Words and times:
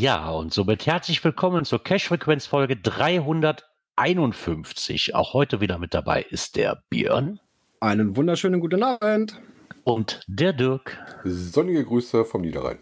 Ja, 0.00 0.30
und 0.30 0.54
somit 0.54 0.86
herzlich 0.86 1.22
willkommen 1.22 1.66
zur 1.66 1.84
Cash-Frequenz-Folge 1.84 2.76
351. 2.76 5.14
Auch 5.14 5.34
heute 5.34 5.60
wieder 5.60 5.76
mit 5.76 5.92
dabei 5.92 6.22
ist 6.22 6.56
der 6.56 6.82
Björn. 6.88 7.38
Einen 7.80 8.16
wunderschönen 8.16 8.60
guten 8.60 8.82
Abend. 8.82 9.38
Und 9.84 10.22
der 10.26 10.54
Dirk. 10.54 10.96
Sonnige 11.24 11.84
Grüße 11.84 12.24
vom 12.24 12.40
Niederrhein. 12.40 12.78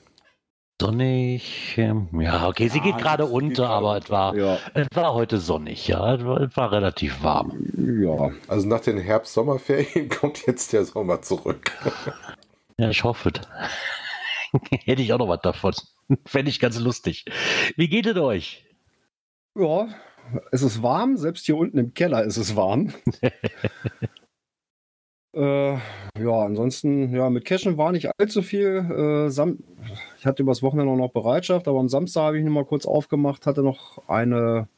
Sonnig, 0.80 1.74
ähm, 1.76 2.08
ja, 2.20 2.46
okay, 2.46 2.68
sie 2.68 2.78
Ja, 2.78 2.84
geht 2.84 2.98
gerade 2.98 3.24
geht 3.24 3.32
unter, 3.32 3.64
gerade 3.64 3.74
aber 3.74 3.98
es 3.98 4.08
war, 4.10 4.36
Ja, 4.36 4.58
es 4.74 4.86
war 4.94 5.12
heute 5.12 5.38
sonnig, 5.38 5.88
ja, 5.88 6.14
es 6.14 6.24
war, 6.24 6.40
es 6.40 6.56
war 6.56 6.70
relativ 6.70 7.20
warm. 7.24 7.52
ja. 8.00 8.30
Also 8.46 8.68
nach 8.68 8.78
den 8.78 8.96
Herbst-Sommerferien 8.96 10.08
kommt 10.20 10.46
jetzt 10.46 10.72
der 10.72 10.84
Sommer 10.84 11.20
zurück. 11.20 11.72
Ja, 12.78 12.90
ich 12.90 13.02
hoffe. 13.02 13.32
Hätte 14.84 15.02
ich 15.02 15.12
auch 15.12 15.18
noch 15.18 15.26
was 15.26 15.40
davon. 15.42 15.74
Fände 16.26 16.50
ich 16.50 16.60
ganz 16.60 16.78
lustig. 16.78 17.24
Wie 17.76 17.88
geht 17.88 18.06
es 18.06 18.16
euch? 18.16 18.64
Ja, 19.56 19.88
es 20.52 20.62
ist 20.62 20.82
warm. 20.82 21.16
Selbst 21.16 21.46
hier 21.46 21.56
unten 21.56 21.78
im 21.78 21.94
Keller 21.94 22.24
ist 22.24 22.36
es 22.36 22.56
warm. 22.56 22.92
äh, 25.34 25.72
ja, 25.72 26.42
ansonsten, 26.44 27.14
ja, 27.14 27.30
mit 27.30 27.44
Cashen 27.44 27.78
war 27.78 27.92
nicht 27.92 28.10
allzu 28.18 28.42
viel. 28.42 29.26
Äh, 29.26 29.30
Sam 29.30 29.58
ich 30.18 30.26
hatte 30.26 30.42
übers 30.42 30.62
Wochenende 30.62 30.92
auch 30.92 30.96
noch 30.96 31.12
Bereitschaft, 31.12 31.68
aber 31.68 31.80
am 31.80 31.88
Samstag 31.88 32.22
habe 32.22 32.38
ich 32.38 32.44
noch 32.44 32.52
mal 32.52 32.64
kurz 32.64 32.86
aufgemacht, 32.86 33.46
hatte 33.46 33.62
noch 33.62 34.08
eine 34.08 34.68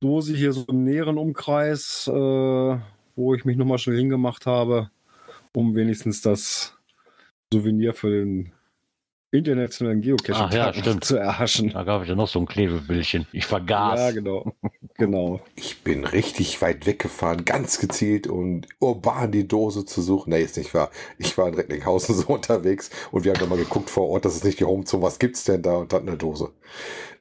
Dose 0.00 0.34
hier 0.34 0.52
so 0.52 0.64
im 0.68 0.84
näheren 0.84 1.18
Umkreis, 1.18 2.06
äh, 2.08 2.12
wo 2.12 3.34
ich 3.34 3.44
mich 3.44 3.56
noch 3.56 3.64
mal 3.64 3.78
schnell 3.78 3.96
hingemacht 3.96 4.46
habe, 4.46 4.90
um 5.54 5.74
wenigstens 5.74 6.20
das 6.20 6.76
Souvenir 7.52 7.94
für 7.94 8.10
den 8.10 8.52
internationalen 9.38 10.00
Geocaching 10.00 10.34
Ach 10.34 10.52
ja, 10.52 11.00
zu 11.00 11.16
erhaschen. 11.16 11.70
Da 11.70 11.84
gab 11.84 12.02
es 12.02 12.08
ja 12.08 12.14
noch 12.14 12.28
so 12.28 12.38
ein 12.38 12.46
Klebebildchen. 12.46 13.26
Ich 13.32 13.46
vergaß. 13.46 13.98
Ja, 13.98 14.10
genau. 14.12 14.52
genau. 14.96 15.40
Ich 15.54 15.82
bin 15.82 16.04
richtig 16.04 16.60
weit 16.62 16.86
weggefahren, 16.86 17.44
ganz 17.44 17.78
gezielt, 17.78 18.26
um 18.26 18.62
urban 18.80 19.32
die 19.32 19.46
Dose 19.46 19.84
zu 19.84 20.02
suchen. 20.02 20.30
Nee, 20.30 20.42
ist 20.42 20.56
nicht 20.56 20.74
wahr. 20.74 20.90
Ich 21.18 21.36
war 21.38 21.48
in 21.48 21.54
Recklinghausen 21.54 22.14
so 22.16 22.26
unterwegs 22.28 22.90
und 23.10 23.24
wir 23.24 23.32
haben 23.32 23.40
dann 23.40 23.48
mal 23.48 23.58
geguckt 23.58 23.90
vor 23.90 24.08
Ort, 24.08 24.24
das 24.24 24.36
ist 24.36 24.44
nicht 24.44 24.60
die 24.60 24.64
Homezone, 24.64 25.02
was 25.02 25.18
gibt's 25.18 25.44
denn 25.44 25.62
da 25.62 25.76
und 25.76 25.92
hatten 25.92 26.08
eine 26.08 26.16
Dose. 26.16 26.50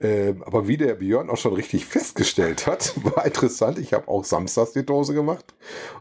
Ähm, 0.06 0.44
aber 0.44 0.68
wie 0.68 0.78
der 0.78 0.96
Björn 0.96 1.30
auch 1.30 1.38
schon 1.38 1.54
richtig 1.54 1.86
festgestellt 1.86 2.68
hat, 2.68 2.94
war 3.16 3.26
interessant. 3.26 3.80
Ich 3.80 3.94
habe 3.94 4.08
auch 4.08 4.24
samstags 4.24 4.74
die 4.74 4.86
Dose 4.86 5.14
gemacht 5.14 5.46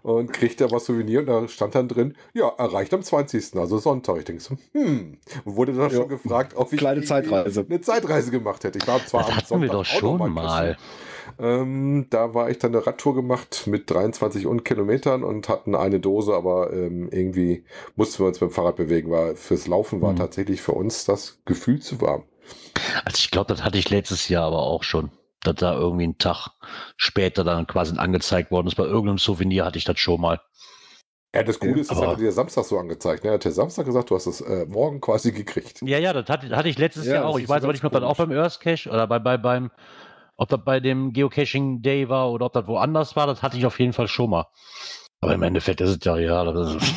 und 0.03 0.33
kriegte 0.33 0.65
aber 0.65 0.81
Souvenir 0.81 1.21
und 1.21 1.27
da 1.27 1.49
stand 1.49 1.75
dann 1.75 1.89
drin, 1.89 2.15
ja, 2.35 2.49
erreicht 2.59 2.93
am 2.93 3.03
20. 3.03 3.57
also 3.57 3.79
Sonntag. 3.79 4.19
Ich 4.19 4.25
denke 4.25 4.43
so, 4.43 4.57
hm, 4.73 5.19
und 5.45 5.57
wurde 5.57 5.73
dann 5.73 5.91
Ja. 5.91 5.97
schon 5.97 6.09
gefragt, 6.09 6.55
ob 6.57 6.73
ich 6.73 6.79
Kleine 6.79 7.03
Zeitreise. 7.03 7.65
eine 7.69 7.81
Zeitreise 7.81 8.31
gemacht 8.31 8.65
hätte. 8.65 8.79
Ich 8.79 8.87
war 8.87 9.05
zwar 9.07 9.23
Das 9.23 9.31
am 9.31 9.37
hatten 9.37 9.61
wir 9.63 9.69
Sonntag 9.69 9.73
doch 9.73 9.81
auch 9.81 9.93
noch 9.93 9.99
schon 10.01 10.19
mal 10.19 10.29
mal. 10.29 10.77
ähm, 11.39 12.07
da 12.11 12.35
war 12.35 12.51
ich 12.51 12.59
dann 12.59 12.75
eine 12.75 12.87
Radtour 12.87 13.15
gemacht 13.15 13.67
mit 13.67 13.91
23 13.91 14.47
Kilometern 14.65 15.25
und 15.25 15.49
hatten 15.49 15.75
eine 15.75 16.01
Dose, 16.01 16.35
aber 16.35 16.73
ähm, 16.73 17.09
irgendwie 17.11 17.65
mussten 17.97 18.23
wir 18.23 18.27
uns 18.29 18.41
mit 18.41 18.51
dem 18.51 18.55
Fahrrad 18.55 18.77
bewegen, 18.77 19.11
weil 19.11 19.37
fürs 19.37 19.67
Laufen 19.67 20.01
war 20.03 20.11
Hm. 20.11 20.17
tatsächlich 20.17 20.61
für 20.63 20.73
uns 20.73 21.05
das 21.05 21.41
Gefühl 21.45 21.81
zu 21.81 22.01
warm. 22.01 22.25
Also 23.05 23.17
ich 23.19 23.31
glaube, 23.31 23.53
das 23.53 23.63
hatte 23.65 23.79
ich 23.79 23.91
letztes 23.91 24.29
Jahr 24.29 24.45
aber 24.47 24.61
auch 24.61 24.83
schon. 24.83 25.11
Dass 25.43 25.57
da 25.57 25.75
irgendwie 25.75 26.07
ein 26.07 26.17
Tag 26.19 26.49
später 26.97 27.45
dann 27.45 27.67
quasi 27.67 27.99
angezeigt 27.99 28.51
worden 28.51 28.67
ist. 28.67 28.77
Bei 28.77 28.85
irgendeinem 28.85 29.19
Souvenir 29.19 29.67
hatte 29.67 29.77
ich 29.79 29.85
das 29.85 29.99
schon 29.99 30.21
mal. 30.21 30.41
Ja, 31.35 31.43
das 31.43 31.59
Coole 31.59 31.81
ist, 31.81 31.91
das 31.91 31.99
Aber- 31.99 32.13
hatte 32.13 32.21
dir 32.23 32.33
Samstag 32.33 32.65
so 32.65 32.79
angezeigt. 32.79 33.25
Ne? 33.25 33.31
Er 33.31 33.35
hat 33.35 33.45
dir 33.45 33.51
Samstag 33.53 33.85
gesagt, 33.85 34.09
du 34.11 34.15
hast 34.15 34.27
es 34.27 34.41
äh, 34.41 34.65
morgen 34.67 35.01
quasi 35.01 35.33
gekriegt. 35.33 35.83
Ja, 35.83 35.99
ja, 35.99 36.13
das 36.13 36.29
hatte, 36.29 36.57
hatte 36.57 36.69
ich 36.69 36.79
letztes 36.79 37.07
Ja, 37.07 37.15
Jahr 37.17 37.25
auch. 37.27 37.39
Ich 37.39 37.49
weiß 37.49 37.63
aber 37.65 37.73
nicht, 37.73 37.85
ob 37.85 37.93
das 37.93 38.03
auch 38.05 38.17
beim 38.17 38.31
Earth 38.33 38.61
Cache 38.61 38.89
oder 38.89 39.07
bei, 39.07 39.19
bei, 39.19 39.37
beim, 39.37 39.71
ob 40.37 40.49
das 40.49 40.61
bei 40.65 40.81
dem 40.81 41.13
Geocaching 41.13 41.83
Day 41.83 42.09
war 42.09 42.31
oder 42.31 42.47
ob 42.47 42.53
das 42.53 42.67
woanders 42.67 43.17
war. 43.17 43.27
Das 43.27 43.43
hatte 43.43 43.59
ich 43.59 43.67
auf 43.67 43.79
jeden 43.81 43.93
Fall 43.93 44.09
schon 44.09 44.31
mal. 44.31 44.47
Aber 45.21 45.35
im 45.35 45.43
Endeffekt 45.43 45.81
ist 45.81 45.91
es 45.91 45.99
ja, 46.05 46.17
ja, 46.17 46.43
ist, 46.77 46.95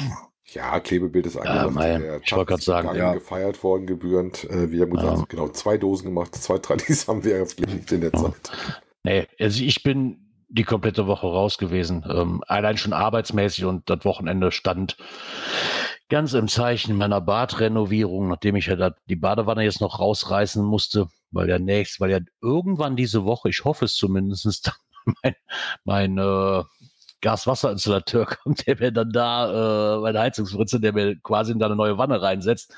Ja, 0.57 0.79
Klebebild 0.79 1.25
ist 1.27 1.37
angesagt. 1.37 1.73
mei, 1.73 1.97
Der 1.99 2.19
ich 2.23 2.31
wollte 2.35 2.55
ist 2.55 2.65
sagen, 2.65 2.95
ja. 2.95 3.13
gefeiert 3.13 3.63
worden, 3.63 3.85
gebührend. 3.87 4.43
Äh, 4.49 4.71
wir 4.71 4.81
haben 4.83 4.91
gesagt, 4.91 5.17
Ja. 5.19 5.25
genau, 5.29 5.47
zwei 5.49 5.77
Dosen 5.77 6.05
gemacht, 6.05 6.35
zwei 6.35 6.57
Tradis 6.57 7.07
haben 7.07 7.23
wir 7.23 7.39
gepflegt 7.39 7.91
in 7.91 8.01
der 8.01 8.11
Ja. 8.13 8.19
Zeit. 8.23 8.51
nee, 9.03 9.27
also 9.39 9.63
ich 9.63 9.83
bin 9.83 10.23
die 10.49 10.63
komplette 10.63 11.07
Woche 11.07 11.27
raus 11.27 11.57
gewesen. 11.57 12.05
Ähm, 12.09 12.41
allein 12.47 12.77
schon 12.77 12.93
arbeitsmäßig 12.93 13.65
und 13.65 13.89
das 13.89 14.03
Wochenende 14.05 14.51
stand 14.51 14.97
ganz 16.09 16.33
im 16.33 16.47
Zeichen 16.47 16.95
meiner 16.95 17.19
Badrenovierung, 17.19 18.29
nachdem 18.29 18.55
ich 18.55 18.67
ja 18.67 18.91
die 19.09 19.15
Badewanne 19.17 19.63
jetzt 19.63 19.81
noch 19.81 19.99
rausreißen 19.99 20.63
musste, 20.63 21.07
weil 21.31 21.49
ja 21.49 21.59
nächst, 21.59 21.99
weil 21.99 22.11
ja 22.11 22.19
irgendwann 22.41 22.95
diese 22.95 23.25
Woche, 23.25 23.49
ich 23.49 23.65
hoffe 23.65 23.85
es 23.85 23.95
zumindest, 23.95 24.71
mein, 25.23 25.35
mein 25.83 26.17
äh, 26.17 26.63
Gaswasserinstallateur 27.21 28.25
kommt, 28.43 28.67
der 28.67 28.77
mir 28.79 28.91
dann 28.91 29.11
da, 29.11 29.97
äh, 29.97 30.01
meine 30.01 30.19
Heizungsfritze, 30.19 30.79
der 30.79 30.93
mir 30.93 31.19
quasi 31.21 31.51
in 31.51 31.59
da 31.59 31.65
eine 31.65 31.75
neue 31.75 31.97
Wanne 31.97 32.21
reinsetzt, 32.21 32.73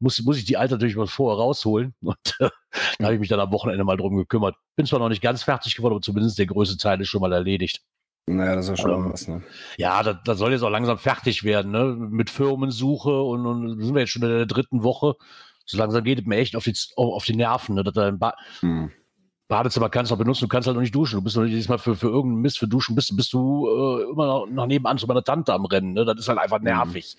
muss, 0.00 0.20
muss 0.22 0.38
ich 0.38 0.44
die 0.44 0.56
alte 0.56 0.74
natürlich 0.74 0.96
mal 0.96 1.06
vorher 1.06 1.38
rausholen. 1.38 1.94
Und 2.02 2.36
äh, 2.40 2.50
da 2.98 3.04
habe 3.04 3.14
ich 3.14 3.20
mich 3.20 3.28
dann 3.28 3.40
am 3.40 3.52
Wochenende 3.52 3.84
mal 3.84 3.96
drum 3.96 4.16
gekümmert. 4.16 4.56
Bin 4.76 4.86
zwar 4.86 4.98
noch 4.98 5.08
nicht 5.08 5.22
ganz 5.22 5.42
fertig 5.42 5.76
geworden, 5.76 5.94
aber 5.94 6.02
zumindest 6.02 6.38
der 6.38 6.46
größte 6.46 6.76
Teil 6.76 7.00
ist 7.00 7.08
schon 7.08 7.20
mal 7.20 7.32
erledigt. 7.32 7.82
Naja, 8.28 8.56
das 8.56 8.64
ist 8.68 8.70
ja 8.70 8.76
schon 8.76 8.90
Ähm, 8.90 9.12
was, 9.12 9.28
ne? 9.28 9.42
Ja, 9.78 10.02
das, 10.02 10.16
das 10.24 10.38
soll 10.38 10.50
jetzt 10.50 10.62
auch 10.62 10.70
langsam 10.70 10.98
fertig 10.98 11.44
werden, 11.44 11.70
ne? 11.70 11.94
Mit 11.96 12.28
Firmensuche 12.28 13.22
und, 13.22 13.46
und 13.46 13.80
sind 13.80 13.94
wir 13.94 14.00
jetzt 14.00 14.10
schon 14.10 14.22
in 14.22 14.28
der 14.30 14.46
dritten 14.46 14.82
Woche. 14.82 15.14
So 15.64 15.78
langsam 15.78 16.02
geht 16.02 16.18
es 16.18 16.26
mir 16.26 16.36
echt 16.36 16.56
auf 16.56 16.64
die, 16.64 16.76
auf 16.96 17.14
auf 17.14 17.24
die 17.24 17.36
Nerven, 17.36 17.76
ne? 17.76 17.84
Dass 17.84 17.94
da 17.94 18.08
ein 18.08 18.18
ba 18.18 18.34
Hm. 18.60 18.90
Badezimmer 19.48 19.88
kannst 19.88 20.10
du 20.10 20.14
noch 20.14 20.18
benutzen, 20.18 20.44
du 20.44 20.48
kannst 20.48 20.66
halt 20.66 20.74
noch 20.74 20.82
nicht 20.82 20.94
duschen. 20.94 21.16
Du 21.16 21.22
bist 21.22 21.36
noch 21.36 21.44
nicht 21.44 21.52
jedes 21.52 21.68
Mal 21.68 21.78
für, 21.78 21.94
für 21.94 22.08
irgendeinen 22.08 22.42
Mist 22.42 22.58
für 22.58 22.66
Duschen, 22.66 22.96
bist, 22.96 23.16
bist 23.16 23.32
du 23.32 23.68
äh, 23.68 24.10
immer 24.10 24.26
noch, 24.26 24.46
noch 24.46 24.66
nebenan 24.66 24.98
zu 24.98 25.06
meiner 25.06 25.22
Tante 25.22 25.54
am 25.54 25.64
Rennen. 25.66 25.92
Ne? 25.92 26.04
Das 26.04 26.18
ist 26.18 26.28
halt 26.28 26.40
einfach 26.40 26.58
nervig. 26.58 27.16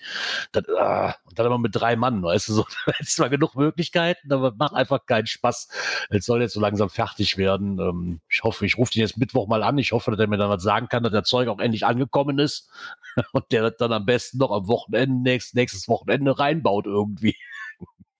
Das, 0.52 0.64
äh, 0.64 1.12
und 1.24 1.38
dann 1.38 1.46
immer 1.46 1.58
mit 1.58 1.74
drei 1.74 1.96
Mann, 1.96 2.22
weißt 2.22 2.50
du, 2.50 2.52
so, 2.52 2.66
da 2.86 2.92
ist 2.98 3.16
zwar 3.16 3.30
genug 3.30 3.54
Möglichkeiten, 3.54 4.30
aber 4.30 4.52
macht 4.52 4.74
einfach 4.74 5.06
keinen 5.06 5.26
Spaß. 5.26 5.68
Es 6.10 6.26
soll 6.26 6.42
jetzt 6.42 6.52
so 6.52 6.60
langsam 6.60 6.90
fertig 6.90 7.38
werden. 7.38 7.78
Ähm, 7.78 8.20
ich 8.28 8.42
hoffe, 8.42 8.66
ich 8.66 8.76
rufe 8.76 8.92
den 8.92 9.00
jetzt 9.00 9.16
Mittwoch 9.16 9.48
mal 9.48 9.62
an. 9.62 9.78
Ich 9.78 9.92
hoffe, 9.92 10.10
dass 10.10 10.20
er 10.20 10.26
mir 10.26 10.36
dann 10.36 10.50
was 10.50 10.62
sagen 10.62 10.88
kann, 10.88 11.02
dass 11.02 11.12
der 11.12 11.24
Zeug 11.24 11.48
auch 11.48 11.60
endlich 11.60 11.86
angekommen 11.86 12.38
ist 12.38 12.70
und 13.32 13.50
der 13.52 13.62
das 13.62 13.78
dann 13.78 13.92
am 13.92 14.04
besten 14.04 14.36
noch 14.36 14.50
am 14.50 14.68
Wochenende, 14.68 15.22
nächst, 15.22 15.54
nächstes 15.54 15.88
Wochenende 15.88 16.38
reinbaut 16.38 16.84
irgendwie. 16.84 17.36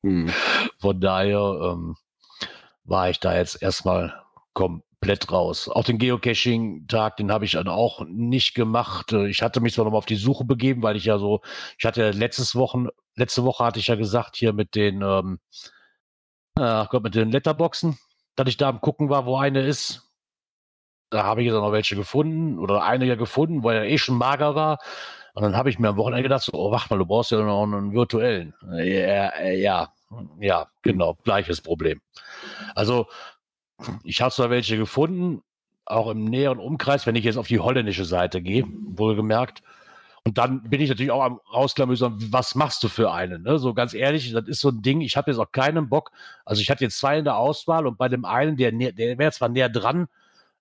Hm. 0.02 0.30
Von 0.78 1.00
daher 1.00 1.74
ähm, 1.74 1.96
war 2.88 3.10
ich 3.10 3.20
da 3.20 3.36
jetzt 3.36 3.62
erstmal 3.62 4.22
komplett 4.54 5.30
raus. 5.30 5.68
Auch 5.68 5.84
den 5.84 5.98
Geocaching-Tag, 5.98 7.16
den 7.18 7.30
habe 7.30 7.44
ich 7.44 7.52
dann 7.52 7.68
auch 7.68 8.04
nicht 8.06 8.54
gemacht. 8.54 9.12
Ich 9.12 9.42
hatte 9.42 9.60
mich 9.60 9.74
zwar 9.74 9.84
noch 9.84 9.92
mal 9.92 9.98
auf 9.98 10.06
die 10.06 10.16
Suche 10.16 10.44
begeben, 10.44 10.82
weil 10.82 10.96
ich 10.96 11.04
ja 11.04 11.18
so, 11.18 11.40
ich 11.78 11.84
hatte 11.84 12.02
ja 12.02 12.10
letztes 12.10 12.54
Wochen, 12.54 12.88
letzte 13.14 13.44
Woche 13.44 13.64
hatte 13.64 13.78
ich 13.78 13.88
ja 13.88 13.94
gesagt, 13.94 14.36
hier 14.36 14.52
mit 14.52 14.74
den, 14.74 15.02
ähm, 15.02 15.38
ach 16.58 16.88
Gott, 16.88 17.02
mit 17.02 17.14
den 17.14 17.30
Letterboxen, 17.30 17.98
dass 18.36 18.48
ich 18.48 18.56
da 18.56 18.68
am 18.70 18.80
gucken 18.80 19.10
war, 19.10 19.26
wo 19.26 19.36
eine 19.36 19.60
ist. 19.62 20.04
Da 21.10 21.24
habe 21.24 21.40
ich 21.40 21.46
jetzt 21.46 21.54
auch 21.56 21.62
noch 21.62 21.72
welche 21.72 21.96
gefunden 21.96 22.58
oder 22.58 22.82
eine 22.82 23.06
ja 23.06 23.14
gefunden, 23.14 23.64
weil 23.64 23.76
er 23.78 23.84
eh 23.84 23.98
schon 23.98 24.18
mager 24.18 24.54
war. 24.54 24.78
Und 25.34 25.42
dann 25.42 25.56
habe 25.56 25.70
ich 25.70 25.78
mir 25.78 25.88
am 25.88 25.96
Wochenende 25.96 26.24
gedacht, 26.24 26.42
so, 26.42 26.52
oh, 26.52 26.72
wach 26.72 26.90
mal, 26.90 26.98
du 26.98 27.06
brauchst 27.06 27.30
ja 27.30 27.40
noch 27.40 27.62
einen 27.62 27.92
virtuellen. 27.92 28.54
Ja, 28.72 29.40
ja, 29.42 29.92
ja, 30.40 30.68
genau, 30.82 31.16
gleiches 31.24 31.60
Problem. 31.60 32.00
Also, 32.74 33.06
ich 34.02 34.20
habe 34.20 34.34
zwar 34.34 34.50
welche 34.50 34.76
gefunden, 34.76 35.42
auch 35.84 36.10
im 36.10 36.24
näheren 36.24 36.58
Umkreis, 36.58 37.06
wenn 37.06 37.16
ich 37.16 37.24
jetzt 37.24 37.38
auf 37.38 37.48
die 37.48 37.60
holländische 37.60 38.04
Seite 38.04 38.42
gehe, 38.42 38.64
wohlgemerkt. 38.66 39.62
Und 40.24 40.36
dann 40.36 40.62
bin 40.64 40.80
ich 40.80 40.90
natürlich 40.90 41.10
auch 41.10 41.22
am 41.22 41.40
rausklamüsern, 41.52 42.18
was 42.32 42.54
machst 42.54 42.82
du 42.82 42.88
für 42.88 43.12
einen? 43.12 43.42
Ne? 43.44 43.58
So 43.58 43.72
ganz 43.72 43.94
ehrlich, 43.94 44.30
das 44.32 44.46
ist 44.46 44.60
so 44.60 44.68
ein 44.68 44.82
Ding, 44.82 45.00
ich 45.00 45.16
habe 45.16 45.30
jetzt 45.30 45.38
auch 45.38 45.52
keinen 45.52 45.88
Bock. 45.88 46.10
Also 46.44 46.60
ich 46.60 46.70
hatte 46.70 46.84
jetzt 46.84 46.98
zwei 46.98 47.18
in 47.18 47.24
der 47.24 47.36
Auswahl 47.36 47.86
und 47.86 47.96
bei 47.96 48.08
dem 48.08 48.26
einen, 48.26 48.56
der, 48.56 48.72
der 48.72 49.18
wäre 49.18 49.32
zwar 49.32 49.48
näher 49.48 49.70
dran, 49.70 50.08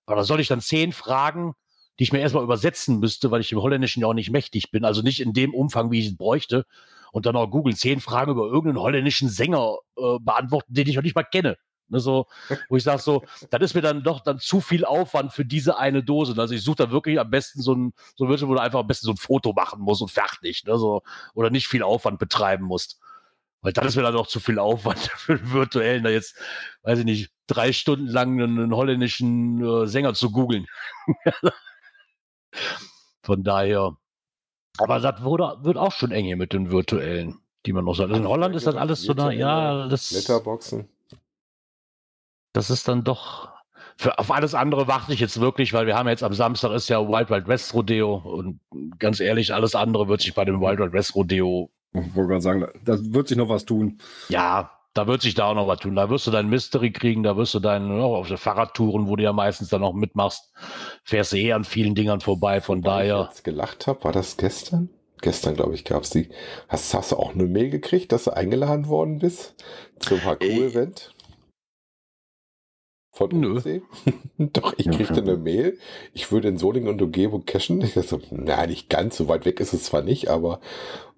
aber 0.06 0.16
da 0.16 0.24
soll 0.24 0.40
ich 0.40 0.48
dann 0.48 0.62
zehn 0.62 0.92
Fragen, 0.92 1.54
die 1.98 2.04
ich 2.04 2.12
mir 2.12 2.20
erstmal 2.20 2.44
übersetzen 2.44 2.98
müsste, 2.98 3.30
weil 3.30 3.42
ich 3.42 3.48
dem 3.50 3.60
Holländischen 3.60 4.00
ja 4.00 4.06
auch 4.06 4.14
nicht 4.14 4.30
mächtig 4.30 4.70
bin. 4.70 4.86
Also 4.86 5.02
nicht 5.02 5.20
in 5.20 5.34
dem 5.34 5.52
Umfang, 5.52 5.90
wie 5.90 6.00
ich 6.00 6.06
es 6.06 6.16
bräuchte. 6.16 6.64
Und 7.12 7.26
dann 7.26 7.36
auch 7.36 7.50
Google 7.50 7.76
zehn 7.76 8.00
Fragen 8.00 8.32
über 8.32 8.46
irgendeinen 8.46 8.82
holländischen 8.82 9.28
Sänger 9.28 9.76
äh, 9.96 10.18
beantworten, 10.20 10.72
den 10.72 10.88
ich 10.88 10.96
noch 10.96 11.02
nicht 11.02 11.16
mal 11.16 11.24
kenne. 11.24 11.56
Ne, 11.90 12.00
so, 12.00 12.26
wo 12.68 12.76
ich 12.76 12.82
sage 12.82 13.00
so, 13.00 13.24
das 13.50 13.62
ist 13.62 13.74
mir 13.74 13.80
dann 13.80 14.02
doch 14.02 14.20
dann 14.20 14.38
zu 14.38 14.60
viel 14.60 14.84
Aufwand 14.84 15.32
für 15.32 15.46
diese 15.46 15.78
eine 15.78 16.02
Dose. 16.02 16.38
Also 16.38 16.54
ich 16.54 16.62
suche 16.62 16.76
da 16.76 16.90
wirklich 16.90 17.18
am 17.18 17.30
besten 17.30 17.62
so 17.62 17.74
ein, 17.74 17.94
so 18.14 18.26
ein 18.26 18.30
wo 18.30 18.54
du 18.54 18.60
einfach 18.60 18.80
am 18.80 18.86
besten 18.86 19.06
so 19.06 19.12
ein 19.12 19.16
Foto 19.16 19.54
machen 19.54 19.80
musst 19.80 20.02
und 20.02 20.10
fertig, 20.10 20.64
ne, 20.64 20.76
so, 20.76 21.02
oder 21.34 21.50
nicht 21.50 21.66
viel 21.66 21.82
Aufwand 21.82 22.18
betreiben 22.18 22.66
musst. 22.66 23.00
Weil 23.62 23.72
das 23.72 23.86
ist 23.86 23.96
mir 23.96 24.02
dann 24.02 24.14
doch 24.14 24.26
zu 24.26 24.38
viel 24.38 24.58
Aufwand 24.58 24.98
für 25.16 25.34
einen 25.34 25.52
virtuellen, 25.52 26.04
da 26.04 26.10
jetzt, 26.10 26.36
weiß 26.82 27.00
ich 27.00 27.04
nicht, 27.04 27.30
drei 27.46 27.72
Stunden 27.72 28.06
lang 28.06 28.40
einen, 28.40 28.58
einen 28.58 28.76
holländischen 28.76 29.64
äh, 29.64 29.86
Sänger 29.86 30.14
zu 30.14 30.30
googeln. 30.30 30.66
Von 33.22 33.42
daher. 33.44 33.96
Aber 34.78 35.00
das 35.00 35.22
wurde, 35.22 35.56
wird 35.62 35.76
auch 35.76 35.92
schon 35.92 36.10
eng 36.10 36.24
hier 36.24 36.36
mit 36.36 36.52
den 36.52 36.70
virtuellen, 36.70 37.38
die 37.66 37.72
man 37.72 37.84
noch 37.84 37.94
sagt. 37.94 38.10
Also 38.10 38.22
in 38.22 38.28
Holland 38.28 38.54
ist 38.56 38.66
das 38.66 38.76
alles 38.76 39.02
so 39.02 39.14
da, 39.14 39.30
ja, 39.30 39.88
das. 39.88 40.10
Letterboxen. 40.10 40.88
Das 42.52 42.70
ist 42.70 42.88
dann 42.88 43.04
doch. 43.04 43.50
Für, 43.96 44.18
auf 44.18 44.30
alles 44.30 44.54
andere 44.54 44.86
warte 44.86 45.12
ich 45.12 45.18
jetzt 45.18 45.40
wirklich, 45.40 45.72
weil 45.72 45.86
wir 45.86 45.96
haben 45.96 46.08
jetzt 46.08 46.22
am 46.22 46.32
Samstag 46.32 46.70
ist 46.70 46.88
ja 46.88 47.00
Wild 47.00 47.30
Wild 47.30 47.48
West 47.48 47.74
Rodeo 47.74 48.14
und 48.14 48.60
ganz 49.00 49.18
ehrlich, 49.18 49.52
alles 49.52 49.74
andere 49.74 50.06
wird 50.06 50.20
sich 50.20 50.34
bei 50.34 50.44
dem 50.44 50.60
Wild 50.60 50.78
Wild 50.78 50.92
West 50.92 51.16
Rodeo. 51.16 51.70
Ich 51.92 52.14
wollte 52.14 52.28
gerade 52.28 52.40
sagen, 52.40 52.66
da 52.84 52.96
wird 53.00 53.26
sich 53.26 53.36
noch 53.36 53.48
was 53.48 53.64
tun. 53.64 53.98
Ja, 54.28 54.77
da 54.98 55.06
wird 55.06 55.22
sich 55.22 55.36
da 55.36 55.46
auch 55.46 55.54
noch 55.54 55.68
was 55.68 55.78
tun. 55.78 55.94
Da 55.94 56.10
wirst 56.10 56.26
du 56.26 56.32
dein 56.32 56.48
Mystery 56.48 56.90
kriegen, 56.90 57.22
da 57.22 57.36
wirst 57.36 57.54
du 57.54 57.60
deine, 57.60 58.04
oh, 58.04 58.16
auf 58.16 58.26
Fahrradtouren, 58.26 59.06
wo 59.06 59.14
du 59.14 59.22
ja 59.22 59.32
meistens 59.32 59.68
dann 59.68 59.84
auch 59.84 59.94
mitmachst, 59.94 60.52
fährst 61.04 61.32
du 61.32 61.36
eh 61.36 61.52
an 61.52 61.62
vielen 61.62 61.94
Dingern 61.94 62.20
vorbei. 62.20 62.60
Von 62.60 62.78
Wobei 62.78 63.06
daher. 63.06 63.20
Ich 63.22 63.36
jetzt 63.36 63.44
gelacht 63.44 63.86
habe, 63.86 64.02
war 64.02 64.12
das 64.12 64.36
gestern? 64.36 64.90
Gestern, 65.20 65.54
glaube 65.54 65.74
ich, 65.74 65.84
gab 65.84 66.02
es 66.02 66.10
die. 66.10 66.30
Hast, 66.68 66.92
hast 66.94 67.12
du 67.12 67.16
auch 67.16 67.32
eine 67.32 67.44
Mail 67.44 67.70
gekriegt, 67.70 68.10
dass 68.10 68.24
du 68.24 68.32
eingeladen 68.32 68.88
worden 68.88 69.20
bist 69.20 69.54
zum 70.00 70.18
HQ-Event? 70.18 71.14
Von 73.12 73.30
Nö. 73.30 73.60
Doch, 74.38 74.74
ich 74.76 74.90
kriegte 74.90 75.20
eine 75.20 75.36
Mail. 75.36 75.78
Ich 76.12 76.30
würde 76.32 76.48
in 76.48 76.58
Solingen 76.58 76.88
und 76.88 77.02
Umgebung 77.02 77.44
cashen. 77.46 77.80
Ich 77.82 77.94
dachte, 77.94 78.20
na, 78.30 78.66
nicht 78.66 78.90
ganz, 78.90 79.16
so 79.16 79.28
weit 79.28 79.44
weg 79.44 79.60
ist 79.60 79.72
es 79.72 79.84
zwar 79.84 80.02
nicht, 80.02 80.28
aber 80.28 80.60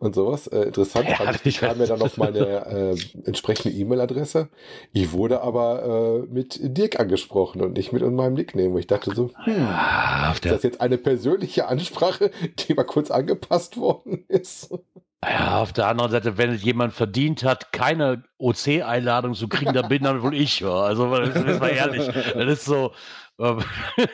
und 0.01 0.15
sowas. 0.15 0.47
Äh, 0.49 0.63
interessant 0.63 1.09
Ja, 1.09 1.15
fand 1.17 1.47
ich, 1.47 1.59
kam 1.61 1.79
mir 1.79 1.87
dann 1.87 1.99
noch 2.01 2.17
meine 2.17 2.39
äh, 2.67 2.97
entsprechende 3.25 3.77
E-Mail-Adresse. 3.77 4.49
Ich 4.93 5.13
wurde 5.13 5.43
aber 5.43 6.25
äh, 6.29 6.33
mit 6.33 6.59
Dirk 6.61 6.99
angesprochen 6.99 7.63
und 7.63 7.75
nicht 7.77 7.93
mit 7.93 8.03
meinem 8.03 8.35
Nickname. 8.35 8.81
Ich 8.81 8.87
dachte 8.89 9.15
so, 9.15 9.31
hm, 9.45 9.67
Ah, 9.69 10.33
ist 10.33 10.45
das 10.45 10.63
jetzt 10.63 10.81
eine 10.81 10.99
persönliche 10.99 11.69
Ansprache, 11.69 12.31
die 12.59 12.75
mal 12.75 12.85
kurz 12.85 13.11
angepasst 13.11 13.77
worden 13.77 14.25
ist? 14.29 14.75
ja, 15.23 15.61
auf 15.61 15.73
der 15.75 15.87
anderen 15.87 16.11
Seite, 16.11 16.39
wenn 16.39 16.51
es 16.51 16.65
jemand 16.65 16.95
verdient 16.95 17.45
hat, 17.45 17.73
keine 17.73 18.25
OC-Einladung 18.39 19.35
zu 19.35 19.49
kriegen, 19.49 19.75
dann 19.75 19.89
bin 19.89 20.03
dann 20.03 20.23
wohl 20.23 20.35
ich. 20.35 20.61
Ja. 20.61 20.73
Also, 20.73 21.15
das 21.15 21.37
ist 21.45 21.61
mal 21.61 21.69
ehrlich. 21.69 22.07
Das 22.07 22.35
ist 22.53 22.65
so. 22.65 22.93
ähm, 23.39 23.59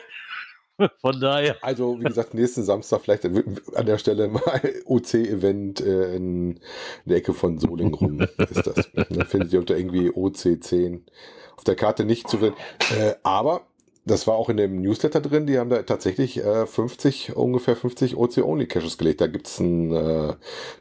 Von 1.01 1.19
daher. 1.19 1.55
Also, 1.61 1.99
wie 1.99 2.03
gesagt, 2.03 2.33
nächsten 2.33 2.63
Samstag 2.63 3.01
vielleicht 3.01 3.25
an 3.25 3.85
der 3.85 3.97
Stelle 3.97 4.27
mal 4.27 4.61
OC-Event 4.85 5.81
äh, 5.81 6.15
in 6.15 6.59
der 7.05 7.17
Ecke 7.17 7.33
von 7.33 7.57
Solingen 7.59 7.93
rum 7.93 8.19
ist 8.49 8.67
das. 8.67 8.89
Da 9.09 9.25
findet 9.25 9.53
ihr 9.53 9.59
unter 9.59 9.77
irgendwie 9.77 10.09
OC10 10.09 11.01
auf 11.57 11.63
der 11.63 11.75
Karte 11.75 12.05
nicht 12.05 12.27
zu 12.29 12.37
finden. 12.37 12.57
Äh, 12.97 13.15
aber 13.23 13.61
das 14.05 14.25
war 14.27 14.35
auch 14.35 14.47
in 14.49 14.55
dem 14.57 14.81
Newsletter 14.81 15.19
drin, 15.19 15.47
die 15.47 15.57
haben 15.59 15.69
da 15.69 15.81
tatsächlich 15.83 16.37
äh, 16.37 16.65
50, 16.65 17.35
ungefähr 17.35 17.75
50 17.75 18.15
OC-Only-Caches 18.15 18.97
gelegt. 18.97 19.19
Da 19.19 19.27
gibt's 19.27 19.59
ein, 19.59 19.91
äh, 19.91 20.35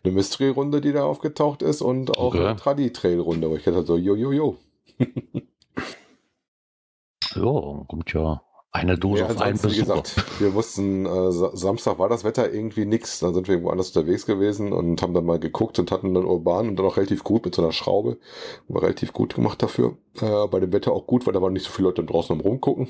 eine 0.05 0.13
Mystery-Runde, 0.13 0.81
die 0.81 0.93
da 0.93 1.05
aufgetaucht 1.05 1.63
ist 1.63 1.83
und 1.83 2.17
auch 2.19 2.35
Okay. 2.35 2.47
eine 2.47 2.57
Tradi-Trail-Runde, 2.57 3.51
wo 3.51 3.57
ich 3.57 3.65
dachte 3.65 3.85
so, 3.85 3.97
jo, 3.97 4.15
jo, 4.15 4.31
jo. 4.31 4.57
Ja, 7.35 7.85
kommt 7.89 8.13
ja 8.13 8.43
eine 8.77 8.99
Dose 8.99 9.21
Ja, 9.23 9.27
auf 9.27 9.41
einen 9.41 9.53
ansonsten, 9.55 9.73
wie 9.73 9.81
gesagt, 9.81 10.15
wir 10.39 10.55
wussten, 10.55 11.07
äh, 11.07 11.33
Sa- 11.33 11.57
Samstag 11.57 11.99
war 11.99 12.09
das 12.09 12.25
Wetter 12.25 12.53
irgendwie 12.53 12.85
nix. 12.85 13.19
Dann 13.21 13.35
sind 13.35 13.49
wir 13.49 13.55
irgendwo 13.55 13.71
anders 13.71 13.89
unterwegs 13.95 14.27
gewesen 14.27 14.73
und 14.73 15.03
haben 15.03 15.15
dann 15.15 15.27
mal 15.27 15.39
geguckt 15.41 15.79
und 15.79 15.91
hatten 15.91 16.15
dann 16.15 16.25
urban 16.25 16.69
und 16.69 16.77
dann 16.77 16.87
auch 16.87 16.97
relativ 16.97 17.25
gut 17.25 17.45
mit 17.45 17.55
so 17.55 17.63
einer 17.63 17.73
Schraube. 17.73 18.19
War 18.69 18.83
relativ 18.83 19.13
gut 19.13 19.35
gemacht 19.35 19.63
dafür. 19.63 19.97
Äh, 20.21 20.47
bei 20.49 20.61
dem 20.61 20.73
Wetter 20.73 20.93
auch 20.93 21.07
gut, 21.07 21.27
weil 21.27 21.35
da 21.35 21.43
waren 21.43 21.53
nicht 21.53 21.65
so 21.65 21.71
viele 21.71 21.89
Leute 21.89 22.05
draußen 22.05 22.35
am 22.35 22.41
Rumgucken. 22.41 22.89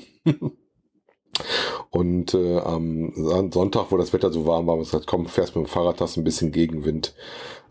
Und 1.89 2.33
äh, 2.33 2.57
am 2.59 3.13
Son- 3.15 3.51
Sonntag, 3.51 3.85
wo 3.91 3.97
das 3.97 4.13
Wetter 4.13 4.31
so 4.31 4.45
warm 4.45 4.67
war, 4.67 4.73
haben 4.73 4.79
wir 4.81 4.85
gesagt, 4.85 5.07
komm, 5.07 5.25
fährst 5.27 5.55
mit 5.55 5.65
dem 5.65 5.69
Fahrrad, 5.69 6.01
hast 6.01 6.17
ein 6.17 6.23
bisschen 6.23 6.51
Gegenwind 6.51 7.13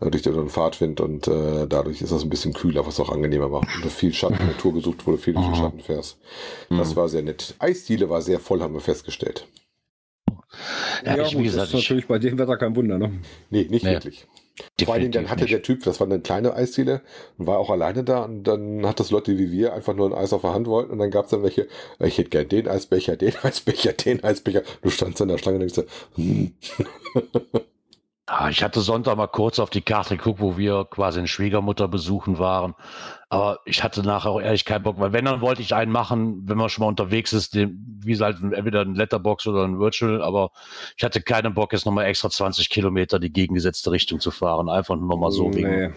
äh, 0.01 0.09
durch 0.09 0.23
den 0.23 0.49
Fahrtwind 0.49 0.99
und 1.01 1.27
äh, 1.27 1.67
dadurch 1.67 2.01
ist 2.01 2.11
das 2.11 2.23
ein 2.23 2.29
bisschen 2.29 2.53
kühler, 2.53 2.85
was 2.87 2.99
auch 2.99 3.09
angenehmer 3.09 3.51
war. 3.51 3.61
Und 3.83 3.91
viel 3.91 4.13
Schatten, 4.13 4.45
Natur 4.45 4.73
gesucht, 4.73 5.05
wo 5.05 5.11
du 5.11 5.17
viel 5.17 5.33
durch 5.33 5.45
den 5.45 5.51
Mhm. 5.53 5.57
Schatten 5.57 5.79
fährst. 5.81 6.17
Das 6.69 6.91
Mhm. 6.91 6.95
war 6.95 7.09
sehr 7.09 7.21
nett. 7.21 7.55
Eisdiele 7.59 8.09
war 8.09 8.21
sehr 8.21 8.39
voll, 8.39 8.61
haben 8.61 8.73
wir 8.73 8.81
festgestellt. 8.81 9.47
Ja, 11.05 11.17
ich, 11.21 11.31
wie 11.31 11.35
gut, 11.35 11.43
gesagt, 11.45 11.61
das 11.63 11.69
ist 11.69 11.73
ich- 11.75 11.83
natürlich 11.83 12.07
bei 12.07 12.19
dem 12.19 12.37
Wetter 12.37 12.57
kein 12.57 12.75
Wunder, 12.75 12.97
ne? 12.97 13.11
Nee, 13.49 13.67
nicht 13.69 13.83
Nee, 13.85 13.91
wirklich. 13.93 14.25
Vor 14.83 14.97
Dingen, 14.97 15.11
dann 15.11 15.29
hatte 15.29 15.43
nicht. 15.43 15.53
der 15.53 15.61
Typ, 15.61 15.83
das 15.83 15.99
war 15.99 16.07
eine 16.07 16.19
kleine 16.19 16.53
Eisdiele, 16.53 17.01
und 17.37 17.47
war 17.47 17.59
auch 17.59 17.69
alleine 17.69 18.03
da 18.03 18.23
und 18.23 18.43
dann 18.43 18.85
hat 18.85 18.99
das 18.99 19.11
Leute 19.11 19.37
wie 19.37 19.51
wir 19.51 19.73
einfach 19.73 19.93
nur 19.93 20.07
ein 20.07 20.13
Eis 20.13 20.33
auf 20.33 20.41
der 20.41 20.53
Hand 20.53 20.67
wollten 20.67 20.91
und 20.91 20.99
dann 20.99 21.11
gab 21.11 21.25
es 21.25 21.31
dann 21.31 21.43
welche, 21.43 21.67
äh, 21.99 22.07
ich 22.07 22.17
hätte 22.17 22.29
gern 22.29 22.49
den 22.49 22.67
Eisbecher, 22.67 23.17
den 23.17 23.33
Eisbecher, 23.43 23.93
den 23.93 24.23
Eisbecher. 24.23 24.63
Du 24.81 24.89
standst 24.89 25.21
in 25.21 25.27
der 25.27 25.37
Schlange 25.37 25.59
und 25.59 25.71
denkst, 25.71 25.75
so, 25.75 25.83
hm. 26.15 26.53
Ah, 28.29 28.49
ich 28.49 28.61
hatte 28.61 28.81
Sonntag 28.81 29.15
mal 29.15 29.27
kurz 29.27 29.57
auf 29.57 29.69
die 29.69 29.81
Karte 29.81 30.17
geguckt, 30.17 30.41
wo 30.41 30.57
wir 30.57 30.85
quasi 30.89 31.19
eine 31.19 31.29
Schwiegermutter 31.29 31.87
besuchen 31.87 32.39
waren. 32.39 32.75
Aber 33.29 33.59
ich 33.63 33.83
hatte 33.83 34.03
nachher 34.03 34.31
auch 34.31 34.41
ehrlich 34.41 34.65
keinen 34.65 34.83
Bock, 34.83 34.99
weil 34.99 35.13
wenn, 35.13 35.23
dann 35.23 35.39
wollte 35.39 35.61
ich 35.61 35.73
einen 35.73 35.93
machen, 35.93 36.41
wenn 36.43 36.57
man 36.57 36.67
schon 36.67 36.83
mal 36.83 36.89
unterwegs 36.89 37.31
ist, 37.31 37.55
den, 37.55 38.01
wie 38.03 38.11
gesagt, 38.11 38.39
entweder 38.43 38.81
ein 38.81 38.95
Letterbox 38.95 39.47
oder 39.47 39.63
ein 39.63 39.79
Virtual, 39.79 40.21
aber 40.21 40.51
ich 40.97 41.05
hatte 41.05 41.21
keinen 41.21 41.53
Bock, 41.53 41.71
jetzt 41.71 41.85
nochmal 41.85 42.05
extra 42.05 42.29
20 42.29 42.69
Kilometer 42.69 43.17
die 43.17 43.31
gegengesetzte 43.31 43.91
Richtung 43.91 44.19
zu 44.19 44.31
fahren. 44.31 44.67
Einfach 44.67 44.97
nur 44.97 45.17
mal 45.17 45.31
so 45.31 45.53
wegen. 45.53 45.69
Nee. 45.69 45.93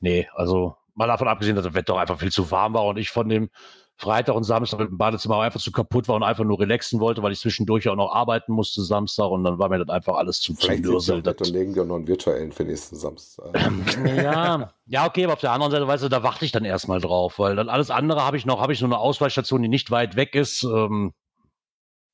Nee, 0.00 0.28
also 0.34 0.76
mal 0.94 1.06
davon 1.08 1.28
abgesehen, 1.28 1.56
dass 1.56 1.66
das 1.66 1.74
Wetter 1.74 1.92
auch 1.92 1.98
einfach 1.98 2.18
viel 2.18 2.32
zu 2.32 2.50
warm 2.50 2.72
war 2.72 2.86
und 2.86 2.96
ich 2.96 3.10
von 3.10 3.28
dem 3.28 3.50
Freitag 3.98 4.34
und 4.34 4.44
Samstag 4.44 4.78
mit 4.78 4.90
dem 4.90 4.98
Badezimmer 4.98 5.40
einfach 5.40 5.60
zu 5.60 5.72
kaputt 5.72 6.06
war 6.06 6.16
und 6.16 6.22
einfach 6.22 6.44
nur 6.44 6.60
relaxen 6.60 7.00
wollte, 7.00 7.22
weil 7.22 7.32
ich 7.32 7.40
zwischendurch 7.40 7.88
auch 7.88 7.96
noch 7.96 8.12
arbeiten 8.12 8.52
musste 8.52 8.82
Samstag 8.82 9.30
und 9.30 9.42
dann 9.42 9.58
war 9.58 9.70
mir 9.70 9.78
das 9.78 9.88
einfach 9.88 10.16
alles 10.16 10.40
zu 10.40 10.52
nett 10.52 10.86
und 10.86 11.48
legen 11.50 11.80
auch 11.80 11.86
noch 11.86 11.96
einen 11.96 12.06
virtuellen 12.06 12.52
für 12.52 12.64
nächsten 12.64 12.96
Samstag. 12.96 13.46
Ja, 14.06 14.72
ja, 14.86 15.06
okay, 15.06 15.24
aber 15.24 15.34
auf 15.34 15.40
der 15.40 15.52
anderen 15.52 15.72
Seite, 15.72 15.88
weißt 15.88 16.04
du, 16.04 16.08
da 16.08 16.22
warte 16.22 16.44
ich 16.44 16.52
dann 16.52 16.64
erstmal 16.64 17.00
drauf, 17.00 17.38
weil 17.38 17.56
dann 17.56 17.68
alles 17.68 17.90
andere 17.90 18.24
habe 18.24 18.36
ich 18.36 18.44
noch, 18.44 18.60
habe 18.60 18.72
ich 18.72 18.78
so 18.78 18.84
eine 18.84 18.98
Ausweichstation, 18.98 19.62
die 19.62 19.68
nicht 19.68 19.90
weit 19.90 20.16
weg 20.16 20.34
ist. 20.34 20.62
Ähm, 20.62 21.12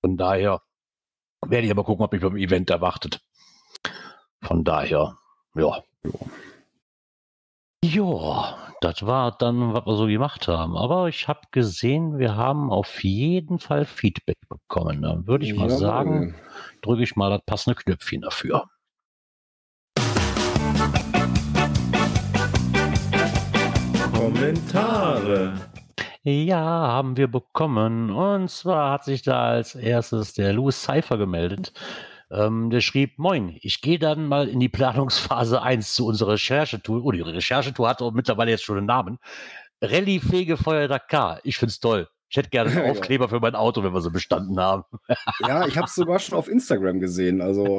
von 0.00 0.16
daher 0.16 0.62
werde 1.46 1.66
ich 1.66 1.70
aber 1.70 1.84
gucken, 1.84 2.04
ob 2.04 2.12
mich 2.12 2.22
beim 2.22 2.36
Event 2.36 2.70
erwartet. 2.70 3.20
Von 4.42 4.64
daher, 4.64 5.16
ja. 5.54 5.82
Ja, 6.04 6.12
das 7.84 9.04
war 9.06 9.36
dann, 9.36 9.74
was 9.74 9.86
wir 9.86 9.96
so 9.96 10.06
gemacht 10.06 10.46
haben. 10.46 10.76
Aber 10.76 11.08
ich 11.08 11.26
habe 11.26 11.40
gesehen, 11.50 12.18
wir 12.18 12.36
haben 12.36 12.70
auf 12.70 13.02
jeden 13.02 13.58
Fall 13.58 13.84
Feedback 13.84 14.38
bekommen. 14.48 15.02
Dann 15.02 15.26
würde 15.26 15.44
ich 15.44 15.54
mal 15.54 15.66
Jawohl. 15.66 15.78
sagen, 15.78 16.34
drücke 16.82 17.02
ich 17.02 17.16
mal 17.16 17.30
das 17.30 17.42
passende 17.44 17.74
Knöpfchen 17.74 18.22
dafür. 18.22 18.68
Kommentare. 24.12 25.54
Ja, 26.22 26.60
haben 26.60 27.16
wir 27.16 27.26
bekommen. 27.26 28.10
Und 28.10 28.48
zwar 28.48 28.92
hat 28.92 29.04
sich 29.04 29.22
da 29.22 29.48
als 29.50 29.74
erstes 29.74 30.34
der 30.34 30.52
Louis 30.52 30.80
Cypher 30.80 31.18
gemeldet. 31.18 31.72
Ähm, 32.32 32.70
der 32.70 32.80
schrieb, 32.80 33.18
moin, 33.18 33.56
ich 33.60 33.82
gehe 33.82 33.98
dann 33.98 34.26
mal 34.26 34.48
in 34.48 34.58
die 34.58 34.70
Planungsphase 34.70 35.60
1 35.62 35.94
zu 35.94 36.06
unserer 36.06 36.32
Recherchetour. 36.32 37.04
Oh, 37.04 37.12
die 37.12 37.20
Recherchetour 37.20 37.88
hat 37.88 38.00
auch 38.00 38.12
mittlerweile 38.12 38.50
jetzt 38.50 38.64
schon 38.64 38.78
einen 38.78 38.86
Namen. 38.86 39.18
Rallye 39.82 40.20
Fegefeuer 40.20 40.88
Dakar. 40.88 41.40
Ich 41.44 41.58
find's 41.58 41.78
toll. 41.80 42.08
Ich 42.30 42.36
hätte 42.38 42.48
gerne 42.48 42.70
einen 42.70 42.84
Ja. 42.86 42.90
Aufkleber 42.92 43.28
für 43.28 43.40
mein 43.40 43.54
Auto, 43.54 43.82
wenn 43.84 43.92
wir 43.92 44.00
so 44.00 44.10
bestanden 44.10 44.58
haben. 44.58 44.84
Ja, 45.46 45.66
ich 45.66 45.76
habe 45.76 45.86
es 45.86 45.94
sogar 45.94 46.18
schon 46.20 46.38
auf 46.38 46.48
Instagram 46.48 47.00
gesehen. 47.00 47.42
Also 47.42 47.78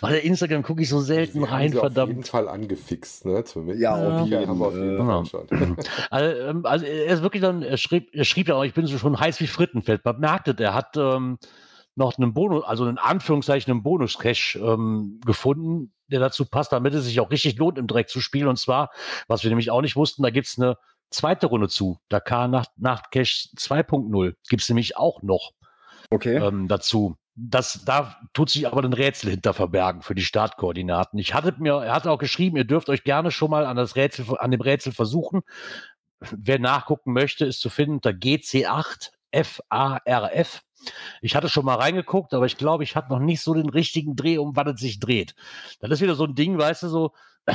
Weil 0.00 0.12
der 0.12 0.24
Instagram 0.24 0.62
gucke 0.62 0.82
ich 0.82 0.88
so 0.88 1.00
selten 1.00 1.40
Sie 1.40 1.46
haben 1.46 1.52
rein, 1.52 1.72
sie 1.72 1.78
auf 1.78 1.84
jeden 1.84 1.94
verdammt. 1.94 2.28
Fall 2.28 2.48
angefixt, 2.48 3.24
ne? 3.24 3.42
Zumindest. 3.44 3.80
ja, 3.80 3.94
auf 3.94 4.28
Ja, 4.28 4.38
jeden 4.40 4.48
haben 4.48 4.58
wir 4.60 4.66
auf 4.66 4.74
jeden 4.74 5.06
Fall. 5.06 5.26
Schon. 5.26 5.76
Also, 6.10 6.40
ähm, 6.40 6.66
also 6.66 6.84
er 6.84 7.06
ist 7.14 7.22
wirklich 7.22 7.42
dann, 7.42 7.62
er 7.62 7.76
schrieb, 7.76 8.10
er 8.12 8.24
schrieb 8.24 8.48
ja 8.48 8.54
auch, 8.56 8.64
ich 8.64 8.74
bin 8.74 8.86
so 8.86 8.98
schon 8.98 9.18
heiß 9.18 9.40
wie 9.40 9.46
Frittenfett. 9.46 10.04
Man 10.04 10.20
merkte, 10.20 10.54
er 10.58 10.74
hat 10.74 10.96
ähm, 10.96 11.38
noch 11.94 12.16
einen 12.16 12.32
Bonus, 12.34 12.64
also 12.64 12.86
in 12.86 12.98
Anführungszeichen 12.98 13.70
einen 13.70 13.82
Bonus-Cache 13.82 14.58
ähm, 14.58 15.20
gefunden, 15.24 15.92
der 16.08 16.20
dazu 16.20 16.44
passt, 16.46 16.72
damit 16.72 16.94
es 16.94 17.04
sich 17.04 17.20
auch 17.20 17.30
richtig 17.30 17.56
lohnt, 17.58 17.78
im 17.78 17.86
Dreck 17.86 18.08
zu 18.08 18.20
spielen. 18.20 18.48
Und 18.48 18.58
zwar, 18.58 18.90
was 19.28 19.42
wir 19.42 19.50
nämlich 19.50 19.70
auch 19.70 19.82
nicht 19.82 19.96
wussten, 19.96 20.22
da 20.22 20.30
gibt's 20.30 20.58
eine 20.58 20.76
zweite 21.10 21.46
Runde 21.46 21.68
zu. 21.68 21.98
Dakar 22.08 22.48
Nacht, 22.48 22.70
Nachtcache 22.76 23.48
2.0 23.56 24.34
gibt's 24.48 24.68
nämlich 24.68 24.96
auch 24.96 25.22
noch 25.22 25.52
Okay. 26.10 26.36
ähm, 26.36 26.68
dazu. 26.68 27.16
das, 27.34 27.84
da 27.86 28.16
tut 28.34 28.50
sich 28.50 28.66
aber 28.66 28.82
ein 28.82 28.92
Rätsel 28.92 29.30
hinter 29.30 29.54
verbergen 29.54 30.02
für 30.02 30.14
die 30.14 30.24
Startkoordinaten. 30.24 31.18
Ich 31.18 31.32
hatte 31.32 31.54
mir, 31.58 31.74
er 31.82 31.94
hat 31.94 32.06
auch 32.06 32.18
geschrieben, 32.18 32.56
ihr 32.58 32.64
dürft 32.64 32.90
euch 32.90 33.04
gerne 33.04 33.30
schon 33.30 33.50
mal 33.50 33.64
an 33.64 33.76
das 33.76 33.96
Rätsel, 33.96 34.26
an 34.38 34.50
dem 34.50 34.60
Rätsel 34.60 34.92
versuchen. 34.92 35.40
Wer 36.20 36.58
nachgucken 36.58 37.12
möchte, 37.12 37.46
ist 37.46 37.60
zu 37.60 37.70
finden 37.70 37.94
unter 37.94 38.10
GC8 38.10 39.10
FARF. 39.32 40.62
Ich 41.20 41.36
hatte 41.36 41.48
schon 41.48 41.64
mal 41.64 41.76
reingeguckt, 41.76 42.34
aber 42.34 42.46
ich 42.46 42.56
glaube, 42.56 42.84
ich 42.84 42.96
hatte 42.96 43.10
noch 43.12 43.20
nicht 43.20 43.40
so 43.40 43.54
den 43.54 43.68
richtigen 43.68 44.16
Dreh, 44.16 44.38
um 44.38 44.56
wann 44.56 44.68
es 44.68 44.80
sich 44.80 44.98
dreht. 45.00 45.34
Das 45.80 45.90
ist 45.90 46.00
wieder 46.00 46.14
so 46.14 46.24
ein 46.24 46.34
Ding, 46.34 46.58
weißt 46.58 46.82
du, 46.84 46.88
so 46.88 47.12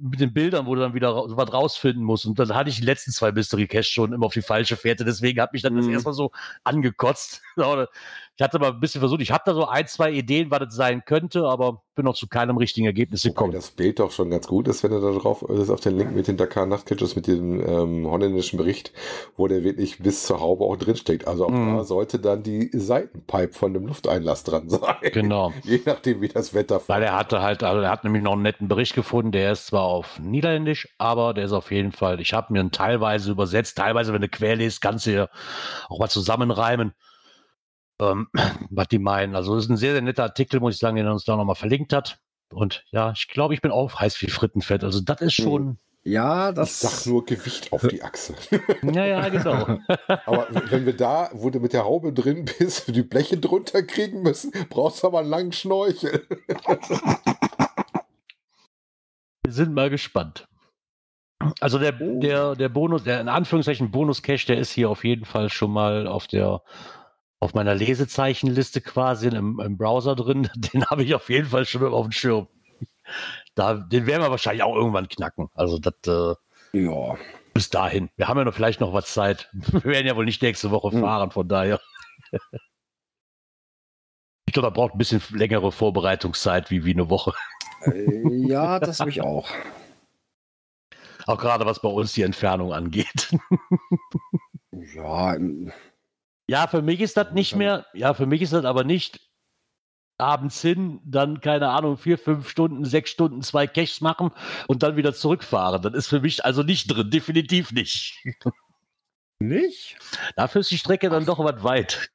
mit 0.00 0.20
den 0.20 0.32
Bildern, 0.32 0.66
wo 0.66 0.76
du 0.76 0.80
dann 0.80 0.94
wieder 0.94 1.12
so 1.28 1.36
was 1.36 1.52
rausfinden 1.52 2.04
musst. 2.04 2.24
Und 2.24 2.38
dann 2.38 2.54
hatte 2.54 2.70
ich 2.70 2.76
die 2.76 2.84
letzten 2.84 3.10
zwei 3.10 3.32
Mystery 3.32 3.66
Cash 3.66 3.88
schon 3.90 4.12
immer 4.12 4.26
auf 4.26 4.32
die 4.34 4.42
falsche 4.42 4.76
Fährte. 4.76 5.04
Deswegen 5.04 5.40
hat 5.40 5.52
mich 5.52 5.62
dann 5.62 5.74
das 5.76 5.86
Mhm. 5.86 5.92
erstmal 5.94 6.14
so 6.14 6.30
angekotzt. 6.64 7.42
Ich 8.38 8.44
hatte 8.44 8.60
mal 8.60 8.70
ein 8.70 8.78
bisschen 8.78 9.00
versucht, 9.00 9.20
ich 9.20 9.32
habe 9.32 9.42
da 9.46 9.52
so 9.52 9.66
ein, 9.66 9.88
zwei 9.88 10.12
Ideen, 10.12 10.48
was 10.52 10.60
das 10.60 10.76
sein 10.76 11.02
könnte, 11.04 11.42
aber 11.44 11.82
bin 11.96 12.04
noch 12.04 12.14
zu 12.14 12.28
keinem 12.28 12.56
richtigen 12.56 12.86
Ergebnis 12.86 13.24
gekommen. 13.24 13.52
das 13.52 13.72
Bild 13.72 13.98
doch 13.98 14.12
schon 14.12 14.30
ganz 14.30 14.46
gut 14.46 14.68
ist, 14.68 14.84
wenn 14.84 14.92
du 14.92 15.00
da 15.00 15.10
drauf 15.10 15.42
ist 15.42 15.70
auf 15.70 15.80
den 15.80 15.96
Link 15.98 16.14
mit 16.14 16.28
den 16.28 16.36
Dakar 16.36 16.64
Nachtcatches, 16.64 17.16
mit 17.16 17.26
dem 17.26 17.60
ähm, 17.60 18.06
holländischen 18.06 18.56
Bericht, 18.56 18.92
wo 19.36 19.48
der 19.48 19.64
wirklich 19.64 19.98
bis 19.98 20.24
zur 20.24 20.38
Haube 20.38 20.62
auch 20.66 20.76
drinsteckt. 20.76 21.26
Also 21.26 21.46
auch 21.46 21.50
Mhm. 21.50 21.78
da 21.78 21.82
sollte 21.82 22.20
dann 22.20 22.44
die 22.44 22.70
Seitenpipe 22.72 23.52
von 23.54 23.74
dem 23.74 23.86
Lufteinlass 23.88 24.44
dran 24.44 24.68
sein. 24.68 24.94
Genau. 25.12 25.52
Je 25.64 25.80
nachdem, 25.84 26.20
wie 26.20 26.28
das 26.28 26.54
Wetter 26.54 26.80
Weil 26.86 27.02
er 27.02 27.16
hatte 27.16 27.42
halt, 27.42 27.64
also 27.64 27.82
er 27.82 27.90
hat 27.90 28.04
nämlich 28.04 28.22
noch 28.22 28.34
einen 28.34 28.42
netten 28.42 28.68
Bericht 28.68 28.94
gefunden, 28.94 29.32
der 29.32 29.50
ist 29.50 29.66
zwar 29.66 29.82
auf 29.82 30.20
Niederländisch, 30.20 30.88
aber 30.98 31.34
der 31.34 31.46
ist 31.46 31.52
auf 31.52 31.72
jeden 31.72 31.90
Fall, 31.90 32.20
ich 32.20 32.32
habe 32.34 32.52
mir 32.52 32.60
ihn 32.60 32.70
teilweise 32.70 33.32
übersetzt, 33.32 33.78
teilweise, 33.78 34.12
wenn 34.12 34.22
du 34.22 34.28
quer 34.28 34.54
liest, 34.54 34.80
kannst 34.80 35.06
du 35.06 35.10
ja 35.12 35.28
auch 35.88 35.98
mal 35.98 36.08
zusammenreimen, 36.08 36.92
ähm, 38.00 38.28
was 38.70 38.88
die 38.88 38.98
meinen. 38.98 39.34
Also 39.34 39.56
es 39.56 39.64
ist 39.64 39.70
ein 39.70 39.76
sehr, 39.76 39.92
sehr 39.92 40.02
netter 40.02 40.24
Artikel, 40.24 40.60
muss 40.60 40.74
ich 40.74 40.80
sagen, 40.80 40.96
den 40.96 41.06
er 41.06 41.12
uns 41.12 41.24
da 41.24 41.36
nochmal 41.36 41.56
verlinkt 41.56 41.92
hat. 41.92 42.18
Und 42.52 42.84
ja, 42.90 43.12
ich 43.12 43.28
glaube, 43.28 43.54
ich 43.54 43.60
bin 43.60 43.70
auch 43.70 44.00
heiß 44.00 44.20
wie 44.22 44.30
Frittenfett. 44.30 44.82
Also 44.82 45.00
das 45.00 45.20
ist 45.20 45.34
schon, 45.34 45.76
Ja, 46.02 46.48
Ich 46.48 46.54
das. 46.54 46.80
sag 46.80 47.06
nur 47.06 47.26
Gewicht 47.26 47.72
auf 47.72 47.86
die 47.86 48.02
Achse. 48.02 48.34
ja, 48.82 49.04
ja, 49.04 49.28
genau. 49.28 49.78
Aber 50.26 50.46
wenn 50.70 50.86
wir 50.86 50.96
da, 50.96 51.28
wo 51.34 51.50
du 51.50 51.60
mit 51.60 51.74
der 51.74 51.84
Haube 51.84 52.12
drin 52.14 52.46
bist, 52.58 52.94
die 52.94 53.02
Bleche 53.02 53.36
drunter 53.36 53.82
kriegen 53.82 54.22
müssen, 54.22 54.50
brauchst 54.70 55.02
du 55.02 55.08
aber 55.08 55.18
einen 55.20 55.28
langen 55.28 55.52
Schnorchel. 55.52 56.26
Wir 59.44 59.52
sind 59.52 59.72
mal 59.74 59.90
gespannt. 59.90 60.46
Also 61.60 61.78
der, 61.78 61.92
der, 61.92 62.54
der 62.56 62.68
Bonus, 62.68 63.04
der 63.04 63.20
in 63.20 63.28
Anführungszeichen 63.28 63.90
Bonus-Cache, 63.90 64.46
der 64.46 64.58
ist 64.58 64.72
hier 64.72 64.90
auf 64.90 65.04
jeden 65.04 65.24
Fall 65.24 65.48
schon 65.50 65.70
mal 65.72 66.06
auf 66.06 66.26
der 66.26 66.62
auf 67.40 67.54
meiner 67.54 67.74
Lesezeichenliste 67.74 68.80
quasi 68.80 69.28
im, 69.28 69.60
im 69.60 69.76
Browser 69.76 70.14
drin. 70.16 70.48
Den 70.56 70.84
habe 70.86 71.02
ich 71.04 71.14
auf 71.14 71.28
jeden 71.30 71.48
Fall 71.48 71.64
schon 71.66 71.84
auf 71.92 72.06
dem 72.06 72.12
Schirm. 72.12 72.48
Da, 73.54 73.74
den 73.74 74.06
werden 74.06 74.22
wir 74.22 74.30
wahrscheinlich 74.30 74.62
auch 74.62 74.76
irgendwann 74.76 75.08
knacken. 75.08 75.48
Also 75.54 75.78
das 75.78 75.94
äh, 76.06 76.78
Ja. 76.78 77.16
bis 77.54 77.70
dahin. 77.70 78.10
Wir 78.16 78.28
haben 78.28 78.36
ja 78.38 78.44
noch 78.44 78.52
vielleicht 78.54 78.80
noch 78.80 78.92
was 78.92 79.12
Zeit. 79.14 79.48
Wir 79.52 79.82
werden 79.84 80.06
ja 80.06 80.14
wohl 80.14 80.26
nicht 80.26 80.42
nächste 80.42 80.70
Woche 80.70 80.92
Hm. 80.92 81.00
fahren, 81.00 81.30
von 81.30 81.48
daher. 81.48 81.80
Ich 84.46 84.54
glaube, 84.54 84.68
da 84.68 84.70
braucht 84.70 84.94
ein 84.94 84.98
bisschen 84.98 85.22
längere 85.30 85.70
Vorbereitungszeit 85.72 86.70
wie, 86.70 86.84
wie 86.86 86.92
eine 86.94 87.10
Woche. 87.10 87.34
Äh, 87.82 88.46
ja, 88.46 88.78
das 88.80 88.98
habe 88.98 89.10
ich 89.10 89.20
auch. 89.20 89.46
Auch 91.26 91.36
gerade 91.38 91.66
was 91.66 91.82
bei 91.82 91.88
uns 91.90 92.14
die 92.14 92.22
Entfernung 92.22 92.72
angeht. 92.72 93.30
Ja, 94.94 95.36
Ja, 96.48 96.66
für 96.66 96.82
mich 96.82 97.00
ist 97.00 97.16
das 97.16 97.32
nicht 97.32 97.54
mehr, 97.56 97.86
ja, 97.92 98.14
für 98.14 98.26
mich 98.26 98.40
ist 98.40 98.54
das 98.54 98.64
aber 98.64 98.82
nicht 98.82 99.20
abends 100.16 100.60
hin, 100.60 101.00
dann, 101.04 101.40
keine 101.40 101.68
Ahnung, 101.68 101.96
vier, 101.96 102.18
fünf 102.18 102.48
Stunden, 102.48 102.84
sechs 102.84 103.10
Stunden, 103.10 103.42
zwei 103.42 103.66
Caches 103.66 104.00
machen 104.00 104.30
und 104.66 104.82
dann 104.82 104.96
wieder 104.96 105.14
zurückfahren. 105.14 105.80
Das 105.82 105.94
ist 105.94 106.08
für 106.08 106.20
mich 106.20 106.44
also 106.44 106.62
nicht 106.62 106.88
drin, 106.88 107.10
definitiv 107.10 107.70
nicht. 107.72 108.24
nicht? 109.38 109.96
Dafür 110.36 110.62
ist 110.62 110.70
die 110.70 110.78
Strecke 110.78 111.10
dann 111.10 111.26
doch 111.26 111.38
was 111.38 111.62
weit. 111.62 112.10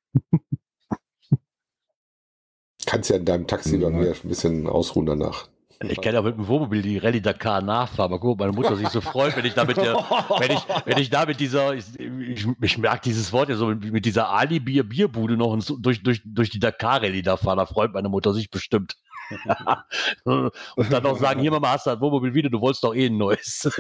Kannst 2.85 3.09
ja 3.09 3.15
in 3.15 3.25
deinem 3.25 3.47
Taxi 3.47 3.79
dann 3.79 3.99
wieder 3.99 4.11
ein 4.11 4.27
bisschen 4.27 4.67
ausruhen 4.67 5.05
danach. 5.05 5.47
Ich 5.89 6.01
kann 6.01 6.13
ja 6.13 6.21
mit 6.21 6.37
dem 6.37 6.47
Wohnmobil 6.47 6.81
die 6.81 6.97
Rallye 6.97 7.21
Dakar 7.21 7.61
nachfahren. 7.61 8.11
Mal 8.11 8.17
gucken, 8.17 8.33
ob 8.33 8.39
meine 8.39 8.51
Mutter 8.51 8.75
sich 8.75 8.89
so 8.89 9.01
freut, 9.01 9.35
wenn 9.35 9.45
ich 9.45 9.53
da 9.53 9.65
mit 9.65 9.77
der, 9.77 9.95
wenn 10.39 10.51
ich, 10.51 10.61
wenn 10.85 10.97
ich 10.97 11.09
da 11.09 11.25
mit 11.25 11.39
dieser, 11.39 11.73
ich, 11.73 11.85
ich, 11.99 12.47
ich 12.61 12.77
merke 12.77 13.01
dieses 13.03 13.31
Wort 13.33 13.49
ja 13.49 13.55
so, 13.55 13.67
mit, 13.67 13.91
mit 13.91 14.05
dieser 14.05 14.29
Ali-Bier-Bierbude 14.29 15.37
noch 15.37 15.57
durch, 15.79 16.03
durch, 16.03 16.21
durch 16.25 16.49
die 16.49 16.59
Dakar-Rallye 16.59 17.21
da 17.21 17.37
fahren, 17.37 17.57
da 17.57 17.65
freut 17.65 17.93
meine 17.93 18.09
Mutter 18.09 18.33
sich 18.33 18.49
bestimmt. 18.49 18.95
Und 20.25 20.51
dann 20.91 21.03
noch 21.03 21.17
sagen, 21.17 21.39
hier 21.39 21.51
Mama, 21.51 21.71
hast 21.71 21.85
du 21.85 21.91
das 21.91 22.01
Wohnmobil 22.01 22.33
wieder, 22.33 22.49
du 22.49 22.59
wolltest 22.61 22.83
doch 22.83 22.93
eh 22.93 23.07
ein 23.07 23.17
neues. 23.17 23.69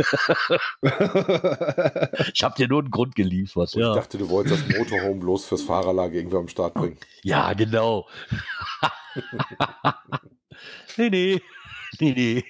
Ich 2.33 2.43
habe 2.43 2.55
dir 2.55 2.67
nur 2.67 2.79
einen 2.79 2.91
Grund 2.91 3.15
geliefert. 3.15 3.73
Und 3.75 3.81
Ich 3.81 3.85
Ja, 3.87 3.95
dachte, 3.95 4.17
du 4.17 4.29
wolltest 4.29 4.67
das 4.67 4.77
Motorhome 4.77 5.19
bloß 5.19 5.45
fürs 5.45 5.61
Fahrerlager 5.61 6.13
irgendwo 6.15 6.39
am 6.39 6.47
Start 6.47 6.73
bringen. 6.73 6.97
ja 7.23 7.53
genau. 7.53 8.07
nee, 10.97 11.09
nee. 11.09 11.41
Nee, 11.99 12.13
nee. 12.15 12.43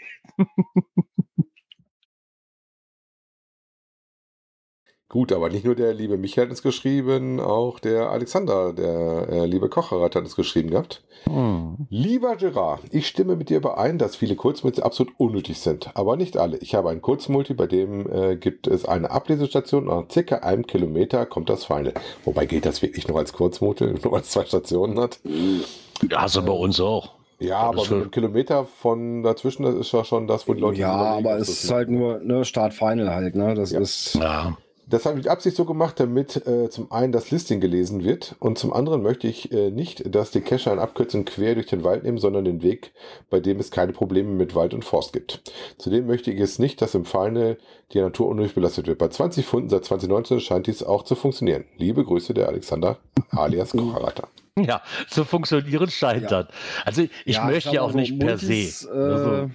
Gut, 5.13 5.31
aber 5.31 5.49
nicht 5.51 5.63
nur 5.63 5.75
der 5.75 5.93
liebe 5.93 6.17
Michael 6.17 6.47
hat 6.47 6.53
es 6.53 6.63
geschrieben, 6.63 7.39
auch 7.39 7.79
der 7.79 8.09
Alexander, 8.09 8.73
der 8.73 9.27
äh, 9.29 9.45
liebe 9.45 9.69
Kocherrat 9.69 10.15
hat 10.15 10.25
es 10.25 10.35
geschrieben 10.35 10.71
gehabt. 10.71 11.03
Hm. 11.25 11.85
Lieber 11.91 12.35
Gerard, 12.35 12.81
ich 12.89 13.05
stimme 13.05 13.35
mit 13.35 13.49
dir 13.49 13.57
überein, 13.57 13.99
dass 13.99 14.15
viele 14.15 14.35
Kurzmultis 14.35 14.81
absolut 14.81 15.13
unnötig 15.19 15.59
sind, 15.59 15.95
aber 15.95 16.15
nicht 16.15 16.35
alle. 16.35 16.57
Ich 16.57 16.73
habe 16.73 16.89
einen 16.89 17.03
Kurzmulti, 17.03 17.53
bei 17.53 17.67
dem 17.67 18.11
äh, 18.11 18.37
gibt 18.37 18.65
es 18.65 18.85
eine 18.85 19.11
Ablesestation 19.11 19.87
und 19.87 19.95
nach 20.07 20.11
circa 20.11 20.37
einem 20.37 20.65
Kilometer 20.65 21.27
kommt 21.27 21.47
das 21.47 21.65
Final. 21.65 21.93
Wobei 22.25 22.47
gilt 22.47 22.65
das 22.65 22.81
wirklich 22.81 23.07
nur 23.07 23.19
als 23.19 23.33
Kurzmulti, 23.33 23.85
nur 24.03 24.13
weil 24.13 24.21
es 24.21 24.31
zwei 24.31 24.45
Stationen 24.45 24.99
hat? 24.99 25.19
Hast 26.11 26.37
du 26.37 26.41
bei 26.41 26.53
uns 26.53 26.79
auch. 26.79 27.11
Ja, 27.39 27.71
Das 27.71 27.85
aber 27.85 27.95
mit 27.95 28.03
einem 28.03 28.11
Kilometer 28.11 28.65
von 28.65 29.23
dazwischen, 29.23 29.63
das 29.63 29.75
ist 29.75 29.91
ja 29.91 30.03
schon 30.03 30.27
das, 30.27 30.47
wo 30.47 30.53
die 30.53 30.61
Leute 30.61 30.79
ja, 30.79 30.91
aber 30.93 31.37
es 31.37 31.49
ist 31.49 31.71
halt 31.71 31.89
nur 31.89 32.19
ne, 32.19 32.45
Start-Final 32.45 33.09
halt, 33.13 33.35
ne? 33.35 33.53
Das 33.53 33.71
Ja. 33.71 33.79
ist. 33.79 34.15
Ja. 34.15 34.57
Das 34.85 35.05
habe 35.05 35.17
ich 35.17 35.23
mit 35.23 35.31
Absicht 35.31 35.55
so 35.55 35.63
gemacht, 35.63 35.97
damit 35.99 36.45
äh, 36.45 36.69
zum 36.69 36.91
einen 36.91 37.13
das 37.13 37.31
Listing 37.31 37.61
gelesen 37.61 38.03
wird 38.03 38.35
und 38.39 38.57
zum 38.57 38.73
anderen 38.73 39.01
möchte 39.01 39.27
ich 39.29 39.49
äh, 39.53 39.71
nicht, 39.71 40.13
dass 40.13 40.29
die 40.31 40.41
Cacher 40.41 40.73
eine 40.73 40.81
Abkürzung 40.81 41.23
quer 41.23 41.55
durch 41.55 41.67
den 41.67 41.85
Wald 41.85 42.03
nehmen, 42.03 42.17
sondern 42.17 42.43
den 42.43 42.61
Weg, 42.61 42.91
bei 43.29 43.39
dem 43.39 43.59
es 43.61 43.71
keine 43.71 43.93
Probleme 43.93 44.29
mit 44.31 44.55
Wald 44.55 44.73
und 44.73 44.83
Forst 44.83 45.13
gibt. 45.13 45.41
Zudem 45.77 46.05
möchte 46.05 46.31
ich 46.31 46.39
es 46.39 46.59
nicht, 46.59 46.81
dass 46.81 46.95
im 46.95 47.05
Final 47.05 47.57
die 47.93 48.01
Natur 48.01 48.27
unnötig 48.27 48.55
belastet 48.55 48.85
wird. 48.87 48.99
Bei 48.99 49.07
20 49.07 49.45
Funden 49.45 49.69
seit 49.69 49.85
2019 49.85 50.41
scheint 50.41 50.67
dies 50.67 50.83
auch 50.83 51.03
zu 51.03 51.15
funktionieren. 51.15 51.63
Liebe 51.77 52.03
Grüße, 52.03 52.33
der 52.33 52.49
Alexander 52.49 52.97
alias 53.31 53.71
Kocherreiter. 53.75 54.27
Ja, 54.59 54.81
zu 55.09 55.25
funktionieren 55.25 55.89
scheint 55.89 56.29
Ja. 56.29 56.43
das. 56.43 56.47
Also 56.85 57.01
ich 57.25 57.35
Ja, 57.35 57.45
möchte 57.45 57.71
ja 57.73 57.81
auch 57.81 57.91
so, 57.91 57.97
nicht 57.97 58.17
per 58.19 58.29
Multis, 58.37 58.81
se. 58.81 58.89
Äh, 58.89 58.93
Also, 59.13 59.49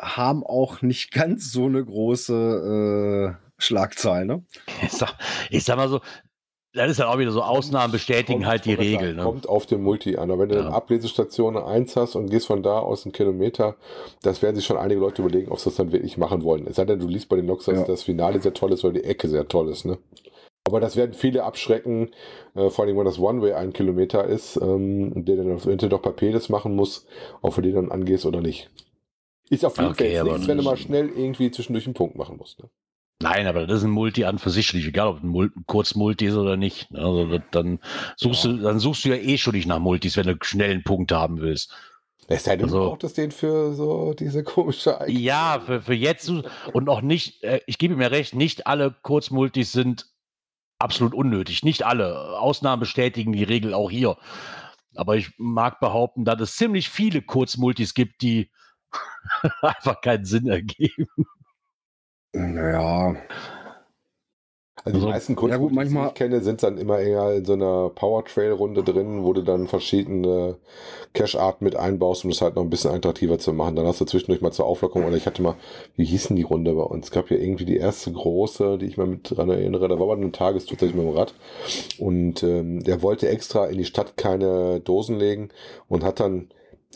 haben 0.00 0.44
auch 0.44 0.80
nicht 0.82 1.12
ganz 1.12 1.52
so 1.52 1.66
eine 1.66 1.84
große 1.84 3.36
äh, 3.38 3.46
Schlagzahl, 3.58 4.24
ne? 4.24 4.42
ich, 4.82 4.92
sag, 4.92 5.14
ich 5.50 5.64
sag 5.64 5.76
mal 5.76 5.88
so, 5.88 6.00
das 6.72 6.88
ist 6.92 7.00
dann 7.00 7.08
auch 7.08 7.18
wieder 7.18 7.32
so, 7.32 7.42
Ausnahmen 7.42 7.90
bestätigen 7.92 8.38
Kommt- 8.40 8.46
halt 8.46 8.64
die 8.64 8.74
Regel. 8.74 9.14
Ne? 9.14 9.22
Kommt 9.24 9.48
auf 9.48 9.66
den 9.66 9.82
Multi 9.82 10.16
an. 10.16 10.30
Aber 10.30 10.42
wenn 10.42 10.50
du 10.50 10.54
Ja. 10.54 10.66
eine 10.66 10.72
Ablesestation 10.74 11.56
1 11.58 11.96
hast 11.96 12.14
und 12.14 12.30
gehst 12.30 12.46
von 12.46 12.62
da 12.62 12.78
aus 12.78 13.04
einen 13.04 13.12
Kilometer, 13.12 13.74
das 14.22 14.40
werden 14.40 14.54
sich 14.54 14.64
schon 14.66 14.76
einige 14.76 15.00
Leute 15.00 15.20
überlegen, 15.20 15.50
ob 15.50 15.58
sie 15.58 15.64
das 15.64 15.74
dann 15.74 15.90
wirklich 15.90 16.16
machen 16.16 16.44
wollen. 16.44 16.66
Es 16.68 16.76
sei 16.76 16.84
denn, 16.84 17.00
du 17.00 17.08
liest 17.08 17.28
bei 17.28 17.34
den 17.36 17.48
Logs, 17.48 17.64
dass 17.64 17.76
Ja. 17.76 17.84
das 17.84 18.04
Finale 18.04 18.40
sehr 18.40 18.54
toll 18.54 18.72
ist 18.72 18.84
oder 18.84 18.94
die 18.94 19.04
Ecke 19.04 19.28
sehr 19.28 19.48
toll 19.48 19.68
ist. 19.68 19.84
Ne? 19.84 19.98
Aber 20.70 20.80
das 20.80 20.96
werden 20.96 21.14
viele 21.14 21.42
abschrecken, 21.44 22.10
äh, 22.54 22.70
vor 22.70 22.84
allem, 22.84 22.96
wenn 22.96 23.04
das 23.04 23.18
One-Way 23.18 23.54
ein 23.54 23.72
Kilometer 23.72 24.24
ist, 24.24 24.56
ähm, 24.56 25.24
der 25.24 25.36
dann 25.36 25.58
eventuell 25.58 25.90
doch 25.90 26.00
Papeles 26.02 26.48
machen 26.48 26.76
muss, 26.76 27.06
ob 27.42 27.56
du 27.56 27.60
den 27.62 27.74
dann 27.74 27.90
angehst 27.90 28.24
oder 28.24 28.40
nicht. 28.40 28.70
Ist 29.50 29.64
auf 29.64 29.76
jeden 29.78 29.90
Okay, 29.90 30.14
Fall 30.16 30.24
nichts, 30.24 30.46
wenn 30.46 30.58
du 30.58 30.62
mal 30.62 30.76
schnell 30.76 31.08
irgendwie 31.08 31.50
zwischendurch 31.50 31.86
einen 31.86 31.94
Punkt 31.94 32.14
machen 32.16 32.36
musst. 32.36 32.60
Ne? 32.60 32.70
Nein, 33.20 33.48
aber 33.48 33.66
das 33.66 33.78
ist 33.78 33.84
ein 33.84 33.90
Multi 33.90 34.24
an 34.24 34.38
für 34.38 34.50
sich 34.50 34.72
egal 34.72 35.08
ob 35.08 35.22
ein, 35.22 35.28
Mul 35.28 35.52
Kurzmulti 35.66 36.26
ist 36.26 36.36
oder 36.36 36.56
nicht. 36.56 36.90
ne? 36.92 37.00
Also 37.00 37.26
das, 37.26 37.40
dann 37.50 37.80
suchst 38.16 38.44
du, 38.44 38.56
dann 38.58 38.78
suchst 38.78 39.04
du 39.04 39.08
ja 39.10 39.16
eh 39.16 39.36
schon 39.38 39.54
nicht 39.56 39.66
nach 39.66 39.80
Multis, 39.80 40.16
wenn 40.16 40.26
du 40.28 40.36
schnell 40.42 40.70
einen 40.70 40.84
Punkt 40.84 41.10
haben 41.12 41.40
willst. 41.40 41.74
Es 42.28 42.44
sei 42.44 42.52
denn, 42.56 42.68
du 42.68 42.74
Also- 42.76 42.90
brauchst 42.90 43.04
es 43.04 43.14
den 43.14 43.32
für 43.32 43.74
so 43.74 44.14
diese 44.14 44.44
komische 44.44 45.00
Eigenschaft. 45.00 45.24
Ja, 45.24 45.60
für, 45.66 45.82
für 45.82 45.94
jetzt 45.94 46.32
und 46.72 46.88
auch 46.88 47.02
nicht, 47.02 47.42
äh, 47.42 47.60
ich 47.66 47.76
gebe 47.76 47.96
mir 47.96 48.12
recht, 48.12 48.34
nicht 48.36 48.68
alle 48.68 48.94
Kurzmultis 49.02 49.72
sind 49.72 50.06
absolut 50.80 51.14
unnötig. 51.14 51.62
Nicht 51.62 51.84
alle. 51.84 52.38
Ausnahmen 52.38 52.80
bestätigen 52.80 53.32
die 53.32 53.44
Regel 53.44 53.74
auch 53.74 53.90
hier. 53.90 54.16
Aber 54.96 55.16
ich 55.16 55.32
mag 55.38 55.80
behaupten, 55.80 56.24
dass 56.24 56.40
es 56.40 56.56
ziemlich 56.56 56.88
viele 56.88 57.22
Kurzmultis 57.22 57.94
gibt, 57.94 58.22
die 58.22 58.50
einfach 59.62 60.00
keinen 60.00 60.24
Sinn 60.24 60.48
ergeben. 60.48 61.06
Naja, 62.32 63.16
Also 64.84 64.98
die 64.98 65.04
Also- 65.04 65.08
meisten 65.08 65.32
Ja, 65.32 65.36
Kurzrouten, 65.36 65.62
gut, 65.66 65.72
manchmal- 65.74 66.04
die 66.04 66.08
ich 66.08 66.14
kenne, 66.14 66.40
sind 66.40 66.62
dann 66.62 66.78
immer 66.78 66.98
eher 66.98 67.34
in 67.34 67.44
so 67.44 67.52
einer 67.52 67.90
Power-Trail-Runde 67.90 68.82
drin, 68.82 69.24
wo 69.24 69.32
du 69.32 69.42
dann 69.42 69.66
verschiedene 69.66 70.56
Cache-Arten 71.12 71.64
mit 71.64 71.76
einbaust, 71.76 72.24
um 72.24 72.30
es 72.30 72.40
halt 72.40 72.56
noch 72.56 72.62
ein 72.62 72.70
bisschen 72.70 72.92
attraktiver 72.92 73.38
zu 73.38 73.52
machen. 73.52 73.76
Dann 73.76 73.86
hast 73.86 74.00
du 74.00 74.04
zwischendurch 74.04 74.40
mal 74.40 74.52
zur 74.52 74.66
Auflockerung, 74.66 75.06
oder 75.06 75.16
ich 75.16 75.26
hatte 75.26 75.42
mal, 75.42 75.54
wie 75.96 76.04
hieß 76.04 76.28
denn 76.28 76.36
die 76.36 76.44
Runde 76.44 76.72
bei 76.72 76.82
uns? 76.82 77.06
Es 77.06 77.10
gab 77.10 77.30
ja 77.30 77.36
irgendwie 77.36 77.64
die 77.64 77.76
erste 77.76 78.12
große, 78.12 78.78
die 78.78 78.86
ich 78.86 78.96
mal 78.96 79.06
mit 79.06 79.36
dran 79.36 79.50
erinnere, 79.50 79.88
da 79.88 79.98
war 79.98 80.06
man 80.06 80.22
eine 80.22 80.32
Tagestour 80.32 80.78
tatsächlich 80.78 80.96
mit 80.96 81.04
dem 81.12 81.16
Rad. 81.18 81.34
Und 81.98 82.42
ähm, 82.42 82.82
der 82.84 83.02
wollte 83.02 83.28
extra 83.28 83.66
in 83.66 83.76
die 83.78 83.84
Stadt 83.84 84.16
keine 84.16 84.80
Dosen 84.80 85.18
legen 85.18 85.50
und 85.88 86.04
hat 86.04 86.20
dann 86.20 86.48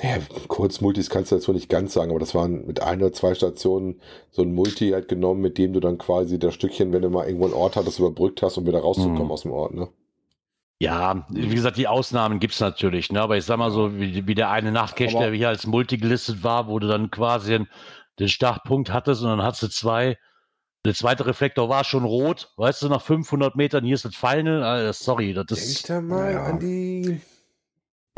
ja, 0.02 0.18
kurz 0.48 0.80
Multis 0.80 1.08
kannst 1.08 1.30
du 1.30 1.36
dazu 1.36 1.52
nicht 1.52 1.68
ganz 1.68 1.92
sagen, 1.94 2.10
aber 2.10 2.18
das 2.20 2.34
waren 2.34 2.66
mit 2.66 2.82
ein 2.82 3.00
oder 3.00 3.12
zwei 3.12 3.34
Stationen 3.34 4.00
so 4.32 4.42
ein 4.42 4.52
Multi 4.54 4.90
halt 4.90 5.08
genommen, 5.08 5.40
mit 5.40 5.56
dem 5.56 5.72
du 5.72 5.80
dann 5.80 5.98
quasi 5.98 6.38
das 6.38 6.54
Stückchen, 6.54 6.92
wenn 6.92 7.02
du 7.02 7.10
mal 7.10 7.26
irgendwo 7.26 7.44
einen 7.46 7.54
Ort 7.54 7.76
hattest, 7.76 7.98
überbrückt 8.00 8.42
hast, 8.42 8.56
um 8.58 8.66
wieder 8.66 8.80
rauszukommen 8.80 9.26
Mhm. 9.26 9.30
aus 9.30 9.42
dem 9.42 9.52
Ort, 9.52 9.74
ne? 9.74 9.88
Ja, 10.80 11.24
wie 11.30 11.54
gesagt, 11.54 11.76
die 11.76 11.86
Ausnahmen 11.86 12.40
gibt's 12.40 12.58
natürlich, 12.60 13.10
ne? 13.12 13.20
aber 13.22 13.36
ich 13.36 13.44
sag 13.44 13.56
mal 13.58 13.70
so, 13.70 13.96
wie, 13.98 14.26
wie 14.26 14.34
der 14.34 14.50
eine 14.50 14.72
Nachtcache, 14.72 15.16
der 15.16 15.32
hier 15.32 15.48
als 15.48 15.66
Multi 15.66 15.96
gelistet 15.96 16.42
war, 16.42 16.66
wo 16.68 16.78
du 16.80 16.88
dann 16.88 17.10
quasi 17.12 17.52
den, 17.52 17.68
den 18.18 18.28
Startpunkt 18.28 18.92
hattest 18.92 19.22
und 19.22 19.28
dann 19.28 19.42
hast 19.42 19.62
du 19.62 19.68
zwei, 19.68 20.18
der 20.84 20.94
zweite 20.94 21.24
Reflektor 21.26 21.68
war 21.68 21.84
schon 21.84 22.04
rot, 22.04 22.52
weißt 22.56 22.82
du, 22.82 22.88
nach 22.88 23.00
500 23.00 23.54
Metern, 23.54 23.84
hier 23.84 23.94
ist 23.94 24.04
das 24.04 24.16
Final, 24.16 24.64
Alter, 24.64 24.92
sorry, 24.92 25.32
das 25.32 25.46
Denk 25.46 25.60
ist, 25.60 25.88
da 25.88 26.00
mal 26.00 26.32
Ja. 26.32 26.42
an 26.42 26.58
die 26.58 27.20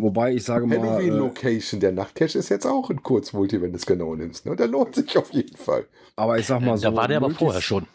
Wobei 0.00 0.34
ich 0.34 0.44
sage 0.44 0.66
mal, 0.66 0.76
äh, 0.76 0.80
Halloween-Location. 0.80 1.80
Der 1.80 1.92
Nachtcache 1.92 2.38
ist 2.38 2.50
jetzt 2.50 2.66
auch 2.66 2.90
ein 2.90 3.02
Kurzmulti, 3.02 3.62
wenn 3.62 3.72
du 3.72 3.76
es 3.78 3.86
genau 3.86 4.14
nimmst. 4.14 4.44
Ne? 4.44 4.54
Der 4.54 4.66
lohnt 4.68 4.94
sich 4.94 5.16
auf 5.16 5.32
jeden 5.32 5.56
Fall. 5.56 5.86
aber 6.16 6.38
ich 6.38 6.46
sag 6.46 6.60
mal 6.60 6.76
so, 6.76 6.90
da 6.90 6.96
war 6.96 7.08
der 7.08 7.16
aber 7.18 7.28
Multis- 7.28 7.38
vorher 7.38 7.62
schon. 7.62 7.86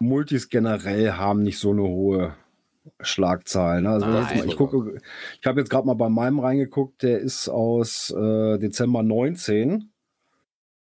Multis 0.00 0.48
generell 0.50 1.12
haben 1.12 1.42
nicht 1.42 1.58
so 1.58 1.70
eine 1.70 1.82
hohe 1.82 2.34
Schlagzahl. 3.00 3.80
Ne? 3.80 3.90
Also 3.90 4.06
Nein. 4.06 4.38
mal, 4.38 4.46
ich 4.46 4.56
gucke, 4.56 5.00
ich 5.40 5.46
habe 5.46 5.60
jetzt 5.60 5.70
gerade 5.70 5.86
mal 5.86 5.94
bei 5.94 6.08
meinem 6.08 6.40
reingeguckt, 6.40 7.02
der 7.02 7.20
ist 7.20 7.48
aus 7.48 8.10
äh, 8.10 8.58
Dezember 8.58 9.02
19. 9.04 9.90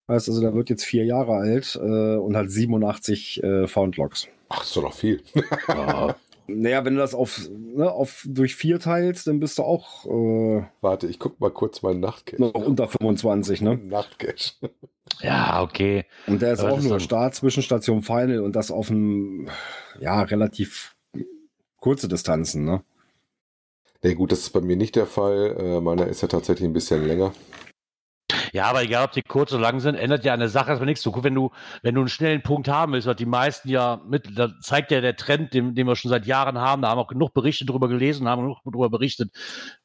Heißt 0.09 0.29
also, 0.29 0.40
der 0.40 0.55
wird 0.55 0.69
jetzt 0.71 0.85
vier 0.85 1.05
Jahre 1.07 1.35
alt 1.37 1.76
äh, 1.83 2.17
und 2.17 2.37
hat 2.37 2.50
87 2.50 3.43
äh, 3.43 3.67
Foundlocks. 3.67 4.29
Ach, 4.50 4.62
ist 4.62 4.76
doch 4.76 4.83
noch 4.83 4.95
viel. 4.95 5.23
Ja, 5.69 6.14
Naja, 6.57 6.85
wenn 6.85 6.95
du 6.95 7.00
das 7.00 7.14
auf, 7.14 7.49
ne, 7.50 7.90
auf 7.90 8.25
durch 8.28 8.54
vier 8.57 8.78
teilst, 8.80 9.26
dann 9.26 9.40
bist 9.40 9.59
du 9.59 9.62
auch 9.62 10.07
äh, 10.07 10.64
Warte, 10.80 11.07
ich 11.07 11.19
guck 11.19 11.40
mal 11.40 11.50
kurz 11.50 11.83
meinen 11.83 12.00
Nachtcache. 12.00 12.40
noch 12.40 12.54
unter 12.54 12.88
25, 12.88 13.61
ne? 13.62 13.76
Nachtcache. 13.76 14.54
ja 15.21 15.62
okay. 15.62 16.04
Und 16.26 16.42
der 16.42 16.52
ist 16.52 16.61
Aber 16.61 16.73
auch 16.73 16.78
ist 16.78 16.85
nur 16.85 16.92
dann- 16.95 17.00
Start, 17.00 17.35
Zwischenstation, 17.35 18.02
Final 18.02 18.40
und 18.40 18.57
das 18.57 18.71
auf 18.71 18.90
einem, 18.90 19.49
ja, 20.00 20.23
relativ 20.23 20.95
kurze 21.76 22.09
Distanzen, 22.09 22.64
ne? 22.64 22.83
Nee, 24.02 24.14
gut, 24.14 24.33
das 24.33 24.40
ist 24.40 24.50
bei 24.50 24.61
mir 24.62 24.76
nicht 24.76 24.97
der 24.97 25.07
Fall. 25.07 25.57
Äh, 25.59 25.80
meiner 25.80 26.07
ist 26.07 26.23
ja 26.23 26.28
tatsächlich 26.28 26.66
ein 26.66 26.73
bisschen 26.73 27.07
länger. 27.07 27.35
Ja, 28.52 28.64
aber 28.66 28.83
egal, 28.83 29.04
ob 29.04 29.12
die 29.12 29.23
kurz 29.23 29.52
oder 29.52 29.62
lang 29.62 29.80
sind, 29.80 29.95
ändert 29.95 30.25
ja 30.25 30.33
eine 30.35 30.49
Sache 30.49 30.71
erstmal 30.71 30.87
nichts. 30.87 31.02
Du, 31.02 31.12
guck, 31.12 31.25
wenn 31.25 31.35
du, 31.35 31.50
wenn 31.83 31.95
du 31.95 32.00
einen 32.00 32.09
schnellen 32.09 32.42
Punkt 32.42 32.69
haben 32.69 32.92
willst, 32.92 33.07
was 33.07 33.16
die 33.16 33.26
meisten 33.26 33.69
ja 33.69 34.00
mit, 34.07 34.38
da 34.38 34.50
zeigt 34.61 34.90
ja 34.90 35.00
der 35.00 35.16
Trend, 35.16 35.54
den, 35.54 35.75
den 35.75 35.87
wir 35.87 35.97
schon 35.97 36.11
seit 36.11 36.26
Jahren 36.26 36.59
haben, 36.59 36.83
da 36.83 36.88
haben 36.88 36.99
auch 36.99 37.09
genug 37.09 37.33
Berichte 37.33 37.64
drüber 37.64 37.88
gelesen, 37.88 38.28
haben 38.28 38.42
genug 38.42 38.59
drüber 38.64 38.90
berichtet. 38.90 39.30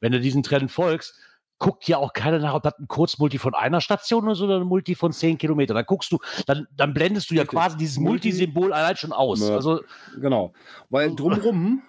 Wenn 0.00 0.12
du 0.12 0.20
diesen 0.20 0.42
Trend 0.42 0.70
folgst, 0.70 1.14
guckt 1.58 1.88
ja 1.88 1.96
auch 1.96 2.12
keiner 2.12 2.38
nach, 2.38 2.54
ob 2.54 2.62
das 2.64 2.78
ein 2.78 2.86
Kurzmulti 2.86 3.38
von 3.38 3.54
einer 3.54 3.80
Station 3.80 4.28
ist 4.28 4.40
oder 4.42 4.56
ein 4.60 4.66
Multi 4.66 4.94
von 4.94 5.12
zehn 5.12 5.38
Kilometern. 5.38 5.74
Dann 5.74 5.86
guckst 5.86 6.12
du, 6.12 6.18
dann, 6.46 6.66
dann 6.76 6.92
blendest 6.92 7.30
du 7.30 7.34
ja 7.34 7.44
quasi 7.44 7.76
dieses 7.78 7.98
Multi- 7.98 8.28
Multisymbol 8.28 8.72
allein 8.72 8.96
schon 8.96 9.12
aus. 9.12 9.40
Also, 9.42 9.80
Genau. 10.20 10.52
Weil 10.90 11.14
drumrum 11.16 11.82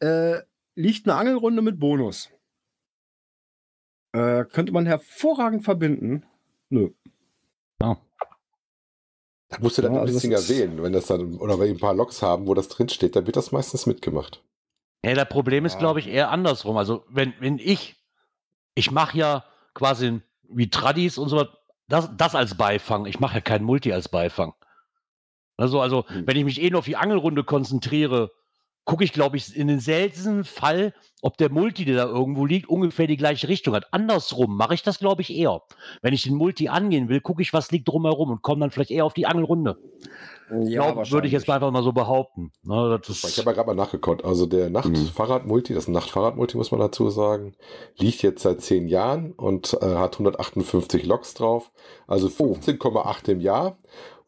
äh, 0.00 0.40
liegt 0.74 1.06
eine 1.08 1.16
Angelrunde 1.16 1.62
mit 1.62 1.78
Bonus. 1.80 2.28
Äh, 4.14 4.44
könnte 4.44 4.72
man 4.72 4.86
hervorragend 4.86 5.64
verbinden. 5.64 6.24
Nö. 6.70 6.90
Da 7.78 9.58
musst 9.60 9.76
du 9.76 9.82
dann 9.82 9.92
Ja, 9.92 9.98
ein 9.98 10.02
also 10.06 10.14
bisschen 10.14 10.32
erwähnen, 10.32 10.82
wenn 10.82 10.92
das 10.92 11.06
dann, 11.06 11.34
oder 11.38 11.58
wenn 11.58 11.66
wir 11.66 11.74
ein 11.74 11.80
paar 11.80 11.94
Logs 11.94 12.22
haben, 12.22 12.46
wo 12.46 12.54
das 12.54 12.68
drin 12.68 12.88
steht, 12.88 13.16
dann 13.16 13.26
wird 13.26 13.36
das 13.36 13.50
meistens 13.52 13.86
mitgemacht. 13.86 14.42
Ja, 15.04 15.14
das 15.14 15.28
Problem 15.28 15.64
ist, 15.64 15.74
Ja. 15.74 15.78
glaube 15.80 15.98
ich, 16.00 16.06
eher 16.06 16.30
andersrum. 16.30 16.76
Also, 16.76 17.04
wenn, 17.08 17.34
wenn 17.40 17.58
ich, 17.58 17.96
ich 18.74 18.90
mache 18.92 19.18
ja 19.18 19.44
quasi 19.74 20.20
wie 20.48 20.70
Tradis 20.70 21.18
und 21.18 21.28
so 21.28 21.36
was, 21.36 21.48
das, 21.88 22.10
das 22.16 22.34
als 22.34 22.56
Beifang. 22.56 23.06
Ich 23.06 23.20
mache 23.20 23.34
ja 23.34 23.40
kein 23.40 23.64
Multi 23.64 23.92
als 23.92 24.08
Beifang. 24.08 24.54
Also, 25.56 25.80
also, 25.80 26.08
Hm. 26.08 26.26
wenn 26.26 26.36
ich 26.36 26.44
mich 26.44 26.62
eh 26.62 26.70
nur 26.70 26.78
auf 26.78 26.84
die 26.86 26.96
Angelrunde 26.96 27.44
konzentriere, 27.44 28.30
gucke 28.84 29.04
ich, 29.04 29.12
glaube 29.12 29.36
ich, 29.36 29.56
in 29.56 29.68
den 29.68 29.80
seltensten 29.80 30.44
Fall, 30.44 30.92
ob 31.22 31.38
der 31.38 31.50
Multi, 31.50 31.84
der 31.84 31.96
da 31.96 32.04
irgendwo 32.04 32.44
liegt, 32.44 32.68
ungefähr 32.68 33.06
die 33.06 33.16
gleiche 33.16 33.48
Richtung 33.48 33.74
hat. 33.74 33.86
Andersrum 33.92 34.56
mache 34.56 34.74
ich 34.74 34.82
das, 34.82 34.98
glaube 34.98 35.22
ich, 35.22 35.34
eher. 35.34 35.62
Wenn 36.02 36.12
ich 36.12 36.24
den 36.24 36.34
Multi 36.34 36.68
angehen 36.68 37.08
will, 37.08 37.20
gucke 37.20 37.42
ich, 37.42 37.52
was 37.52 37.70
liegt 37.70 37.88
drumherum 37.88 38.30
und 38.30 38.42
komme 38.42 38.60
dann 38.60 38.70
vielleicht 38.70 38.90
eher 38.90 39.04
auf 39.04 39.14
die 39.14 39.26
Angelrunde. 39.26 39.78
Glaub, 40.48 41.10
würde 41.10 41.26
ich 41.26 41.32
jetzt 41.32 41.48
einfach 41.48 41.70
mal 41.70 41.82
so 41.82 41.92
behaupten. 41.92 42.52
Ne, 42.62 43.00
das 43.04 43.24
Ich 43.24 43.38
habe 43.38 43.50
ja 43.50 43.54
gerade 43.54 43.68
mal 43.68 43.74
nachgeguckt. 43.74 44.24
Also 44.24 44.44
der 44.44 44.68
Nachtfahrradmulti, 44.68 45.72
das 45.72 45.88
Nachtfahrradmulti 45.88 46.58
muss 46.58 46.70
man 46.70 46.80
dazu 46.80 47.08
sagen, 47.08 47.54
liegt 47.96 48.22
jetzt 48.22 48.42
seit 48.42 48.60
zehn 48.60 48.86
Jahren 48.86 49.32
und 49.32 49.72
äh, 49.80 49.86
hat 49.96 50.14
158 50.14 51.06
Loks 51.06 51.32
drauf. 51.32 51.72
Also 52.06 52.28
15,8 52.28 53.30
im 53.30 53.40
Jahr. 53.40 53.78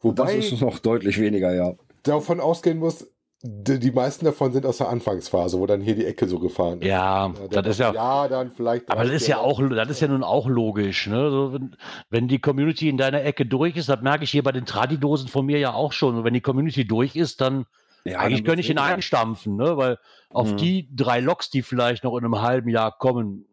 Das 0.01 0.03
Wobei 0.03 0.35
ist 0.37 0.59
noch 0.59 0.79
deutlich 0.79 1.19
weniger, 1.19 1.53
ja. 1.53 1.75
davon 2.03 2.39
ausgehen 2.39 2.79
muss, 2.79 3.07
die, 3.43 3.77
die 3.79 3.91
meisten 3.91 4.25
davon 4.25 4.51
sind 4.51 4.65
aus 4.65 4.77
der 4.79 4.89
Anfangsphase, 4.89 5.59
wo 5.59 5.65
dann 5.67 5.79
hier 5.79 5.95
die 5.95 6.05
Ecke 6.05 6.27
so 6.27 6.39
gefahren 6.39 6.81
ist. 6.81 6.87
ja, 6.87 7.29
der 7.29 7.61
das 7.61 7.67
ist 7.75 7.79
ja, 7.79 7.93
Ja, 7.93 8.27
dann 8.27 8.51
vielleicht. 8.51 8.89
Aber 8.89 9.03
das 9.03 9.13
ist 9.13 9.27
ja 9.27 9.37
auch, 9.37 9.61
das 9.69 9.89
ist 9.89 9.99
ja 9.99 10.07
nun 10.07 10.23
auch 10.23 10.47
logisch, 10.47 11.05
ne? 11.07 11.29
So, 11.29 11.53
wenn, 11.53 11.75
wenn 12.09 12.27
die 12.27 12.39
Community 12.39 12.89
in 12.89 12.97
deiner 12.97 13.23
Ecke 13.23 13.45
durch 13.45 13.75
ist, 13.75 13.89
das 13.89 14.01
merke 14.01 14.23
ich 14.23 14.31
hier 14.31 14.41
bei 14.43 14.51
den 14.51 14.65
Tradidosen 14.65 15.27
von 15.27 15.45
mir 15.45 15.59
ja 15.59 15.73
auch 15.73 15.93
schon. 15.93 16.15
Und 16.17 16.23
wenn 16.23 16.33
die 16.33 16.41
Community 16.41 16.87
durch 16.87 17.15
ist, 17.15 17.39
dann 17.41 17.65
ja 18.05 18.19
eigentlich 18.19 18.39
dann 18.39 18.45
könnte 18.47 18.61
ich 18.61 18.69
ihn 18.71 18.77
wird's 18.77 18.87
einstampfen, 18.89 19.55
ne? 19.55 19.77
Weil 19.77 19.99
auf 20.31 20.53
Mhm. 20.53 20.57
die 20.57 20.89
drei 20.95 21.19
Loks, 21.19 21.51
die 21.51 21.61
vielleicht 21.61 22.03
noch 22.03 22.17
in 22.17 22.25
einem 22.25 22.41
halben 22.41 22.69
Jahr 22.69 22.97
kommen, 22.97 23.45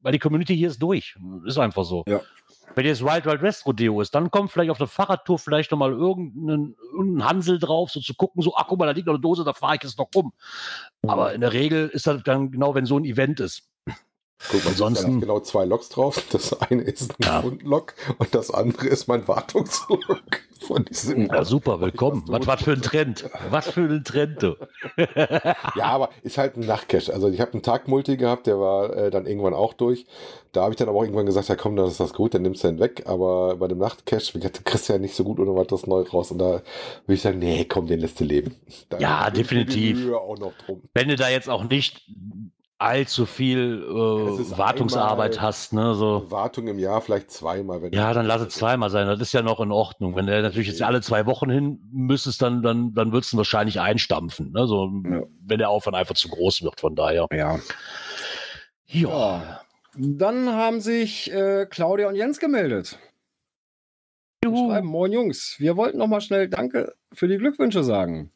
weil 0.00 0.12
die 0.12 0.20
Community 0.20 0.56
hier 0.56 0.68
ist 0.68 0.80
durch. 0.80 1.16
Ist 1.44 1.58
einfach 1.58 1.84
so. 1.84 2.04
Ja. 2.06 2.20
Wenn 2.74 2.84
jetzt 2.84 3.02
Wild 3.02 3.24
Wild 3.24 3.42
West 3.42 3.64
Rodeo 3.64 4.00
ist, 4.00 4.14
dann 4.14 4.30
kommt 4.30 4.50
vielleicht 4.50 4.70
auf 4.70 4.78
der 4.78 4.86
Fahrradtour 4.86 5.38
vielleicht 5.38 5.70
nochmal 5.70 5.92
irgendein, 5.92 6.74
irgendein 6.92 7.28
Hansel 7.28 7.58
drauf, 7.58 7.90
so 7.90 8.00
zu 8.00 8.14
gucken, 8.14 8.42
so, 8.42 8.54
ach 8.56 8.66
guck 8.68 8.78
mal, 8.78 8.86
da 8.86 8.92
liegt 8.92 9.06
noch 9.06 9.14
eine 9.14 9.20
Dose, 9.22 9.44
da 9.44 9.54
fahre 9.54 9.76
ich 9.76 9.82
jetzt 9.82 9.98
noch 9.98 10.08
rum. 10.14 10.32
Aber 11.06 11.32
in 11.32 11.40
der 11.40 11.52
Regel 11.52 11.88
ist 11.88 12.06
das 12.06 12.22
dann 12.22 12.50
genau, 12.50 12.74
wenn 12.74 12.84
so 12.84 12.98
ein 12.98 13.04
Event 13.04 13.40
ist. 13.40 13.70
Guck 14.50 14.64
mal, 14.64 14.70
Ansonsten- 14.70 15.04
da 15.04 15.10
sind 15.10 15.20
genau 15.20 15.40
zwei 15.40 15.64
Loks 15.64 15.88
drauf. 15.88 16.22
Das 16.30 16.52
eine 16.60 16.82
ist 16.82 17.10
ein 17.12 17.16
Ja. 17.24 17.40
Grundlok 17.40 17.94
und 18.18 18.34
das 18.34 18.50
andere 18.50 18.86
ist 18.86 19.08
mein 19.08 19.26
Wartungslok 19.26 20.42
von 20.66 20.84
diesem. 20.84 21.26
Ja, 21.26 21.44
super, 21.44 21.80
willkommen. 21.80 22.22
Was 22.26 22.40
du- 22.40 22.46
Was, 22.46 22.58
was 22.58 22.62
für 22.64 22.72
ein 22.72 22.82
Trend. 22.82 23.30
Was 23.50 23.68
für 23.70 23.80
ein 23.80 24.04
Trend, 24.04 24.42
du. 24.42 24.56
Ja, 25.74 25.84
aber 25.86 26.10
ist 26.22 26.36
halt 26.38 26.56
ein 26.56 26.66
Nachtcache. 26.66 27.12
Also 27.12 27.28
ich 27.28 27.40
habe 27.40 27.54
einen 27.54 27.62
Tagmulti 27.62 28.16
gehabt, 28.18 28.46
der 28.46 28.60
war 28.60 28.94
äh, 28.94 29.10
dann 29.10 29.26
irgendwann 29.26 29.54
auch 29.54 29.72
durch. 29.72 30.06
Da 30.52 30.62
habe 30.62 30.72
ich 30.72 30.76
dann 30.76 30.88
aber 30.88 30.98
auch 30.98 31.02
irgendwann 31.02 31.26
gesagt, 31.26 31.48
ja 31.48 31.56
komm, 31.56 31.74
dann 31.76 31.86
ist 31.86 31.98
das 32.00 32.12
gut, 32.12 32.34
dann 32.34 32.42
nimmst 32.42 32.62
du 32.62 32.68
den 32.68 32.78
weg. 32.78 33.04
Aber 33.06 33.56
bei 33.56 33.68
dem 33.68 33.78
Nachtcache, 33.78 34.34
wie 34.34 34.38
gesagt, 34.38 34.58
du 34.58 34.62
kriegst 34.64 34.88
ja 34.88 34.98
nicht 34.98 35.14
so 35.16 35.24
gut 35.24 35.40
ohne 35.40 35.54
weiteres 35.56 35.86
neu 35.86 36.02
raus. 36.02 36.30
Und 36.30 36.38
da 36.38 36.50
würde 37.06 37.14
ich 37.14 37.22
sagen, 37.22 37.38
nee, 37.38 37.64
komm, 37.64 37.86
den 37.86 38.00
lässt 38.00 38.20
du 38.20 38.24
leben. 38.24 38.54
Da 38.90 38.98
Ja, 38.98 39.30
definitiv. 39.30 40.06
Wenn 40.94 41.08
du 41.08 41.16
da 41.16 41.28
jetzt 41.30 41.48
auch 41.48 41.64
nicht 41.64 42.06
allzu 42.78 43.24
viel 43.24 43.82
äh, 43.88 44.58
Wartungsarbeit 44.58 45.40
hast, 45.40 45.72
ne, 45.72 45.94
so. 45.94 46.30
Wartung 46.30 46.68
im 46.68 46.78
Jahr 46.78 47.00
vielleicht 47.00 47.30
zweimal. 47.30 47.80
Wenn 47.80 47.92
Ja, 47.92 48.12
dann 48.12 48.26
lass 48.26 48.42
es 48.42 48.54
zweimal 48.54 48.90
sein. 48.90 49.06
Das 49.06 49.20
ist 49.20 49.32
ja 49.32 49.42
noch 49.42 49.60
in 49.60 49.72
Ordnung. 49.72 50.14
Wenn 50.14 50.26
du 50.26 50.42
natürlich 50.42 50.68
jetzt 50.68 50.82
alle 50.82 51.00
zwei 51.00 51.24
Wochen 51.26 51.50
hin 51.50 51.80
müsstest, 51.90 52.42
dann, 52.42 52.62
dann, 52.62 52.92
dann 52.92 53.12
würdest 53.12 53.32
du 53.32 53.36
ihn 53.36 53.38
wahrscheinlich 53.38 53.80
einstampfen. 53.80 54.52
Ne? 54.52 54.66
So, 54.66 54.90
Ja. 55.04 55.22
Wenn 55.40 55.58
der 55.58 55.70
Aufwand 55.70 55.96
einfach 55.96 56.14
zu 56.14 56.28
groß 56.28 56.62
wird, 56.62 56.80
von 56.80 56.94
daher. 56.94 57.26
Ja. 57.32 57.58
Ja. 58.86 59.00
ja. 59.00 59.60
Dann 59.96 60.52
haben 60.52 60.80
sich 60.80 61.32
äh, 61.32 61.66
Claudia 61.66 62.08
und 62.08 62.16
Jens 62.16 62.38
gemeldet. 62.38 62.98
Juhu. 64.44 64.68
Schreiben, 64.68 64.88
moin 64.88 65.12
Jungs, 65.12 65.56
wir 65.58 65.76
wollten 65.76 65.98
noch 65.98 66.06
mal 66.06 66.20
schnell 66.20 66.48
Danke 66.48 66.94
für 67.12 67.26
die 67.26 67.38
Glückwünsche 67.38 67.82
sagen. 67.82 68.30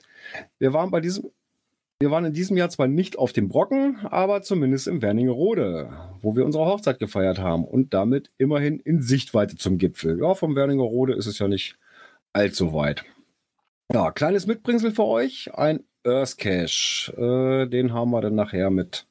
Wir 0.59 0.73
waren 0.73 0.91
bei 0.91 1.01
diesem, 1.01 1.31
wir 2.01 2.11
waren 2.11 2.25
in 2.25 2.33
diesem 2.33 2.57
Jahr 2.57 2.71
zwar 2.71 2.89
nicht 2.89 3.19
auf 3.19 3.35
dem 3.35 3.49
Brocken, 3.49 3.99
aber 4.11 4.41
zumindest 4.41 4.89
im 4.89 5.03
Wernigerode, 5.03 5.91
wo 6.23 6.35
wir 6.35 6.47
unsere 6.47 6.65
Hochzeit 6.65 6.99
gefeiert 6.99 7.39
haben 7.39 7.65
und 7.65 7.93
damit 7.93 8.31
immerhin 8.39 8.81
in 8.81 9.03
Sichtweite 9.03 9.57
zum 9.57 9.77
Gipfel. 9.77 10.19
Ja, 10.19 10.35
vom 10.35 10.57
Wernigerode 10.57 11.13
ist 11.13 11.27
es 11.27 11.39
ja 11.39 11.47
nicht 11.47 11.77
allzu 12.33 12.73
weit. 12.73 13.05
Ja, 13.93 14.11
kleines 14.13 14.47
Mitbringsel 14.47 14.93
für 14.93 15.05
euch, 15.05 15.53
ein 15.55 15.85
Earth 16.07 16.39
Cache. 16.39 17.13
Äh, 17.19 17.69
den 17.69 17.93
haben 17.93 18.11
wir 18.13 18.23
dann 18.23 18.35
nachher 18.35 18.71
mit 18.71 19.07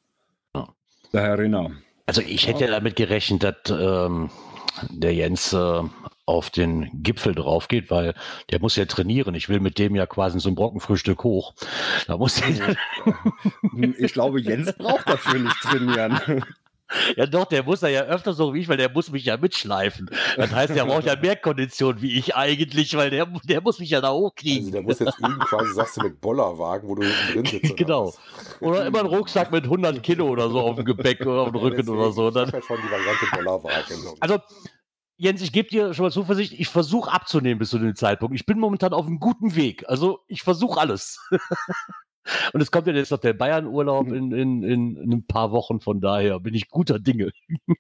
Ja. 0.56 0.70
der 1.14 1.22
Herr 1.22 1.38
Rinner. 1.38 1.72
Also 2.08 2.22
ich 2.22 2.48
hätte 2.48 2.66
ja 2.66 2.72
damit 2.72 2.96
gerechnet, 2.96 3.44
dass 3.44 3.56
ähm, 3.70 4.32
der 4.90 5.14
Jens 5.14 5.54
äh, 5.54 5.84
auf 6.30 6.52
den 6.52 6.90
Gipfel 6.94 7.34
drauf 7.34 7.68
geht, 7.68 7.90
weil 7.90 8.14
der 8.52 8.60
muss 8.60 8.76
ja 8.76 8.86
trainieren. 8.86 9.34
Ich 9.34 9.50
will 9.50 9.60
mit 9.60 9.80
dem 9.80 9.96
ja 9.96 10.06
quasi 10.06 10.40
so 10.40 10.50
ein 10.50 10.56
Brockenfrühstück 10.56 11.24
hoch. 11.24 11.56
Da 12.06 12.18
muss 12.18 12.40
ich, 12.42 12.62
Ich 13.98 14.14
glaube, 14.14 14.40
Jens 14.40 14.72
braucht 14.74 15.10
dafür 15.10 15.40
nicht 15.40 15.60
trainieren. 15.62 16.44
ja 17.16 17.26
doch, 17.26 17.46
der 17.46 17.64
muss 17.64 17.82
ja 17.82 18.04
öfter 18.04 18.34
so 18.34 18.54
wie 18.54 18.60
ich, 18.60 18.70
weil 18.70 18.78
der 18.78 18.92
muss 18.92 19.10
mich 19.10 19.26
ja 19.26 19.38
mitschleifen. 19.38 20.12
Das 20.38 20.52
heißt, 20.52 20.76
der 20.76 20.86
braucht 20.86 21.06
ja 21.06 21.16
mehr 21.16 21.36
Kondition 21.36 22.00
wie 22.00 22.16
ich 22.20 22.36
eigentlich, 22.36 22.96
weil 22.96 23.10
der, 23.10 23.26
der 23.46 23.62
muss 23.62 23.80
mich 23.80 23.90
ja 23.90 24.00
da 24.00 24.10
Also 24.10 24.20
hochkriegen. 24.20 24.72
der 24.72 24.84
muss 24.84 25.00
jetzt 25.00 25.18
üben, 25.18 25.40
quasi, 25.40 25.74
sagst 25.74 25.98
du, 25.98 26.02
mit 26.02 26.22
Bollerwagen, 26.22 26.88
wo 26.88 26.94
du 26.94 27.02
hinten 27.02 27.34
drin 27.34 27.46
sitzt. 27.46 27.76
Genau. 27.76 28.14
Oder 28.60 28.86
immer 28.86 29.00
einen 29.00 29.10
Rucksack 29.10 29.52
mit 29.52 29.64
100 29.64 30.04
Kilo 30.04 30.28
oder 30.28 30.48
so 30.50 30.60
auf 30.60 30.76
dem 30.76 30.86
Gepäck 30.86 31.22
oder 31.22 31.42
auf 31.42 31.52
dem 31.52 31.56
Rücken 31.56 31.78
Deswegen, 31.78 31.98
oder 31.98 32.12
so. 32.12 32.30
Dann, 32.30 32.50
ja 32.50 32.62
schon 32.62 32.78
die 32.86 32.92
Variante 32.92 33.26
Bollerwagen. 33.34 33.98
Also, 34.20 34.40
Jens, 35.22 35.42
ich 35.42 35.52
gebe 35.52 35.68
dir 35.68 35.94
schon 35.94 36.06
mal 36.06 36.12
Zuversicht, 36.12 36.54
ich 36.54 36.70
versuche 36.70 37.12
abzunehmen 37.12 37.60
bis 37.60 37.72
zu 37.72 37.78
dem 37.78 37.94
Zeitpunkt. 37.94 38.36
Ich 38.36 38.46
bin 38.46 38.58
momentan 38.58 38.94
auf 38.94 39.06
einem 39.06 39.20
guten 39.20 39.54
Weg. 39.54 39.84
Also, 39.90 40.22
ich 40.28 40.44
versuche 40.44 40.80
alles. 40.80 41.20
Und 42.54 42.62
es 42.62 42.72
kommt 42.72 42.88
ja 42.88 42.94
jetzt 42.94 43.12
noch 43.12 43.20
der 43.20 43.34
Bayern-Urlaub 43.34 44.08
in, 44.08 44.32
in, 44.32 44.64
in, 44.64 44.96
in 44.96 45.12
ein 45.12 45.28
paar 45.28 45.52
Wochen, 45.52 45.82
von 45.82 46.00
daher 46.00 46.40
bin 46.40 46.54
ich 46.54 46.70
guter 46.70 47.00
Dinge. 47.00 47.32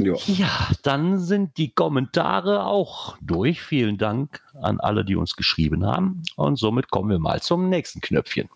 Ja. 0.00 0.14
Ja, 0.26 0.68
dann 0.84 1.18
sind 1.18 1.56
die 1.58 1.72
Kommentare 1.72 2.66
auch 2.66 3.16
durch. 3.20 3.60
Vielen 3.60 3.98
Dank 3.98 4.44
an 4.54 4.78
alle, 4.78 5.04
die 5.04 5.16
uns 5.16 5.34
geschrieben 5.34 5.84
haben. 5.84 6.22
Und 6.36 6.56
somit 6.56 6.88
kommen 6.88 7.10
wir 7.10 7.18
mal 7.18 7.42
zum 7.42 7.68
nächsten 7.68 8.00
Knöpfchen. 8.00 8.48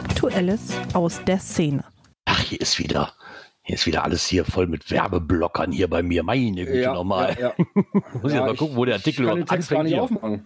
Aktuelles 0.00 0.72
aus 0.92 1.24
der 1.24 1.38
Szene. 1.38 1.82
Ach, 2.26 2.38
hier 2.40 2.60
ist 2.60 2.78
wieder, 2.78 3.14
hier 3.62 3.76
ist 3.76 3.86
wieder 3.86 4.04
alles 4.04 4.26
hier 4.26 4.44
voll 4.44 4.66
mit 4.66 4.90
Werbeblockern 4.90 5.72
hier 5.72 5.88
bei 5.88 6.02
mir. 6.02 6.22
Meine 6.22 6.66
Güte 6.66 6.92
nochmal. 6.92 7.34
Ja, 7.40 7.54
ja. 7.56 7.64
Muss 8.20 8.30
ich 8.30 8.34
Ja, 8.36 8.44
mal 8.44 8.52
ich- 8.52 8.58
gucken, 8.58 8.76
wo 8.76 8.84
der 8.84 8.96
Artikel 8.96 9.22
ich 9.22 9.28
kann 9.28 9.38
den 9.38 9.46
Text 9.46 9.70
gar 9.70 9.82
nicht 9.84 9.94
Hier. 9.94 10.02
aufmachen. 10.02 10.44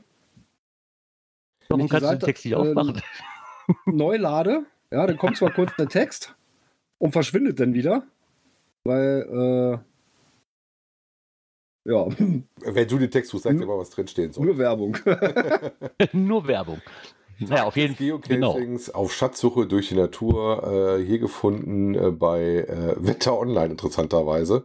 Warum 1.68 1.88
kannst 1.88 2.06
du 2.06 2.12
die 2.12 2.18
den 2.18 2.26
Text 2.26 2.44
nicht 2.44 2.54
Seite, 2.54 2.68
aufmachen? 2.70 3.02
Neu 3.86 4.16
lade, 4.18 4.66
ja, 4.92 5.04
dann 5.08 5.16
kommt 5.18 5.36
zwar 5.36 5.50
kurz 5.52 5.74
der 5.76 5.88
Text 5.88 6.32
und 6.98 7.10
verschwindet 7.10 7.58
dann 7.58 7.74
wieder, 7.74 8.04
weil, 8.84 9.82
äh, 11.84 11.90
ja, 11.90 12.06
Wenn 12.08 12.86
du 12.88 12.98
den 12.98 13.10
Text 13.10 13.32
suchst, 13.32 13.44
sag 13.44 13.58
dir 13.58 13.66
mal, 13.66 13.78
was 13.78 13.90
drinstehen 13.90 14.32
soll. 14.32 14.46
nur 14.46 14.58
Werbung. 14.58 14.96
Nur 16.12 16.46
Werbung. 16.46 16.80
Naja, 17.40 17.64
auf 17.64 17.76
jeden 17.76 17.96
Fall. 17.96 18.20
Genau. 18.28 18.52
Geocachings 18.52 18.90
auf 18.90 19.12
Schatzsuche 19.12 19.66
durch 19.66 19.88
die 19.88 19.94
Natur, 19.96 20.98
äh, 20.98 21.04
hier 21.04 21.18
gefunden 21.18 21.94
äh, 21.94 22.10
bei 22.10 22.40
äh, 22.42 22.94
Wetter 22.98 23.38
Online, 23.38 23.72
interessanterweise. 23.72 24.64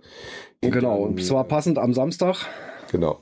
Die 0.64 0.70
genau, 0.70 1.00
dann, 1.00 1.14
und 1.14 1.24
zwar 1.24 1.46
passend 1.46 1.78
am 1.80 1.94
Samstag 1.94 2.46
Genau. 2.92 3.20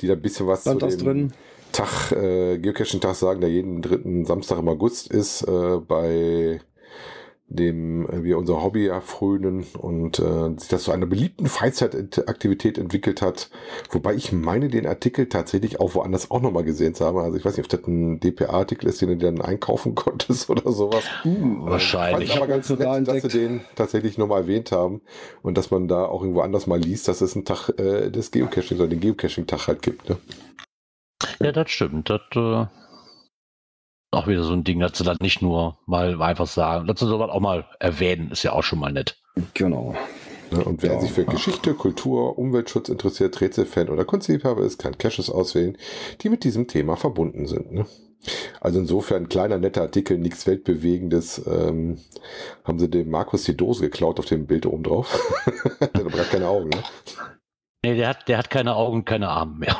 Die 0.00 0.06
da 0.06 0.14
ein 0.14 0.22
bisschen 0.22 0.46
was 0.46 0.62
stand 0.62 0.80
zu 0.80 0.86
das 0.86 0.96
dem 0.96 1.04
drin. 1.06 1.32
Tag, 1.72 2.12
äh, 2.12 2.58
Geocaching-Tag 2.58 3.14
sagen, 3.14 3.40
der 3.40 3.50
jeden 3.50 3.82
dritten 3.82 4.24
Samstag 4.24 4.58
im 4.58 4.68
August 4.68 5.08
ist, 5.08 5.42
äh, 5.42 5.76
bei 5.78 6.60
dem 7.50 8.08
äh, 8.08 8.22
wir 8.22 8.38
unser 8.38 8.62
Hobby 8.62 8.86
erfrönen 8.86 9.66
und 9.78 10.18
äh, 10.18 10.50
sich 10.56 10.68
das 10.68 10.84
zu 10.84 10.92
einer 10.92 11.06
beliebten 11.06 11.46
Freizeitaktivität 11.46 12.78
entwickelt 12.78 13.20
hat. 13.20 13.50
Wobei 13.90 14.14
ich 14.14 14.32
meine, 14.32 14.68
den 14.68 14.86
Artikel 14.86 15.28
tatsächlich 15.28 15.80
auch 15.80 15.94
woanders 15.94 16.30
auch 16.30 16.40
nochmal 16.40 16.64
gesehen 16.64 16.94
zu 16.94 17.04
haben. 17.04 17.18
Also 17.18 17.36
ich 17.36 17.44
weiß 17.44 17.56
nicht, 17.56 17.66
ob 17.66 17.70
das 17.70 17.86
ein 17.86 18.20
DPA-Artikel 18.20 18.88
ist, 18.88 19.02
den 19.02 19.08
du 19.10 19.16
dann 19.16 19.40
einkaufen 19.40 19.94
konntest 19.96 20.48
oder 20.48 20.72
sowas. 20.72 21.04
Wahrscheinlich. 21.24 22.28
Ich 22.28 22.30
fand 22.30 22.42
aber 22.42 22.52
ganz 22.52 22.70
nett, 22.70 22.80
da 22.80 23.00
dass 23.00 23.22
sie 23.22 23.28
den 23.28 23.60
tatsächlich 23.74 24.16
nochmal 24.16 24.42
erwähnt 24.42 24.72
haben 24.72 25.00
und 25.42 25.58
dass 25.58 25.70
man 25.70 25.88
da 25.88 26.04
auch 26.04 26.22
irgendwo 26.22 26.40
anders 26.42 26.66
mal 26.66 26.80
liest, 26.80 27.08
dass 27.08 27.20
es 27.20 27.34
einen 27.34 27.44
Tag 27.44 27.68
äh, 27.78 28.10
des 28.10 28.30
Geocachings 28.30 28.80
oder 28.80 28.88
den 28.88 29.00
Geocaching-Tag 29.00 29.66
halt 29.66 29.82
gibt. 29.82 30.08
Ne? 30.08 30.16
Ja, 31.40 31.52
das 31.52 31.70
stimmt. 31.70 32.08
Das 32.08 32.20
äh, 32.36 32.66
auch 34.10 34.26
wieder 34.26 34.42
so 34.42 34.52
ein 34.52 34.64
Ding, 34.64 34.80
dass 34.80 34.98
sie 34.98 35.04
dann 35.04 35.18
nicht 35.20 35.42
nur 35.42 35.78
mal 35.86 36.20
einfach 36.20 36.46
sagen, 36.46 36.86
dass 36.86 37.00
sie 37.00 37.06
sowas 37.06 37.30
auch 37.30 37.40
mal 37.40 37.64
erwähnen, 37.78 38.30
ist 38.30 38.42
ja 38.42 38.52
auch 38.52 38.62
schon 38.62 38.78
mal 38.80 38.92
nett. 38.92 39.16
Genau. 39.54 39.94
Ne, 40.50 40.64
Und 40.64 40.82
wer 40.82 40.94
Ja. 40.94 41.00
sich 41.00 41.12
für 41.12 41.24
Geschichte, 41.24 41.74
Kultur, 41.74 42.36
Umweltschutz 42.36 42.88
interessiert, 42.88 43.40
Rätselfan 43.40 43.88
oder 43.88 44.04
Kunstliebhaber 44.04 44.62
ist, 44.62 44.78
kann 44.78 44.98
Caches 44.98 45.30
auswählen, 45.30 45.78
die 46.22 46.28
mit 46.28 46.42
diesem 46.42 46.66
Thema 46.66 46.96
verbunden 46.96 47.46
sind. 47.46 47.70
Ne? 47.72 47.86
Also 48.60 48.80
insofern 48.80 49.28
kleiner 49.28 49.58
netter 49.58 49.82
Artikel, 49.82 50.18
nichts 50.18 50.46
Weltbewegendes. 50.46 51.40
Ähm, 51.46 51.98
haben 52.64 52.78
sie 52.78 52.90
dem 52.90 53.10
Markus 53.10 53.44
die 53.44 53.56
Dose 53.56 53.82
geklaut 53.82 54.18
auf 54.18 54.26
dem 54.26 54.46
Bild 54.46 54.66
oben 54.66 54.82
drauf. 54.82 55.18
der 55.80 56.04
hat 56.04 56.30
keine 56.30 56.48
Augen. 56.48 56.68
Ne? 56.70 56.82
Nee, 57.82 57.96
der 57.96 58.08
hat, 58.08 58.28
der 58.28 58.36
hat 58.36 58.50
keine 58.50 58.74
Augen, 58.74 59.06
keine 59.06 59.28
Arme 59.28 59.60
mehr. 59.60 59.76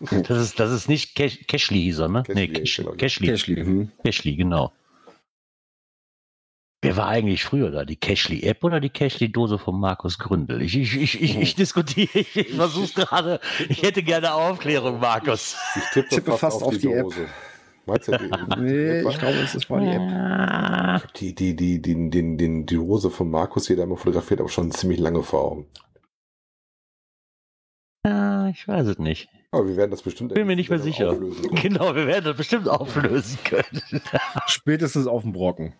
das 0.28 0.38
ist, 0.38 0.60
das 0.60 0.70
ist 0.70 0.88
nicht 0.88 1.14
Cash, 1.14 1.46
Cashly 1.46 1.80
hieß 1.80 2.00
er, 2.00 2.08
ne? 2.08 2.22
nee, 2.28 2.48
Cashly, 2.48 2.60
Cash, 2.60 2.76
genau. 2.76 2.92
Cashly. 2.96 3.26
Cashly. 3.28 3.56
Hm. 3.56 3.92
Cashly, 4.04 4.36
genau. 4.36 4.72
Wer 6.82 6.96
war 6.98 7.08
eigentlich 7.08 7.42
früher 7.42 7.70
da? 7.70 7.84
Die 7.84 7.96
Cashly-App 7.96 8.62
oder 8.62 8.80
die 8.80 8.90
Cashly-Dose 8.90 9.58
von 9.58 9.80
Markus 9.80 10.18
Gründel? 10.18 10.60
Ich, 10.60 10.76
ich, 10.76 10.94
ich, 10.94 11.22
ich, 11.22 11.36
ich 11.40 11.54
diskutiere, 11.54 12.10
ich, 12.12 12.36
ich 12.36 12.54
versuche 12.54 12.92
gerade. 12.92 13.40
Ich 13.70 13.82
hätte 13.82 14.02
gerne 14.02 14.34
Aufklärung, 14.34 15.00
Markus. 15.00 15.56
Ich 15.74 15.82
tippe, 15.94 16.08
Tippe 16.10 16.32
fast 16.36 16.62
auf 16.62 16.76
die 16.76 16.92
App. 16.92 17.06
Meinst 17.86 18.08
du, 18.08 18.12
die, 18.12 18.30
Nee, 18.60 19.00
ich 19.00 19.18
glaube, 19.18 19.38
es 19.38 19.54
ist 19.54 19.70
mal 19.70 19.80
die 19.80 21.02
App. 21.02 21.14
Die, 21.14 21.34
die, 21.34 21.56
die, 21.56 21.80
die, 21.80 22.10
die, 22.10 22.36
die, 22.36 22.66
die 22.66 22.78
Hose 22.78 23.10
von 23.10 23.30
Markus, 23.30 23.64
die 23.64 23.74
da 23.74 23.84
immer 23.84 23.96
fotografiert, 23.96 24.40
aber 24.40 24.50
schon 24.50 24.70
ziemlich 24.70 25.00
lange 25.00 25.22
vor 25.22 25.42
Augen. 25.42 25.66
Ah, 28.06 28.48
ich 28.50 28.66
weiß 28.66 28.86
es 28.86 28.98
nicht. 28.98 29.28
Aber 29.50 29.68
wir 29.68 29.76
werden 29.76 29.90
das 29.90 30.02
bestimmt 30.02 30.34
Bin 30.34 30.46
mir 30.46 30.56
nicht 30.56 30.70
mehr 30.70 30.78
sicher. 30.78 31.16
Genau, 31.62 31.94
wir 31.94 32.06
werden 32.06 32.24
das 32.24 32.36
bestimmt 32.36 32.68
auflösen 32.68 33.38
können. 33.44 34.02
Spätestens 34.46 35.06
auf 35.06 35.22
dem 35.22 35.32
Brocken. 35.32 35.74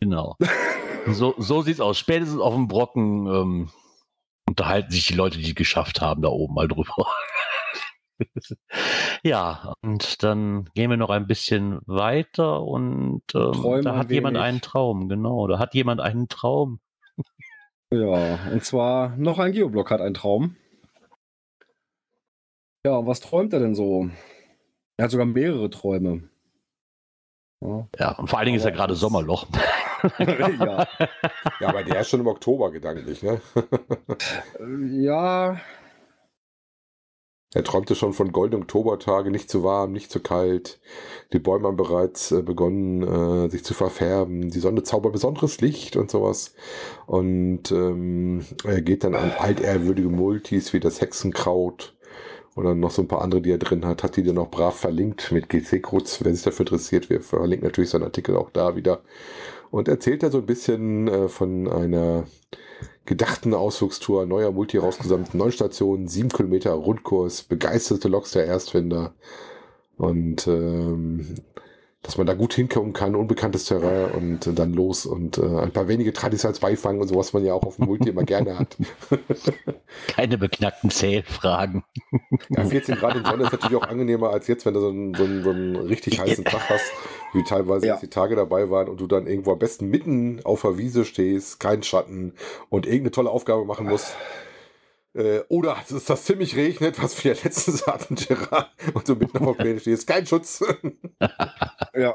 Genau. 0.00 0.36
So, 1.06 1.34
so 1.38 1.62
sieht's 1.62 1.80
aus. 1.80 1.98
Spätestens 1.98 2.40
auf 2.40 2.54
dem 2.54 2.68
Brocken 2.68 3.26
ähm, 3.26 3.70
unterhalten 4.48 4.90
sich 4.90 5.06
die 5.06 5.14
Leute, 5.14 5.38
die 5.38 5.50
es 5.50 5.54
geschafft 5.54 6.00
haben, 6.00 6.22
da 6.22 6.28
oben 6.28 6.54
mal 6.54 6.68
drüber. 6.68 7.06
ja, 9.22 9.74
und 9.82 10.22
dann 10.22 10.68
gehen 10.74 10.90
wir 10.90 10.96
noch 10.96 11.10
ein 11.10 11.26
bisschen 11.26 11.80
weiter 11.86 12.62
und 12.62 13.22
ähm, 13.34 13.82
da 13.82 13.96
hat 13.96 14.10
jemand 14.10 14.36
einen 14.36 14.60
Traum, 14.60 15.08
genau. 15.08 15.46
Da 15.46 15.58
hat 15.58 15.74
jemand 15.74 16.00
einen 16.00 16.28
Traum. 16.28 16.80
Ja, 17.92 18.38
und 18.52 18.64
zwar 18.64 19.16
noch 19.16 19.38
ein 19.38 19.52
Geoblock 19.52 19.90
hat 19.90 20.00
einen 20.00 20.14
Traum. 20.14 20.56
Ja, 22.86 23.06
was 23.06 23.20
träumt 23.20 23.52
er 23.52 23.60
denn 23.60 23.74
so? 23.74 24.08
Er 24.96 25.04
hat 25.04 25.10
sogar 25.10 25.26
mehrere 25.26 25.70
Träume. 25.70 26.28
Ja, 27.60 27.88
Ja, 27.98 28.18
und 28.18 28.28
vor 28.30 28.38
allen 28.38 28.46
Dingen 28.46 28.58
ist 28.58 28.64
ja 28.64 28.70
Aber 28.70 28.76
gerade 28.76 28.94
Sommerloch. 28.94 29.46
ja. 30.18 30.86
Ja, 31.60 31.68
aber 31.68 31.82
der 31.82 32.00
ist 32.00 32.08
schon 32.08 32.20
im 32.20 32.28
Oktober 32.28 32.70
gedanklich, 32.70 33.22
ne? 33.22 33.40
Äh, 34.60 35.02
ja, 35.02 35.60
Er 37.54 37.64
träumte 37.64 37.94
schon 37.94 38.12
von 38.12 38.30
goldenen 38.30 38.62
Oktobertagen, 38.64 39.32
nicht 39.32 39.50
zu 39.50 39.64
warm, 39.64 39.92
nicht 39.92 40.10
zu 40.10 40.20
kalt. 40.20 40.80
Die 41.32 41.38
Bäume 41.38 41.66
haben 41.68 41.76
bereits 41.76 42.30
äh, 42.30 42.42
begonnen, 42.42 43.02
äh, 43.02 43.50
sich 43.50 43.64
zu 43.64 43.72
verfärben. 43.74 44.50
Die 44.50 44.60
Sonne 44.60 44.82
zaubert 44.82 45.14
besonderes 45.14 45.60
Licht 45.60 45.96
und 45.96 46.10
sowas. 46.10 46.54
Und 47.06 47.72
ähm, 47.72 48.44
er 48.64 48.82
geht 48.82 49.02
dann 49.02 49.14
an 49.14 49.32
altehrwürdige 49.32 50.10
Multis 50.10 50.72
wie 50.74 50.80
das 50.80 51.00
Hexenkraut 51.00 51.97
oder 52.58 52.74
noch 52.74 52.90
so 52.90 53.02
ein 53.02 53.08
paar 53.08 53.22
andere, 53.22 53.40
die 53.40 53.52
er 53.52 53.58
drin 53.58 53.86
hat, 53.86 54.02
hat 54.02 54.16
die 54.16 54.24
dann 54.24 54.36
auch 54.38 54.50
brav 54.50 54.76
verlinkt 54.76 55.30
mit 55.30 55.48
GC-Codes, 55.48 56.24
wer 56.24 56.34
sich 56.34 56.42
dafür 56.42 56.66
interessiert. 56.66 57.08
Wir 57.08 57.20
verlinken 57.20 57.68
natürlich 57.68 57.90
seinen 57.90 58.02
Artikel 58.02 58.36
auch 58.36 58.50
da 58.50 58.74
wieder. 58.74 59.00
Und 59.70 59.86
erzählt 59.86 60.24
er 60.24 60.32
so 60.32 60.38
ein 60.38 60.46
bisschen 60.46 61.06
äh, 61.06 61.28
von 61.28 61.68
einer 61.68 62.24
gedachten 63.04 63.54
Ausflugstour, 63.54 64.26
neuer 64.26 64.50
Multi 64.50 64.78
rausgesammelt, 64.78 65.34
neun 65.34 65.52
Stationen, 65.52 66.08
sieben 66.08 66.30
Kilometer 66.30 66.72
Rundkurs, 66.72 67.44
begeisterte 67.44 68.08
Loks 68.08 68.32
der 68.32 68.46
Erstfinder 68.46 69.14
und 69.96 70.46
ähm, 70.48 71.36
dass 72.08 72.16
man 72.16 72.26
da 72.26 72.32
gut 72.32 72.54
hinkommen 72.54 72.94
kann, 72.94 73.14
unbekanntes 73.14 73.66
Terrain 73.66 74.10
und 74.12 74.58
dann 74.58 74.72
los 74.72 75.04
und 75.04 75.36
äh, 75.36 75.42
ein 75.42 75.72
paar 75.72 75.88
wenige 75.88 76.14
Tradis 76.14 76.46
als 76.46 76.58
Beifang 76.58 77.02
und 77.02 77.08
so, 77.08 77.16
was 77.16 77.34
man 77.34 77.44
ja 77.44 77.52
auch 77.52 77.64
auf 77.64 77.76
dem 77.76 77.84
Multi 77.84 78.08
immer 78.08 78.22
gerne 78.22 78.58
hat. 78.58 78.78
Keine 80.06 80.38
beknackten 80.38 80.88
Zählfragen. 80.88 81.84
Ja, 82.48 82.64
14 82.64 82.94
Grad 82.94 83.14
in 83.14 83.26
Sonne 83.26 83.44
ist 83.44 83.52
natürlich 83.52 83.76
auch 83.76 83.86
angenehmer 83.86 84.30
als 84.30 84.46
jetzt, 84.46 84.64
wenn 84.64 84.72
du 84.72 84.80
so 84.80 84.88
einen, 84.88 85.12
so 85.12 85.24
einen, 85.24 85.42
so 85.42 85.50
einen 85.50 85.76
richtig 85.76 86.18
heißen 86.18 86.46
Tag 86.46 86.70
hast, 86.70 86.90
wie 87.34 87.44
teilweise 87.44 87.86
Ja. 87.86 87.92
jetzt 87.92 88.02
die 88.02 88.08
Tage 88.08 88.36
dabei 88.36 88.70
waren 88.70 88.88
und 88.88 88.98
du 89.02 89.06
dann 89.06 89.26
irgendwo 89.26 89.52
am 89.52 89.58
besten 89.58 89.90
mitten 89.90 90.40
auf 90.44 90.62
der 90.62 90.78
Wiese 90.78 91.04
stehst, 91.04 91.60
kein 91.60 91.82
Schatten 91.82 92.32
und 92.70 92.86
irgendeine 92.86 93.10
tolle 93.10 93.28
Aufgabe 93.28 93.66
machen 93.66 93.86
musst. 93.86 94.16
Äh, 95.18 95.40
oder 95.48 95.76
es 95.82 95.90
ist 95.90 96.08
das 96.08 96.24
ziemlich 96.24 96.54
regnet, 96.54 97.02
was 97.02 97.22
wir 97.24 97.34
letztens 97.44 97.86
hatten, 97.88 98.14
Gerard, 98.14 98.70
und 98.94 99.08
du 99.08 99.16
mitten 99.16 99.38
auf 99.38 99.56
der 99.56 99.64
Pläne 99.64 99.80
stehst, 99.80 100.06
kein 100.06 100.24
Schutz. 100.26 100.62
ja. 101.94 102.14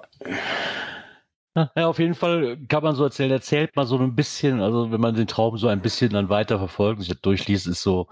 Ja, 1.56 1.86
auf 1.88 2.00
jeden 2.00 2.16
Fall 2.16 2.58
kann 2.68 2.82
man 2.82 2.96
so 2.96 3.04
erzählen, 3.04 3.30
erzählt 3.32 3.76
mal 3.76 3.86
so 3.86 3.98
ein 4.00 4.16
bisschen, 4.16 4.60
also 4.62 4.92
wenn 4.92 5.02
man 5.02 5.14
den 5.16 5.28
Traum 5.28 5.58
so 5.58 5.68
ein 5.68 5.82
bisschen 5.82 6.10
dann 6.12 6.30
weiter 6.30 6.58
verfolgt 6.58 6.98
und 7.00 7.04
sich 7.04 7.14
das 7.14 7.22
durchliest, 7.22 7.68
ist 7.68 7.84
so, 7.84 8.08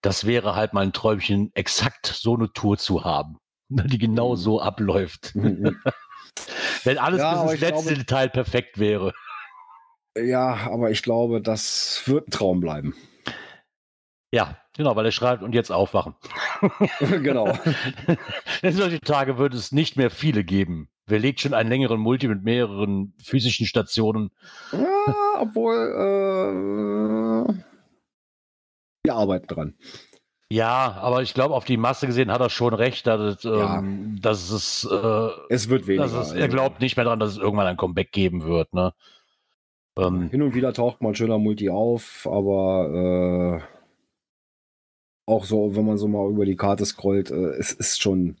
das 0.00 0.26
wäre 0.26 0.56
halt 0.56 0.72
mein 0.72 0.92
Träumchen, 0.92 1.52
exakt 1.54 2.06
so 2.06 2.34
eine 2.34 2.52
Tour 2.52 2.78
zu 2.78 3.04
haben, 3.04 3.36
die 3.68 3.98
genau 3.98 4.32
Mhm. 4.32 4.36
so 4.36 4.60
abläuft. 4.60 5.34
Mhm. 5.36 5.76
Wenn 6.84 6.98
alles 6.98 7.20
Ja, 7.20 7.42
bis 7.44 7.52
ins 7.52 7.60
letzte 7.60 7.82
glaube- 7.84 7.98
Detail 7.98 8.28
perfekt 8.30 8.78
wäre. 8.78 9.12
ja, 10.16 10.54
aber 10.72 10.90
ich 10.90 11.02
glaube, 11.02 11.40
das 11.40 12.02
wird 12.06 12.28
ein 12.28 12.30
Traum 12.32 12.60
bleiben. 12.60 12.94
Ja, 14.34 14.56
genau, 14.76 14.96
weil 14.96 15.04
er 15.04 15.12
schreibt 15.12 15.42
und 15.42 15.54
jetzt 15.54 15.70
aufwachen. 15.70 16.14
genau. 17.00 17.52
In 18.62 18.72
solchen 18.72 19.00
Tage 19.02 19.36
würde 19.38 19.56
es 19.56 19.72
nicht 19.72 19.96
mehr 19.96 20.10
viele 20.10 20.42
geben. 20.42 20.88
Wer 21.06 21.18
legt 21.18 21.40
schon 21.40 21.52
einen 21.52 21.68
längeren 21.68 22.00
Multi 22.00 22.28
mit 22.28 22.42
mehreren 22.42 23.12
physischen 23.22 23.66
Stationen? 23.66 24.30
Ja, 24.72 25.40
obwohl, 25.40 25.74
äh, 27.50 27.54
wir 29.04 29.14
arbeiten 29.14 29.46
dran. 29.48 29.74
Ja, 30.50 30.92
aber 31.00 31.22
ich 31.22 31.34
glaube, 31.34 31.54
auf 31.54 31.64
die 31.64 31.76
Masse 31.76 32.06
gesehen 32.06 32.30
hat 32.30 32.40
er 32.40 32.50
schon 32.50 32.72
recht, 32.74 33.06
dass, 33.06 33.36
es, 33.38 33.42
Ja. 33.42 33.78
ähm, 33.78 34.18
dass 34.20 34.50
es, 34.50 34.84
äh, 34.90 35.28
Es 35.48 35.68
wird 35.68 35.86
weniger. 35.86 36.04
es, 36.20 36.32
er 36.32 36.48
glaubt 36.48 36.80
nicht 36.80 36.96
mehr 36.96 37.04
daran, 37.04 37.20
dass 37.20 37.32
es 37.32 37.38
irgendwann 37.38 37.66
ein 37.66 37.76
Comeback 37.76 38.12
geben 38.12 38.44
wird. 38.44 38.72
Ne? 38.74 38.92
Ähm, 39.98 40.28
Hin 40.30 40.42
und 40.42 40.54
wieder 40.54 40.72
taucht 40.72 41.02
mal 41.02 41.10
ein 41.10 41.14
schöner 41.14 41.38
Multi 41.38 41.68
auf, 41.70 42.28
aber 42.30 43.60
äh, 43.60 43.81
auch 45.26 45.44
so, 45.44 45.76
wenn 45.76 45.86
man 45.86 45.98
so 45.98 46.08
mal 46.08 46.28
über 46.30 46.44
die 46.44 46.56
Karte 46.56 46.84
scrollt, 46.84 47.30
äh, 47.30 47.50
es 47.58 47.72
ist 47.72 48.00
schon, 48.02 48.36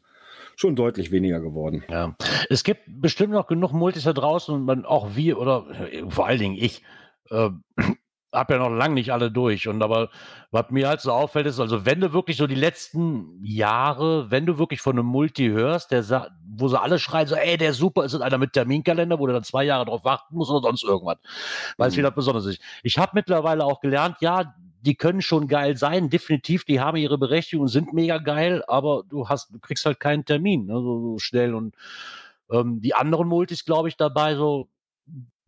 schon 0.56 0.76
deutlich 0.76 1.10
weniger 1.10 1.40
geworden. 1.40 1.84
ja. 1.88 2.14
Es 2.50 2.64
gibt 2.64 2.82
bestimmt 2.86 3.32
noch 3.32 3.46
genug 3.46 3.72
Multis 3.72 4.04
da 4.04 4.12
draußen 4.12 4.54
und 4.54 4.64
man, 4.64 4.84
auch 4.84 5.14
wir 5.14 5.38
oder 5.38 5.66
äh, 5.92 6.04
vor 6.08 6.26
allen 6.26 6.38
Dingen 6.40 6.56
ich, 6.58 6.82
äh, 7.30 7.50
habe 8.34 8.54
ja 8.54 8.58
noch 8.60 8.70
lange 8.74 8.94
nicht 8.94 9.12
alle 9.12 9.30
durch. 9.30 9.68
Und 9.68 9.82
aber 9.82 10.08
was 10.50 10.70
mir 10.70 10.88
halt 10.88 11.02
so 11.02 11.12
auffällt, 11.12 11.46
ist, 11.46 11.60
also 11.60 11.84
wenn 11.84 12.00
du 12.00 12.14
wirklich 12.14 12.38
so 12.38 12.46
die 12.46 12.54
letzten 12.54 13.38
Jahre, 13.44 14.30
wenn 14.30 14.46
du 14.46 14.58
wirklich 14.58 14.80
von 14.80 14.98
einem 14.98 15.06
Multi 15.06 15.48
hörst, 15.48 15.90
der 15.90 16.02
wo 16.54 16.68
sie 16.68 16.80
alle 16.80 16.98
schreien, 16.98 17.26
so, 17.26 17.34
ey, 17.34 17.58
der 17.58 17.70
ist 17.70 17.76
super, 17.78 18.04
ist 18.04 18.12
das 18.14 18.20
einer 18.22 18.38
mit 18.38 18.54
Terminkalender, 18.54 19.18
wo 19.18 19.26
du 19.26 19.32
dann 19.34 19.44
zwei 19.44 19.64
Jahre 19.64 19.84
drauf 19.84 20.04
warten 20.04 20.34
musst 20.34 20.50
oder 20.50 20.62
sonst 20.62 20.82
irgendwas. 20.82 21.18
Weil 21.76 21.88
es 21.88 21.94
Mhm. 21.94 21.98
wieder 21.98 22.10
besonders 22.10 22.46
ist. 22.46 22.60
Ich 22.82 22.96
habe 22.98 23.12
mittlerweile 23.14 23.64
auch 23.64 23.80
gelernt, 23.80 24.16
ja, 24.20 24.54
die 24.82 24.96
können 24.96 25.22
schon 25.22 25.46
geil 25.46 25.76
sein, 25.76 26.10
definitiv, 26.10 26.64
die 26.64 26.80
haben 26.80 26.96
ihre 26.96 27.16
Berechtigung, 27.16 27.68
sind 27.68 27.92
mega 27.92 28.18
geil, 28.18 28.64
aber 28.66 29.04
du 29.08 29.28
hast, 29.28 29.54
du 29.54 29.60
kriegst 29.60 29.86
halt 29.86 30.00
keinen 30.00 30.24
Termin, 30.24 30.66
ne, 30.66 30.74
so, 30.74 31.00
so 31.00 31.18
schnell. 31.18 31.54
Und 31.54 31.76
ähm, 32.50 32.80
die 32.80 32.94
anderen 32.94 33.28
Multis, 33.28 33.64
glaube 33.64 33.88
ich, 33.88 33.96
dabei, 33.96 34.34
so, 34.34 34.68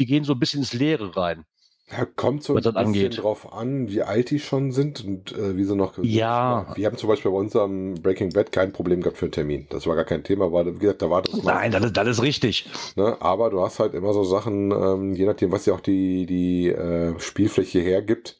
die 0.00 0.06
gehen 0.06 0.24
so 0.24 0.34
ein 0.34 0.38
bisschen 0.38 0.60
ins 0.60 0.72
Leere 0.72 1.16
rein. 1.16 1.44
Ja, 1.92 2.06
kommt 2.16 2.42
so 2.42 2.54
ein 2.54 2.56
Was 2.56 2.64
das 2.64 2.72
bisschen 2.72 2.86
angeht. 2.86 3.22
drauf 3.22 3.52
an, 3.52 3.90
wie 3.90 4.00
alt 4.02 4.30
die 4.30 4.38
schon 4.38 4.72
sind 4.72 5.04
und 5.04 5.32
äh, 5.32 5.54
wie 5.54 5.64
sie 5.64 5.76
noch. 5.76 5.98
Ja. 6.02 6.66
Wir 6.76 6.86
haben 6.86 6.96
zum 6.96 7.10
Beispiel 7.10 7.30
bei 7.30 7.36
unserem 7.36 7.94
Breaking 7.96 8.32
Bad 8.32 8.52
kein 8.52 8.72
Problem 8.72 9.02
gehabt 9.02 9.18
für 9.18 9.26
einen 9.26 9.32
Termin. 9.32 9.66
Das 9.68 9.86
war 9.86 9.94
gar 9.94 10.06
kein 10.06 10.24
Thema, 10.24 10.50
weil, 10.50 10.74
wie 10.74 10.78
gesagt, 10.78 11.02
da 11.02 11.10
war 11.10 11.20
das. 11.20 11.42
Nein, 11.42 11.72
das 11.72 11.84
ist, 11.84 11.96
das 11.96 12.08
ist 12.08 12.22
richtig. 12.22 12.66
Ne? 12.96 13.18
Aber 13.20 13.50
du 13.50 13.60
hast 13.60 13.80
halt 13.80 13.92
immer 13.92 14.14
so 14.14 14.24
Sachen, 14.24 14.70
ähm, 14.72 15.12
je 15.14 15.26
nachdem, 15.26 15.52
was 15.52 15.66
ja 15.66 15.74
auch 15.74 15.80
die, 15.80 16.24
die 16.24 16.68
äh, 16.70 17.18
Spielfläche 17.20 17.80
hergibt, 17.80 18.38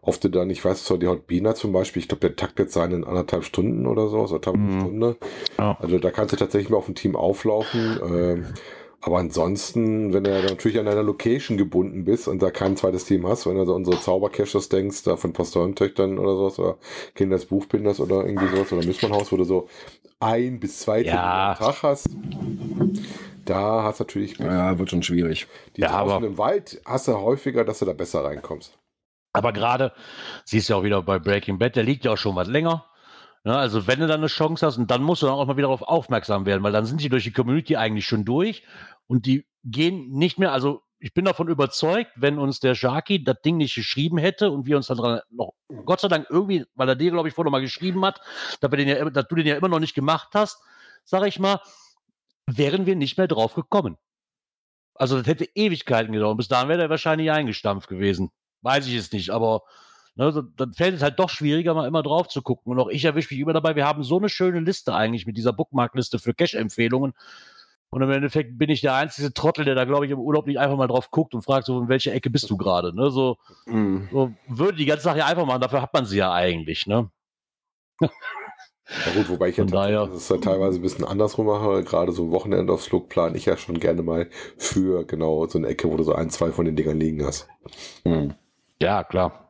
oft 0.00 0.24
du 0.24 0.30
dann, 0.30 0.48
ich 0.48 0.64
weiß, 0.64 0.86
so 0.86 0.96
die 0.96 1.06
Hotbina 1.08 1.54
zum 1.54 1.72
Beispiel, 1.72 2.00
ich 2.00 2.08
glaube, 2.08 2.20
der 2.20 2.36
taktet 2.36 2.70
seinen 2.72 3.02
in 3.02 3.04
anderthalb 3.04 3.44
Stunden 3.44 3.86
oder 3.86 4.08
so, 4.08 4.26
so 4.26 4.40
eine 4.40 4.56
Mhm. 4.56 4.80
Stunde. 4.80 5.16
Ja. 5.58 5.76
Also 5.80 5.98
da 5.98 6.10
kannst 6.10 6.32
du 6.32 6.38
tatsächlich 6.38 6.70
mal 6.70 6.78
auf 6.78 6.88
ein 6.88 6.94
Team 6.94 7.14
auflaufen. 7.14 8.00
Ähm, 8.02 8.46
aber 9.00 9.18
ansonsten, 9.18 10.12
wenn 10.12 10.24
du 10.24 10.30
ja 10.30 10.42
natürlich 10.42 10.78
an 10.78 10.88
einer 10.88 11.02
Location 11.02 11.56
gebunden 11.56 12.04
bist 12.04 12.26
und 12.28 12.42
da 12.42 12.50
kein 12.50 12.76
zweites 12.76 13.04
Team 13.04 13.26
hast, 13.26 13.46
wenn 13.46 13.56
du 13.56 13.64
so 13.64 13.74
unsere 13.74 14.00
Zaubercaches 14.00 14.68
denkst, 14.68 15.04
da 15.04 15.16
von 15.16 15.32
Pastorentöchtern 15.32 16.18
oder 16.18 16.34
sowas, 16.36 16.58
oder 16.58 16.78
Kinder 17.14 17.36
des 17.36 17.46
Buchbinders 17.46 18.00
oder 18.00 18.24
irgendwie 18.26 18.48
sowas, 18.48 18.72
oder 18.72 18.84
Missmannhaus, 18.84 19.30
wo 19.30 19.36
du 19.36 19.44
so 19.44 19.68
ein 20.18 20.58
bis 20.58 20.80
zwei 20.80 21.02
Ja. 21.02 21.52
am 21.52 21.56
Tag 21.58 21.82
hast, 21.82 22.08
da 23.44 23.82
hast 23.84 24.00
du 24.00 24.04
natürlich 24.04 24.38
Ja, 24.38 24.78
wird 24.78 24.90
schon 24.90 25.02
schwierig. 25.02 25.46
die 25.76 25.82
Ja, 25.82 25.88
draußen 25.88 26.16
aber- 26.16 26.26
im 26.26 26.38
Wald 26.38 26.80
hast 26.84 27.06
du 27.08 27.14
häufiger, 27.16 27.64
dass 27.64 27.78
du 27.78 27.84
da 27.84 27.92
besser 27.92 28.24
reinkommst. 28.24 28.78
Aber 29.32 29.52
gerade, 29.52 29.92
siehst 30.46 30.68
du 30.68 30.72
ja 30.72 30.78
auch 30.80 30.84
wieder 30.84 31.02
bei 31.02 31.18
Breaking 31.18 31.58
Bad, 31.58 31.76
der 31.76 31.82
liegt 31.84 32.04
ja 32.06 32.12
auch 32.12 32.16
schon 32.18 32.34
was 32.34 32.48
länger. 32.48 32.86
Ja, 33.46 33.58
also 33.60 33.86
wenn 33.86 34.00
du 34.00 34.08
dann 34.08 34.18
eine 34.18 34.26
Chance 34.26 34.66
hast, 34.66 34.76
und 34.76 34.90
dann 34.90 35.04
musst 35.04 35.22
du 35.22 35.26
dann 35.26 35.36
auch 35.36 35.46
mal 35.46 35.56
wieder 35.56 35.68
darauf 35.68 35.82
aufmerksam 35.82 36.46
werden, 36.46 36.64
weil 36.64 36.72
dann 36.72 36.84
sind 36.84 37.00
die 37.00 37.08
durch 37.08 37.22
die 37.22 37.32
Community 37.32 37.76
eigentlich 37.76 38.04
schon 38.04 38.24
durch 38.24 38.64
und 39.06 39.24
die 39.24 39.46
gehen 39.62 40.10
nicht 40.10 40.36
mehr, 40.40 40.50
also 40.50 40.82
ich 40.98 41.14
bin 41.14 41.24
davon 41.24 41.46
überzeugt, 41.46 42.10
wenn 42.16 42.40
uns 42.40 42.58
der 42.58 42.74
Sharky 42.74 43.22
das 43.22 43.40
Ding 43.42 43.58
nicht 43.58 43.76
geschrieben 43.76 44.18
hätte 44.18 44.50
und 44.50 44.66
wir 44.66 44.76
uns 44.76 44.88
dann 44.88 44.96
dran 44.96 45.20
noch, 45.30 45.52
Gott 45.84 46.00
sei 46.00 46.08
Dank 46.08 46.26
irgendwie, 46.28 46.64
weil 46.74 46.88
er 46.88 46.96
dir, 46.96 47.12
glaube 47.12 47.28
ich, 47.28 47.34
vorher 47.34 47.52
mal 47.52 47.60
geschrieben 47.60 48.04
hat, 48.04 48.20
dass, 48.60 48.68
wir 48.68 48.78
den 48.78 48.88
ja, 48.88 49.08
dass 49.10 49.28
du 49.28 49.36
den 49.36 49.46
ja 49.46 49.54
immer 49.54 49.68
noch 49.68 49.78
nicht 49.78 49.94
gemacht 49.94 50.30
hast, 50.34 50.60
sag 51.04 51.24
ich 51.24 51.38
mal, 51.38 51.60
wären 52.46 52.84
wir 52.84 52.96
nicht 52.96 53.16
mehr 53.16 53.28
drauf 53.28 53.54
gekommen. 53.54 53.96
Also 54.94 55.18
das 55.18 55.26
hätte 55.28 55.48
Ewigkeiten 55.54 56.12
gedauert. 56.12 56.38
Bis 56.38 56.48
dahin 56.48 56.68
wäre 56.68 56.80
der 56.80 56.90
wahrscheinlich 56.90 57.30
eingestampft 57.30 57.88
gewesen. 57.88 58.32
Weiß 58.62 58.88
ich 58.88 58.96
es 58.96 59.12
nicht, 59.12 59.30
aber 59.30 59.62
ne, 60.16 60.32
so- 60.32 60.42
dann 60.42 60.72
fällt 60.74 60.94
es 60.96 61.02
halt 61.02 61.18
doch 61.18 61.30
schwieriger, 61.30 61.72
mal 61.74 61.86
immer 61.86 62.02
drauf 62.02 62.28
zu 62.28 62.42
gucken. 62.42 62.72
Und 62.72 62.80
auch 62.80 62.88
ich 62.88 63.04
erwische 63.04 63.32
mich 63.32 63.40
immer 63.40 63.52
dabei. 63.52 63.76
Wir 63.76 63.86
haben 63.86 64.02
so 64.02 64.18
eine 64.18 64.28
schöne 64.28 64.60
Liste 64.60 64.94
eigentlich 64.94 65.26
mit 65.26 65.36
dieser 65.36 65.52
Bookmark-Liste 65.52 66.18
für 66.18 66.34
Cash-Empfehlungen. 66.34 67.14
Und 67.90 68.02
im 68.02 68.10
Endeffekt 68.10 68.58
bin 68.58 68.68
ich 68.68 68.80
der 68.80 68.94
einzige 68.94 69.32
Trottel, 69.32 69.64
der 69.64 69.76
da, 69.76 69.84
glaube 69.84 70.04
ich, 70.06 70.10
im 70.10 70.18
Urlaub 70.18 70.46
nicht 70.48 70.58
einfach 70.58 70.76
mal 70.76 70.88
drauf 70.88 71.10
guckt 71.12 71.34
und 71.34 71.42
fragt, 71.42 71.66
so, 71.66 71.80
in 71.80 71.88
welcher 71.88 72.12
Ecke 72.12 72.30
bist 72.30 72.50
du 72.50 72.56
gerade? 72.56 72.94
Ne? 72.94 73.10
So, 73.12 73.36
so 74.12 74.32
würde 74.48 74.76
die 74.76 74.86
ganze 74.86 75.04
Sache 75.04 75.18
ja 75.18 75.26
einfach 75.26 75.46
machen, 75.46 75.60
dafür 75.60 75.82
hat 75.82 75.94
man 75.94 76.04
sie 76.04 76.16
ja 76.18 76.32
eigentlich. 76.32 76.86
Ne? 76.88 77.08
Ja 78.00 78.08
gut, 79.14 79.28
wobei 79.28 79.48
ich 79.48 79.56
ja 79.56 79.64
daher- 79.64 80.06
das 80.06 80.28
ja 80.28 80.36
teilweise 80.38 80.78
ein 80.78 80.82
bisschen 80.82 81.04
andersrum 81.04 81.46
mache. 81.46 81.82
Gerade 81.84 82.12
so 82.12 82.30
Wochenendausflug 82.30 83.08
plane 83.08 83.36
ich 83.36 83.46
ja 83.46 83.56
schon 83.56 83.80
gerne 83.80 84.02
mal 84.02 84.28
für 84.58 85.04
genau 85.06 85.46
so 85.46 85.58
eine 85.58 85.68
Ecke, 85.68 85.90
wo 85.90 85.96
du 85.96 86.02
so 86.04 86.14
ein, 86.14 86.30
zwei 86.30 86.50
von 86.52 86.64
den 86.66 86.76
Dingern 86.76 86.98
liegen 86.98 87.24
hast. 87.24 87.48
Ja, 88.80 89.02
klar. 89.04 89.45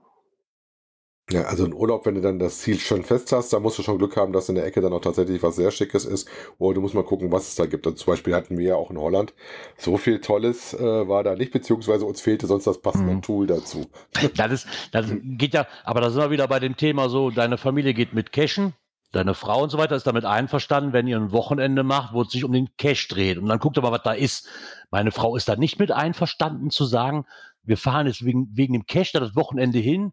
Ja, 1.29 1.43
also 1.43 1.65
ein 1.65 1.75
Urlaub, 1.75 2.07
wenn 2.07 2.15
du 2.15 2.21
dann 2.21 2.39
das 2.39 2.59
Ziel 2.61 2.79
schon 2.79 3.03
fest 3.03 3.33
hast, 3.33 3.53
da 3.53 3.59
musst 3.59 3.77
du 3.79 3.83
schon 3.83 3.99
Glück 3.99 4.17
haben, 4.17 4.33
dass 4.33 4.49
in 4.49 4.55
der 4.55 4.65
Ecke 4.65 4.81
dann 4.81 4.93
auch 4.93 5.01
tatsächlich 5.01 5.43
was 5.43 5.57
sehr 5.57 5.73
Schickes 5.73 6.05
ist. 6.05 6.29
Oder 6.59 6.77
du 6.77 6.81
musst 6.83 6.95
mal 6.95 7.03
gucken, 7.03 7.33
was 7.33 7.49
es 7.49 7.55
da 7.57 7.67
gibt. 7.67 7.85
Also 7.85 7.97
zum 7.97 8.13
Beispiel 8.13 8.33
hatten 8.33 8.57
wir 8.57 8.65
ja 8.69 8.75
auch 8.77 8.93
in 8.93 8.99
Holland 8.99 9.35
so 9.77 9.97
viel 9.97 10.21
Tolles 10.21 10.73
äh, 10.75 11.09
war 11.09 11.25
da 11.25 11.35
nicht, 11.35 11.51
beziehungsweise 11.51 12.05
uns 12.05 12.21
fehlte 12.21 12.47
sonst 12.47 12.69
das 12.69 12.81
passende 12.81 13.13
Mhm. 13.15 13.23
Tool 13.23 13.47
dazu. 13.49 13.87
Das 14.37 14.53
ist, 14.53 14.69
das 14.93 15.07
geht 15.23 15.55
ja, 15.55 15.67
aber 15.83 16.01
da 16.01 16.11
sind 16.11 16.21
wir 16.23 16.31
wieder 16.31 16.47
bei 16.47 16.61
dem 16.61 16.77
Thema 16.77 17.09
so, 17.09 17.31
deine 17.31 17.59
Familie 17.59 17.93
geht 17.93 18.13
mit 18.15 18.31
Cashen, 18.33 18.75
deine 19.11 19.35
Frau 19.35 19.63
und 19.65 19.71
so 19.71 19.79
weiter 19.79 19.97
ist 19.97 20.07
damit 20.07 20.25
einverstanden, 20.25 20.93
wenn 20.93 21.09
ihr 21.09 21.17
ein 21.17 21.33
Wochenende 21.33 21.83
macht, 21.83 22.15
wo 22.15 22.23
es 22.23 22.31
sich 22.31 22.45
um 22.45 22.53
den 22.53 22.69
Cash 22.77 23.09
dreht. 23.09 23.39
Und 23.39 23.49
dann 23.49 23.59
guckt 23.59 23.77
ihr 23.77 23.83
mal, 23.83 23.91
was 23.91 24.03
da 24.05 24.13
ist. 24.13 24.49
Meine 24.93 25.11
Frau 25.11 25.35
ist 25.35 25.49
da 25.49 25.57
nicht 25.57 25.81
mit 25.81 25.91
einverstanden 25.91 26.71
zu 26.71 26.85
sagen, 26.85 27.27
wir 27.65 27.77
fahren 27.77 28.07
jetzt 28.07 28.25
wegen, 28.25 28.49
wegen 28.53 28.75
dem 28.75 28.87
Cash 28.87 29.11
da 29.11 29.19
das 29.19 29.35
Wochenende 29.35 29.79
hin 29.81 30.13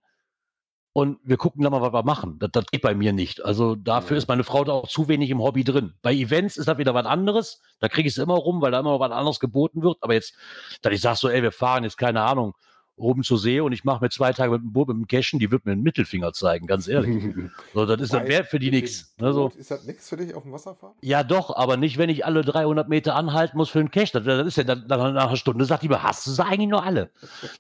und 0.94 1.18
wir 1.24 1.38
gucken 1.38 1.64
dann 1.64 1.72
mal, 1.72 1.82
was 1.82 1.92
wir 1.92 2.04
machen. 2.04 2.38
Das, 2.40 2.52
das 2.52 2.66
geht 2.68 2.82
bei 2.84 2.94
mir 2.94 3.14
nicht. 3.14 3.44
Also 3.44 3.76
dafür 3.76 4.14
Mhm. 4.16 4.18
ist 4.20 4.28
meine 4.28 4.44
Frau 4.44 4.64
da 4.64 4.74
auch 4.74 4.88
zu 4.88 5.08
wenig 5.08 5.30
im 5.32 5.42
Hobby 5.42 5.64
drin. 5.64 5.94
Bei 6.04 6.14
Events 6.14 6.56
ist 6.58 6.68
das 6.68 6.78
wieder 6.78 6.94
was 6.94 7.06
anderes. 7.08 7.62
Da 7.80 7.90
kriege 7.90 8.08
ich 8.08 8.14
es 8.16 8.24
immer 8.24 8.36
rum, 8.36 8.62
weil 8.62 8.72
da 8.72 8.80
immer 8.80 9.00
was 9.00 9.12
anderes 9.12 9.40
geboten 9.40 9.82
wird. 9.82 9.98
Aber 10.02 10.14
jetzt, 10.14 10.36
dass 10.84 10.94
ich 10.94 11.02
sage 11.02 11.18
so, 11.18 11.30
ey, 11.30 11.42
wir 11.42 11.52
fahren 11.52 11.84
jetzt, 11.84 11.98
keine 11.98 12.22
Ahnung, 12.22 12.54
oben 12.96 13.24
zur 13.24 13.40
See 13.40 13.60
und 13.60 13.72
ich 13.72 13.84
mache 13.84 14.04
mir 14.04 14.10
zwei 14.10 14.34
Tage 14.34 14.52
mit 14.52 14.62
dem 14.62 14.72
Boot 14.72 14.88
mit 14.88 14.98
dem 14.98 15.08
Cashen, 15.08 15.40
die 15.40 15.52
wird 15.52 15.66
mir 15.66 15.72
einen 15.72 15.82
Mittelfinger 15.82 16.32
zeigen, 16.34 16.68
ganz 16.68 16.88
ehrlich. 16.88 17.34
So, 17.74 17.86
das 17.86 18.00
ist 18.02 18.14
Wobei, 18.14 18.28
wert 18.28 18.48
für 18.48 18.60
die 18.60 18.70
nichts. 18.70 19.16
Ne, 19.18 19.34
so. 19.34 19.50
Boot 19.50 19.56
Ist 19.56 19.72
das 19.72 19.86
nichts 19.86 20.08
für 20.10 20.18
dich 20.18 20.34
auf 20.36 20.44
dem 20.44 20.52
Wasser 20.52 20.76
fahren? 20.76 20.94
Ja, 21.02 21.24
doch, 21.24 21.56
aber 21.56 21.76
nicht, 21.78 21.98
wenn 21.98 22.10
ich 22.10 22.24
alle 22.26 22.44
300 22.44 22.88
Meter 22.88 23.16
anhalten 23.16 23.58
muss 23.58 23.70
für 23.70 23.80
einen 23.80 23.90
Cash. 23.90 24.12
Das, 24.12 24.24
das 24.24 24.46
ist 24.48 24.58
ja 24.58 24.64
dann, 24.64 24.88
dann 24.88 25.14
nach 25.14 25.28
einer 25.28 25.36
Stunde, 25.38 25.66
sagt 25.66 25.84
die 25.84 25.90
mir, 25.90 26.04
hast 26.04 26.28
du 26.28 26.32
sie 26.32 26.46
eigentlich 26.46 26.70
nur 26.70 26.84
alle? 26.84 27.10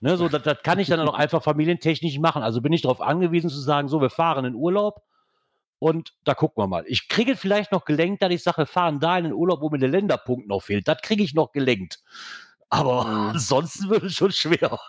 Ne, 0.02 0.17
so, 0.17 0.30
das, 0.30 0.43
das 0.43 0.62
kann 0.63 0.78
ich 0.80 0.88
dann 0.88 1.00
auch 1.00 1.15
einfach 1.15 1.41
familientechnisch 1.41 2.19
machen. 2.19 2.43
Also 2.43 2.62
bin 2.62 2.74
ich 2.74 2.84
darauf 2.84 3.02
angewiesen 3.02 3.50
zu 3.50 3.60
sagen, 3.60 3.88
so, 3.88 4.02
wir 4.02 4.12
fahren 4.12 4.46
in 4.46 4.54
Urlaub 4.56 5.02
und 5.80 6.13
da 6.24 6.36
gucken 6.36 6.63
wir 6.63 6.67
mal. 6.67 6.84
Ich 6.88 7.10
kriege 7.10 7.36
vielleicht 7.36 7.72
noch 7.72 7.86
gelenkt, 7.86 8.22
dass 8.22 8.32
ich 8.32 8.43
sage, 8.43 8.60
wir 8.60 8.65
fahren 8.67 9.00
da 9.00 9.17
in 9.17 9.26
den 9.26 9.34
Urlaub, 9.34 9.62
wo 9.62 9.69
mir 9.69 9.80
der 9.80 9.89
Länderpunkt 9.89 10.48
noch 10.48 10.62
fehlt. 10.62 10.88
Das 10.88 11.02
kriege 11.02 11.24
ich 11.24 11.34
noch 11.34 11.52
gelenkt. 11.52 12.00
Aber 12.69 13.04
Mhm. 13.06 13.30
ansonsten 13.34 13.89
wird 13.89 14.04
es 14.04 14.13
schon 14.13 14.32
schwer. 14.32 14.80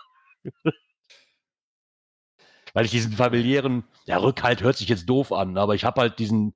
Weil 2.73 2.85
ich 2.85 2.91
diesen 2.91 3.13
familiären, 3.13 3.85
ja, 4.05 4.17
Rückhalt 4.17 4.61
hört 4.61 4.77
sich 4.77 4.89
jetzt 4.89 5.07
doof 5.09 5.31
an, 5.31 5.57
aber 5.57 5.75
ich 5.75 5.85
habe 5.85 6.01
halt 6.01 6.19
diesen, 6.19 6.53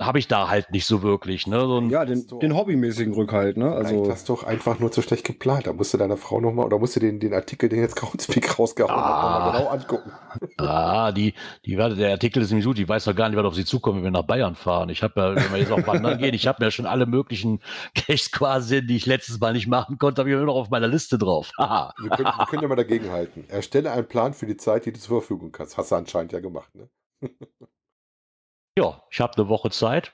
habe 0.00 0.18
ich 0.18 0.28
da 0.28 0.48
halt 0.48 0.70
nicht 0.72 0.84
so 0.86 1.02
wirklich. 1.02 1.46
Ne? 1.46 1.60
So 1.60 1.80
Ja, 1.82 2.04
den, 2.04 2.26
den 2.40 2.54
hobbymäßigen 2.54 3.14
Rückhalt, 3.14 3.56
ne? 3.56 3.72
Also, 3.72 4.06
das 4.06 4.20
ist 4.20 4.28
doch 4.28 4.44
einfach 4.44 4.78
nur 4.78 4.92
zu 4.92 5.00
schlecht 5.00 5.24
geplant. 5.24 5.66
Da 5.66 5.72
musst 5.72 5.94
du 5.94 5.98
deiner 5.98 6.16
Frau 6.18 6.40
nochmal, 6.40 6.66
oder 6.66 6.78
musst 6.78 6.96
du 6.96 7.00
den, 7.00 7.18
den 7.18 7.32
Artikel, 7.32 7.68
den 7.68 7.80
jetzt 7.80 7.96
Groundspeak 7.96 8.58
rausgehauen 8.58 8.94
hat, 8.94 9.04
Ah. 9.06 9.38
nochmal 9.46 9.58
genau 9.60 9.70
angucken. 9.70 10.12
Ah, 10.58 11.12
die, 11.12 11.34
die, 11.64 11.76
der 11.76 12.10
Artikel 12.10 12.42
ist 12.42 12.50
nämlich 12.50 12.66
gut, 12.66 12.76
die 12.78 12.88
weiß 12.88 13.04
doch 13.04 13.14
gar 13.14 13.28
nicht, 13.28 13.38
was 13.38 13.46
auf 13.46 13.54
sie 13.54 13.64
zukommt, 13.64 13.96
wenn 13.96 14.04
wir 14.04 14.10
nach 14.10 14.26
Bayern 14.26 14.54
fahren. 14.54 14.88
Ich 14.90 15.02
habe 15.02 15.20
ja, 15.20 15.34
wenn 15.36 15.50
wir 15.52 15.58
jetzt 15.58 15.72
auf 15.72 15.86
Wandern 15.86 16.18
gehen, 16.18 16.34
ich 16.34 16.46
habe 16.46 16.58
mir 16.60 16.66
ja 16.66 16.70
schon 16.70 16.86
alle 16.86 17.06
möglichen 17.06 17.60
Caches 17.94 18.30
quasi, 18.32 18.86
die 18.86 18.96
ich 18.96 19.06
letztes 19.06 19.40
Mal 19.40 19.54
nicht 19.54 19.66
machen 19.66 19.98
konnte, 19.98 20.20
habe 20.20 20.28
ich 20.30 20.34
immer 20.36 20.44
noch 20.44 20.56
auf 20.56 20.70
meiner 20.70 20.88
Liste 20.88 21.16
drauf. 21.18 21.50
Wir 21.58 22.10
können, 22.10 22.28
wir 22.38 22.46
können 22.46 22.62
ja 22.62 22.68
mal 22.68 22.76
dagegen 22.76 23.10
halten. 23.10 23.44
Erstelle 23.48 23.90
einen 23.92 24.06
Plan 24.06 24.34
für 24.34 24.46
die 24.46 24.56
Zeit, 24.56 24.84
die 24.86 24.92
du 24.92 25.00
zur 25.00 25.20
Verfügung 25.20 25.54
hast. 25.58 25.76
Hast 25.78 25.90
du 25.90 25.96
anscheinend 25.96 26.32
ja 26.32 26.40
gemacht, 26.40 26.70
ne? 26.74 26.88
Ja, 28.78 29.02
ich 29.10 29.20
habe 29.20 29.34
eine 29.36 29.48
Woche 29.48 29.70
Zeit. 29.70 30.12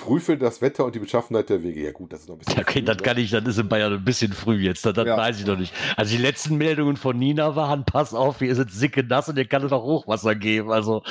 Prüfe 0.00 0.38
das 0.38 0.62
Wetter 0.62 0.84
und 0.84 0.94
die 0.94 1.00
Beschaffenheit 1.00 1.50
der 1.50 1.62
Wege. 1.62 1.82
Ja 1.84 1.92
gut, 1.92 2.12
das 2.12 2.20
ist 2.20 2.28
noch 2.28 2.36
ein 2.36 2.38
bisschen. 2.38 2.54
Ja, 2.56 2.62
okay, 2.62 2.78
früh, 2.80 2.84
das 2.84 2.96
ne? 2.98 3.02
kann 3.02 3.18
ich, 3.18 3.30
das 3.30 3.44
ist 3.44 3.58
in 3.58 3.68
Bayern 3.68 3.92
ein 3.92 4.04
bisschen 4.04 4.32
früh 4.32 4.56
jetzt, 4.60 4.86
das, 4.86 4.94
das 4.94 5.06
Ja. 5.06 5.16
weiß 5.16 5.40
ich 5.40 5.46
noch 5.46 5.58
nicht. 5.58 5.74
Also 5.96 6.16
die 6.16 6.22
letzten 6.22 6.56
Meldungen 6.56 6.96
von 6.96 7.18
Nina 7.18 7.56
waren, 7.56 7.84
pass 7.84 8.14
auf, 8.14 8.38
hier 8.38 8.50
ist 8.52 8.58
es 8.58 8.72
sicke 8.72 9.02
nass 9.02 9.28
und 9.28 9.34
hier 9.36 9.46
kann 9.46 9.64
es 9.64 9.72
auch 9.72 9.82
Hochwasser 9.82 10.34
geben. 10.34 10.70
Also 10.70 11.02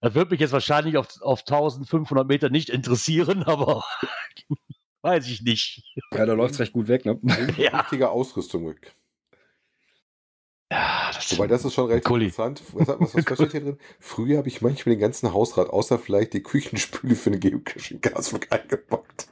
das 0.00 0.14
wird 0.14 0.30
mich 0.30 0.40
jetzt 0.40 0.52
wahrscheinlich 0.52 0.96
auf, 0.96 1.08
auf 1.22 1.40
1500 1.40 2.26
Meter 2.28 2.50
nicht 2.50 2.68
interessieren, 2.68 3.42
aber 3.46 3.82
weiß 5.02 5.26
ich 5.28 5.42
nicht. 5.42 5.82
ja, 6.12 6.26
da 6.26 6.34
läuft's 6.34 6.60
recht 6.60 6.72
gut 6.72 6.88
weg, 6.88 7.06
ne? 7.06 7.18
Ja. 7.56 7.80
Wichtige 7.80 8.10
Ausrüstung 8.10 8.68
weg. 8.68 8.94
Ja, 10.70 11.10
das 11.14 11.32
Wobei, 11.32 11.46
das 11.46 11.64
ist 11.64 11.72
schon 11.74 11.86
recht 11.90 12.04
Kuli. 12.04 12.26
interessant. 12.26 12.62
Was, 12.74 12.88
was, 12.88 13.14
was 13.14 13.22
steht 13.38 13.52
hier 13.52 13.60
drin? 13.62 13.78
Früher 14.00 14.36
habe 14.38 14.48
ich 14.48 14.60
manchmal 14.60 14.94
den 14.96 15.00
ganzen 15.00 15.32
Hausrat, 15.32 15.70
außer 15.70 15.98
vielleicht 15.98 16.34
die 16.34 16.42
Küchenspüle 16.42 17.14
für 17.14 17.30
den 17.30 17.40
Geocaching-Gaswerk 17.40 18.48
eingebaut. 18.52 19.28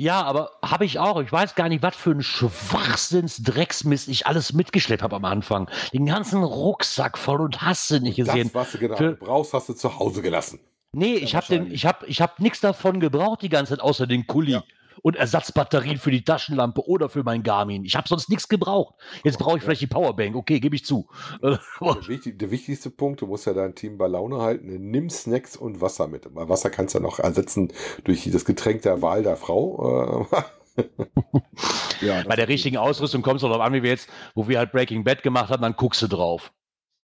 Ja, 0.00 0.22
aber 0.22 0.50
habe 0.64 0.84
ich 0.84 0.98
auch. 0.98 1.20
Ich 1.22 1.30
weiß 1.30 1.54
gar 1.54 1.68
nicht, 1.68 1.80
was 1.84 1.94
für 1.94 2.10
ein 2.10 2.22
Schwachsinns-Drecksmist 2.24 4.08
ich 4.08 4.26
alles 4.26 4.52
mitgeschleppt 4.52 5.02
habe 5.04 5.14
am 5.14 5.24
Anfang. 5.24 5.70
Den 5.92 6.06
ganzen 6.06 6.42
Rucksack 6.42 7.16
voll 7.18 7.40
und 7.40 7.62
hast 7.62 7.90
du 7.92 8.00
nicht 8.00 8.16
gesehen. 8.16 8.50
Das, 8.52 8.54
was 8.54 8.72
du 8.72 8.78
genau 8.78 8.96
Für- 8.96 9.12
brauchst, 9.12 9.52
hast 9.52 9.68
du 9.68 9.74
zu 9.74 9.98
Hause 9.98 10.22
gelassen. 10.22 10.58
Nee, 10.92 11.14
ich 11.14 11.34
habe 11.36 11.46
den, 11.46 11.70
ich 11.72 11.86
habe, 11.86 12.06
ich 12.06 12.20
habe 12.20 12.34
nichts 12.38 12.60
davon 12.60 12.98
gebraucht 13.00 13.42
die 13.42 13.48
ganze 13.48 13.70
Zeit, 13.70 13.80
außer 13.80 14.06
den 14.06 14.26
Kuli 14.26 14.52
Ja. 14.52 14.64
Und 15.04 15.16
Ersatzbatterien 15.16 15.98
für 15.98 16.10
die 16.10 16.24
Taschenlampe 16.24 16.88
oder 16.88 17.10
für 17.10 17.22
mein 17.24 17.42
Garmin. 17.42 17.84
Ich 17.84 17.94
habe 17.94 18.08
sonst 18.08 18.30
nichts 18.30 18.48
gebraucht. 18.48 18.94
Jetzt 19.22 19.38
brauche 19.38 19.58
ich 19.58 19.62
vielleicht 19.62 19.82
die 19.82 19.86
Powerbank. 19.86 20.34
Okay, 20.34 20.60
gebe 20.60 20.74
ich 20.76 20.84
zu. 20.86 21.06
Aber- 21.42 21.60
Der, 21.80 22.08
wichtig, 22.08 22.38
der 22.38 22.50
wichtigste 22.50 22.88
Punkt, 22.88 23.20
du 23.20 23.26
musst 23.26 23.44
ja 23.46 23.52
dein 23.52 23.74
Team 23.74 23.98
bei 23.98 24.06
Laune 24.06 24.38
halten. 24.40 24.90
Nimm 24.90 25.10
Snacks 25.10 25.56
und 25.56 25.82
Wasser 25.82 26.08
mit. 26.08 26.26
Weil 26.34 26.48
Wasser 26.48 26.70
kannst 26.70 26.94
du 26.94 27.00
ja 27.00 27.02
noch 27.02 27.18
ersetzen 27.18 27.70
durch 28.04 28.28
das 28.32 28.46
Getränk 28.46 28.80
der 28.80 29.02
Wahl 29.02 29.22
der 29.22 29.36
Frau. 29.36 30.26
Äh, 30.32 30.82
Ja, 32.00 32.22
Bei 32.24 32.36
der 32.36 32.48
richtigen 32.48 32.76
Ausrüstung 32.78 33.22
kommt 33.22 33.36
es 33.36 33.42
darauf 33.42 33.60
an, 33.60 33.72
wie 33.74 33.82
wir 33.82 33.90
jetzt, 33.90 34.08
wo 34.34 34.48
wir 34.48 34.58
halt 34.58 34.72
Breaking 34.72 35.04
Bad 35.04 35.22
gemacht 35.22 35.50
haben, 35.50 35.62
dann 35.62 35.74
guckst 35.76 36.02
du 36.02 36.06
drauf. 36.08 36.52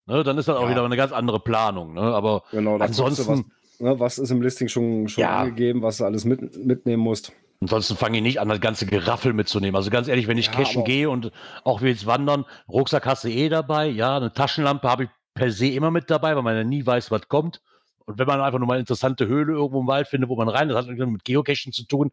Ne, 0.07 0.23
dann 0.23 0.38
ist 0.38 0.47
das 0.47 0.57
auch 0.57 0.63
Ja. 0.63 0.69
wieder 0.71 0.83
eine 0.85 0.97
ganz 0.97 1.12
andere 1.12 1.39
Planung. 1.39 1.93
Ne? 1.93 2.01
Aber 2.01 2.43
Genau, 2.51 2.77
du, 2.77 2.83
ansonsten, 2.83 3.27
was, 3.27 3.79
ne, 3.79 3.99
was 3.99 4.17
ist 4.17 4.31
im 4.31 4.41
Listing 4.41 4.67
schon, 4.69 5.07
schon 5.07 5.21
Ja. 5.21 5.38
angegeben, 5.39 5.81
was 5.83 5.97
du 5.97 6.05
alles 6.05 6.25
mit, 6.25 6.65
mitnehmen 6.65 7.03
musst. 7.03 7.31
Ansonsten 7.61 7.95
fange 7.97 8.17
ich 8.17 8.23
nicht 8.23 8.39
an, 8.39 8.49
das 8.49 8.61
ganze 8.61 8.85
Geraffel 8.85 9.33
mitzunehmen. 9.33 9.75
Also 9.75 9.89
ganz 9.89 10.07
ehrlich, 10.07 10.27
wenn 10.27 10.37
ich 10.37 10.47
Ja, 10.47 10.53
cashen 10.53 10.83
gehe 10.83 11.09
und 11.09 11.31
auch 11.63 11.81
wie 11.81 11.87
jetzt 11.89 12.05
wandern, 12.05 12.45
Rucksack 12.67 13.05
hast 13.05 13.23
du 13.23 13.29
eh 13.29 13.49
dabei. 13.49 13.87
Ja, 13.87 14.17
eine 14.17 14.33
Taschenlampe 14.33 14.89
habe 14.89 15.05
ich 15.05 15.09
per 15.33 15.51
se 15.51 15.67
immer 15.67 15.91
mit 15.91 16.09
dabei, 16.09 16.35
weil 16.35 16.43
man 16.43 16.55
ja 16.55 16.63
nie 16.63 16.85
weiß, 16.85 17.11
was 17.11 17.27
kommt. 17.27 17.61
Und 18.05 18.17
wenn 18.17 18.27
man 18.27 18.41
einfach 18.41 18.59
nur 18.59 18.67
mal 18.67 18.73
eine 18.73 18.81
interessante 18.81 19.27
Höhle 19.27 19.53
irgendwo 19.53 19.81
im 19.81 19.87
Wald 19.87 20.07
findet, 20.07 20.29
wo 20.29 20.35
man 20.35 20.49
rein, 20.49 20.69
das 20.69 20.77
hat 20.77 20.87
irgendwie 20.87 21.11
mit 21.11 21.25
Geocachen 21.25 21.71
zu 21.71 21.83
tun. 21.83 22.11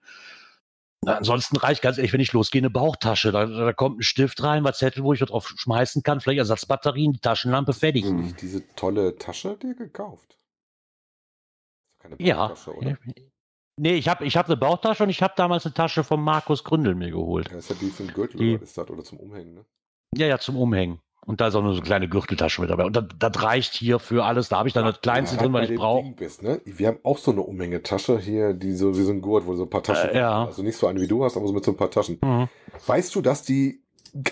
Na, 1.03 1.17
ansonsten 1.17 1.57
reicht 1.57 1.83
ganz 1.83 1.99
ehrlich, 1.99 2.13
wenn 2.13 2.21
ich 2.21 2.33
losgehe, 2.33 2.61
eine 2.61 2.71
Bauchtasche. 2.71 3.31
Da, 3.33 3.47
da 3.47 3.73
kommt 3.73 4.01
ein 4.01 4.03
Stift 4.03 4.43
rein, 4.43 4.65
was 4.65 4.79
Zettel, 4.79 5.05
wo 5.05 5.13
ich 5.13 5.21
was 5.21 5.29
drauf 5.29 5.49
schmeißen 5.49 6.03
kann, 6.03 6.21
vielleicht 6.21 6.39
Ersatzbatterien, 6.39 7.13
die 7.13 7.21
Taschenlampe, 7.21 7.73
fertig. 7.73 8.05
hast 8.05 8.11
du 8.11 8.17
nicht 8.17 8.43
diese 8.43 8.67
tolle 8.75 9.17
Tasche 9.17 9.57
dir 9.57 9.75
gekauft? 9.75 10.37
Keine 11.99 12.17
Ja. 12.19 12.53
Oder? 12.67 12.99
Nee, 13.79 13.95
ich 13.95 14.09
habe 14.09 14.25
ich 14.25 14.37
hab 14.37 14.47
eine 14.47 14.57
Bauchtasche 14.57 15.03
und 15.03 15.11
ich 15.11 15.23
habe 15.23 15.35
damals 15.37 15.67
eine 15.67 15.75
Tasche 15.75 16.03
von 16.03 16.21
Markus 16.21 16.65
Gründel 16.65 16.95
mir 16.95 17.11
geholt. 17.11 17.51
Ja, 17.51 17.59
ist 17.59 17.71
ja 17.71 17.77
die 17.79 17.91
für 17.91 18.05
den 18.05 18.15
Gürtel 18.15 18.39
Die- 18.39 18.55
oder 18.55 18.63
ist 18.63 18.77
das 18.79 18.89
oder 18.89 19.05
zum 19.05 19.19
Umhängen, 19.19 19.55
ne? 19.55 19.65
Ja, 20.17 20.27
ja, 20.27 20.39
zum 20.39 20.57
Umhängen. 20.57 21.01
Und 21.27 21.41
da 21.41 21.49
ist 21.49 21.57
auch 21.57 21.63
nur 21.63 21.73
so 21.73 21.79
eine 21.79 21.87
kleine 21.87 22.09
Gürteltasche 22.09 22.61
mit 22.61 22.71
dabei. 22.71 22.85
Und 22.85 22.95
das, 22.95 23.05
das 23.19 23.43
reicht 23.43 23.75
hier 23.75 23.99
für 23.99 24.25
alles. 24.25 24.49
Da 24.49 24.59
habe 24.59 24.69
ich 24.69 24.75
dann 24.75 24.85
das 24.85 25.01
Kleinste 25.01 25.37
Ja, 25.37 25.43
drin, 25.43 25.53
was 25.53 25.69
ich 25.69 25.77
brauche. 25.77 26.15
Ne? 26.41 26.61
Wir 26.65 26.87
haben 26.87 27.01
auch 27.03 27.19
so 27.19 27.33
eine 27.33 27.43
Umhängetasche 27.43 28.19
hier, 28.21 28.55
die 28.55 28.73
so 28.73 28.97
wie 28.97 29.03
so 29.03 29.11
ein 29.11 29.21
Gurt, 29.21 29.45
wo 29.45 29.57
so 29.57 29.65
ein 29.65 29.71
paar 29.71 29.83
Taschen. 29.83 30.11
Äh, 30.11 30.19
ja. 30.19 30.45
Also 30.45 30.63
nicht 30.63 30.77
so 30.77 30.87
eine 30.87 31.01
wie 31.01 31.09
du 31.09 31.25
hast, 31.25 31.37
aber 31.37 31.49
so 31.49 31.53
mit 31.53 31.65
so 31.65 31.73
ein 31.73 31.77
paar 31.77 31.91
Taschen. 31.91 32.19
Mhm. 32.23 32.49
Weißt 32.87 33.13
du, 33.17 33.23
dass 33.23 33.43
die 33.43 33.83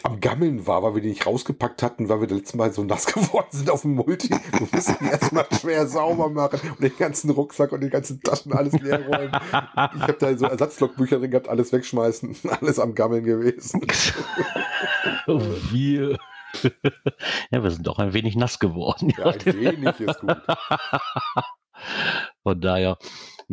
am 0.02 0.20
Gammeln 0.20 0.66
war, 0.66 0.82
weil 0.82 0.94
wir 0.94 1.02
die 1.02 1.08
nicht 1.08 1.26
rausgepackt 1.26 1.82
hatten, 1.82 2.08
weil 2.08 2.20
wir 2.20 2.26
das 2.28 2.38
letzte 2.38 2.56
Mal 2.56 2.72
so 2.72 2.84
nass 2.84 3.06
geworden 3.14 3.48
sind 3.50 3.70
auf 3.70 3.82
dem 3.82 3.94
Multi. 3.94 4.30
Wir 4.30 4.68
mussten 4.72 5.04
die 5.04 5.10
erstmal 5.10 5.46
schwer 5.60 5.86
sauber 5.86 6.28
machen 6.28 6.60
und 6.70 6.82
den 6.82 6.96
ganzen 6.96 7.30
Rucksack 7.30 7.72
und 7.72 7.80
die 7.82 7.90
ganzen 7.90 8.20
Taschen 8.20 8.52
alles 8.52 8.72
leer 8.74 9.06
räumen. 9.06 9.32
Ich 9.32 10.02
habe 10.02 10.16
da 10.18 10.36
so 10.36 10.46
Ersatzlogbücher 10.46 11.18
drin 11.18 11.30
gehabt, 11.30 11.48
alles 11.48 11.72
wegschmeißen, 11.72 12.36
alles 12.60 12.78
am 12.78 12.94
Gammeln 12.94 13.24
gewesen. 13.24 13.82
Wir. 15.70 16.18
ja, 17.50 17.62
wir 17.62 17.70
sind 17.70 17.86
doch 17.86 17.98
ein 17.98 18.12
wenig 18.12 18.36
nass 18.36 18.60
geworden. 18.60 19.12
Ja, 19.18 19.26
ein 19.26 19.44
wenig 19.44 20.00
ist 20.00 20.20
gut. 20.20 20.36
Von 22.44 22.60
daher, 22.60 22.96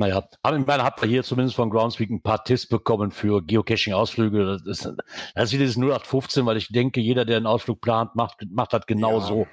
naja, 0.02 0.24
aber 0.44 0.58
ich 0.58 0.66
meine, 0.66 0.84
habt 0.84 1.02
ihr 1.04 1.08
hier 1.08 1.24
zumindest 1.24 1.56
von 1.56 1.70
Groundspeak 1.70 2.10
ein 2.10 2.22
paar 2.22 2.44
Tipps 2.44 2.66
bekommen 2.68 3.12
für 3.12 3.42
Geocaching-Ausflüge. 3.42 4.46
Das 4.46 4.62
ist, 4.66 4.94
das 5.36 5.44
ist 5.46 5.54
wieder 5.54 5.66
das 5.66 5.78
0815, 5.78 6.46
weil 6.46 6.58
ich 6.58 6.68
denke, 6.70 7.00
jeder, 7.00 7.24
der 7.26 7.38
einen 7.38 7.48
Ausflug 7.48 7.82
plant, 7.82 8.16
macht, 8.16 8.46
macht 8.52 8.74
das 8.74 8.86
genau 8.86 9.20
Ja. 9.20 9.26
so. 9.26 9.48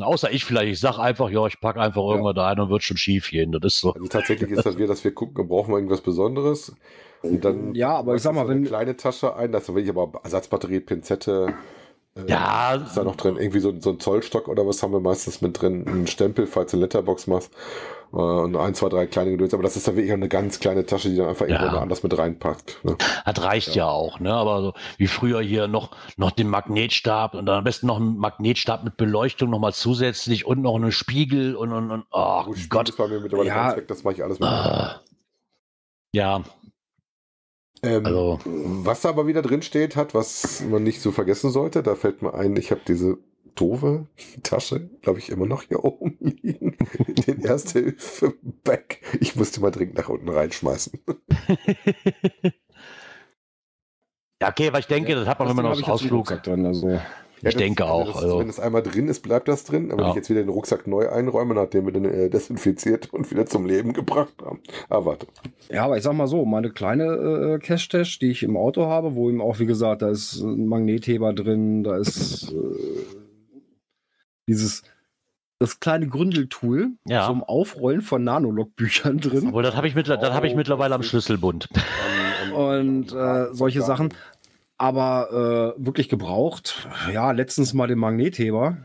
Außer 0.00 0.32
ich 0.32 0.44
vielleicht, 0.44 0.72
ich 0.72 0.80
sag 0.80 0.98
einfach, 0.98 1.30
ja, 1.30 1.46
ich 1.46 1.60
packe 1.60 1.80
einfach 1.80 2.02
irgendwas 2.02 2.34
da 2.34 2.48
ein 2.48 2.58
und 2.60 2.68
wird 2.68 2.82
schon 2.82 2.96
schief 2.96 3.30
gehen. 3.30 3.52
Das 3.52 3.60
ist 3.64 3.80
so. 3.80 3.92
Also 3.94 4.06
tatsächlich 4.08 4.50
ist 4.50 4.66
das 4.66 4.76
wir, 4.76 4.86
dass 4.88 5.04
wir 5.04 5.14
gucken, 5.14 5.46
brauchen 5.46 5.70
wir 5.72 5.76
irgendwas 5.76 6.00
Besonderes. 6.00 6.74
Und 7.22 7.44
dann 7.44 7.74
Ja, 7.74 7.94
aber 7.96 8.16
ich 8.16 8.22
sag 8.22 8.34
mal, 8.34 8.44
so 8.44 8.50
eine 8.52 8.60
wenn- 8.62 8.66
kleine 8.66 8.96
Tasche 8.96 9.36
ein, 9.36 9.52
da 9.52 9.58
ist 9.58 9.68
wirklich 9.68 9.88
aber 9.90 10.20
Ersatzbatterie, 10.24 10.80
Pinzette. 10.80 11.54
Äh, 12.16 12.28
Ja, 12.30 12.74
Ist 12.74 12.96
da 12.96 13.04
noch 13.04 13.16
drin? 13.16 13.36
Irgendwie 13.36 13.60
so, 13.60 13.72
so 13.80 13.90
ein 13.90 14.00
Zollstock 14.00 14.48
oder 14.48 14.66
was 14.66 14.82
haben 14.82 14.92
wir 14.92 15.00
meistens 15.00 15.40
mit 15.40 15.60
drin? 15.60 15.84
Ein 15.86 16.06
Stempel, 16.06 16.46
falls 16.46 16.70
du 16.70 16.76
Letterbox 16.76 17.26
machst. 17.26 17.52
Äh, 18.12 18.16
Und 18.16 18.54
ein, 18.56 18.74
zwei, 18.74 18.88
drei 18.88 19.06
kleine 19.06 19.30
Gedöns. 19.32 19.54
Aber 19.54 19.62
das 19.62 19.76
ist 19.76 19.88
dann 19.88 19.96
wirklich 19.96 20.12
eine 20.12 20.28
ganz 20.28 20.60
kleine 20.60 20.86
Tasche, 20.86 21.10
die 21.10 21.16
dann 21.16 21.28
einfach 21.28 21.46
irgendwo 21.46 21.66
Ja. 21.66 21.72
mal 21.72 21.78
anders 21.82 22.02
mit 22.02 22.16
reinpackt. 22.16 22.84
Ne? 22.84 22.96
Das 23.24 23.42
reicht 23.42 23.74
ja, 23.74 23.88
auch, 23.88 24.20
ne? 24.20 24.32
Aber 24.32 24.60
so 24.62 24.74
wie 24.98 25.06
früher 25.08 25.40
hier 25.40 25.66
noch, 25.66 25.90
noch 26.16 26.30
den 26.30 26.48
Magnetstab 26.48 27.34
und 27.34 27.46
dann 27.46 27.58
am 27.58 27.64
besten 27.64 27.86
noch 27.88 27.96
einen 27.96 28.16
Magnetstab 28.16 28.84
mit 28.84 28.96
Beleuchtung 28.96 29.50
nochmal 29.50 29.72
zusätzlich 29.72 30.46
und 30.46 30.62
noch 30.62 30.76
einen 30.76 30.92
Spiegel 30.92 31.56
und, 31.56 31.72
und, 31.72 31.90
und 31.90 32.04
oh 32.12 32.44
Gut, 32.44 32.70
Gott. 32.70 32.92
mittlerweile 32.98 33.48
Ja. 33.48 33.76
weg, 33.76 33.88
das 33.88 34.04
mache 34.04 34.14
ich 34.14 34.22
alles 34.22 34.38
mit. 34.38 34.48
Ah. 34.48 35.00
Ja, 36.12 36.44
Ähm, 37.84 38.06
also, 38.06 38.38
Was 38.44 39.02
da 39.02 39.10
aber 39.10 39.26
wieder 39.26 39.42
drin 39.42 39.62
steht 39.62 39.96
hat, 39.96 40.14
was 40.14 40.62
man 40.62 40.82
nicht 40.82 41.00
so 41.00 41.12
vergessen 41.12 41.50
sollte, 41.50 41.82
da 41.82 41.94
fällt 41.94 42.22
mir 42.22 42.34
ein, 42.34 42.56
ich 42.56 42.70
habe 42.70 42.80
diese 42.86 43.18
doofe 43.54 44.06
Tasche, 44.42 44.88
glaube 45.02 45.18
ich, 45.18 45.28
immer 45.30 45.46
noch 45.46 45.62
hier 45.62 45.84
oben 45.84 46.16
liegen. 46.20 46.76
Den 47.26 47.40
Erste-Hilfe-Bag. 47.42 49.00
Ich 49.20 49.36
musste 49.36 49.60
mal 49.60 49.70
dringend 49.70 49.96
nach 49.96 50.08
unten 50.08 50.28
reinschmeißen. 50.28 50.98
ja, 54.42 54.48
okay, 54.48 54.72
weil 54.72 54.80
ich 54.80 54.86
denke, 54.86 55.14
das 55.14 55.28
hat 55.28 55.38
man, 55.38 55.48
wenn 55.48 55.56
man 55.56 55.72
Ding 55.74 55.84
aufs 55.84 56.02
Ausflug. 56.02 56.32
Also. 56.32 57.00
Ja, 57.44 57.50
Ich 57.50 57.56
denke 57.56 57.84
auch, 57.86 58.12
Das, 58.14 58.22
also- 58.24 58.38
Wenn 58.40 58.48
es 58.48 58.58
einmal 58.58 58.82
drin 58.82 59.08
ist, 59.08 59.20
bleibt 59.20 59.46
das 59.48 59.64
drin. 59.64 59.90
Aber 59.90 59.98
wenn 59.98 60.04
Ja. 60.06 60.10
ich 60.10 60.16
jetzt 60.16 60.30
wieder 60.30 60.40
den 60.42 60.48
Rucksack 60.48 60.86
neu 60.86 61.08
einräume, 61.08 61.54
nachdem 61.54 61.84
wir 61.86 61.92
den 61.92 62.04
äh, 62.06 62.28
desinfiziert 62.30 63.08
und 63.12 63.30
wieder 63.30 63.46
zum 63.46 63.66
Leben 63.66 63.92
gebracht 63.92 64.34
haben. 64.44 64.60
Ah, 64.88 65.04
warte. 65.04 65.26
Ja, 65.70 65.84
aber 65.84 65.96
ich 65.96 66.02
sag 66.02 66.14
mal 66.14 66.26
so, 66.26 66.44
meine 66.44 66.70
kleine 66.70 67.04
äh, 67.04 67.58
Cache-Tash, 67.58 68.18
die 68.18 68.30
ich 68.30 68.42
im 68.42 68.56
Auto 68.56 68.86
habe, 68.86 69.14
wo 69.14 69.28
eben 69.30 69.40
auch, 69.40 69.58
wie 69.58 69.66
gesagt, 69.66 70.02
da 70.02 70.08
ist 70.10 70.40
ein 70.40 70.66
Magnetheber 70.66 71.32
drin, 71.32 71.84
da 71.84 71.96
ist 71.96 72.52
äh, 72.52 72.56
dieses 74.48 74.82
das 75.60 75.80
kleine 75.80 76.08
Gründeltool 76.08 76.90
Ja. 77.06 77.26
zum 77.26 77.42
Aufrollen 77.42 78.02
von 78.02 78.22
Nanolog-Büchern 78.24 79.18
drin. 79.18 79.48
Obwohl, 79.48 79.62
das 79.62 79.76
habe 79.76 79.86
ich, 79.88 79.94
mittler- 79.94 80.16
das 80.18 80.34
hab 80.34 80.44
ich 80.44 80.52
Oh, 80.52 80.56
mittlerweile 80.56 80.94
am 80.94 81.00
das 81.00 81.08
Schlüsselbund. 81.08 81.68
Und 82.54 83.12
äh, 83.12 83.46
solche 83.54 83.80
Sachen. 83.82 84.10
Aber 84.76 85.74
äh, 85.78 85.84
wirklich 85.84 86.08
gebraucht. 86.08 86.88
Ja, 87.12 87.30
letztens 87.30 87.74
mal 87.74 87.86
den 87.86 87.98
Magnetheber. 87.98 88.76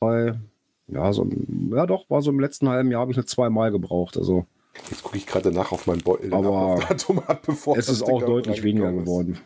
Weil, 0.00 0.40
ja, 0.86 1.12
so, 1.12 1.28
ja 1.70 1.86
doch, 1.86 2.08
war 2.08 2.22
so 2.22 2.30
im 2.30 2.40
letzten 2.40 2.68
halben 2.68 2.90
Jahr 2.90 3.00
habe 3.00 3.10
ich 3.10 3.16
eine 3.16 3.26
zweimal 3.26 3.72
gebraucht. 3.72 4.16
Also, 4.16 4.46
Jetzt 4.90 5.02
gucke 5.02 5.16
ich 5.16 5.26
gerade 5.26 5.50
nach 5.50 5.72
auf 5.72 5.86
mein 5.86 5.98
Beutel. 5.98 6.32
Aber 6.32 6.78
Datum 6.88 7.18
ab, 7.26 7.40
bevor 7.44 7.76
Es 7.76 7.88
ist 7.88 8.02
auch 8.02 8.22
deutlich 8.22 8.62
weniger 8.62 8.92
geworden. 8.92 9.38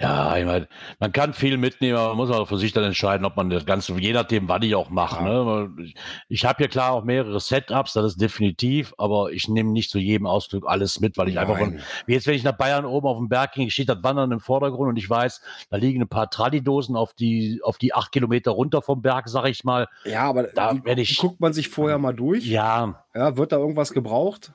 Ja, 0.00 0.36
ich 0.36 0.44
meine, 0.44 0.66
man 0.98 1.12
kann 1.12 1.32
viel 1.34 1.56
mitnehmen, 1.56 1.96
aber 1.96 2.08
man 2.08 2.16
muss 2.16 2.30
auch 2.30 2.48
für 2.48 2.58
sich 2.58 2.72
dann 2.72 2.84
entscheiden, 2.84 3.24
ob 3.24 3.36
man 3.36 3.48
das 3.50 3.64
Ganze, 3.64 3.92
je 3.94 4.12
nachdem, 4.12 4.48
was 4.48 4.62
ich 4.64 4.74
auch 4.74 4.90
mache. 4.90 5.22
Ne? 5.22 5.70
Ich, 5.84 5.94
ich 6.28 6.44
habe 6.44 6.56
hier 6.58 6.68
klar 6.68 6.92
auch 6.92 7.04
mehrere 7.04 7.38
Setups, 7.38 7.92
das 7.92 8.04
ist 8.12 8.20
definitiv, 8.20 8.92
aber 8.98 9.30
ich 9.30 9.48
nehme 9.48 9.70
nicht 9.70 9.90
zu 9.90 9.98
jedem 9.98 10.26
Ausdruck 10.26 10.64
alles 10.66 10.98
mit, 11.00 11.16
weil 11.16 11.28
ich 11.28 11.38
einfach 11.38 11.58
von, 11.58 11.74
Nein. 11.74 11.82
wie 12.06 12.14
jetzt, 12.14 12.26
wenn 12.26 12.34
ich 12.34 12.42
nach 12.44 12.56
Bayern 12.56 12.84
oben 12.84 13.06
auf 13.06 13.18
dem 13.18 13.28
Berg 13.28 13.52
ging, 13.52 13.70
steht 13.70 13.88
das 13.88 14.02
Wandern 14.02 14.32
im 14.32 14.40
Vordergrund 14.40 14.88
und 14.88 14.96
ich 14.96 15.08
weiß, 15.08 15.40
da 15.70 15.76
liegen 15.76 16.02
ein 16.02 16.08
paar 16.08 16.28
Tradidosen 16.30 16.96
auf 16.96 17.12
die, 17.14 17.60
auf 17.62 17.78
die 17.78 17.94
acht 17.94 18.10
Kilometer 18.12 18.50
runter 18.50 18.82
vom 18.82 19.00
Berg, 19.02 19.28
sag 19.28 19.46
ich 19.46 19.62
mal. 19.64 19.86
Ja, 20.04 20.22
aber 20.22 20.44
Da 20.44 20.74
die, 20.74 21.02
ich- 21.02 21.18
guckt 21.18 21.40
man 21.40 21.52
sich 21.52 21.68
vorher 21.68 21.98
mal 21.98 22.12
durch. 22.14 22.44
Ja, 22.46 23.04
Ja, 23.14 23.36
wird 23.36 23.52
da 23.52 23.58
irgendwas 23.58 23.92
gebraucht? 23.92 24.52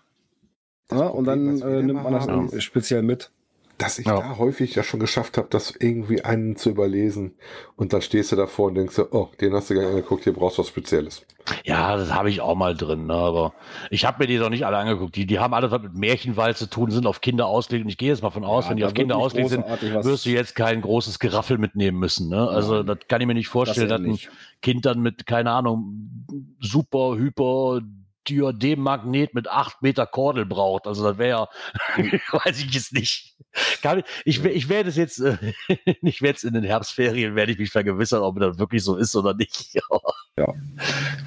Ja, 0.92 1.08
und 1.08 1.26
Problem, 1.26 1.46
dann 1.46 1.54
was 1.56 1.62
wir 1.68 1.78
äh, 1.80 1.84
nimmt 1.84 2.04
man 2.04 2.14
das 2.14 2.28
haben, 2.28 2.50
dann 2.52 2.62
speziell 2.62 3.02
mit. 3.02 3.32
dass 3.80 3.98
ich 4.00 4.06
Ja. 4.06 4.18
da 4.20 4.38
häufig 4.38 4.76
ja 4.76 4.84
schon 4.84 5.00
geschafft 5.00 5.38
habe, 5.38 5.48
das 5.50 5.74
irgendwie 5.78 6.24
einen 6.24 6.56
zu 6.56 6.70
überlesen. 6.70 7.34
Und 7.76 7.92
dann 7.94 8.02
stehst 8.02 8.32
du 8.32 8.36
davor 8.36 8.68
und 8.68 8.76
denkst 8.76 9.00
oh, 9.12 9.30
den 9.42 9.54
hast 9.54 9.70
du 9.70 9.74
gar 9.74 9.82
nicht 9.82 9.90
angeguckt, 9.92 10.24
hier 10.26 10.34
brauchst 10.34 10.58
du 10.58 10.62
was 10.62 10.70
Spezielles. 10.70 11.26
Ja, 11.66 11.98
das 11.98 12.14
habe 12.14 12.30
ich 12.30 12.40
auch 12.40 12.56
mal 12.56 12.74
drin, 12.76 13.08
ne? 13.08 13.14
aber 13.16 13.54
ich 13.90 14.06
habe 14.06 14.20
mir 14.24 14.28
die 14.28 14.38
doch 14.38 14.50
nicht 14.50 14.66
alle 14.66 14.78
angeguckt. 14.78 15.16
Die, 15.18 15.26
die 15.26 15.40
haben 15.40 15.54
alles 15.54 15.72
was 15.72 15.82
mit 15.82 15.94
Märchenwald 15.94 16.56
zu 16.56 16.70
tun, 16.70 16.90
sind 16.92 17.06
auf 17.06 17.20
Kinder 17.20 17.48
ausgelegt 17.48 17.84
und 17.84 17.90
ich 17.90 17.98
gehe 17.98 18.10
jetzt 18.10 18.22
mal 18.22 18.30
von 18.30 18.46
aus, 18.46 18.66
Ja, 18.66 18.70
wenn 18.70 18.78
die 18.78 18.86
auf 18.86 18.94
Kinder 18.94 19.18
ausgelegt 19.18 19.50
sind, 19.50 19.66
wirst 20.06 20.26
du 20.26 20.30
jetzt 20.30 20.56
kein 20.56 20.80
großes 20.82 21.20
Geraffel 21.20 21.58
mitnehmen 21.58 22.00
müssen. 22.00 22.30
Ne? 22.30 22.48
Also 22.48 22.76
Nein. 22.78 22.86
das 22.86 22.98
kann 23.10 23.20
ich 23.20 23.28
mir 23.28 23.34
nicht 23.34 23.50
vorstellen, 23.50 23.90
Das 23.90 24.00
dass 24.02 24.08
ein. 24.08 24.20
Kind 24.62 24.86
dann 24.86 25.02
mit, 25.02 25.26
keine 25.26 25.52
Ahnung, 25.52 26.26
super, 26.62 27.16
hyper 27.18 27.82
Diadem-Magnet 28.30 29.34
mit 29.34 29.48
acht 29.48 29.82
Meter 29.82 30.06
Kordel 30.06 30.46
braucht. 30.46 30.88
Also 30.88 31.04
das 31.04 31.18
wäre 31.18 31.50
weiß 32.32 32.60
ich 32.60 32.74
jetzt 32.74 32.94
nicht. 32.94 33.33
Kann 33.82 34.00
ich, 34.00 34.06
ich, 34.26 34.46
ich 34.46 34.70
werde 34.70 34.90
es 34.90 34.96
jetzt, 34.96 35.20
äh, 35.20 35.38
ich 36.02 36.22
werde 36.22 36.38
es 36.38 36.44
in 36.44 36.54
den 36.54 36.64
Herbstferien, 36.64 37.36
werde 37.36 37.52
ich 37.52 37.60
mich 37.60 37.72
vergewissern, 37.72 38.22
ob 38.22 38.40
das 38.40 38.58
wirklich 38.60 38.84
so 38.84 38.96
ist 38.96 39.16
oder 39.16 39.34
nicht. 39.34 39.80
Ja. 40.36 40.48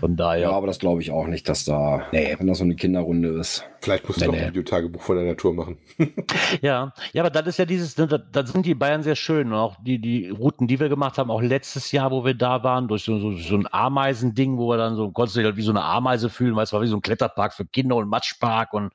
Von 0.00 0.16
daher. 0.16 0.48
Ja, 0.48 0.50
aber 0.50 0.66
das 0.66 0.80
glaube 0.80 1.00
ich 1.00 1.12
auch 1.12 1.28
nicht, 1.28 1.48
dass 1.48 1.64
da, 1.64 2.08
Nee. 2.10 2.34
wenn 2.36 2.48
das 2.48 2.58
so 2.58 2.64
eine 2.64 2.74
Kinderrunde 2.74 3.28
ist. 3.38 3.62
Vielleicht 3.80 4.04
musst 4.08 4.20
du 4.20 4.28
Nee, 4.32 4.40
ein 4.40 4.48
Videotagebuch 4.48 5.00
von 5.00 5.14
der 5.14 5.26
Natur 5.26 5.54
machen. 5.54 5.78
Ja, 6.60 6.92
ja, 7.12 7.22
aber 7.22 7.30
das 7.30 7.46
ist 7.46 7.58
ja 7.58 7.66
dieses, 7.66 7.96
ne, 7.96 8.08
da, 8.08 8.18
da 8.18 8.44
sind 8.44 8.66
die 8.66 8.74
Bayern 8.74 9.04
sehr 9.04 9.14
schön. 9.14 9.52
Und 9.52 9.54
auch 9.54 9.76
die, 9.80 10.00
die 10.00 10.30
Routen, 10.30 10.66
die 10.66 10.80
wir 10.80 10.88
gemacht 10.88 11.18
haben, 11.18 11.30
auch 11.30 11.40
letztes 11.40 11.92
Jahr, 11.92 12.10
wo 12.10 12.24
wir 12.24 12.34
da 12.34 12.64
waren, 12.64 12.88
durch 12.88 13.04
so, 13.04 13.20
so, 13.20 13.32
so 13.36 13.54
ein 13.54 13.68
Ameisending, 13.70 14.58
wo 14.58 14.68
wir 14.70 14.76
dann 14.76 14.96
so, 14.96 15.08
konntest 15.12 15.36
du 15.36 15.40
dich 15.40 15.46
halt 15.46 15.56
wie 15.56 15.62
so 15.62 15.70
eine 15.70 15.84
Ameise 15.84 16.28
fühlen, 16.28 16.56
weißt 16.56 16.72
du, 16.72 16.76
war 16.76 16.82
wie 16.82 16.88
so 16.88 16.96
ein 16.96 17.02
Kletterpark 17.02 17.54
für 17.54 17.64
Kinder 17.64 17.94
und 17.94 18.08
Matschpark 18.08 18.72
und 18.72 18.92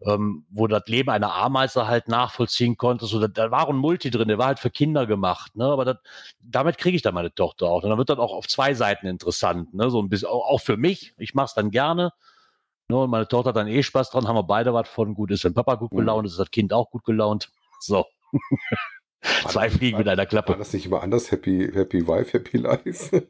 ähm, 0.00 0.44
wo 0.50 0.66
das 0.66 0.82
Leben 0.86 1.10
einer 1.10 1.32
Ameise 1.34 1.86
halt 1.86 2.08
nachvollziehen 2.08 2.76
konntest. 2.76 3.12
So, 3.12 3.20
da, 3.20 3.28
da 3.28 3.50
war 3.50 3.68
ein 3.68 3.76
Multi 3.76 4.10
drin, 4.10 4.28
der 4.28 4.38
war 4.38 4.48
halt 4.48 4.58
für 4.58 4.70
Kinder 4.70 5.06
gemacht, 5.06 5.56
ne? 5.56 5.64
Aber 5.64 5.84
das, 5.84 5.96
damit 6.40 6.78
kriege 6.78 6.96
ich 6.96 7.02
dann 7.02 7.14
meine 7.14 7.34
Tochter 7.34 7.66
auch. 7.66 7.82
Und 7.82 7.88
dann 7.90 7.98
wird 7.98 8.10
das 8.10 8.18
auch 8.18 8.32
auf 8.32 8.46
zwei 8.46 8.74
Seiten 8.74 9.06
interessant, 9.06 9.72
ne? 9.74 9.90
So 9.90 10.00
ein 10.02 10.08
bisschen, 10.08 10.28
auch, 10.28 10.48
auch 10.48 10.60
für 10.60 10.76
mich. 10.76 11.14
Ich 11.16 11.34
mache 11.34 11.46
es 11.46 11.54
dann 11.54 11.70
gerne. 11.70 12.12
Ne, 12.88 12.96
und 12.98 13.10
meine 13.10 13.26
Tochter 13.26 13.48
hat 13.48 13.56
dann 13.56 13.66
eh 13.66 13.82
Spaß 13.82 14.10
dran, 14.10 14.28
haben 14.28 14.36
wir 14.36 14.44
beide 14.44 14.72
was 14.72 14.88
von. 14.88 15.14
Gut 15.14 15.32
ist, 15.32 15.42
wenn 15.44 15.54
Papa 15.54 15.74
gut 15.74 15.92
Mhm. 15.92 15.96
gelaunt 15.98 16.26
ist, 16.26 16.32
ist 16.34 16.38
das 16.38 16.50
Kind 16.52 16.72
auch 16.72 16.90
gut 16.90 17.04
gelaunt. 17.04 17.50
So. 17.80 18.04
Zwei 19.48 19.70
Fliegen 19.70 19.98
mit 19.98 20.06
einer 20.06 20.18
War 20.18 20.26
Klappe. 20.26 20.56
das 20.56 20.72
nicht 20.72 20.86
immer 20.86 21.02
anders? 21.02 21.32
Happy, 21.32 21.68
happy 21.72 22.06
Wife, 22.06 22.32
Happy 22.32 22.58
Life? 22.58 23.26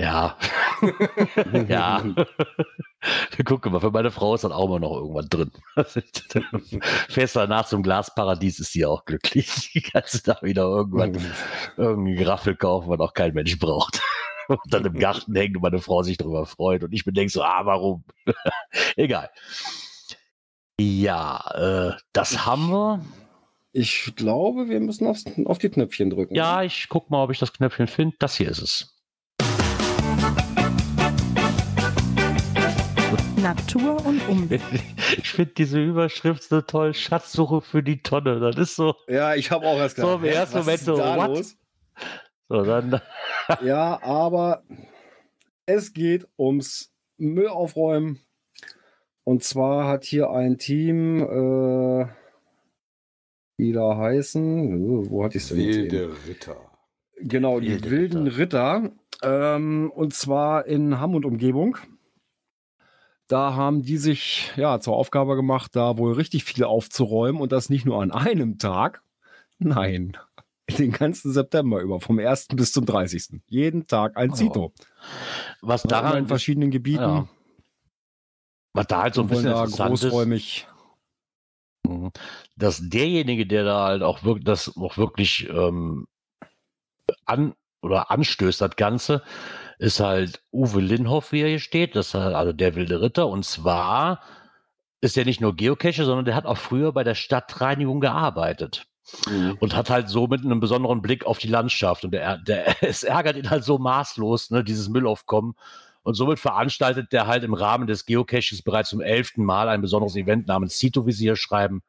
Ja. 0.00 0.38
ja. 1.68 2.02
Guck 3.44 3.66
mal, 3.66 3.80
für 3.80 3.90
meine 3.90 4.10
Frau 4.10 4.34
ist 4.34 4.44
dann 4.44 4.52
auch 4.52 4.66
immer 4.66 4.80
noch 4.80 4.96
irgendwas 4.96 5.28
drin. 5.28 5.50
Fährst 7.08 7.36
danach 7.36 7.66
zum 7.66 7.82
Glasparadies, 7.82 8.60
ist 8.60 8.72
sie 8.72 8.86
auch 8.86 9.04
glücklich. 9.04 9.70
Die 9.74 9.82
ganze 9.82 10.22
Tag 10.22 10.42
wieder 10.42 10.62
irgendwann 10.62 11.18
irgendein 11.76 12.24
Graffel 12.24 12.56
kaufen, 12.56 12.88
was 12.88 13.00
auch 13.00 13.14
kein 13.14 13.34
Mensch 13.34 13.58
braucht. 13.58 14.00
Und 14.48 14.60
dann 14.66 14.84
im 14.84 14.98
Garten 14.98 15.34
hängt 15.34 15.56
und 15.56 15.62
meine 15.62 15.78
Frau 15.78 16.02
sich 16.02 16.16
darüber 16.16 16.46
freut. 16.46 16.82
Und 16.84 16.92
ich 16.92 17.06
mir 17.06 17.12
denke 17.12 17.32
so, 17.32 17.42
ah, 17.42 17.64
warum? 17.64 18.04
Egal. 18.96 19.30
Ja, 20.80 21.94
äh, 21.94 21.96
das 22.12 22.44
haben 22.44 22.70
wir. 22.70 23.04
Ich 23.72 24.12
glaube, 24.16 24.68
wir 24.68 24.80
müssen 24.80 25.06
aufs, 25.06 25.24
auf 25.46 25.58
die 25.58 25.70
Knöpfchen 25.70 26.10
drücken. 26.10 26.34
Ja, 26.34 26.62
ich 26.62 26.88
guck 26.88 27.10
mal, 27.10 27.22
ob 27.22 27.30
ich 27.30 27.38
das 27.38 27.52
Knöpfchen 27.52 27.86
finde. 27.86 28.16
Das 28.18 28.36
hier 28.36 28.50
ist 28.50 28.60
es. 28.60 29.01
Natur 33.42 34.04
und 34.06 34.26
Umwelt. 34.28 34.62
Ich 35.18 35.30
finde 35.30 35.52
diese 35.54 35.82
Überschrift 35.82 36.44
so 36.44 36.60
toll. 36.60 36.94
Schatzsuche 36.94 37.60
für 37.60 37.82
die 37.82 38.02
Tonne. 38.02 38.40
Das 38.40 38.56
ist 38.56 38.76
so. 38.76 38.94
Ja, 39.08 39.34
ich 39.34 39.50
habe 39.50 39.66
auch 39.66 39.78
erst 39.78 39.96
So 39.96 40.14
im 40.14 40.24
ersten 40.24 40.58
was 40.58 40.64
Moment 40.64 40.80
so, 40.80 40.96
los? 40.96 41.56
So, 42.48 42.62
dann. 42.62 43.00
Ja, 43.64 44.00
aber 44.02 44.62
es 45.66 45.92
geht 45.92 46.26
ums 46.38 46.92
Müll 47.18 47.48
aufräumen. 47.48 48.20
Und 49.24 49.42
zwar 49.42 49.88
hat 49.88 50.04
hier 50.04 50.30
ein 50.30 50.58
Team, 50.58 51.20
äh, 51.20 52.06
die 53.58 53.72
da 53.72 53.96
heißen, 53.96 55.04
äh, 55.04 55.10
wo 55.10 55.24
hatte 55.24 55.38
ich 55.38 55.44
es? 55.44 55.56
Wilde 55.56 56.10
Ritter. 56.28 56.56
Genau, 57.20 57.60
die 57.60 57.70
Wilde 57.70 57.90
wilden 57.90 58.26
Ritter. 58.28 58.92
Ähm, 59.22 59.90
und 59.94 60.14
zwar 60.14 60.66
in 60.66 60.98
Hamm 60.98 61.14
und 61.14 61.24
Umgebung. 61.24 61.76
Da 63.32 63.54
haben 63.54 63.80
die 63.82 63.96
sich 63.96 64.52
ja 64.56 64.78
zur 64.78 64.94
Aufgabe 64.94 65.36
gemacht, 65.36 65.74
da 65.74 65.96
wohl 65.96 66.12
richtig 66.12 66.44
viel 66.44 66.64
aufzuräumen 66.64 67.40
und 67.40 67.50
das 67.50 67.70
nicht 67.70 67.86
nur 67.86 68.02
an 68.02 68.10
einem 68.10 68.58
Tag. 68.58 69.02
Nein, 69.58 70.18
den 70.78 70.92
ganzen 70.92 71.32
September 71.32 71.80
über, 71.80 71.98
vom 71.98 72.18
1. 72.18 72.48
bis 72.48 72.72
zum 72.72 72.84
30. 72.84 73.40
Jeden 73.46 73.86
Tag 73.86 74.18
ein 74.18 74.32
Oh. 74.32 74.34
Zito. 74.34 74.74
Was 75.62 75.82
Daran 75.84 76.18
in 76.18 76.26
verschiedenen 76.26 76.70
Gebieten. 76.70 77.02
Ja. 77.02 77.28
was 78.74 78.86
da 78.88 79.00
halt 79.00 79.14
so 79.14 79.22
ein 79.22 79.28
bisschen 79.28 79.46
interessant 79.46 79.94
ist, 79.94 80.02
großräumig. 80.02 80.68
Mhm. 81.86 82.12
dass 82.56 82.82
derjenige, 82.86 83.46
der 83.46 83.64
da 83.64 83.86
halt 83.86 84.02
auch 84.02 84.24
wirklich 84.24 84.44
das 84.44 84.76
auch 84.76 84.98
wirklich 84.98 85.48
ähm, 85.48 86.06
an 87.24 87.54
oder 87.80 88.10
anstößt, 88.10 88.60
das 88.60 88.76
Ganze, 88.76 89.22
ist 89.82 89.98
halt 89.98 90.42
Uwe 90.52 90.80
Linhoff, 90.80 91.32
wie 91.32 91.40
er 91.40 91.48
hier 91.48 91.58
steht, 91.58 91.96
das 91.96 92.08
ist 92.08 92.14
halt 92.14 92.36
also 92.36 92.52
der 92.52 92.76
wilde 92.76 93.00
Ritter. 93.00 93.26
Und 93.26 93.44
zwar 93.44 94.20
ist 95.00 95.18
er 95.18 95.24
nicht 95.24 95.40
nur 95.40 95.56
Geocacher, 95.56 96.04
sondern 96.04 96.24
der 96.24 96.36
hat 96.36 96.46
auch 96.46 96.56
früher 96.56 96.92
bei 96.92 97.02
der 97.02 97.16
Stadtreinigung 97.16 98.00
gearbeitet 98.00 98.86
und 99.58 99.74
hat 99.74 99.90
halt 99.90 100.08
somit 100.08 100.44
einen 100.44 100.60
besonderen 100.60 101.02
Blick 101.02 101.26
auf 101.26 101.38
die 101.38 101.48
Landschaft. 101.48 102.04
Und 102.04 102.12
der, 102.12 102.38
der, 102.38 102.76
es 102.88 103.02
ärgert 103.02 103.36
ihn 103.36 103.50
halt 103.50 103.64
so 103.64 103.78
maßlos, 103.78 104.50
ne, 104.50 104.62
dieses 104.62 104.88
Müllaufkommen. 104.88 105.54
Und 106.04 106.14
somit 106.14 106.38
veranstaltet 106.38 107.12
der 107.12 107.26
halt 107.26 107.42
im 107.42 107.54
Rahmen 107.54 107.88
des 107.88 108.06
Geocaches 108.06 108.62
bereits 108.62 108.90
zum 108.90 109.00
elften 109.00 109.44
Mal 109.44 109.68
ein 109.68 109.82
besonderes 109.82 110.14
Event 110.14 110.46
namens 110.46 110.78
Cito, 110.78 111.06
wie 111.06 111.12
sie 111.12 111.24
hier 111.24 111.36
schreiben. 111.36 111.82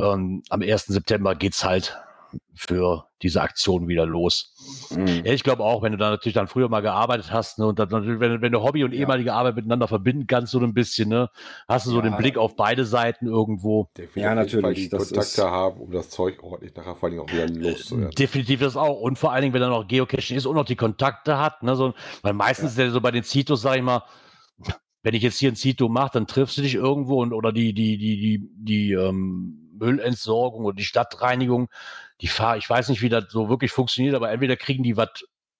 Ähm, 0.00 0.42
am 0.48 0.62
1. 0.62 0.86
September 0.86 1.36
geht's 1.36 1.62
halt 1.62 1.96
für 2.54 3.06
diese 3.22 3.40
Aktion 3.42 3.88
wieder 3.88 4.06
los. 4.06 4.54
Mhm. 4.90 5.24
Ja, 5.24 5.32
ich 5.32 5.42
glaube 5.42 5.62
auch, 5.64 5.82
wenn 5.82 5.92
du 5.92 5.98
da 5.98 6.10
natürlich 6.10 6.34
dann 6.34 6.46
früher 6.48 6.68
mal 6.68 6.80
gearbeitet 6.82 7.32
hast, 7.32 7.58
ne, 7.58 7.66
und 7.66 7.78
dann, 7.78 7.90
wenn, 7.90 8.40
wenn 8.42 8.52
du 8.52 8.62
Hobby 8.62 8.84
und 8.84 8.92
Ja. 8.92 9.00
ehemalige 9.00 9.32
Arbeit 9.32 9.56
miteinander 9.56 9.88
verbinden 9.88 10.26
kannst, 10.26 10.52
so 10.52 10.60
ein 10.60 10.74
bisschen, 10.74 11.08
ne, 11.08 11.30
hast 11.68 11.86
du 11.86 11.90
so 11.90 11.96
Ja. 11.98 12.02
den 12.02 12.16
Blick 12.16 12.36
auf 12.38 12.56
beide 12.56 12.84
Seiten 12.84 13.26
irgendwo. 13.26 13.88
Ja, 14.14 14.34
natürlich, 14.34 14.78
die 14.78 14.88
das 14.88 15.08
Kontakte 15.08 15.20
ist- 15.20 15.38
haben, 15.46 15.80
um 15.80 15.90
das 15.90 16.10
Zeug 16.10 16.42
ordentlich 16.42 16.74
nachher 16.74 16.94
vor 16.94 17.08
allem 17.08 17.20
auch 17.20 17.32
wieder 17.32 17.48
loszuwerden. 17.48 18.10
Definitiv 18.12 18.60
das 18.60 18.76
auch. 18.76 19.00
Und 19.00 19.18
vor 19.18 19.32
allen 19.32 19.42
Dingen, 19.42 19.54
wenn 19.54 19.62
er 19.62 19.68
noch 19.68 19.86
Geocaching 19.88 20.36
ist 20.36 20.46
und 20.46 20.54
noch 20.56 20.64
die 20.66 20.76
Kontakte 20.76 21.38
hat, 21.38 21.62
ne, 21.62 21.76
so, 21.76 21.94
weil 22.22 22.32
meistens 22.32 22.72
ist 22.72 22.78
ja 22.78 22.90
so 22.90 23.00
bei 23.00 23.10
den 23.10 23.24
Zitos, 23.24 23.62
sag 23.62 23.76
ich 23.76 23.82
mal, 23.82 24.02
wenn 25.04 25.14
ich 25.14 25.22
jetzt 25.22 25.38
hier 25.38 25.50
ein 25.52 25.56
Zito 25.56 25.88
mache, 25.88 26.10
dann 26.14 26.26
triffst 26.26 26.58
du 26.58 26.62
dich 26.62 26.74
irgendwo 26.74 27.22
und 27.22 27.32
oder 27.32 27.52
die, 27.52 27.72
die, 27.72 27.96
die, 27.98 28.16
die, 28.18 28.50
die 28.56 28.92
ähm, 28.92 29.64
Müllentsorgung 29.78 30.64
oder 30.64 30.74
die 30.74 30.82
Stadtreinigung, 30.84 31.68
die 32.20 32.28
fahr, 32.28 32.56
ich 32.56 32.68
weiß 32.68 32.88
nicht, 32.88 33.02
wie 33.02 33.08
das 33.08 33.26
so 33.28 33.48
wirklich 33.48 33.72
funktioniert, 33.72 34.14
aber 34.14 34.30
entweder 34.30 34.56
kriegen 34.56 34.82
die 34.82 34.96
was 34.96 35.10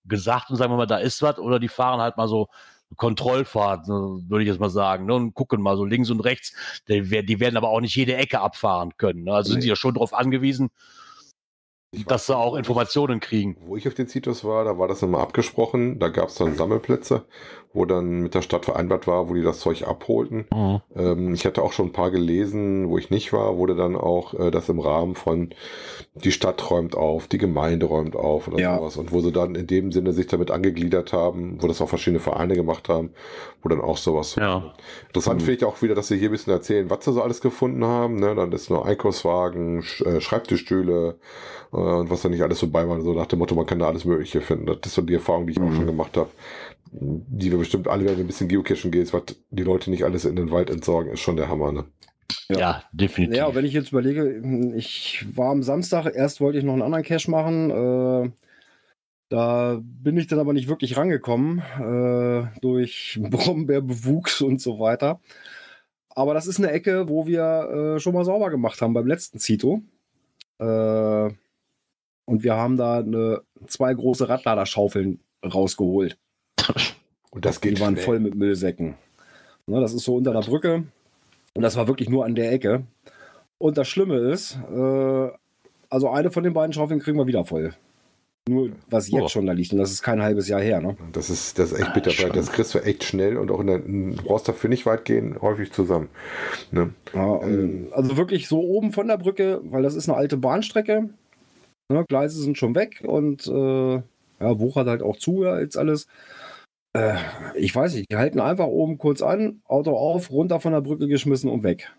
gesagt 0.05 0.51
und 0.51 0.57
sagen 0.57 0.73
wir 0.73 0.77
mal, 0.77 0.87
da 0.87 0.99
ist 0.99 1.23
was, 1.23 1.39
oder 1.39 1.59
die 1.61 1.69
fahren 1.69 2.01
halt 2.01 2.17
mal 2.17 2.29
so 2.29 2.49
Kontrollfahrt, 2.97 3.87
würde 3.87 4.43
ich 4.43 4.49
jetzt 4.49 4.61
mal 4.61 4.71
sagen, 4.71 5.05
ne, 5.07 5.15
und 5.15 5.35
gucken 5.35 5.61
mal 5.61 5.77
so 5.77 5.85
links 5.85 6.11
und 6.11 6.21
rechts. 6.21 6.55
Die, 6.89 7.03
die 7.03 7.41
werden 7.41 7.57
aber 7.59 7.69
auch 7.69 7.81
nicht 7.81 7.95
jede 7.95 8.17
Ecke 8.17 8.41
abfahren 8.41 8.97
können. 8.97 9.25
Ne? 9.25 9.35
Also 9.35 9.51
sind 9.51 9.59
Nee. 9.59 9.63
sie 9.65 9.69
ja 9.69 9.77
schon 9.77 9.93
darauf 9.95 10.15
angewiesen, 10.15 10.71
Ich 11.93 12.07
dass 12.07 12.27
sie 12.27 12.37
auch 12.37 12.55
Informationen 12.55 13.21
kriegen. 13.21 13.57
Wo 13.61 13.77
ich 13.77 13.87
auf 13.87 13.95
den 13.95 14.09
Zitus 14.09 14.43
war, 14.43 14.65
da 14.65 14.79
war 14.79 14.89
das 14.89 15.03
immer 15.03 15.19
abgesprochen. 15.19 15.99
Da 15.99 16.09
gab 16.09 16.29
es 16.29 16.37
dann 16.37 16.55
Sammelplätze. 16.55 17.27
Wo 17.75 17.85
dann 17.85 18.21
mit 18.23 18.35
der 18.35 18.43
Stadt 18.43 18.65
vereinbart 18.65 19.07
war, 19.07 19.29
wo 19.29 19.35
die 19.35 19.43
das 19.43 19.61
Zeug 19.61 19.87
abholten. 19.87 20.47
Mhm. 20.53 20.81
Ähm, 20.97 21.35
ich 21.35 21.45
hatte 21.47 21.63
auch 21.63 21.73
schon 21.73 21.87
ein 21.87 21.93
paar 21.93 22.11
gelesen, 22.11 22.89
wo 22.89 22.99
ich 22.99 23.11
nicht 23.11 23.33
war, 23.33 23.57
wurde 23.57 23.75
dann 23.77 23.95
auch 23.95 24.35
äh, 24.35 24.51
das 24.51 24.69
im 24.69 24.81
Rahmen 24.81 25.15
von 25.15 25.51
die 26.15 26.33
Stadt 26.33 26.71
räumt 26.71 26.97
auf, 26.97 27.29
die 27.29 27.39
Gemeinde 27.39 27.87
räumt 27.87 28.17
auf 28.17 28.49
oder 28.49 28.59
Ja. 28.59 28.77
sowas. 28.79 28.97
Und 28.97 29.13
wo 29.13 29.21
sie 29.21 29.33
dann 29.33 29.55
in 29.55 29.67
dem 29.67 29.93
Sinne 29.93 30.13
sich 30.13 30.27
damit 30.27 30.51
angegliedert 30.51 31.13
haben, 31.13 31.59
wo 31.63 31.69
das 31.69 31.81
auch 31.81 31.89
verschiedene 31.89 32.21
Vereine 32.21 32.55
gemacht 32.55 32.89
haben, 32.89 33.11
wo 33.63 33.69
dann 33.69 33.81
auch 33.81 33.97
sowas. 33.99 34.35
Ja. 34.37 34.73
Interessant 35.09 35.41
Mhm. 35.43 35.45
finde 35.45 35.57
ich 35.59 35.65
auch 35.65 35.81
wieder, 35.83 35.95
dass 35.95 36.09
sie 36.09 36.17
hier 36.17 36.31
ein 36.31 36.33
bisschen 36.33 36.53
erzählen, 36.53 36.89
was 36.91 37.05
sie 37.05 37.13
so 37.13 37.23
alles 37.23 37.41
gefunden 37.41 37.85
haben. 37.85 38.17
Ne? 38.17 38.35
Dann 38.35 38.51
ist 38.53 38.71
nur 38.71 38.87
Einkaufswagen, 38.87 39.83
Sch 39.83 40.01
äh, 40.03 40.21
Schreibtischstühle 40.21 41.17
äh, 41.73 41.77
und 41.77 42.11
was 42.11 42.23
da 42.23 42.29
nicht 42.29 42.43
alles 42.43 42.59
so 42.61 42.69
bei 42.69 42.89
war. 42.89 43.01
So 43.03 43.13
nach 43.13 43.27
dem 43.27 43.39
Motto, 43.39 43.55
man 43.55 43.67
kann 43.67 43.79
da 43.79 43.87
alles 43.89 44.05
Mögliche 44.05 44.41
finden. 44.41 44.67
Das 44.67 44.79
ist 44.87 44.95
so 44.95 45.03
die 45.03 45.15
Erfahrung, 45.15 45.47
die 45.47 45.53
ich 45.53 45.59
auch 45.61 45.63
Mhm. 45.65 45.77
schon 45.77 45.87
gemacht 45.87 46.17
habe. 46.17 46.31
Die 46.91 47.51
wir 47.51 47.59
bestimmt 47.59 47.89
alle, 47.89 48.05
wenn 48.07 48.19
ein 48.19 48.27
bisschen 48.27 48.49
Geocachen 48.49 48.91
gehst, 48.91 49.13
was 49.13 49.23
die 49.51 49.63
Leute 49.63 49.91
nicht 49.91 50.05
alles 50.05 50.25
in 50.25 50.37
den 50.37 50.51
Wald 50.51 50.71
entsorgen, 50.71 51.13
ist 51.13 51.21
schon 51.21 51.37
der 51.37 51.49
Hammer. 51.49 51.73
Ne? 51.73 51.85
Ja, 52.51 52.83
definitiv. 52.93 53.37
Ja, 53.37 53.55
wenn 53.55 53.65
ich 53.65 53.73
jetzt 53.73 53.93
überlege, 53.93 54.75
ich 54.75 55.25
war 55.35 55.51
am 55.51 55.63
Samstag, 55.63 56.11
erst 56.15 56.41
wollte 56.41 56.59
ich 56.59 56.65
noch 56.65 56.73
einen 56.73 56.83
anderen 56.83 57.05
Cache 57.05 57.31
machen. 57.31 57.71
Äh, 57.71 58.31
da 59.29 59.81
bin 59.83 60.17
ich 60.17 60.27
dann 60.27 60.39
aber 60.39 60.55
nicht 60.55 60.69
wirklich 60.69 60.97
rangekommen 60.97 61.59
äh, 61.59 62.61
durch 62.61 63.19
Brombeerbewuchs 63.23 64.41
und 64.41 64.61
so 64.61 64.79
weiter. 64.79 65.21
Aber 66.11 66.35
das 66.35 66.47
ist 66.47 66.59
eine 66.59 66.71
Ecke, 66.73 67.09
wo 67.09 67.27
wir 67.27 67.97
äh, 67.97 68.01
schon 68.01 68.15
mal 68.15 68.25
sauber 68.25 68.51
gemacht 68.51 68.81
haben 68.81 68.95
beim 68.95 69.07
letzten 69.07 69.39
Zito. 69.39 69.83
Äh, 70.59 71.31
und 72.25 72.43
wir 72.43 72.57
haben 72.57 72.77
da 72.77 72.99
eine, 72.99 73.43
zwei 73.67 73.93
große 73.95 74.29
Radladerschaufeln 74.29 75.21
rausgeholt. 75.45 76.19
Und 77.31 77.45
das 77.45 77.61
geht 77.61 77.77
Die 77.77 77.81
waren 77.83 77.95
schnell. 77.95 78.05
voll 78.05 78.21
mit 78.21 78.35
Müllsäcken. 78.35 78.95
Ne, 79.67 79.81
das 79.81 79.93
ist 79.93 80.05
so 80.05 80.17
unter 80.17 80.33
der 80.33 80.41
Brücke. 80.41 80.85
Und 81.55 81.63
das 81.63 81.77
war 81.77 81.87
wirklich 81.89 82.09
nur 82.09 82.25
an 82.25 82.35
der 82.35 82.53
Ecke. 82.53 82.85
Und 83.59 83.77
das 83.77 83.89
Schlimme 83.89 84.17
ist, 84.17 84.57
äh, 84.73 85.29
also 85.91 86.09
eine 86.11 86.31
von 86.31 86.45
den 86.45 86.53
beiden 86.55 86.73
Schaufeln 86.73 87.01
kriegen 87.01 87.19
wir 87.19 87.27
wieder 87.27 87.45
voll. 87.45 87.75
Nur 88.49 88.71
was 88.89 89.11
jetzt 89.11 89.23
Oh. 89.23 89.29
schon 89.29 89.45
da 89.47 89.53
liegt. 89.53 89.73
Und 89.73 89.79
das 89.79 89.91
ist 89.91 90.03
kein 90.03 90.23
halbes 90.23 90.49
Jahr 90.49 90.61
her. 90.63 90.81
Ne? 90.81 90.97
Das 91.13 91.29
ist, 91.29 91.59
das 91.59 91.73
ist 91.73 91.79
echt 91.81 91.91
Ah, 91.91 91.93
bitter, 91.93 92.07
weil 92.11 92.15
schon. 92.17 92.33
das 92.33 92.51
kriegst 92.51 92.75
du 92.75 92.79
echt 92.79 93.05
schnell 93.05 93.37
und 93.37 93.51
auch 93.51 93.61
in 93.61 93.67
der, 93.67 93.79
du 93.81 94.15
brauchst 94.25 94.49
dafür 94.49 94.71
nicht 94.71 94.87
weit 94.87 95.05
gehen, 95.05 95.37
häufig 95.43 95.71
zusammen. 95.71 96.09
Ne? 96.71 96.95
Ja, 97.13 97.25
und, 97.27 97.93
also 97.93 98.17
wirklich 98.17 98.49
so 98.49 98.61
oben 98.61 98.93
von 98.93 99.07
der 99.09 99.19
Brücke, 99.19 99.61
weil 99.65 99.83
das 99.83 99.95
ist 99.95 100.09
eine 100.09 100.17
alte 100.17 100.39
Bahnstrecke. 100.39 101.11
Ne, 101.91 102.05
Gleise 102.09 102.41
sind 102.41 102.57
schon 102.57 102.75
weg 102.75 103.03
und 103.07 103.47
äh, 103.47 103.95
ja, 104.41 104.59
wuchert 104.61 104.87
halt 104.89 105.03
auch 105.03 105.17
zu 105.17 105.45
ja, 105.45 105.59
jetzt 105.61 105.77
alles. 105.77 106.07
Äh, 106.95 107.17
ich 107.55 107.75
weiß 107.75 107.95
nicht, 107.95 108.11
die 108.11 108.17
halten 108.17 108.41
einfach 108.41 108.67
oben 108.67 108.99
kurz 108.99 109.23
an, 109.23 109.63
Auto 109.67 109.97
auf, 109.97 110.31
runter 110.31 110.61
von 110.61 110.73
der 110.73 110.81
Brücke 110.81 111.07
geschmissen 111.09 111.51
und 111.51 111.63
weg. 111.63 111.93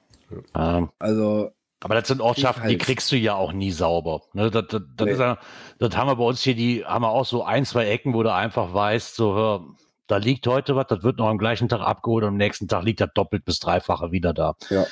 Ähm, 0.55 0.89
Also 0.99 1.51
aber 1.81 1.95
das 1.95 2.09
sind 2.09 2.19
Ortschaften, 2.19 2.67
die 2.67 2.77
kriegst 2.77 3.09
du 3.11 3.15
ja 3.15 3.35
auch 3.35 3.53
nie 3.53 3.71
sauber. 3.71 4.21
Ne, 4.33 4.51
das, 4.51 4.65
das, 4.67 4.81
das, 4.97 5.05
Nee. 5.05 5.11
ist 5.13 5.19
ja, 5.19 5.37
das 5.79 5.95
haben 5.95 6.07
wir 6.07 6.17
bei 6.17 6.25
uns 6.25 6.41
hier, 6.41 6.53
die 6.55 6.83
haben 6.83 7.03
wir 7.03 7.09
auch 7.09 7.25
so 7.25 7.43
ein, 7.43 7.63
zwei 7.65 7.87
Ecken, 7.87 8.13
wo 8.13 8.21
du 8.21 8.33
einfach 8.33 8.73
weißt, 8.73 9.15
so, 9.15 9.33
hör, 9.33 9.65
da 10.09 10.17
liegt 10.17 10.47
heute 10.47 10.75
was, 10.75 10.87
das 10.87 11.03
wird 11.03 11.19
noch 11.19 11.27
am 11.27 11.37
gleichen 11.37 11.69
Tag 11.69 11.81
abgeholt 11.81 12.23
und 12.23 12.29
am 12.29 12.37
nächsten 12.37 12.67
Tag 12.67 12.83
liegt 12.83 12.99
das 12.99 13.11
doppelt 13.13 13.45
bis 13.45 13.59
dreifache 13.59 14.11
wieder 14.11 14.33
da. 14.33 14.55
Ja. 14.71 14.87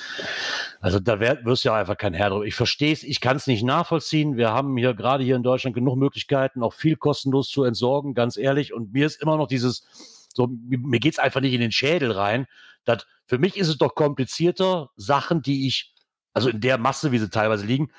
Also 0.79 0.99
da 0.99 1.19
wär, 1.19 1.43
wirst 1.43 1.65
du 1.65 1.69
ja 1.69 1.75
einfach 1.75 1.97
kein 1.97 2.13
Herr 2.13 2.29
drüber. 2.29 2.45
Ich 2.45 2.53
verstehe 2.53 2.93
es, 2.93 3.01
ich 3.01 3.19
kann 3.19 3.35
es 3.35 3.47
nicht 3.47 3.63
nachvollziehen. 3.63 4.37
Wir 4.37 4.51
haben 4.51 4.77
hier 4.77 4.93
gerade 4.93 5.23
hier 5.23 5.35
in 5.35 5.41
Deutschland 5.41 5.75
genug 5.75 5.97
Möglichkeiten, 5.97 6.61
auch 6.61 6.73
viel 6.73 6.97
kostenlos 6.97 7.49
zu 7.49 7.63
entsorgen, 7.63 8.13
ganz 8.13 8.37
ehrlich. 8.37 8.73
Und 8.73 8.93
mir 8.93 9.07
ist 9.07 9.19
immer 9.19 9.37
noch 9.37 9.47
dieses, 9.47 10.27
so, 10.35 10.45
mir, 10.45 10.77
mir 10.77 10.99
geht's 10.99 11.17
einfach 11.17 11.41
nicht 11.41 11.53
in 11.53 11.61
den 11.61 11.71
Schädel 11.71 12.11
rein. 12.11 12.45
Das, 12.85 13.07
für 13.25 13.39
mich 13.39 13.57
ist 13.57 13.69
es 13.69 13.79
doch 13.79 13.95
komplizierter, 13.95 14.91
Sachen, 14.97 15.41
die 15.41 15.67
ich, 15.67 15.95
also 16.35 16.49
in 16.49 16.61
der 16.61 16.77
Masse, 16.77 17.11
wie 17.11 17.17
sie 17.17 17.31
teilweise 17.31 17.65
liegen, 17.65 17.91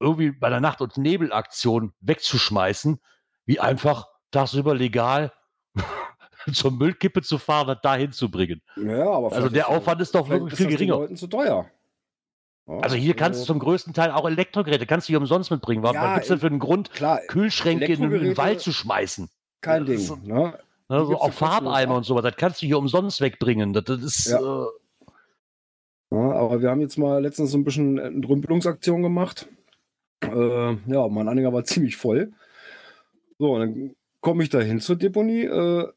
irgendwie 0.00 0.30
bei 0.30 0.48
der 0.48 0.60
Nacht- 0.60 0.80
und 0.80 0.96
Nebelaktion 0.96 1.92
wegzuschmeißen, 2.00 3.00
wie 3.44 3.60
einfach 3.60 4.06
tagsüber 4.30 4.74
legal 4.74 5.30
zur 6.54 6.70
Müllkippe 6.72 7.22
zu 7.22 7.38
fahren 7.38 7.68
und 7.70 7.78
dahin 7.84 8.12
zu 8.12 8.30
bringen. 8.30 8.60
Ja, 8.76 9.08
aber 9.10 9.32
Also 9.32 9.48
der 9.48 9.68
Aufwand 9.68 10.00
ist 10.00 10.14
doch 10.14 10.28
wirklich 10.28 10.54
viel 10.54 10.68
geringer. 10.68 10.94
Leuten 10.96 11.16
zu 11.16 11.26
teuer. 11.26 11.66
Ja, 12.66 12.78
Also 12.80 12.96
hier 12.96 13.14
kannst 13.14 13.40
du 13.42 13.46
zum 13.46 13.58
größten 13.58 13.94
Teil 13.94 14.10
auch 14.10 14.26
Elektrogeräte, 14.28 14.86
kannst 14.86 15.08
du 15.08 15.12
hier 15.12 15.18
umsonst 15.18 15.50
mitbringen. 15.50 15.82
Was, 15.82 15.94
Ja, 15.94 16.02
was 16.04 16.14
gibt's 16.14 16.28
denn 16.28 16.38
für 16.40 16.46
einen 16.48 16.58
Grund, 16.58 16.90
klar, 16.92 17.20
Kühlschränke 17.28 17.92
in 17.92 18.10
den 18.10 18.36
Wald 18.36 18.60
zu 18.60 18.72
schmeißen? 18.72 19.28
kein 19.60 19.84
Ding. 19.86 19.98
Ne? 20.24 20.54
Ne, 20.90 20.98
so 21.00 21.08
gibt's 21.08 21.22
auch 21.22 21.32
Farbeimer 21.32 21.96
und 21.96 22.04
sowas, 22.04 22.22
das 22.22 22.36
kannst 22.36 22.62
du 22.62 22.66
hier 22.66 22.78
umsonst 22.78 23.20
wegbringen. 23.20 23.72
Das, 23.72 23.84
das 23.84 24.02
ist, 24.02 24.26
Ja. 24.26 24.38
äh, 24.38 24.66
Ja, 26.10 26.32
aber 26.32 26.62
wir 26.62 26.70
haben 26.70 26.80
jetzt 26.80 26.96
mal 26.96 27.20
letztens 27.22 27.50
so 27.50 27.58
ein 27.58 27.64
bisschen 27.64 27.98
eine 27.98 28.08
Entrümpelungsaktion 28.08 29.02
gemacht. 29.02 29.46
Äh, 30.22 30.76
ja, 30.86 31.08
mein 31.08 31.28
Anhänger 31.28 31.52
war 31.52 31.64
ziemlich 31.64 31.96
voll. 31.96 32.32
So, 33.38 33.58
dann 33.58 33.94
komme 34.20 34.42
ich 34.42 34.48
da 34.48 34.60
hin 34.60 34.80
zur 34.80 34.96
Deponie. 34.96 35.44
Äh, 35.44 35.88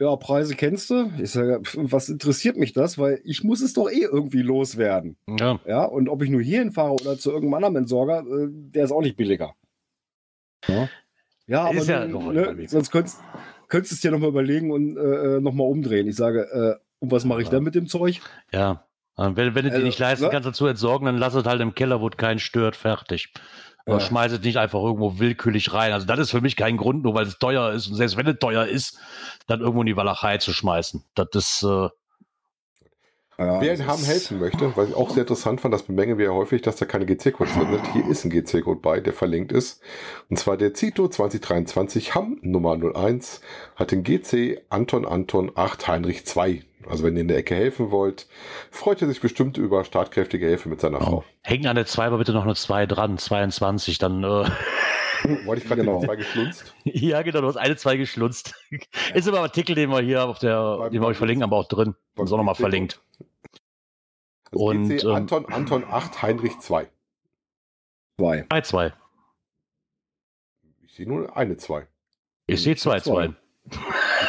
ja, 0.00 0.16
Preise 0.16 0.54
kennst 0.56 0.90
du. 0.90 1.10
Ich 1.22 1.30
sage, 1.30 1.60
was 1.74 2.08
interessiert 2.08 2.56
mich 2.56 2.72
das? 2.72 2.98
Weil 2.98 3.20
ich 3.24 3.44
muss 3.44 3.60
es 3.60 3.72
doch 3.74 3.88
eh 3.90 4.02
irgendwie 4.02 4.42
loswerden. 4.42 5.16
ja. 5.38 5.60
Ja, 5.66 5.84
und 5.84 6.08
ob 6.08 6.22
ich 6.22 6.30
nur 6.30 6.42
hierhin 6.42 6.72
fahre 6.72 6.92
oder 6.94 7.18
zu 7.18 7.30
irgendeinem 7.30 7.54
anderen 7.64 7.76
Entsorger, 7.76 8.20
äh, 8.20 8.48
der 8.50 8.84
ist 8.84 8.90
auch 8.92 9.02
nicht 9.02 9.16
billiger. 9.16 9.54
Ja, 10.68 10.88
ja 11.46 11.64
aber 11.64 11.74
Ist 11.76 11.88
ja 11.88 12.06
nun, 12.06 12.34
ne, 12.34 12.56
sonst 12.68 12.90
könntest, 12.90 13.18
könntest 13.68 13.92
du 13.92 13.94
es 13.96 14.00
dir 14.00 14.10
nochmal 14.10 14.30
überlegen 14.30 14.70
und 14.70 14.96
äh, 14.96 15.40
nochmal 15.40 15.66
umdrehen. 15.68 16.06
Ich 16.08 16.16
sage, 16.16 16.40
äh, 16.80 16.84
und 17.00 17.10
was 17.10 17.24
mache 17.24 17.40
ich 17.42 17.46
Ja. 17.48 17.52
dann 17.52 17.64
mit 17.64 17.74
dem 17.74 17.86
Zeug? 17.86 18.20
ja. 18.52 18.84
Und 19.16 19.36
wenn, 19.36 19.54
wenn 19.54 19.62
du 19.64 19.70
Also, 19.70 19.78
dir 19.78 19.86
nicht 19.86 20.00
leisten 20.00 20.24
ne? 20.24 20.30
kannst, 20.32 20.48
dazu 20.48 20.66
entsorgen, 20.66 21.06
dann 21.06 21.18
lass 21.18 21.34
es 21.36 21.44
halt 21.44 21.60
im 21.60 21.76
Keller, 21.76 22.00
wo 22.00 22.08
es 22.08 22.16
keinen 22.16 22.40
stört, 22.40 22.74
fertig. 22.74 23.32
Ja. 23.86 24.00
schmeiß 24.00 24.32
es 24.32 24.40
nicht 24.40 24.56
einfach 24.56 24.80
irgendwo 24.80 25.18
willkürlich 25.18 25.72
rein. 25.74 25.92
Also 25.92 26.06
das 26.06 26.18
ist 26.18 26.30
für 26.30 26.40
mich 26.40 26.56
kein 26.56 26.76
Grund, 26.78 27.02
nur 27.04 27.14
weil 27.14 27.26
es 27.26 27.38
teuer 27.38 27.72
ist. 27.72 27.88
Und 27.88 27.96
selbst 27.96 28.16
wenn 28.16 28.26
es 28.26 28.38
teuer 28.38 28.64
ist, 28.66 28.98
dann 29.46 29.60
irgendwo 29.60 29.80
in 29.82 29.86
die 29.86 29.96
Walachei 29.96 30.38
zu 30.38 30.52
schmeißen. 30.54 31.04
Das 31.14 31.28
ist, 31.34 31.62
äh, 31.64 31.88
Ja, 33.36 33.60
Wer 33.60 33.74
in 33.74 33.86
Hamm 33.86 34.02
helfen 34.04 34.38
möchte, 34.38 34.76
weil 34.76 34.88
ich 34.88 34.94
auch 34.94 35.10
sehr 35.10 35.22
interessant 35.22 35.60
fand, 35.60 35.74
das 35.74 35.82
bemängeln 35.82 36.18
wir 36.18 36.26
ja 36.26 36.30
häufig, 36.32 36.62
dass 36.62 36.76
da 36.76 36.86
keine 36.86 37.04
GC-Codes 37.04 37.54
drin 37.54 37.72
sind. 37.72 37.92
Hier 37.92 38.06
ist 38.08 38.24
ein 38.24 38.30
GC-Code 38.30 38.80
bei, 38.80 39.00
der 39.00 39.12
verlinkt 39.12 39.50
ist. 39.52 39.82
Und 40.30 40.38
zwar 40.38 40.56
der 40.56 40.72
Zito 40.72 41.08
2023 41.08 42.14
Hamm 42.14 42.38
Nummer 42.42 42.78
01 42.78 43.40
hat 43.74 43.90
den 43.90 44.04
GC 44.04 44.62
Anton 44.70 45.04
Anton 45.04 45.50
8 45.54 45.88
Heinrich 45.88 46.24
2. 46.24 46.62
Also 46.88 47.04
wenn 47.04 47.14
ihr 47.14 47.22
in 47.22 47.28
der 47.28 47.38
Ecke 47.38 47.54
helfen 47.54 47.90
wollt, 47.90 48.26
freut 48.70 49.00
er 49.02 49.08
sich 49.08 49.20
bestimmt 49.20 49.56
über 49.56 49.84
startkräftige 49.84 50.46
Hilfe 50.46 50.68
mit 50.68 50.80
seiner 50.80 51.00
Frau. 51.00 51.24
hängen 51.42 51.66
an 51.66 51.76
der 51.76 51.86
2 51.86 52.06
aber 52.06 52.18
bitte 52.18 52.32
noch 52.32 52.44
eine 52.44 52.54
2 52.54 52.86
dran, 52.86 53.18
22, 53.18 53.98
dann, 53.98 54.22
äh, 54.24 54.48
Wollte 55.46 55.62
ich 55.62 55.68
gerade 55.68 55.80
Genau. 55.80 56.02
zwei 56.04 56.16
geschlunzt. 56.16 56.74
ja 56.84 57.22
genau, 57.22 57.40
du 57.40 57.46
hast 57.48 57.56
eine 57.56 57.76
2 57.76 57.96
geschlunzt. 57.96 58.54
Ist 59.14 59.26
immer 59.26 59.38
ein 59.38 59.44
Artikel, 59.44 59.74
den 59.74 59.88
wir 59.88 60.00
hier 60.02 60.24
auf 60.24 60.38
der, 60.38 60.76
Beim- 60.76 60.92
den 60.92 61.00
wir 61.00 61.06
euch 61.06 61.16
verlinken, 61.16 61.42
aber 61.44 61.56
auch 61.56 61.68
drin. 61.68 61.94
Ist 62.16 62.30
auch 62.32 62.36
nochmal 62.36 62.54
verlinkt. 62.54 63.00
Das 64.50 64.60
Und, 64.60 64.88
GC 64.90 65.04
ähm, 65.04 65.14
Anton 65.14 65.46
Anton 65.46 65.84
8 65.88 66.20
Heinrich 66.22 66.58
2. 66.58 66.88
Zwei. 68.18 68.44
2, 68.50 68.60
2. 68.60 68.92
Ich 70.86 70.94
sehe 70.94 71.08
nur 71.08 71.34
eine 71.36 71.56
2. 71.56 71.86
Ich 72.46 72.62
sehe 72.62 72.76
2, 72.76 73.00
2. 73.00 73.32
Ich 73.70 73.76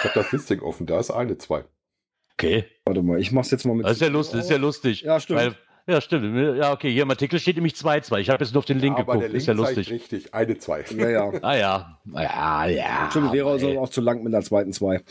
habe 0.05 0.11
das 0.15 0.31
Listing 0.31 0.61
offen, 0.61 0.85
da 0.87 0.97
ist 0.99 1.11
eine 1.11 1.37
2. 1.37 1.65
Okay. 2.37 2.65
Warte 2.85 3.01
mal, 3.01 3.19
ich 3.19 3.31
mach's 3.31 3.51
jetzt 3.51 3.65
mal 3.65 3.75
mit. 3.75 3.85
Das 3.85 3.93
ist 3.93 4.01
ja 4.01 4.09
lustig, 4.09 4.37
das 4.37 4.45
ist 4.45 4.51
ja 4.51 4.57
lustig. 4.57 5.01
Ja, 5.01 5.19
stimmt. 5.19 5.39
Weil, 5.39 5.55
ja, 5.87 6.01
stimmt. 6.01 6.57
Ja, 6.57 6.73
okay, 6.73 6.91
hier 6.91 7.03
im 7.03 7.09
Artikel 7.11 7.39
steht 7.39 7.55
nämlich 7.55 7.75
2, 7.75 8.01
2. 8.01 8.19
Ich 8.19 8.29
habe 8.29 8.43
jetzt 8.43 8.53
nur 8.53 8.59
auf 8.59 8.65
den 8.65 8.79
Link 8.79 8.97
Aber 8.97 9.13
der 9.13 9.29
geguckt. 9.29 9.33
Link 9.33 9.41
Ist 9.41 9.47
ja 9.47 9.53
lustig. 9.53 9.89
richtig, 9.91 10.33
eine 10.33 10.57
2. 10.57 10.85
ja, 10.97 11.09
ja. 11.09 11.33
Ah 11.41 11.55
ja. 11.55 11.99
Ja, 12.13 12.65
ja. 12.65 13.07
Stimmt, 13.09 13.31
wäre 13.31 13.45
aber, 13.45 13.53
also 13.53 13.79
auch 13.79 13.89
zu 13.89 14.01
lang 14.01 14.23
mit 14.23 14.33
der 14.33 14.41
zweiten 14.41 14.73
zwei. 14.73 15.01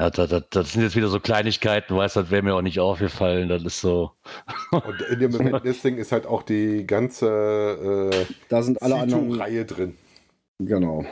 Ja, 0.00 0.10
das, 0.10 0.28
das, 0.28 0.42
das 0.50 0.72
sind 0.72 0.82
jetzt 0.82 0.96
wieder 0.96 1.08
so 1.08 1.20
Kleinigkeiten, 1.20 1.96
weißt 1.96 2.16
du, 2.16 2.20
das 2.20 2.30
wäre 2.30 2.42
mir 2.42 2.54
auch 2.54 2.62
nicht 2.62 2.80
aufgefallen. 2.80 3.48
Das 3.48 3.62
ist 3.62 3.80
so. 3.80 4.12
Und 4.70 5.00
in 5.10 5.20
dem 5.20 5.34
Event-Listing 5.34 5.96
ist 5.96 6.12
halt 6.12 6.26
auch 6.26 6.42
die 6.42 6.86
ganze 6.86 8.10
äh, 8.12 8.34
Da 8.48 8.62
sind 8.62 8.82
alle 8.82 8.96
anderen. 8.96 9.32
Reihe 9.32 9.64
drin. 9.64 9.96
Genau. 10.58 11.04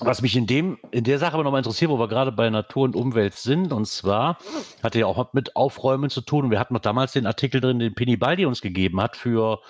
Was 0.00 0.22
mich 0.22 0.36
in 0.36 0.46
dem, 0.46 0.78
in 0.92 1.02
der 1.04 1.18
Sache 1.18 1.34
aber 1.34 1.42
nochmal 1.42 1.58
interessiert, 1.58 1.90
wo 1.90 1.98
wir 1.98 2.08
gerade 2.08 2.30
bei 2.30 2.48
Natur 2.50 2.84
und 2.84 2.94
Umwelt 2.94 3.34
sind, 3.34 3.72
und 3.72 3.86
zwar 3.86 4.38
hatte 4.82 5.00
ja 5.00 5.06
auch 5.06 5.32
mit 5.32 5.56
Aufräumen 5.56 6.08
zu 6.08 6.20
tun. 6.20 6.50
Wir 6.50 6.60
hatten 6.60 6.74
noch 6.74 6.80
damals 6.80 7.12
den 7.12 7.26
Artikel 7.26 7.60
drin, 7.60 7.78
den 7.78 7.94
Penny 7.94 8.16
Baldi 8.16 8.46
uns 8.46 8.60
gegeben 8.60 9.00
hat 9.00 9.16
für 9.16 9.60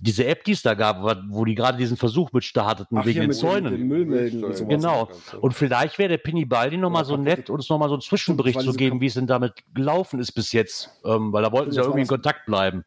diese 0.00 0.26
App, 0.26 0.44
die 0.44 0.52
es 0.52 0.62
da 0.62 0.74
gab, 0.74 1.02
wo 1.28 1.44
die 1.44 1.54
gerade 1.54 1.78
diesen 1.78 1.96
Versuch 1.96 2.32
mit 2.32 2.44
starteten 2.44 2.98
Ach, 2.98 3.06
wegen 3.06 3.22
den 3.22 3.32
Zäunen. 3.32 3.72
dem 3.76 3.88
Müll 3.88 4.04
melden 4.04 4.44
und. 4.44 4.68
Genau. 4.68 5.08
Und 5.40 5.52
vielleicht 5.52 5.98
wäre 5.98 6.10
der 6.10 6.18
Penny 6.18 6.44
Baldi 6.44 6.76
noch 6.76 6.90
mal 6.90 7.00
Ja, 7.00 7.04
so 7.04 7.16
nett, 7.16 7.48
uns 7.48 7.68
noch 7.70 7.78
mal 7.78 7.88
so 7.88 7.94
einen 7.94 8.02
Zwischenbericht 8.02 8.60
zu 8.60 8.72
geben, 8.72 9.00
wie 9.00 9.06
es 9.06 9.14
denn 9.14 9.26
damit 9.26 9.54
gelaufen 9.74 10.20
ist 10.20 10.32
bis 10.32 10.52
jetzt. 10.52 10.90
Ähm, 11.04 11.32
weil 11.32 11.42
da 11.42 11.52
wollten 11.52 11.70
sie 11.70 11.78
ja 11.78 11.84
irgendwie 11.84 12.02
in 12.02 12.08
Kontakt 12.08 12.46
bleiben. 12.46 12.84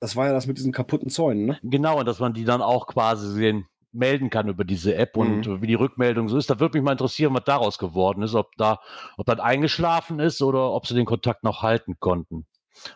Das 0.00 0.14
war 0.14 0.26
ja 0.26 0.32
das 0.32 0.46
mit 0.46 0.58
diesen 0.58 0.72
kaputten 0.72 1.10
Zäunen, 1.10 1.46
ne? 1.46 1.58
Genau, 1.62 1.98
und 1.98 2.06
dass 2.06 2.20
man 2.20 2.32
die 2.32 2.44
dann 2.44 2.62
auch 2.62 2.86
quasi 2.86 3.32
sehen, 3.32 3.66
melden 3.98 4.30
kann 4.30 4.48
über 4.48 4.64
diese 4.64 4.94
App 4.94 5.16
und 5.16 5.46
Mhm. 5.46 5.62
wie 5.62 5.66
die 5.66 5.74
Rückmeldung 5.74 6.28
so 6.28 6.38
ist. 6.38 6.48
Da 6.48 6.58
würde 6.60 6.78
mich 6.78 6.84
mal 6.84 6.92
interessieren, 6.92 7.34
was 7.34 7.44
daraus 7.44 7.78
geworden 7.78 8.22
ist, 8.22 8.34
ob 8.34 8.56
da, 8.56 8.80
ob 9.16 9.26
das 9.26 9.40
eingeschlafen 9.40 10.20
ist 10.20 10.40
oder 10.42 10.72
ob 10.72 10.86
sie 10.86 10.94
den 10.94 11.04
Kontakt 11.04 11.44
noch 11.44 11.62
halten 11.62 11.96
konnten. 12.00 12.46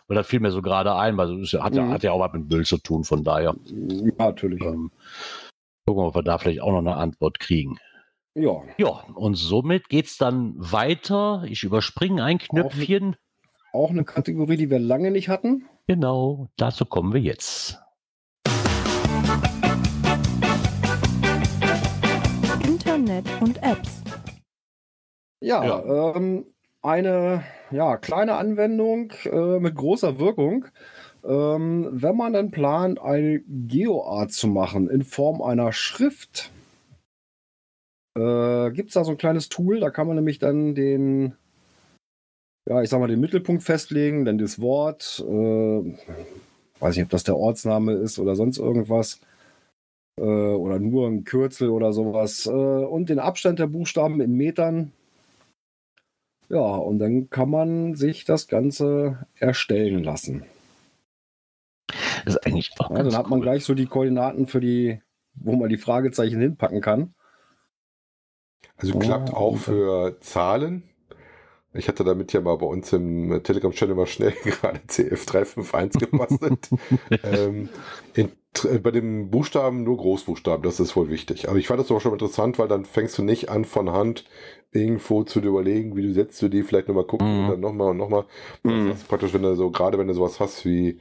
Weil 0.07 0.15
das 0.15 0.27
fiel 0.27 0.39
mir 0.39 0.51
so 0.51 0.61
gerade 0.61 0.95
ein, 0.95 1.17
weil 1.17 1.41
es 1.41 1.53
hat, 1.53 1.75
ja, 1.75 1.83
Mhm. 1.83 1.91
hat 1.91 2.03
ja 2.03 2.11
auch 2.13 2.19
was 2.19 2.31
mit 2.33 2.49
Müll 2.49 2.65
zu 2.65 2.77
tun, 2.77 3.03
von 3.03 3.23
daher. 3.23 3.55
Ja, 3.65 4.11
natürlich. 4.17 4.63
Ähm, 4.63 4.91
gucken 5.85 6.03
wir, 6.03 6.07
ob 6.07 6.15
wir 6.15 6.23
da 6.23 6.37
vielleicht 6.37 6.61
auch 6.61 6.71
noch 6.71 6.79
eine 6.79 6.95
Antwort 6.95 7.39
kriegen. 7.39 7.77
Ja. 8.35 8.61
Ja, 8.77 9.03
und 9.13 9.35
somit 9.35 9.89
geht's 9.89 10.17
dann 10.17 10.53
weiter. 10.57 11.43
Ich 11.47 11.63
überspringe 11.63 12.23
ein 12.23 12.39
Knöpfchen. 12.39 13.15
Auch 13.73 13.89
eine 13.91 14.05
Kategorie, 14.05 14.57
die 14.57 14.69
wir 14.69 14.79
lange 14.79 15.11
nicht 15.11 15.29
hatten. 15.29 15.67
Genau, 15.87 16.47
dazu 16.57 16.85
kommen 16.85 17.13
wir 17.13 17.21
jetzt. 17.21 17.79
Internet 23.13 23.41
und 23.41 23.63
Apps. 23.63 24.01
Ja, 25.41 25.63
Ähm, 26.15 26.45
eine 26.81 27.43
ja, 27.71 27.97
kleine 27.97 28.35
Anwendung 28.35 29.11
äh, 29.25 29.59
mit 29.59 29.75
großer 29.75 30.19
Wirkung. 30.19 30.65
Ähm, 31.23 31.87
wenn 31.91 32.17
man 32.17 32.33
dann 32.33 32.51
plant, 32.51 33.01
eine 33.01 33.41
GeoArt 33.47 34.31
zu 34.31 34.47
machen 34.47 34.89
in 34.89 35.03
Form 35.03 35.41
einer 35.41 35.71
Schrift, 35.71 36.51
äh, 38.17 38.71
gibt 38.71 38.89
es 38.89 38.93
da 38.95 39.03
so 39.03 39.11
ein 39.11 39.17
kleines 39.17 39.49
Tool, 39.49 39.79
da 39.79 39.89
kann 39.89 40.07
man 40.07 40.17
nämlich 40.17 40.39
dann 40.39 40.75
den, 40.75 41.35
ja, 42.67 42.81
ich 42.81 42.89
sag 42.89 42.99
mal, 42.99 43.07
den 43.07 43.21
Mittelpunkt 43.21 43.63
festlegen, 43.63 44.25
dann 44.25 44.37
das 44.37 44.59
Wort, 44.59 45.23
äh, 45.25 45.97
weiß 46.79 46.95
nicht, 46.95 47.05
ob 47.05 47.11
das 47.11 47.23
der 47.23 47.37
Ortsname 47.37 47.93
ist 47.93 48.19
oder 48.19 48.35
sonst 48.35 48.57
irgendwas, 48.57 49.15
äh, 49.15 49.32
oder 50.21 50.79
nur 50.79 51.07
ein 51.07 51.23
Kürzel 51.23 51.69
oder 51.69 51.91
sowas, 51.93 52.45
äh, 52.45 52.49
und 52.51 53.09
den 53.09 53.19
Abstand 53.19 53.59
der 53.59 53.67
Buchstaben 53.67 54.21
in 54.21 54.33
Metern. 54.33 54.91
Ja, 56.49 56.59
und 56.75 56.99
dann 56.99 57.29
kann 57.29 57.49
man 57.49 57.95
sich 57.95 58.25
das 58.25 58.47
Ganze 58.47 59.25
erstellen 59.35 60.03
lassen. 60.03 60.45
Das 62.25 62.35
ist 62.35 62.45
eigentlich 62.45 62.71
auch 62.79 62.89
Ja, 62.91 62.97
ganz 62.97 63.09
dann 63.09 63.17
hat 63.17 63.29
man 63.29 63.39
cool. 63.39 63.43
gleich 63.45 63.65
so 63.65 63.73
die 63.73 63.85
Koordinaten 63.87 64.47
für 64.47 64.59
die, 64.61 65.01
wo 65.35 65.55
man 65.55 65.69
die 65.69 65.77
Fragezeichen 65.77 66.39
hinpacken 66.39 66.81
kann. 66.81 67.13
Also 68.77 68.95
Oh, 68.95 68.99
klappt 68.99 69.33
auch 69.33 69.53
und- 69.53 69.59
für 69.59 70.19
Zahlen. 70.21 70.83
Ich 71.75 71.87
hatte 71.87 72.03
damit 72.03 72.33
ja 72.33 72.41
mal 72.41 72.55
bei 72.57 72.67
uns 72.67 72.93
im 72.93 73.41
Telegram-Channel 73.43 73.95
mal 73.95 74.05
schnell 74.05 74.31
gerade 74.43 74.79
CF351 74.87 75.97
gebastelt. 75.99 76.69
ähm, 77.23 77.69
in, 78.13 78.31
bei 78.83 78.91
dem 78.91 79.29
Buchstaben 79.29 79.83
nur 79.83 79.97
Großbuchstaben, 79.97 80.63
das 80.63 80.79
ist 80.79 80.95
wohl 80.95 81.09
wichtig. 81.09 81.49
Aber 81.49 81.57
ich 81.57 81.67
fand 81.67 81.79
das 81.79 81.91
auch 81.91 82.01
schon 82.01 82.13
interessant, 82.13 82.59
weil 82.59 82.67
dann 82.67 82.85
fängst 82.85 83.17
du 83.17 83.23
nicht 83.23 83.49
an 83.49 83.65
von 83.65 83.91
Hand 83.91 84.25
irgendwo 84.73 85.23
zu 85.23 85.39
dir 85.41 85.49
überlegen, 85.49 85.95
wie 85.95 86.01
du 86.01 86.11
setzt 86.13 86.41
du 86.41 86.49
die, 86.49 86.63
vielleicht 86.63 86.87
nochmal 86.87 87.05
gucken 87.05 87.27
Mhm. 87.33 87.43
und 87.45 87.49
dann 87.51 87.59
nochmal 87.59 87.89
und 87.89 87.97
nochmal. 87.97 88.25
Mhm. 88.63 88.89
Das 88.89 88.97
ist 88.99 89.07
praktisch, 89.07 89.33
wenn 89.33 89.43
du 89.43 89.55
so, 89.55 89.69
gerade 89.71 89.97
wenn 89.97 90.07
du 90.07 90.13
sowas 90.13 90.39
hast 90.39 90.65
wie, 90.65 90.99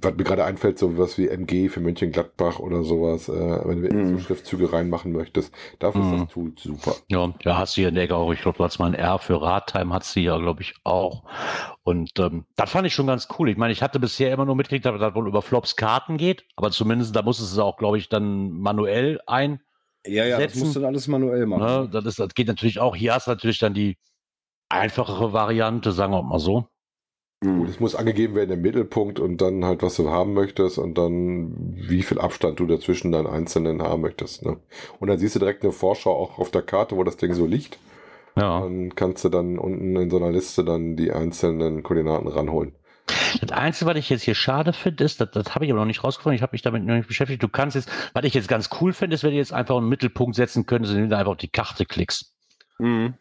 was 0.00 0.14
mir 0.14 0.24
gerade 0.24 0.44
einfällt, 0.44 0.78
so 0.78 0.98
was 0.98 1.16
wie 1.16 1.28
MG 1.28 1.68
für 1.70 1.80
Mönchengladbach 1.80 2.58
oder 2.58 2.82
sowas, 2.82 3.28
äh, 3.28 3.32
wenn 3.64 3.82
du 3.82 3.94
Mhm. 3.94 4.18
so 4.18 4.18
Schriftzüge 4.18 4.72
reinmachen 4.72 5.12
möchtest, 5.12 5.52
dafür 5.78 6.02
Mhm. 6.02 6.12
ist 6.14 6.20
das 6.24 6.28
Tool 6.32 6.52
super. 6.58 6.94
Ja, 7.08 7.32
ja, 7.44 7.56
hast 7.56 7.76
du 7.76 7.80
hier 7.80 7.88
in 7.88 7.94
der 7.94 8.04
Ecke 8.04 8.14
auch, 8.16 8.32
ich 8.32 8.42
glaube, 8.42 8.58
du 8.58 8.64
hast 8.64 8.78
mal 8.78 8.86
ein 8.86 8.94
R 8.94 9.18
für 9.18 9.40
Radtime, 9.40 9.94
hat 9.94 10.04
sie 10.04 10.24
ja, 10.24 10.36
glaube 10.38 10.62
ich, 10.62 10.74
auch. 10.84 11.24
Und 11.84 12.10
ähm, 12.18 12.44
das 12.56 12.70
fand 12.70 12.86
ich 12.86 12.94
schon 12.94 13.06
ganz 13.06 13.28
cool. 13.38 13.48
Ich 13.48 13.56
meine, 13.56 13.72
ich 13.72 13.82
hatte 13.82 13.98
bisher 13.98 14.32
immer 14.32 14.44
nur 14.44 14.56
mitgekriegt, 14.56 14.84
dass 14.84 14.98
das 15.00 15.14
wohl 15.14 15.26
über 15.28 15.42
Flops 15.42 15.76
Karten 15.76 16.16
geht, 16.18 16.44
aber 16.56 16.70
zumindest, 16.70 17.16
da 17.16 17.22
du 17.40 17.44
es 17.44 17.58
auch, 17.58 17.76
glaube 17.78 17.98
ich, 17.98 18.08
dann 18.08 18.50
manuell 18.50 19.20
ein. 19.26 19.60
Ja, 20.06 20.24
ja, 20.24 20.36
das 20.38 20.52
Setzen. 20.52 20.60
musst 20.60 20.76
du 20.76 20.80
dann 20.80 20.88
alles 20.88 21.06
manuell 21.08 21.46
machen. 21.46 21.62
Ne? 21.84 21.88
Das, 21.92 22.04
ist, 22.06 22.18
das 22.18 22.34
geht 22.34 22.48
natürlich 22.48 22.78
auch. 22.80 22.96
Hier 22.96 23.14
hast 23.14 23.26
du 23.28 23.30
natürlich 23.32 23.58
dann 23.58 23.74
die 23.74 23.96
einfachere 24.68 25.32
Variante, 25.32 25.92
sagen 25.92 26.12
wir 26.12 26.22
mal 26.22 26.38
so. 26.38 26.66
Gut, 27.42 27.50
Mhm. 27.50 27.64
es 27.66 27.80
muss 27.80 27.94
angegeben 27.96 28.34
werden, 28.36 28.48
der 28.50 28.56
Mittelpunkt 28.58 29.18
und 29.20 29.40
dann 29.40 29.64
halt, 29.64 29.82
was 29.82 29.96
du 29.96 30.08
haben 30.10 30.32
möchtest 30.32 30.78
und 30.78 30.96
dann, 30.96 31.54
wie 31.76 32.02
viel 32.02 32.18
Abstand 32.20 32.60
du 32.60 32.66
dazwischen 32.66 33.10
deinen 33.12 33.26
einzelnen 33.26 33.82
haben 33.82 34.02
möchtest. 34.02 34.44
Ne? 34.44 34.58
Und 35.00 35.08
dann 35.08 35.18
siehst 35.18 35.34
du 35.34 35.38
direkt 35.40 35.62
eine 35.64 35.72
Vorschau 35.72 36.12
auch 36.16 36.38
auf 36.38 36.50
der 36.52 36.62
Karte, 36.62 36.96
wo 36.96 37.02
das 37.04 37.16
Ding 37.16 37.34
so 37.34 37.44
liegt. 37.46 37.78
Ja. 38.36 38.60
Dann 38.60 38.94
kannst 38.94 39.24
du 39.24 39.28
dann 39.28 39.58
unten 39.58 39.96
in 39.96 40.08
so 40.10 40.16
einer 40.18 40.30
Liste 40.30 40.64
dann 40.64 40.96
die 40.96 41.12
einzelnen 41.12 41.82
Koordinaten 41.82 42.28
ranholen. 42.28 42.74
Das 43.40 43.52
Einzige, 43.52 43.90
was 43.90 43.96
ich 43.96 44.08
jetzt 44.10 44.22
hier 44.22 44.34
schade 44.34 44.72
finde, 44.72 45.04
ist, 45.04 45.20
das, 45.20 45.30
das 45.30 45.54
habe 45.54 45.64
ich 45.64 45.70
aber 45.70 45.80
noch 45.80 45.86
nicht 45.86 46.04
rausgefunden, 46.04 46.36
ich 46.36 46.42
habe 46.42 46.52
mich 46.52 46.62
damit 46.62 46.84
noch 46.84 46.94
nicht 46.94 47.08
beschäftigt. 47.08 47.42
Du 47.42 47.48
kannst 47.48 47.74
jetzt, 47.76 47.90
was 48.12 48.24
ich 48.24 48.34
jetzt 48.34 48.48
ganz 48.48 48.70
cool 48.80 48.92
finde, 48.92 49.14
ist, 49.14 49.22
wenn 49.24 49.30
du 49.30 49.36
jetzt 49.36 49.52
einfach 49.52 49.76
einen 49.76 49.88
Mittelpunkt 49.88 50.36
setzen 50.36 50.66
könntest, 50.66 50.94
indem 50.94 51.10
du 51.10 51.16
einfach 51.16 51.32
auf 51.32 51.38
die 51.38 51.48
Karte 51.48 51.86
klickst. 51.86 52.32
Mhm. 52.78 53.14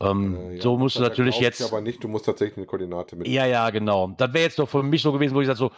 Ähm, 0.00 0.36
Äh, 0.36 0.56
ja, 0.56 0.62
so 0.62 0.76
musst 0.76 0.96
du 0.96 1.00
natürlich 1.00 1.40
jetzt. 1.40 1.62
Aber 1.62 1.80
nicht, 1.80 2.04
du 2.04 2.08
musst 2.08 2.26
tatsächlich 2.26 2.58
eine 2.58 2.66
Koordinate 2.66 3.16
mit. 3.16 3.28
Ja, 3.28 3.46
ja, 3.46 3.70
genau. 3.70 4.14
Das 4.18 4.32
wäre 4.34 4.44
jetzt 4.44 4.58
doch 4.58 4.68
für 4.68 4.82
mich 4.82 5.02
so 5.02 5.12
gewesen, 5.12 5.34
wo 5.34 5.40
ich 5.40 5.46
sage 5.46 5.58
so, 5.58 5.70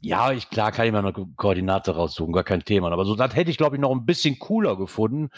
ja, 0.00 0.32
ich, 0.32 0.50
klar 0.50 0.72
kann 0.72 0.86
ich 0.86 0.92
mal 0.92 0.98
eine 0.98 1.12
Ko- 1.12 1.28
Koordinate 1.36 1.94
raussuchen, 1.94 2.32
gar 2.32 2.42
kein 2.42 2.64
Thema. 2.64 2.90
Aber 2.90 3.04
so, 3.04 3.14
das 3.14 3.36
hätte 3.36 3.52
ich, 3.52 3.56
glaube 3.58 3.76
ich, 3.76 3.80
noch 3.80 3.92
ein 3.92 4.04
bisschen 4.04 4.40
cooler 4.40 4.76
gefunden, 4.76 5.30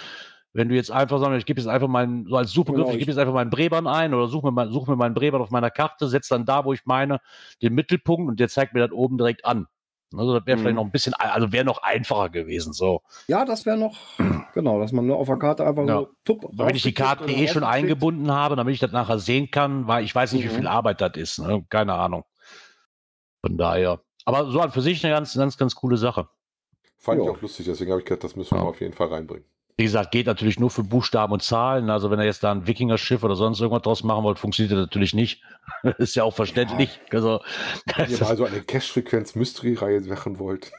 wenn 0.55 0.69
du 0.71 0.75
jetzt 0.75 0.91
einfach 0.91 1.19
sagst, 1.21 1.37
ich 1.37 1.47
gebe 1.47 1.61
jetzt 1.61 1.69
einfach 1.69 1.89
meinen, 1.89 2.27
so 2.27 2.37
als 2.37 2.53
Suchbegriff, 2.53 2.85
Genau, 2.85 2.91
ich 2.91 2.95
ich- 2.95 3.01
gebe 3.01 3.11
jetzt 3.11 3.19
einfach 3.19 3.35
meinen 3.35 3.51
Brebern 3.51 3.87
ein 3.87 4.15
oder 4.15 4.29
suche 4.29 4.47
mir, 4.47 4.53
mein, 4.53 4.71
such 4.71 4.87
mir 4.87 4.97
meinen 4.97 5.15
Brebern 5.15 5.43
auf 5.43 5.51
meiner 5.51 5.71
Karte, 5.71 6.09
setze 6.09 6.33
dann 6.35 6.47
da, 6.47 6.65
wo 6.65 6.73
ich 6.73 6.87
meine, 6.87 7.21
den 7.61 7.75
Mittelpunkt 7.75 8.29
und 8.31 8.41
der 8.41 8.49
zeigt 8.49 8.73
mir 8.73 8.81
das 8.81 8.93
oben 8.93 9.19
direkt 9.19 9.45
an. 9.45 9.67
Also 10.17 10.33
das 10.39 10.47
wäre 10.47 10.57
vielleicht 10.59 10.75
Mhm. 10.75 10.77
noch 10.77 10.85
ein 10.85 10.93
bisschen, 10.93 11.13
also 11.15 11.51
wäre 11.51 11.65
noch 11.65 11.83
einfacher 11.83 12.29
gewesen. 12.31 12.73
So. 12.73 13.03
Ja, 13.27 13.45
das 13.45 13.67
wäre 13.67 13.77
noch, 13.77 13.97
genau, 14.55 14.79
dass 14.79 14.93
man 14.93 15.07
nur 15.09 15.17
auf 15.17 15.27
der 15.27 15.39
Karte 15.39 15.67
einfach 15.67 15.85
Ja. 15.89 15.99
so 15.99 16.09
tupp, 16.25 16.47
wenn 16.53 16.77
ich 16.77 16.83
die 16.83 16.95
Karte 16.95 17.25
eh 17.25 17.49
schon 17.49 17.65
eingebunden 17.65 18.31
habe, 18.31 18.55
damit 18.55 18.75
ich 18.75 18.81
das 18.81 18.93
nachher 18.93 19.19
sehen 19.19 19.51
kann, 19.51 19.89
weil 19.89 20.05
ich 20.05 20.15
weiß 20.15 20.33
nicht, 20.35 20.45
wie 20.45 20.49
Mhm. 20.53 20.57
viel 20.59 20.67
Arbeit 20.69 21.01
das 21.01 21.17
ist. 21.17 21.39
Ne? 21.41 21.65
Keine 21.69 21.95
Ahnung. 21.95 22.23
Von 23.45 23.57
daher. 23.59 24.01
Aber 24.25 24.51
so 24.51 24.61
an 24.61 24.71
für 24.71 24.83
sich 24.83 25.05
eine 25.05 25.13
ganz, 25.15 25.35
ganz, 25.35 25.59
ganz 25.59 25.75
coole 25.75 25.97
Sache. 25.97 26.29
Fand 26.97 27.21
ich 27.21 27.27
Ja. 27.27 27.33
auch 27.33 27.41
lustig, 27.43 27.67
deswegen 27.67 27.91
habe 27.91 28.01
ich 28.01 28.07
gedacht, 28.07 28.23
das 28.25 28.37
müssen 28.37 28.57
wir 28.57 28.63
Ja. 28.63 28.69
auf 28.69 28.81
jeden 28.81 28.95
Fall 28.95 29.09
reinbringen. 29.09 29.45
Wie 29.77 29.83
gesagt, 29.83 30.13
geht 30.13 30.27
natürlich 30.27 30.61
nur 30.61 30.71
für 30.71 30.85
Buchstaben 30.85 31.33
und 31.33 31.43
Zahlen. 31.43 31.91
Also 31.91 32.09
wenn 32.11 32.21
er 32.21 32.25
jetzt 32.25 32.45
da 32.45 32.53
ein 32.53 32.69
Wikinger-Schiff 32.69 33.25
oder 33.25 33.35
sonst 33.35 33.61
irgendwas 33.61 33.83
draus 33.83 34.05
machen 34.05 34.23
wollt, 34.23 34.39
funktioniert 34.39 34.73
das 34.73 34.79
natürlich 34.79 35.15
nicht. 35.15 35.43
ist 35.99 36.15
ja 36.15 36.23
auch 36.23 36.35
verständlich. 36.35 37.01
Also, 37.11 37.41
Wenn 37.97 38.09
ihr 38.09 38.21
mal 38.21 38.37
so 38.37 38.45
eine 38.45 38.61
Cache-Frequenz-Mystery-Reihe 38.61 40.03
machen 40.03 40.39
wollt, 40.39 40.71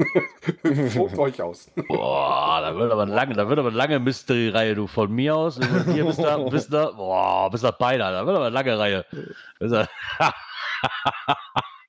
tobt 0.94 1.18
euch 1.18 1.42
aus. 1.42 1.70
boah, 1.90 2.62
da 2.62 2.74
wird 2.78 2.92
aber 2.92 3.06
lange, 3.06 3.34
da 3.34 3.50
wird 3.50 3.60
aber 3.60 3.72
lange 3.72 4.00
Mystery-Reihe, 4.00 4.76
du 4.76 4.88
von 4.88 5.12
mir 5.12 5.36
aus. 5.36 5.60
Hier 5.92 6.06
bist 6.06 6.20
du, 6.20 6.50
bist 6.50 6.72
du, 6.72 6.94
boah, 6.96 7.50
bist 7.52 7.66
du 7.66 7.72
beinahe, 7.74 8.14
da 8.14 8.26
wird 8.26 8.36
aber 8.38 8.46
eine 8.46 8.56
lange 8.56 8.80
Reihe. 8.80 9.06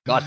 Gott. 0.04 0.24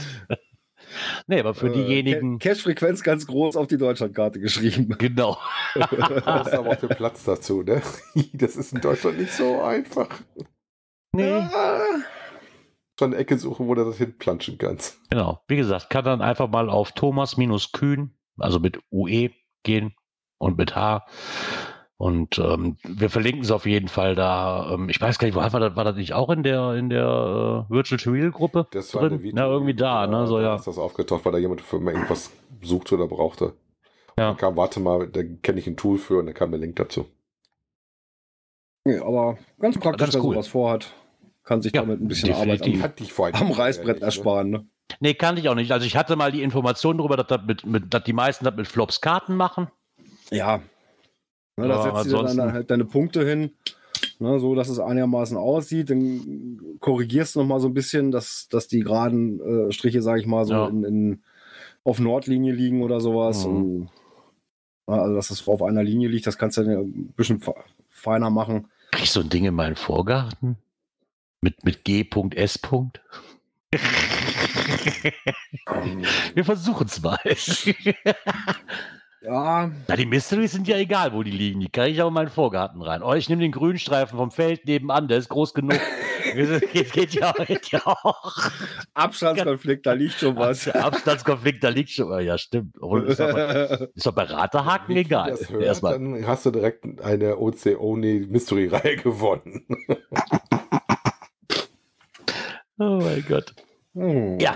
Nee, 1.27 1.39
aber 1.39 1.53
für 1.53 1.67
Äh, 1.67 1.73
diejenigen, 1.73 2.39
Ca- 2.39 2.49
Cache-Frequenz 2.49 3.03
ganz 3.03 3.27
groß 3.27 3.55
auf 3.55 3.67
die 3.67 3.77
Deutschlandkarte 3.77 4.39
geschrieben. 4.39 4.89
genau. 4.97 5.37
Da 5.75 6.41
ist 6.41 6.53
aber 6.53 6.69
auch 6.71 6.75
der 6.75 6.87
Platz 6.87 7.23
dazu, 7.23 7.61
ne? 7.63 7.81
Das 8.33 8.55
ist 8.55 8.73
in 8.73 8.81
Deutschland 8.81 9.17
nicht 9.19 9.31
so 9.33 9.61
einfach. 9.61 10.09
Nee. 11.15 11.31
Ah, 11.31 11.79
Schon 12.99 13.13
eine 13.13 13.17
Ecke 13.21 13.37
suchen, 13.37 13.67
wo 13.67 13.75
du 13.75 13.85
das 13.85 13.97
hinplanschen 13.97 14.57
kannst. 14.57 14.99
Genau. 15.09 15.41
Wie 15.47 15.55
gesagt, 15.55 15.89
kann 15.89 16.03
dann 16.05 16.21
einfach 16.21 16.49
mal 16.49 16.69
auf 16.69 16.91
Thomas-Kühn, 16.91 18.13
also 18.37 18.59
mit 18.59 18.79
UE 18.91 19.29
gehen 19.63 19.95
und 20.37 20.57
mit 20.57 20.75
H. 20.75 21.05
Und 22.01 22.39
ähm, 22.39 22.77
wir 22.83 23.09
verlinken 23.09 23.41
es 23.41 23.51
auf 23.51 23.65
jeden 23.65 23.89
Fall 23.89 24.15
da. 24.15 24.71
Ähm, 24.73 24.87
ich 24.87 25.01
weiß 25.01 25.19
gar 25.19 25.27
nicht, 25.27 25.35
wo 25.35 25.41
war 25.41 25.49
das, 25.59 25.75
war 25.75 25.83
das 25.83 25.97
nicht 25.97 26.13
auch 26.13 26.29
in 26.29 26.43
der 26.43 26.75
in 26.75 26.89
der 26.89 27.65
äh, 27.69 27.73
Virtual 27.73 27.99
to 27.99 28.11
Real 28.11 28.31
Gruppe 28.31 28.67
Das 28.71 28.95
war 28.95 29.09
drin? 29.09 29.19
eine 29.21 29.31
Na, 29.33 29.47
irgendwie 29.47 29.73
da, 29.73 30.07
ne? 30.07 30.25
So 30.25 30.39
ja. 30.39 30.55
ist 30.55 30.65
das 30.65 30.77
aufgetaucht, 30.77 31.25
weil 31.25 31.33
da 31.33 31.37
jemand 31.39 31.59
für 31.59 31.75
irgendwas 31.75 32.31
suchte 32.61 32.95
oder 32.95 33.07
brauchte. 33.07 33.53
Ja. 34.17 34.29
Dann 34.29 34.37
kam, 34.37 34.55
warte 34.55 34.79
mal, 34.79 35.07
da 35.09 35.21
kenne 35.43 35.59
ich 35.59 35.67
ein 35.67 35.75
Tool 35.75 35.97
für 35.97 36.19
und 36.19 36.27
da 36.27 36.31
kam 36.31 36.51
der 36.51 36.61
Link 36.61 36.77
dazu. 36.77 37.05
nee, 38.85 38.97
aber 38.97 39.37
ganz 39.59 39.77
praktisch, 39.77 40.05
Ganz 40.05 40.13
wer 40.15 40.23
cool. 40.23 40.33
sowas 40.35 40.47
vorhat, 40.47 40.93
kann 41.43 41.61
sich 41.61 41.73
Ja, 41.73 41.81
damit 41.81 41.99
ein 41.99 42.07
bisschen 42.07 42.29
definitiv. 42.29 42.75
Arbeit 42.75 42.83
Hatte 42.83 43.03
ich 43.03 43.11
vorhin 43.11 43.35
am, 43.35 43.47
am 43.47 43.51
Reißbrett 43.51 44.01
ersparen. 44.01 44.49
Ne? 44.49 44.65
Nee, 45.01 45.15
kannte 45.15 45.41
ich 45.41 45.49
auch 45.49 45.55
nicht. 45.55 45.73
Also 45.73 45.85
ich 45.85 45.97
hatte 45.97 46.15
mal 46.15 46.31
die 46.31 46.43
Information 46.43 46.97
darüber, 46.97 47.17
dass, 47.17 47.27
das 47.27 47.41
mit, 47.45 47.65
mit, 47.65 47.93
dass 47.93 48.03
die 48.05 48.13
meisten 48.13 48.45
das 48.45 48.55
mit 48.55 48.69
Flops 48.69 49.01
Karten 49.01 49.35
machen. 49.35 49.67
Ja. 50.31 50.61
Ne, 51.59 51.67
da 51.67 51.83
setzt 51.83 52.05
du 52.07 52.11
dann 52.17 52.25
ansonsten- 52.27 52.53
halt 52.53 52.71
deine 52.71 52.85
Punkte 52.85 53.25
hin, 53.27 53.51
ne, 54.19 54.39
so 54.39 54.55
dass 54.55 54.69
es 54.69 54.79
einigermaßen 54.79 55.37
aussieht. 55.37 55.89
Dann 55.89 56.59
korrigierst 56.79 57.35
du 57.35 57.39
noch 57.39 57.47
mal 57.47 57.59
so 57.59 57.67
ein 57.67 57.73
bisschen, 57.73 58.11
dass, 58.11 58.47
dass 58.49 58.67
die 58.67 58.79
geraden 58.81 59.39
äh, 59.69 59.71
Striche, 59.71 60.01
sage 60.01 60.21
ich 60.21 60.27
mal, 60.27 60.45
so 60.45 60.53
Ja. 60.53 60.67
in, 60.67 60.83
in, 60.83 61.21
auf 61.83 61.99
Nordlinie 61.99 62.53
liegen 62.53 62.81
oder 62.83 62.99
sowas. 63.01 63.45
Mhm. 63.45 63.55
Und, 63.55 63.89
ja, 64.87 64.95
also, 65.01 65.15
dass 65.15 65.29
es 65.31 65.47
auf 65.47 65.61
einer 65.63 65.83
Linie 65.83 66.07
liegt, 66.09 66.25
das 66.27 66.37
kannst 66.37 66.57
du 66.57 66.63
dann 66.63 66.73
ein 66.79 67.13
bisschen 67.15 67.39
fe- 67.39 67.53
feiner 67.89 68.29
machen. 68.29 68.67
Krieg 68.91 69.03
ich 69.03 69.11
so 69.11 69.19
ein 69.21 69.29
Ding 69.29 69.45
in 69.45 69.53
meinen 69.53 69.75
Vorgarten? 69.75 70.57
Mit, 71.41 71.63
mit 71.63 71.85
G.S. 71.85 72.59
Wir 76.33 76.43
versuchen 76.43 76.87
es 76.87 77.01
mal. 77.01 77.17
Ja, 79.21 79.69
Na, 79.87 79.95
die 79.97 80.05
Mysteries 80.05 80.53
sind 80.53 80.67
ja 80.67 80.77
egal, 80.77 81.11
wo 81.13 81.23
die 81.23 81.31
liegen. 81.31 81.59
Die 81.59 81.69
kann 81.69 81.89
ich 81.89 82.01
auch 82.01 82.07
in 82.07 82.13
meinen 82.13 82.29
Vorgarten 82.29 82.81
rein. 82.81 83.03
Oh, 83.03 83.13
ich 83.13 83.27
nehme 83.27 83.41
den 83.41 83.51
Grünstreifen 83.51 84.17
vom 84.17 84.31
Feld 84.31 84.65
nebenan, 84.65 85.09
der 85.09 85.17
ist 85.17 85.27
groß 85.27 85.53
genug. 85.53 85.79
geht, 86.73 86.93
geht, 86.93 87.13
ja, 87.15 87.33
geht 87.33 87.69
ja 87.71 87.81
auch. 87.85 88.37
Abstandskonflikt, 88.93 89.85
da 89.85 89.91
liegt 89.91 90.13
schon 90.13 90.37
was. 90.37 90.69
Abstandskonflikt, 90.69 91.61
da 91.63 91.69
liegt 91.69 91.89
schon. 91.89 92.23
Ja, 92.23 92.37
stimmt. 92.37 92.75
Obwohl, 92.79 93.07
ist, 93.07 93.19
doch 93.19 94.13
bei 94.13 94.25
ich 94.87 94.97
egal. 94.97 95.37
hört, 95.49 95.63
Erstmal. 95.63 95.93
Dann 95.93 96.25
hast 96.25 96.45
du 96.45 96.51
direkt 96.51 96.85
eine 97.01 97.37
OC-Only 97.37 98.27
Mystery-Reihe 98.29 98.97
gewonnen. 98.97 99.65
Oh 102.77 103.01
mein 103.01 103.25
Gott. 103.27 103.53
Oh, 103.95 104.37
Ja. 104.39 104.55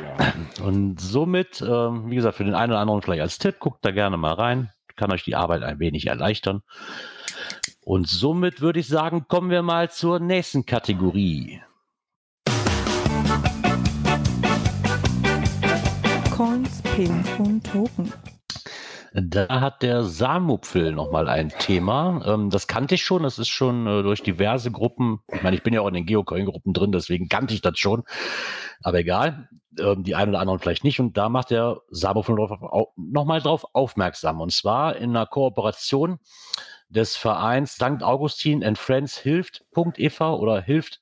Und 0.63 0.99
somit, 1.01 1.61
ähm, 1.61 2.09
wie 2.09 2.15
gesagt, 2.15 2.37
für 2.37 2.43
den 2.43 2.55
einen 2.55 2.71
oder 2.71 2.81
anderen 2.81 3.01
vielleicht 3.01 3.21
als 3.21 3.39
Tipp, 3.39 3.59
guckt 3.59 3.83
da 3.83 3.91
gerne 3.91 4.17
mal 4.17 4.33
rein. 4.33 4.71
Kann 4.95 5.11
euch 5.11 5.23
die 5.23 5.35
Arbeit 5.35 5.63
ein 5.63 5.79
wenig 5.79 6.07
erleichtern. 6.07 6.61
Und 7.83 8.07
somit 8.07 8.61
würde 8.61 8.79
ich 8.79 8.87
sagen, 8.87 9.25
kommen 9.27 9.49
wir 9.49 9.63
mal 9.63 9.89
zur 9.89 10.19
nächsten 10.19 10.65
Kategorie. 10.65 11.61
Coins, 16.35 16.81
Pins 16.95 17.27
und 17.39 17.63
Token. 17.65 18.13
Da 19.15 19.61
hat 19.61 19.83
der 19.83 20.03
Samupfel 20.03 20.91
nochmal 20.91 21.29
ein 21.29 21.49
Thema. 21.49 22.23
Ähm, 22.25 22.49
das 22.49 22.67
kannte 22.67 22.95
ich 22.95 23.03
schon. 23.03 23.21
Das 23.21 23.37
ist 23.37 23.49
schon 23.49 23.85
äh, 23.85 24.01
durch 24.01 24.23
diverse 24.23 24.71
Gruppen. 24.71 25.19
Ich 25.31 25.43
meine, 25.43 25.55
ich 25.55 25.61
bin 25.61 25.73
ja 25.73 25.81
auch 25.81 25.87
in 25.87 25.93
den 25.93 26.07
Geocoin-Gruppen 26.07 26.73
drin, 26.73 26.91
deswegen 26.91 27.29
kannte 27.29 27.53
ich 27.53 27.61
das 27.61 27.77
schon. 27.77 28.03
Aber 28.81 28.99
egal. 28.99 29.49
Ähm, 29.79 30.03
die 30.03 30.15
einen 30.15 30.29
oder 30.29 30.39
anderen 30.39 30.59
vielleicht 30.59 30.83
nicht. 30.83 30.99
Und 30.99 31.15
da 31.15 31.29
macht 31.29 31.51
der 31.51 31.81
Samupfel 31.89 32.35
nochmal 32.95 33.41
drauf 33.41 33.65
aufmerksam. 33.73 34.41
Und 34.41 34.51
zwar 34.51 34.95
in 34.95 35.11
einer 35.11 35.27
Kooperation 35.27 36.17
des 36.89 37.15
Vereins 37.15 37.75
St. 37.75 38.01
Augustin 38.01 38.63
and 38.63 38.77
Friends 38.79 39.17
hilft.ev 39.17 40.21
oder 40.21 40.61
hilft 40.61 41.01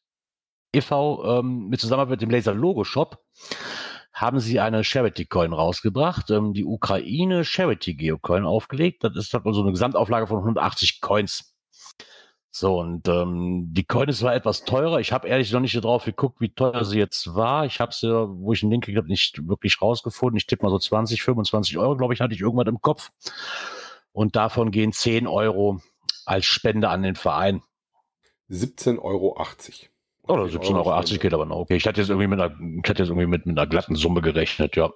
e.V. 0.73 1.39
Ähm, 1.39 1.67
mit 1.67 1.79
Zusammenarbeit 1.79 2.11
mit 2.11 2.21
dem 2.21 2.29
Laser 2.29 2.53
Logo 2.53 2.83
Shop 2.83 3.23
haben 4.21 4.39
sie 4.39 4.59
eine 4.59 4.83
Charity 4.83 5.25
Coin 5.25 5.51
rausgebracht, 5.51 6.29
ähm, 6.29 6.53
die 6.53 6.63
Ukraine 6.63 7.43
Charity 7.43 7.95
Geocoin 7.95 8.45
aufgelegt. 8.45 9.03
Das 9.03 9.15
ist 9.15 9.33
also 9.33 9.61
eine 9.61 9.71
Gesamtauflage 9.71 10.27
von 10.27 10.37
180 10.37 11.01
Coins. 11.01 11.55
So, 12.51 12.79
und 12.79 13.07
ähm, 13.07 13.69
die 13.71 13.85
Coin 13.85 14.09
ist 14.09 14.19
zwar 14.19 14.35
etwas 14.35 14.63
teurer. 14.65 14.99
Ich 14.99 15.11
habe 15.11 15.27
ehrlich 15.27 15.51
noch 15.51 15.61
nicht 15.61 15.73
drauf 15.83 16.03
geguckt, 16.03 16.39
wie 16.41 16.53
teuer 16.53 16.83
sie 16.85 16.99
jetzt 16.99 17.33
war. 17.33 17.65
Ich 17.65 17.79
habe 17.79 17.93
sie, 17.93 18.09
wo 18.11 18.53
ich 18.53 18.61
einen 18.61 18.71
Link 18.71 18.83
gekriegt 18.83 18.97
habe, 18.97 19.07
nicht 19.07 19.47
wirklich 19.47 19.81
rausgefunden. 19.81 20.37
Ich 20.37 20.45
tippe 20.45 20.65
mal 20.65 20.69
so 20.69 20.77
20, 20.77 21.23
25 21.23 21.77
Euro, 21.77 21.97
glaube 21.97 22.13
ich, 22.13 22.21
hatte 22.21 22.35
ich 22.35 22.41
irgendwann 22.41 22.67
im 22.67 22.81
Kopf. 22.81 23.09
Und 24.11 24.35
davon 24.35 24.71
gehen 24.71 24.91
10 24.91 25.27
Euro 25.27 25.81
als 26.25 26.45
Spende 26.45 26.89
an 26.89 27.01
den 27.01 27.15
Verein. 27.15 27.63
17,80 28.51 28.99
Euro. 28.99 29.37
Oder 30.27 30.43
17,80 30.43 30.75
Euro 30.75 31.19
geht 31.19 31.33
aber 31.33 31.45
noch. 31.45 31.57
Okay, 31.57 31.75
ich 31.75 31.85
hatte 31.85 32.01
jetzt 32.01 32.09
irgendwie 32.09 32.27
mit 32.27 32.39
einer, 32.39 32.55
ich 32.83 32.89
hatte 32.89 33.03
jetzt 33.03 33.09
irgendwie 33.09 33.27
mit, 33.27 33.45
mit 33.45 33.57
einer 33.57 33.67
glatten 33.67 33.95
Summe 33.95 34.21
gerechnet, 34.21 34.75
ja. 34.75 34.91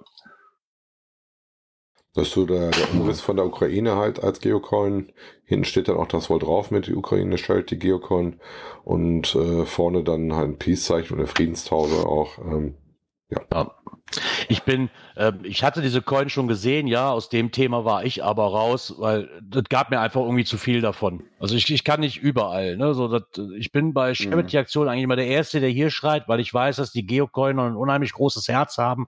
Das 2.14 2.28
ist 2.28 2.34
so 2.34 2.46
der, 2.46 2.72
der 2.72 2.92
Umriss 2.94 3.20
von 3.20 3.36
der 3.36 3.46
Ukraine 3.46 3.98
halt 3.98 4.24
als 4.24 4.40
Geocoin. 4.40 5.12
Hinten 5.44 5.66
steht 5.66 5.90
dann 5.90 5.98
auch 5.98 6.08
das 6.08 6.30
wohl 6.30 6.40
drauf 6.40 6.72
mit 6.72 6.88
der 6.88 6.96
Ukraine 6.96 7.38
Charity 7.38 7.76
Geocoin. 7.76 8.40
Und 8.86 9.36
äh, 9.36 9.66
vorne 9.66 10.02
dann 10.04 10.34
halt 10.34 10.50
ein 10.52 10.58
Peace-Zeichen 10.58 11.14
und 11.14 11.20
eine 11.20 11.28
Friedenstaube 11.28 12.08
auch. 12.08 12.38
Ähm, 12.38 12.76
Ja. 13.30 13.76
Ich 14.48 14.64
bin, 14.64 14.90
äh, 15.16 15.32
ich 15.44 15.64
hatte 15.64 15.82
diese 15.82 16.02
Coin 16.02 16.30
schon 16.30 16.48
gesehen, 16.48 16.88
ja, 16.88 17.10
aus 17.10 17.30
dem 17.30 17.52
Thema 17.52 17.86
war 17.86 18.06
ich 18.06 18.24
aber 18.24 18.46
raus, 18.46 18.94
weil 18.98 19.30
das 19.42 19.64
gab 19.70 19.90
mir 19.90 20.00
einfach 20.00 20.22
irgendwie 20.22 20.46
zu 20.46 20.58
viel 20.58 20.82
davon. 20.82 21.24
Also 21.40 21.56
ich, 21.56 21.72
ich 21.72 21.84
kann 21.84 22.00
nicht 22.00 22.18
überall, 22.18 22.78
ne, 22.78 22.94
so 22.94 23.08
das, 23.08 23.24
ich 23.58 23.72
bin 23.72 23.94
bei 23.94 24.14
Charity-Aktionen 24.14 24.90
eigentlich 24.90 25.04
immer 25.04 25.16
der 25.16 25.28
Erste, 25.28 25.60
der 25.60 25.70
hier 25.70 25.90
schreit, 25.90 26.28
weil 26.28 26.40
ich 26.40 26.54
weiß, 26.54 26.76
dass 26.78 26.92
die 26.92 27.06
Geocoiner 27.06 27.64
ein 27.64 27.76
unheimlich 27.76 28.14
großes 28.14 28.48
Herz 28.48 28.78
haben 28.78 29.08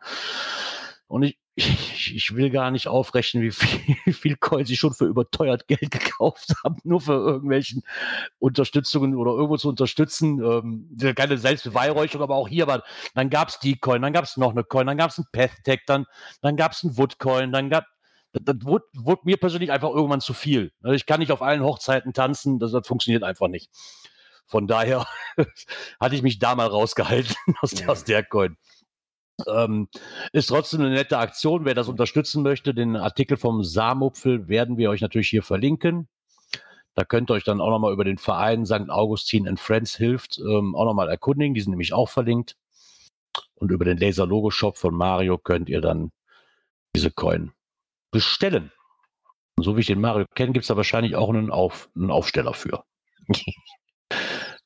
und 1.07 1.23
ich, 1.23 1.37
ich, 1.55 2.15
ich 2.15 2.35
will 2.35 2.49
gar 2.49 2.71
nicht 2.71 2.87
aufrechnen, 2.87 3.43
wie 3.43 3.51
viel, 3.51 3.95
wie 4.05 4.13
viel 4.13 4.37
Coins 4.37 4.69
ich 4.69 4.79
schon 4.79 4.93
für 4.93 5.05
überteuert 5.05 5.67
Geld 5.67 5.91
gekauft 5.91 6.53
habe, 6.63 6.75
nur 6.83 7.01
für 7.01 7.13
irgendwelchen 7.13 7.83
Unterstützungen 8.39 9.15
oder 9.15 9.31
irgendwo 9.31 9.57
zu 9.57 9.69
unterstützen. 9.69 10.41
Ähm, 10.43 10.87
das 10.91 11.09
ist 11.09 11.15
keine 11.15 11.37
Selbstbeweihräucherung, 11.37 12.23
aber 12.23 12.35
auch 12.35 12.47
hier 12.47 12.67
war, 12.67 12.83
dann 13.15 13.29
gab 13.29 13.49
es 13.49 13.59
die 13.59 13.77
Coin, 13.77 14.01
dann 14.01 14.13
gab 14.13 14.25
es 14.25 14.37
noch 14.37 14.51
eine 14.51 14.63
Coin, 14.63 14.87
dann 14.87 14.97
gab 14.97 15.11
es 15.11 15.17
ein 15.17 15.25
Pathtag, 15.31 15.81
dann, 15.87 16.05
dann 16.41 16.55
gab 16.57 16.73
es 16.73 16.83
ein 16.83 16.97
Woodcoin, 16.97 17.51
dann 17.51 17.69
gab 17.69 17.85
das, 18.33 18.43
das 18.43 18.65
wurde, 18.65 18.85
wurde 18.93 19.21
mir 19.23 19.37
persönlich 19.37 19.71
einfach 19.71 19.89
irgendwann 19.89 20.21
zu 20.21 20.33
viel. 20.33 20.71
Also 20.83 20.93
Ich 20.93 21.05
kann 21.05 21.19
nicht 21.19 21.31
auf 21.31 21.41
allen 21.41 21.63
Hochzeiten 21.63 22.13
tanzen, 22.13 22.59
das, 22.59 22.71
das 22.71 22.85
funktioniert 22.85 23.23
einfach 23.23 23.47
nicht. 23.47 23.71
Von 24.45 24.67
daher 24.67 25.05
hatte 25.99 26.15
ich 26.15 26.21
mich 26.21 26.39
da 26.39 26.55
mal 26.55 26.67
rausgehalten 26.67 27.35
aus 27.61 27.71
der, 27.71 27.89
aus 27.89 28.03
der 28.03 28.23
Coin. 28.23 28.57
Ähm, 29.45 29.87
ist 30.31 30.47
trotzdem 30.47 30.81
eine 30.81 30.91
nette 30.91 31.17
Aktion. 31.17 31.65
Wer 31.65 31.75
das 31.75 31.87
unterstützen 31.87 32.41
möchte, 32.41 32.73
den 32.73 32.95
Artikel 32.95 33.37
vom 33.37 33.63
Samupfel 33.63 34.47
werden 34.47 34.77
wir 34.77 34.89
euch 34.89 35.01
natürlich 35.01 35.29
hier 35.29 35.43
verlinken. 35.43 36.07
Da 36.95 37.05
könnt 37.05 37.29
ihr 37.29 37.35
euch 37.35 37.43
dann 37.43 37.61
auch 37.61 37.69
nochmal 37.69 37.93
über 37.93 38.03
den 38.03 38.17
Verein 38.17 38.65
St. 38.65 38.89
Augustin 38.89 39.47
and 39.47 39.59
Friends 39.59 39.95
hilft 39.95 40.39
ähm, 40.39 40.75
auch 40.75 40.85
nochmal 40.85 41.09
erkundigen. 41.09 41.53
Die 41.53 41.61
sind 41.61 41.69
nämlich 41.69 41.93
auch 41.93 42.09
verlinkt. 42.09 42.55
Und 43.53 43.71
über 43.71 43.85
den 43.85 43.97
Laser 43.97 44.25
Logo 44.25 44.49
Shop 44.49 44.77
von 44.77 44.95
Mario 44.95 45.37
könnt 45.37 45.69
ihr 45.69 45.81
dann 45.81 46.11
diese 46.95 47.11
Coin 47.11 47.51
bestellen. 48.11 48.71
Und 49.55 49.63
so 49.63 49.75
wie 49.75 49.81
ich 49.81 49.87
den 49.87 50.01
Mario 50.01 50.25
kenne, 50.33 50.53
gibt 50.53 50.63
es 50.63 50.67
da 50.67 50.75
wahrscheinlich 50.75 51.15
auch 51.15 51.29
einen, 51.29 51.51
Auf, 51.51 51.89
einen 51.95 52.09
Aufsteller 52.09 52.55
für. 52.55 52.83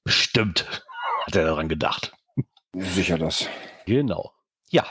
Bestimmt 0.06 0.86
hat 1.26 1.36
er 1.36 1.46
daran 1.46 1.68
gedacht. 1.68 2.14
Sicher 2.74 3.18
das. 3.18 3.48
Genau. 3.86 4.32
Ja. 4.72 4.86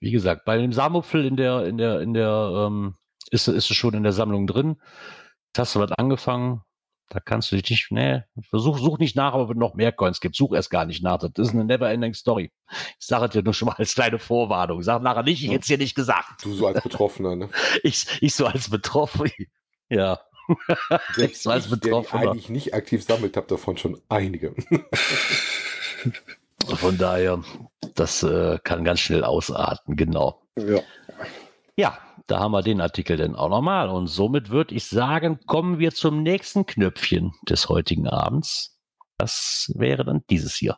Wie 0.00 0.10
gesagt, 0.10 0.44
bei 0.44 0.58
dem 0.58 0.72
Samupfel 0.72 1.24
in 1.24 1.36
der, 1.36 1.64
in 1.66 1.78
der, 1.78 2.00
in 2.00 2.12
der, 2.12 2.66
ähm, 2.66 2.96
ist, 3.30 3.48
ist 3.48 3.70
es 3.70 3.76
schon 3.76 3.94
in 3.94 4.02
der 4.02 4.12
Sammlung 4.12 4.46
drin. 4.46 4.76
Jetzt 5.48 5.58
hast 5.58 5.74
du 5.76 5.80
was 5.80 5.92
angefangen. 5.92 6.62
Da 7.08 7.20
kannst 7.20 7.52
du 7.52 7.56
dich 7.56 7.68
nicht, 7.68 7.90
nee, 7.90 8.22
versuch, 8.48 8.78
such 8.78 8.98
nicht 8.98 9.16
nach, 9.16 9.34
ob 9.34 9.50
es 9.50 9.56
noch 9.56 9.74
mehr 9.74 9.92
Coins 9.92 10.20
gibt. 10.20 10.34
Such 10.34 10.54
erst 10.54 10.70
gar 10.70 10.86
nicht 10.86 11.02
nach. 11.02 11.18
Das 11.18 11.30
ist 11.48 11.52
eine 11.52 11.64
never-ending 11.64 12.14
Story. 12.14 12.50
Ich 12.98 13.06
sage 13.06 13.28
dir 13.28 13.42
nur 13.42 13.52
schon 13.52 13.66
mal 13.66 13.74
als 13.74 13.94
kleine 13.94 14.18
Vorwarnung. 14.18 14.82
Sag 14.82 15.02
nachher 15.02 15.22
nicht, 15.22 15.44
ich 15.44 15.50
hätte 15.50 15.60
es 15.60 15.66
dir 15.66 15.76
nicht 15.76 15.94
gesagt. 15.94 16.42
du 16.42 16.54
so 16.54 16.66
als 16.66 16.82
Betroffener, 16.82 17.36
ne? 17.36 17.50
Ich, 17.82 18.06
ich 18.22 18.34
so 18.34 18.46
als 18.46 18.70
Betroffen. 18.70 19.30
Ja. 19.90 20.20
Selbst 21.14 21.42
so 21.42 21.50
als 21.50 21.64
ich, 21.66 21.70
der 21.70 21.76
Betroffener. 21.76 22.30
eigentlich 22.30 22.48
nicht 22.48 22.72
aktiv 22.72 23.04
sammelt, 23.04 23.36
habe 23.36 23.46
davon 23.46 23.76
schon 23.76 24.00
einige. 24.08 24.54
Von 26.68 26.98
daher, 26.98 27.42
das 27.94 28.22
äh, 28.22 28.58
kann 28.62 28.84
ganz 28.84 29.00
schnell 29.00 29.24
ausarten, 29.24 29.96
genau. 29.96 30.42
Ja. 30.56 30.80
Ja, 31.76 31.98
da 32.26 32.40
haben 32.40 32.52
wir 32.52 32.62
den 32.62 32.80
Artikel 32.80 33.16
dann 33.16 33.34
auch 33.34 33.48
nochmal. 33.48 33.88
Und 33.88 34.06
somit 34.06 34.50
würde 34.50 34.74
ich 34.74 34.84
sagen, 34.86 35.40
kommen 35.46 35.78
wir 35.78 35.92
zum 35.92 36.22
nächsten 36.22 36.66
Knöpfchen 36.66 37.32
des 37.48 37.68
heutigen 37.68 38.08
Abends. 38.08 38.78
Das 39.18 39.72
wäre 39.74 40.04
dann 40.04 40.22
dieses 40.28 40.54
hier. 40.54 40.76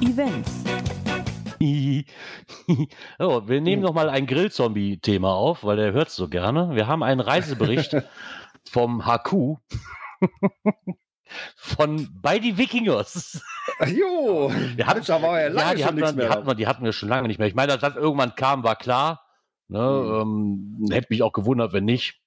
Events. 0.00 0.64
oh, 3.18 3.42
wir 3.46 3.60
nehmen 3.60 3.82
noch 3.82 3.92
mal 3.92 4.08
ein 4.08 4.26
Grillzombie-Thema 4.26 5.32
auf, 5.34 5.62
weil 5.62 5.76
der 5.76 5.92
hört 5.92 6.10
so 6.10 6.28
gerne. 6.28 6.74
Wir 6.74 6.86
haben 6.86 7.02
einen 7.02 7.20
Reisebericht 7.20 7.96
vom 8.70 9.06
HQ 9.06 9.58
von 11.56 12.08
bei 12.20 12.38
die 12.38 12.58
Wikingers. 12.58 13.42
Jo, 13.86 14.50
Wir 14.76 14.86
hatten, 14.86 14.98
Mensch, 14.98 15.06
da 15.06 15.22
war 15.22 15.40
ja 15.40 15.48
lange 15.48 15.76
die 15.76 15.82
schon 15.82 15.88
hatten, 15.88 15.96
wir, 15.98 16.12
mehr. 16.12 16.26
die, 16.26 16.30
hatten 16.30 16.46
wir, 16.46 16.54
die 16.54 16.66
hatten 16.66 16.84
wir 16.84 16.92
schon 16.92 17.08
lange 17.08 17.28
nicht 17.28 17.38
mehr. 17.38 17.48
Ich 17.48 17.54
meine, 17.54 17.72
dass 17.72 17.80
das 17.80 17.96
irgendwann 17.96 18.34
kam, 18.34 18.62
war 18.64 18.76
klar. 18.76 19.22
Ne, 19.68 19.78
ähm, 19.78 20.88
hätte 20.90 21.06
mich 21.10 21.22
auch 21.22 21.32
gewundert, 21.32 21.72
wenn 21.72 21.84
nicht. 21.84 22.20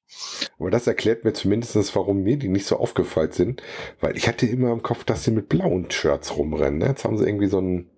Aber 0.60 0.72
das 0.72 0.88
erklärt 0.88 1.26
mir 1.26 1.34
zumindest, 1.34 1.96
warum 1.96 2.24
mir 2.24 2.38
die 2.38 2.48
nicht 2.48 2.66
so 2.66 2.78
aufgefallen 2.78 3.32
sind. 3.32 3.62
Weil 4.00 4.16
ich 4.16 4.28
hatte 4.28 4.46
immer 4.46 4.72
im 4.72 4.82
Kopf, 4.82 5.04
dass 5.04 5.24
sie 5.24 5.32
mit 5.32 5.50
blauen 5.50 5.90
Shirts 5.92 6.38
rumrennen. 6.38 6.80
Ne? 6.80 6.88
Jetzt 6.88 7.04
haben 7.04 7.18
sie 7.18 7.26
irgendwie 7.26 7.48
so 7.48 7.60
ein 7.60 7.90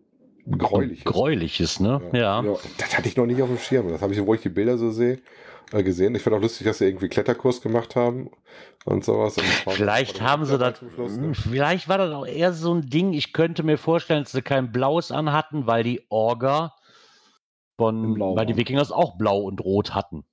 gräuliches. 0.50 1.06
Gräuliches, 1.06 1.80
ne? 1.80 2.02
Ja. 2.14 2.42
Ja. 2.44 2.56
Das 2.78 2.98
hatte 2.98 3.08
ich 3.08 3.18
noch 3.18 3.26
nicht 3.26 3.42
auf 3.42 3.50
dem 3.50 3.58
Schirm. 3.58 3.90
Das 3.90 4.02
habe 4.02 4.14
ich, 4.14 4.26
wo 4.26 4.34
ich 4.34 4.42
die 4.42 4.50
Bilder 4.50 4.78
so 4.78 4.92
sehe, 4.92 5.20
äh, 5.72 5.84
gesehen. 5.84 6.16
Ich 6.16 6.24
fand 6.24 6.36
auch 6.36 6.42
lustig, 6.42 6.66
dass 6.66 6.80
sie 6.80 6.86
irgendwie 6.86 7.10
Kletterkurs 7.10 7.62
gemacht 7.62 7.96
haben 7.96 8.30
und 8.86 9.04
sowas. 9.04 9.38
Und 9.38 9.46
Vielleicht 9.74 10.22
haben 10.22 10.46
sie 10.46 10.58
das, 10.58 10.82
ne? 10.82 11.34
vielleicht 11.34 11.88
war 11.90 11.98
das 11.98 12.14
auch 12.14 12.26
eher 12.26 12.54
so 12.54 12.74
ein 12.74 12.90
Ding. 12.90 13.14
Ich 13.14 13.34
könnte 13.34 13.64
mir 13.64 13.78
vorstellen, 13.78 14.24
dass 14.24 14.32
sie 14.32 14.42
kein 14.42 14.72
Blaues 14.72 15.12
anhatten, 15.12 15.68
weil 15.68 15.84
die 15.84 16.06
Orga 16.10 16.74
von, 17.78 18.20
weil 18.20 18.46
die. 18.46 18.58
Wikingers 18.58 18.92
auch 18.92 19.18
Blau 19.18 19.40
und 19.40 19.62
Rot 19.62 19.94
hatten. 19.94 20.26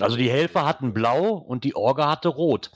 Also 0.00 0.16
die 0.16 0.30
Helfer 0.30 0.66
hatten 0.66 0.92
blau 0.92 1.34
und 1.34 1.64
die 1.64 1.74
Orga 1.74 2.10
hatte 2.10 2.28
rot. 2.28 2.70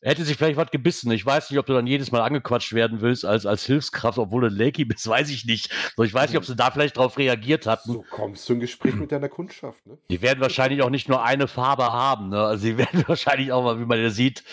Hätte 0.00 0.24
sich 0.24 0.36
vielleicht 0.36 0.56
was 0.56 0.70
gebissen. 0.70 1.10
Ich 1.12 1.24
weiß 1.24 1.50
nicht, 1.50 1.58
ob 1.58 1.66
du 1.66 1.72
dann 1.72 1.86
jedes 1.86 2.12
Mal 2.12 2.20
angequatscht 2.20 2.72
werden 2.72 3.00
willst 3.00 3.24
als, 3.24 3.46
als 3.46 3.64
Hilfskraft, 3.64 4.18
obwohl 4.18 4.42
du 4.42 4.46
ein 4.48 4.56
Lakey 4.56 4.84
bist, 4.84 5.06
weiß 5.08 5.30
ich 5.30 5.44
nicht. 5.44 5.72
So, 5.96 6.02
ich 6.02 6.12
weiß 6.12 6.30
nicht, 6.30 6.38
ob 6.38 6.44
sie 6.44 6.56
da 6.56 6.70
vielleicht 6.70 6.96
drauf 6.96 7.18
reagiert 7.18 7.66
hatten. 7.66 7.92
So 7.92 8.04
kommst 8.10 8.48
du 8.48 8.54
in 8.54 8.60
Gespräch 8.60 8.94
mit 8.94 9.12
deiner 9.12 9.28
Kundschaft, 9.28 9.86
ne? 9.86 9.98
Die 10.10 10.22
werden 10.22 10.40
wahrscheinlich 10.40 10.82
auch 10.82 10.90
nicht 10.90 11.08
nur 11.08 11.22
eine 11.22 11.48
Farbe 11.48 11.92
haben. 11.92 12.30
Ne? 12.30 12.40
Also 12.40 12.62
sie 12.62 12.78
werden 12.78 13.04
wahrscheinlich 13.06 13.52
auch 13.52 13.62
mal, 13.62 13.80
wie 13.80 13.86
man 13.86 14.00
ja 14.00 14.10
sieht, 14.10 14.44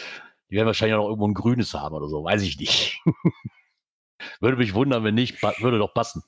die 0.50 0.56
werden 0.56 0.68
wahrscheinlich 0.68 0.96
auch 0.96 1.04
noch 1.04 1.10
irgendwo 1.10 1.28
ein 1.28 1.34
grünes 1.34 1.74
haben 1.74 1.96
oder 1.96 2.08
so. 2.08 2.24
Weiß 2.24 2.42
ich 2.44 2.60
nicht. 2.60 3.02
würde 4.40 4.58
mich 4.58 4.74
wundern, 4.74 5.04
wenn 5.04 5.16
nicht. 5.16 5.42
Würde 5.62 5.80
doch 5.80 5.94
passen. 5.94 6.24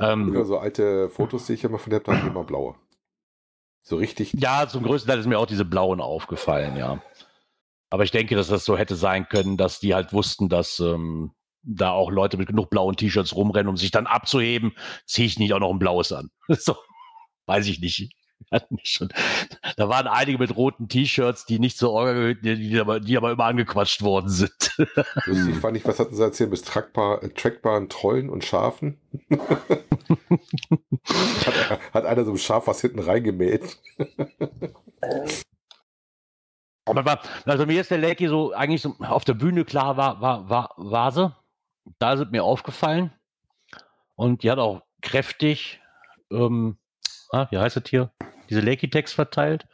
Ähm. 0.00 0.44
so 0.44 0.58
alte 0.58 1.08
Fotos, 1.10 1.46
die 1.46 1.54
ich 1.54 1.64
immer 1.64 1.78
von 1.78 1.90
der 1.90 2.02
habe, 2.06 2.26
immer 2.26 2.44
blaue. 2.44 2.74
So 3.88 3.96
richtig. 3.96 4.32
Ja, 4.36 4.66
zum 4.66 4.82
größten 4.82 5.08
Teil 5.08 5.20
ist 5.20 5.26
mir 5.26 5.38
auch 5.38 5.46
diese 5.46 5.64
blauen 5.64 6.00
aufgefallen, 6.00 6.76
ja. 6.76 7.00
Aber 7.88 8.02
ich 8.02 8.10
denke, 8.10 8.34
dass 8.34 8.48
das 8.48 8.64
so 8.64 8.76
hätte 8.76 8.96
sein 8.96 9.28
können, 9.28 9.56
dass 9.56 9.78
die 9.78 9.94
halt 9.94 10.12
wussten, 10.12 10.48
dass 10.48 10.80
ähm, 10.80 11.30
da 11.62 11.92
auch 11.92 12.10
Leute 12.10 12.36
mit 12.36 12.48
genug 12.48 12.68
blauen 12.68 12.96
T-Shirts 12.96 13.36
rumrennen, 13.36 13.68
um 13.68 13.76
sich 13.76 13.92
dann 13.92 14.08
abzuheben, 14.08 14.72
ziehe 15.06 15.28
ich 15.28 15.38
nicht 15.38 15.52
auch 15.52 15.60
noch 15.60 15.70
ein 15.70 15.78
blaues 15.78 16.10
an. 16.10 16.30
So, 16.48 16.74
weiß 17.46 17.68
ich 17.68 17.78
nicht. 17.78 18.15
Hatten 18.52 18.78
schon. 18.82 19.08
Da 19.76 19.88
waren 19.88 20.06
einige 20.06 20.38
mit 20.38 20.56
roten 20.56 20.88
T-Shirts, 20.88 21.46
die 21.46 21.58
nicht 21.58 21.78
zur 21.78 21.90
Orga 21.90 22.12
gehörten, 22.12 22.42
die, 22.42 22.78
aber, 22.78 23.00
die 23.00 23.16
aber 23.16 23.32
immer 23.32 23.44
angequatscht 23.44 24.02
worden 24.02 24.28
sind. 24.28 24.76
Lustig 25.24 25.56
fand 25.56 25.76
ich, 25.76 25.84
was 25.84 25.98
hatten 25.98 26.14
sie 26.14 26.22
erzählt, 26.22 26.50
bis 26.50 26.62
trackbar, 26.62 27.22
äh, 27.22 27.30
trackbaren 27.30 27.88
Trollen 27.88 28.30
und 28.30 28.44
Schafen? 28.44 29.00
hat, 29.30 29.50
hat 31.92 32.04
einer 32.04 32.24
so 32.24 32.32
ein 32.32 32.38
Schaf 32.38 32.66
was 32.66 32.80
hinten 32.80 33.00
reingemäht? 33.00 33.78
War, 36.86 37.20
also 37.44 37.66
mir 37.66 37.80
ist 37.80 37.90
der 37.90 37.98
Lakey 37.98 38.28
so 38.28 38.52
eigentlich 38.52 38.82
so 38.82 38.94
auf 39.00 39.24
der 39.24 39.34
Bühne 39.34 39.64
klar 39.64 39.96
war, 39.96 40.20
war, 40.20 40.48
war, 40.48 40.72
war 40.76 41.10
sie. 41.10 41.34
Da 41.98 42.16
sind 42.16 42.30
mir 42.30 42.44
aufgefallen. 42.44 43.12
Und 44.14 44.42
die 44.42 44.50
hat 44.50 44.58
auch 44.58 44.82
kräftig, 45.02 45.80
ähm, 46.30 46.78
ah, 47.32 47.46
wie 47.50 47.58
heißt 47.58 47.76
das 47.76 47.84
hier? 47.88 48.10
Diese 48.50 48.60
Lakey-Text 48.60 49.14
verteilt. 49.14 49.66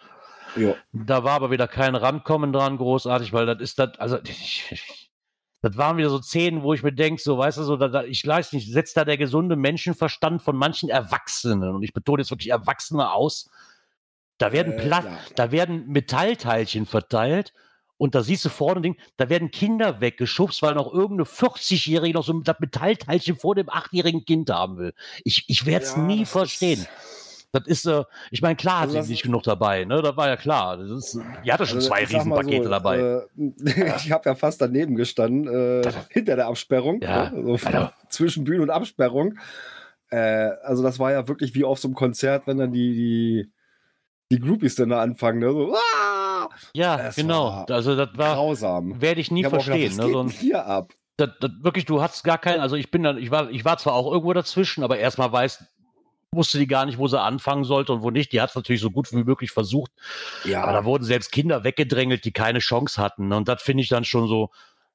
Ja. 0.56 0.74
Da 0.92 1.24
war 1.24 1.32
aber 1.32 1.50
wieder 1.50 1.68
kein 1.68 1.94
Rankommen 1.94 2.52
dran, 2.52 2.76
großartig, 2.76 3.32
weil 3.32 3.46
das 3.46 3.60
ist 3.60 3.78
das, 3.78 3.98
also 3.98 4.18
das 5.62 5.76
waren 5.76 5.96
wieder 5.96 6.10
so 6.10 6.20
Szenen, 6.20 6.62
wo 6.62 6.74
ich 6.74 6.82
mir 6.82 6.92
denke, 6.92 7.22
so, 7.22 7.38
weißt 7.38 7.58
du, 7.58 7.62
so, 7.62 7.76
da, 7.76 7.88
da, 7.88 8.04
ich 8.04 8.26
weiß 8.26 8.52
nicht, 8.52 8.70
setzt 8.72 8.96
da 8.96 9.04
der 9.04 9.16
gesunde 9.16 9.56
Menschenverstand 9.56 10.42
von 10.42 10.56
manchen 10.56 10.88
Erwachsenen, 10.88 11.74
und 11.74 11.82
ich 11.82 11.92
betone 11.92 12.22
jetzt 12.22 12.30
wirklich 12.30 12.50
Erwachsene 12.50 13.12
aus, 13.12 13.48
da 14.38 14.52
werden, 14.52 14.72
Äh, 14.72 14.82
Pla 14.82 15.04
ja. 15.04 15.18
da 15.36 15.52
werden 15.52 15.86
Metallteilchen 15.88 16.84
verteilt 16.86 17.52
und 17.96 18.14
da 18.16 18.22
siehst 18.22 18.44
du 18.44 18.48
vorne 18.48 18.80
ein 18.80 18.82
Ding, 18.82 18.96
da 19.16 19.28
werden 19.28 19.52
Kinder 19.52 20.00
weggeschubst, 20.00 20.60
weil 20.62 20.74
noch 20.74 20.92
irgendeine 20.92 21.24
40-Jährige 21.28 22.14
noch 22.18 22.24
so 22.24 22.32
das 22.40 22.58
Metallteilchen 22.58 23.36
vor 23.36 23.54
dem 23.54 23.68
8-jährigen 23.68 24.24
Kind 24.24 24.50
haben 24.50 24.78
will. 24.78 24.92
Ich, 25.22 25.44
ich 25.48 25.64
werde 25.64 25.84
es 25.84 25.92
Ja, 25.92 25.98
nie 26.02 26.24
verstehen. 26.26 26.80
ist- 26.80 26.88
Das 27.52 27.66
ist, 27.66 27.86
äh, 27.86 28.02
ich 28.30 28.40
meine, 28.40 28.56
klar 28.56 28.76
hat 28.76 28.82
Also 28.84 28.92
sie 28.94 28.98
das- 29.00 29.08
nicht 29.08 29.22
genug 29.24 29.42
dabei, 29.42 29.84
ne? 29.84 30.00
Das 30.00 30.16
war 30.16 30.26
ja 30.28 30.36
klar. 30.36 30.78
Das 30.78 30.90
ist, 30.90 31.18
die 31.44 31.52
hatte 31.52 31.66
schon 31.66 31.76
Also, 31.78 31.88
zwei 31.88 32.04
Riesenpakete 32.04 32.64
so, 32.64 32.70
dabei. 32.70 32.98
Äh, 32.98 33.26
ich 33.98 34.10
habe 34.10 34.28
ja 34.28 34.34
fast 34.34 34.60
daneben 34.62 34.96
gestanden, 34.96 35.46
äh, 35.46 35.92
hinter 36.08 36.36
der 36.36 36.46
Absperrung, 36.46 37.00
Ja, 37.02 37.30
ne? 37.30 37.58
so 37.58 37.66
Alter. 37.66 37.92
zwischen 38.08 38.44
Bühne 38.44 38.62
und 38.62 38.70
Absperrung. 38.70 39.38
Äh, 40.10 40.16
also 40.62 40.82
das 40.82 40.98
war 40.98 41.12
ja 41.12 41.28
wirklich 41.28 41.54
wie 41.54 41.64
auf 41.64 41.78
so 41.78 41.88
einem 41.88 41.94
Konzert, 41.94 42.46
wenn 42.46 42.56
dann 42.58 42.72
die, 42.72 42.94
die, 42.94 43.52
die 44.30 44.40
Groupies 44.40 44.74
dann 44.74 44.88
da 44.88 45.02
anfangen, 45.02 45.38
ne? 45.40 45.50
so, 45.52 45.74
ah, 45.74 46.48
ja, 46.72 46.98
es 47.08 47.16
genau. 47.16 47.66
Also 47.68 47.96
das 47.96 48.08
war, 48.16 48.34
grausam. 48.34 49.00
werde 49.00 49.20
ich 49.20 49.30
nie 49.30 49.42
Ich 49.42 49.48
verstehen. 49.48 49.90
gedacht, 49.90 50.06
ne? 50.06 50.12
So 50.12 50.20
ein, 50.22 50.28
hier 50.28 50.64
ab? 50.66 50.92
das, 51.18 51.28
das, 51.40 51.50
wirklich, 51.60 51.84
du 51.84 52.00
hast 52.00 52.24
gar 52.24 52.38
keinen, 52.38 52.60
also 52.60 52.76
ich 52.76 52.90
bin 52.90 53.02
dann, 53.02 53.18
ich 53.18 53.30
war, 53.30 53.50
ich 53.50 53.64
war 53.64 53.76
zwar 53.78 53.92
auch 53.92 54.10
irgendwo 54.10 54.32
dazwischen, 54.32 54.82
aber 54.82 54.96
erstmal 54.98 55.30
weiß, 55.30 55.62
wusste 56.34 56.58
die 56.58 56.66
gar 56.66 56.86
nicht, 56.86 56.98
wo 56.98 57.08
sie 57.08 57.20
anfangen 57.20 57.64
sollte 57.64 57.92
und 57.92 58.02
wo 58.02 58.10
nicht. 58.10 58.32
Die 58.32 58.40
hat 58.40 58.50
es 58.50 58.56
natürlich 58.56 58.80
so 58.80 58.90
gut 58.90 59.12
wie 59.12 59.22
möglich 59.22 59.50
versucht. 59.50 59.92
Ja, 60.44 60.62
Aber 60.62 60.72
da 60.72 60.84
wurden 60.84 61.04
selbst 61.04 61.30
Kinder 61.30 61.62
weggedrängelt, 61.62 62.24
die 62.24 62.32
keine 62.32 62.58
Chance 62.58 63.00
hatten. 63.00 63.32
Und 63.32 63.48
das 63.48 63.62
finde 63.62 63.82
ich 63.82 63.88
dann 63.88 64.04
schon 64.04 64.26
so, 64.28 64.50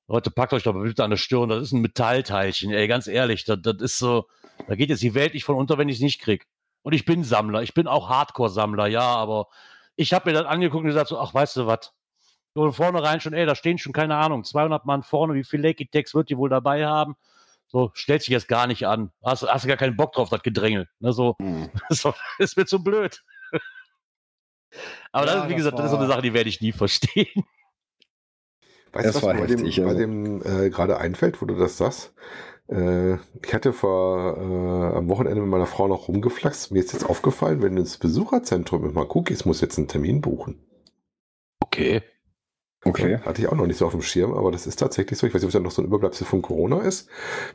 Leute, 0.07 0.31
packt 0.31 0.53
euch 0.53 0.63
doch 0.63 0.73
bitte 0.73 1.03
an 1.03 1.09
der 1.09 1.17
Stirn, 1.17 1.49
das 1.49 1.63
ist 1.63 1.71
ein 1.73 1.81
Metallteilchen, 1.81 2.71
ey, 2.71 2.87
ganz 2.87 3.07
ehrlich, 3.07 3.43
das, 3.43 3.59
das 3.61 3.75
ist 3.79 3.99
so, 3.99 4.27
da 4.67 4.75
geht 4.75 4.89
jetzt 4.89 5.03
die 5.03 5.13
Welt 5.13 5.33
nicht 5.33 5.43
von 5.43 5.55
unter, 5.55 5.77
wenn 5.77 5.89
ich 5.89 5.97
es 5.97 6.01
nicht 6.01 6.21
krieg. 6.21 6.47
Und 6.81 6.93
ich 6.93 7.03
bin 7.03 7.25
Sammler, 7.25 7.61
ich 7.61 7.73
bin 7.73 7.87
auch 7.87 8.09
Hardcore-Sammler, 8.09 8.87
ja, 8.87 9.01
aber 9.01 9.47
ich 9.97 10.13
habe 10.13 10.29
mir 10.29 10.37
das 10.37 10.45
angeguckt 10.45 10.83
und 10.83 10.87
gesagt 10.87 11.09
so, 11.09 11.19
ach, 11.19 11.33
weißt 11.33 11.57
du 11.57 11.67
was, 11.67 11.91
so 12.55 12.61
von 12.61 12.73
vornherein 12.73 13.19
schon, 13.19 13.33
ey, 13.33 13.45
da 13.45 13.53
stehen 13.53 13.77
schon, 13.77 13.91
keine 13.91 14.15
Ahnung, 14.15 14.45
200 14.45 14.85
Mann 14.85 15.03
vorne, 15.03 15.33
wie 15.33 15.43
viel 15.43 15.61
Lakey 15.61 15.87
Text 15.87 16.15
wird 16.15 16.29
die 16.29 16.37
wohl 16.37 16.49
dabei 16.49 16.87
haben? 16.87 17.17
So, 17.69 17.91
stellt 17.93 18.21
sich 18.21 18.29
jetzt 18.29 18.47
gar 18.47 18.65
nicht 18.67 18.87
an. 18.87 19.11
Hast, 19.23 19.43
hast 19.43 19.65
du 19.65 19.67
gar 19.67 19.77
keinen 19.77 19.97
Bock 19.97 20.13
drauf, 20.13 20.29
das 20.29 20.41
Gedrängel. 20.41 20.87
Ne, 20.99 21.11
so, 21.13 21.35
Hm. 21.41 21.69
so, 21.89 22.13
ist 22.39 22.55
mir 22.57 22.65
zu 22.65 22.83
blöd. 22.83 23.23
Aber 25.11 25.25
Ja, 25.27 25.33
das 25.33 25.43
ist, 25.43 25.49
wie 25.49 25.53
das 25.53 25.57
gesagt, 25.57 25.79
das 25.79 25.85
ist 25.85 25.91
so 25.91 25.97
eine 25.97 26.07
war- 26.07 26.13
Sache, 26.15 26.21
die 26.23 26.33
werde 26.33 26.49
ich 26.49 26.61
nie 26.61 26.71
verstehen. 26.71 27.27
Weißt 28.93 29.09
du, 29.09 29.13
was 29.15 29.23
war 29.23 29.33
mir 29.33 29.41
bei 29.41 29.47
dem, 29.47 29.57
heftig, 29.59 29.77
bei 29.77 29.83
also. 29.87 29.97
dem 29.99 30.41
äh, 30.43 30.69
gerade 30.69 30.97
einfällt, 30.97 31.41
wo 31.41 31.45
du 31.45 31.55
das 31.55 31.77
sagst? 31.77 32.13
Äh, 32.69 33.15
ich 33.15 33.53
hatte 33.53 33.73
vor 33.73 34.37
äh, 34.37 34.97
am 34.97 35.09
Wochenende 35.09 35.41
mit 35.41 35.49
meiner 35.49 35.67
Frau 35.67 35.87
noch 35.87 36.07
rumgeflaxt. 36.07 36.71
Mir 36.71 36.79
ist 36.79 36.93
jetzt 36.93 37.05
aufgefallen, 37.05 37.61
wenn 37.61 37.75
du 37.75 37.81
ins 37.81 37.97
Besucherzentrum 37.97 38.85
immer 38.89 39.05
guckst, 39.05 39.45
muss 39.45 39.61
jetzt 39.61 39.77
einen 39.77 39.87
Termin 39.89 40.21
buchen. 40.21 40.65
Okay. 41.59 42.01
Okay. 42.85 43.17
Hatte 43.25 43.41
ich 43.41 43.47
auch 43.47 43.55
noch 43.55 43.67
nicht 43.67 43.77
so 43.77 43.85
auf 43.85 43.91
dem 43.91 44.01
Schirm, 44.01 44.33
aber 44.33 44.51
das 44.51 44.67
ist 44.67 44.77
tatsächlich 44.77 45.17
so. 45.19 45.27
Ich 45.27 45.33
weiß 45.33 45.41
nicht, 45.41 45.45
ob 45.47 45.49
es 45.49 45.53
ja 45.55 45.59
noch 45.59 45.71
so 45.71 45.81
ein 45.81 45.85
Überbleibsel 45.85 46.25
von 46.27 46.41
Corona 46.41 46.79
ist. 46.81 47.09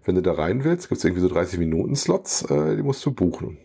Wenn 0.04 0.14
du 0.16 0.20
da 0.22 0.32
rein 0.32 0.64
willst, 0.64 0.88
gibt 0.88 0.98
es 0.98 1.04
irgendwie 1.04 1.22
so 1.22 1.28
30 1.28 1.58
Minuten 1.58 1.94
Slots, 1.96 2.42
äh, 2.50 2.76
die 2.76 2.82
musst 2.82 3.04
du 3.06 3.12
buchen. 3.12 3.58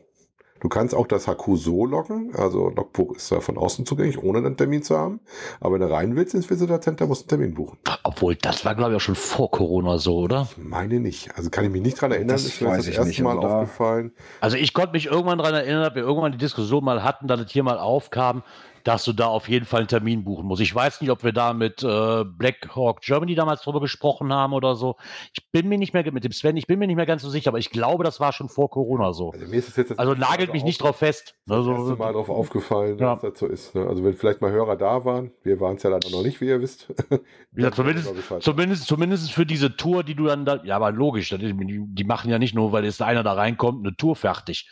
Du 0.60 0.70
kannst 0.70 0.95
auch 0.95 1.05
das 1.05 1.28
HQ 1.28 1.55
so 1.55 1.86
loggen, 1.86 2.32
also 2.36 2.70
Logbuch 2.70 3.16
ist 3.16 3.30
ja 3.30 3.41
von 3.41 3.60
außen 3.60 3.86
zugänglich, 3.86 4.18
ohne 4.24 4.39
einen 4.39 4.58
Termin 4.58 4.82
zu 4.82 4.97
haben. 4.97 5.20
Aber 5.60 5.76
wenn 5.76 5.82
du 5.82 5.91
rein 5.91 6.16
willst 6.16 6.34
ins 6.34 6.49
Visitor 6.49 6.82
Center, 6.82 7.05
musst 7.05 7.30
du 7.30 7.36
einen 7.36 7.41
Termin 7.43 7.53
buchen. 7.55 7.78
Obwohl, 8.03 8.34
das 8.34 8.66
war, 8.66 8.74
glaube 8.74 8.91
ich, 8.91 8.97
auch 8.97 9.01
schon 9.01 9.14
vor 9.14 9.51
Corona 9.51 9.99
so, 9.99 10.18
oder? 10.18 10.47
Ich 10.58 10.64
meine 10.64 10.99
nicht. 10.99 11.30
Also 11.38 11.51
kann 11.51 11.64
ich 11.66 11.70
mich 11.70 11.84
nicht 11.84 12.01
dran 12.01 12.12
erinnern. 12.12 12.30
Das 12.30 12.45
ist 12.45 12.60
mir 12.62 12.70
weiß 12.70 12.78
das 12.78 12.88
erste 12.88 13.08
nicht, 13.08 13.22
Mal 13.22 13.36
also 13.36 13.41
da- 13.47 13.53
aufgefallen. 13.62 14.12
Also 14.41 14.58
ich 14.58 14.74
konnte 14.74 14.93
mich 14.93 15.05
irgendwann 15.05 15.38
daran 15.38 15.53
erinnern, 15.53 15.84
dass 15.84 15.93
wir 15.93 16.01
irgendwann 16.01 16.32
die 16.32 16.39
Diskussion 16.39 16.84
mal 16.84 17.03
hatten, 17.03 17.28
dass 17.28 17.39
es 17.39 17.51
hier 17.51 17.62
mal 17.62 17.78
aufkam, 17.78 18.41
dass 18.88 19.04
du 19.04 19.12
da 19.12 19.28
auf 19.28 19.50
jeden 19.50 19.66
Fall 19.66 19.82
einen 19.82 19.90
Termin 19.90 20.24
buchen 20.24 20.46
musst. 20.46 20.62
Ich 20.62 20.74
weiß 20.74 21.02
nicht, 21.02 21.10
ob 21.12 21.22
wir 21.22 21.34
da 21.34 21.52
mit 21.54 21.84
äh, 21.84 22.24
Black 22.24 22.74
Hawk 22.74 23.02
Germany 23.02 23.36
damals 23.36 23.62
drüber 23.62 23.82
gesprochen 23.82 24.32
haben 24.32 24.54
oder 24.54 24.76
so. 24.76 24.96
Ich 25.34 25.52
bin 25.52 25.68
mir 25.68 25.78
nicht 25.78 25.94
mehr, 25.94 26.10
mit 26.14 26.24
dem 26.24 26.32
Sven, 26.32 26.56
ich 26.56 26.68
bin 26.68 26.80
mir 26.80 26.88
nicht 26.88 26.96
mehr 26.96 27.06
ganz 27.06 27.22
so 27.22 27.30
sicher, 27.30 27.50
aber 27.50 27.60
ich 27.60 27.70
glaube, 27.70 28.06
das 28.06 28.22
war 28.22 28.32
schon 28.32 28.48
vor 28.48 28.70
Corona 28.70 29.12
so. 29.12 29.32
Also 29.32 29.46
mir 29.46 29.58
ist 29.58 29.68
es 29.68 29.76
jetzt 29.76 30.00
Also 30.00 30.14
nagelt 30.14 30.54
mich 30.54 30.64
nicht 30.64 30.82
auf- 30.82 30.88
drauf 30.92 30.96
fest. 31.00 31.36
Das 31.48 31.58
Also, 31.58 31.74
erste 31.74 31.96
Mal 31.98 32.14
drauf 32.14 32.30
aufgefallen, 32.30 32.98
Ja. 32.98 33.16
dass 33.16 33.32
das 33.34 33.40
so 33.40 33.48
ist. 33.48 33.76
Ne? 33.76 33.86
Also 33.86 34.06
wenn 34.06 34.14
vielleicht 34.14 34.40
mal 34.40 34.52
Hörer 34.52 34.78
da 34.78 35.04
waren, 35.04 35.32
wir 35.44 35.60
waren 35.60 35.76
es 35.76 35.84
ja 35.84 35.90
leider 35.90 36.10
noch 36.10 36.24
nicht, 36.24 36.40
wie 36.40 36.46
ihr 36.48 36.62
wisst. 36.62 36.88
Dann 37.52 37.74
zumindest, 37.74 38.14
zumindest, 38.40 38.88
zumindest 38.88 39.32
für 39.34 39.46
diese 39.46 39.76
Tour, 39.76 40.06
die 40.06 40.16
du 40.16 40.28
dann 40.28 40.46
da, 40.46 40.64
ja, 40.64 40.78
aber 40.78 40.92
logisch, 40.92 41.30
die 41.38 42.04
machen 42.06 42.30
ja 42.32 42.40
nicht 42.40 42.56
nur, 42.56 42.72
weil 42.72 42.86
jetzt 42.86 43.02
einer 43.02 43.24
da 43.24 43.34
reinkommt, 43.34 43.86
eine 43.86 43.98
Tour 43.98 44.16
fertig. 44.16 44.70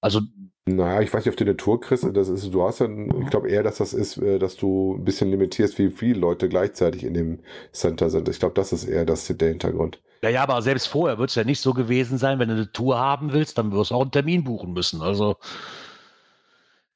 Also, 0.00 0.22
Naja, 0.68 1.00
ich 1.00 1.14
weiß 1.14 1.24
nicht, 1.24 1.32
ob 1.32 1.36
du 1.36 1.44
eine 1.44 1.56
Tour 1.56 1.80
kriegst. 1.80 2.04
Das 2.12 2.28
ist, 2.28 2.52
du 2.52 2.62
hast 2.64 2.80
ja, 2.80 2.88
ich 2.88 3.30
glaube 3.30 3.48
eher, 3.48 3.62
dass 3.62 3.78
das 3.78 3.94
ist, 3.94 4.16
äh, 4.18 4.38
dass 4.40 4.56
du 4.56 4.96
ein 4.98 5.04
bisschen 5.04 5.30
limitierst, 5.30 5.78
wie 5.78 5.90
viele 5.90 6.18
Leute 6.18 6.48
gleichzeitig 6.48 7.04
in 7.04 7.14
dem 7.14 7.38
Center 7.72 8.10
sind. 8.10 8.28
Ich 8.28 8.40
glaube, 8.40 8.54
das 8.54 8.72
ist 8.72 8.84
eher 8.84 9.04
das, 9.04 9.26
der 9.28 9.48
Hintergrund. 9.48 10.00
ja, 10.22 10.28
ja, 10.30 10.42
aber 10.42 10.60
selbst 10.62 10.86
vorher 10.88 11.18
wird 11.18 11.30
es 11.30 11.36
ja 11.36 11.44
nicht 11.44 11.60
so 11.60 11.72
gewesen 11.72 12.18
sein, 12.18 12.40
wenn 12.40 12.48
du 12.48 12.54
eine 12.54 12.72
Tour 12.72 12.98
haben 12.98 13.32
willst, 13.32 13.58
dann 13.58 13.70
wirst 13.72 13.92
du 13.92 13.94
auch 13.94 14.02
einen 14.02 14.10
Termin 14.10 14.42
buchen 14.42 14.72
müssen. 14.72 15.02
Also, 15.02 15.36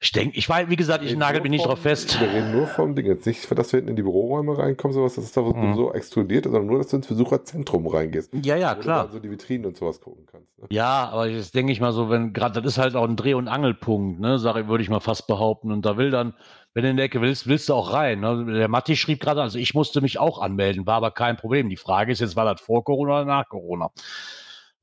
ich 0.03 0.12
denke, 0.12 0.38
ich 0.38 0.48
weiß, 0.48 0.70
wie 0.70 0.76
gesagt, 0.76 1.05
ich 1.05 1.11
Wir 1.11 1.18
nagel 1.18 1.42
mich 1.42 1.51
nicht 1.51 1.61
vom- 1.62 1.70
drauf 1.72 1.80
fest. 1.80 2.18
Wir 2.20 2.28
reden 2.32 2.53
nur 2.53 2.66
vom 2.66 2.94
Ding. 2.94 3.05
Jetzt 3.05 3.26
nicht, 3.26 3.51
dass 3.59 3.68
du 3.68 3.76
hinten 3.76 3.90
in 3.90 3.96
die 3.96 4.03
Büroräume 4.03 4.57
reinkommst, 4.57 4.94
sowas, 4.94 5.14
das 5.16 5.24
ist 5.24 5.36
da 5.36 5.42
Mhm. 5.42 5.74
so 5.76 5.92
exkludiert, 5.92 6.44
sondern 6.44 6.66
nur, 6.66 6.78
dass 6.78 6.88
du 6.88 6.96
ins 6.96 7.07
Besucherzentrum 7.07 7.86
reingehst. 7.86 8.32
Ja, 8.42 8.57
ja, 8.57 8.70
Wo 8.70 8.74
du 8.76 8.80
klar. 8.80 9.03
dann 9.05 9.12
so 9.12 9.18
die 9.18 9.30
Vitrinen 9.30 9.66
und 9.66 9.76
sowas 9.76 10.01
gucken 10.01 10.24
kannst. 10.24 10.59
Ne? 10.59 10.66
Ja, 10.70 11.11
aber 11.11 11.26
jetzt 11.28 11.55
denke 11.55 11.70
ich 11.72 11.80
mal 11.82 11.92
so, 11.92 12.09
wenn 12.09 12.32
gerade 12.32 12.62
das 12.62 12.72
ist 12.72 12.78
halt 12.78 12.96
auch 12.96 13.07
ein 13.07 13.16
Dreh- 13.16 13.34
und 13.34 13.48
Angelpunkt, 13.48 14.20
ne, 14.20 14.38
sag 14.38 14.57
ich, 14.57 14.68
würde 14.68 14.82
ich 14.82 14.88
mal 14.88 15.01
fast 15.01 15.26
behaupten. 15.26 15.70
Und 15.70 15.84
da 15.84 15.98
will 15.98 16.11
dann, 16.11 16.32
wenn 16.72 16.84
du 16.84 16.88
in 16.90 16.96
der 16.96 17.05
Ecke 17.07 17.20
willst, 17.20 17.46
willst 17.46 17.68
du 17.68 17.74
auch 17.74 17.92
rein. 17.92 18.20
Ne? 18.20 18.46
Der 18.55 18.68
Matti 18.68 18.96
schrieb 18.96 19.20
gerade, 19.20 19.42
also 19.42 19.59
ich 19.59 19.74
musste 19.74 20.01
mich 20.01 20.18
auch 20.18 20.40
anmelden, 20.40 20.86
war 20.86 20.94
aber 20.94 21.11
kein 21.11 21.36
Problem. 21.36 21.68
Die 21.68 21.76
Frage 21.76 22.11
ist 22.12 22.20
jetzt, 22.20 22.36
war 22.36 22.46
das 22.46 22.62
vor 22.62 22.84
Corona 22.84 23.16
oder 23.16 23.24
nach 23.26 23.48
Corona? 23.48 23.90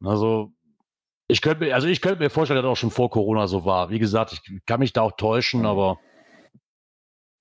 Also, 0.03 0.51
ich 1.27 1.41
könnte 1.41 1.65
mir, 1.65 1.75
also 1.75 1.87
ich 1.87 2.01
könnte 2.01 2.19
mir 2.19 2.29
vorstellen, 2.29 2.57
dass 2.57 2.63
das 2.63 2.71
auch 2.71 2.77
schon 2.77 2.91
vor 2.91 3.09
Corona 3.09 3.47
so 3.47 3.65
war. 3.65 3.89
Wie 3.89 3.99
gesagt, 3.99 4.33
ich 4.33 4.65
kann 4.65 4.79
mich 4.79 4.93
da 4.93 5.01
auch 5.01 5.13
täuschen, 5.17 5.65
aber 5.65 5.99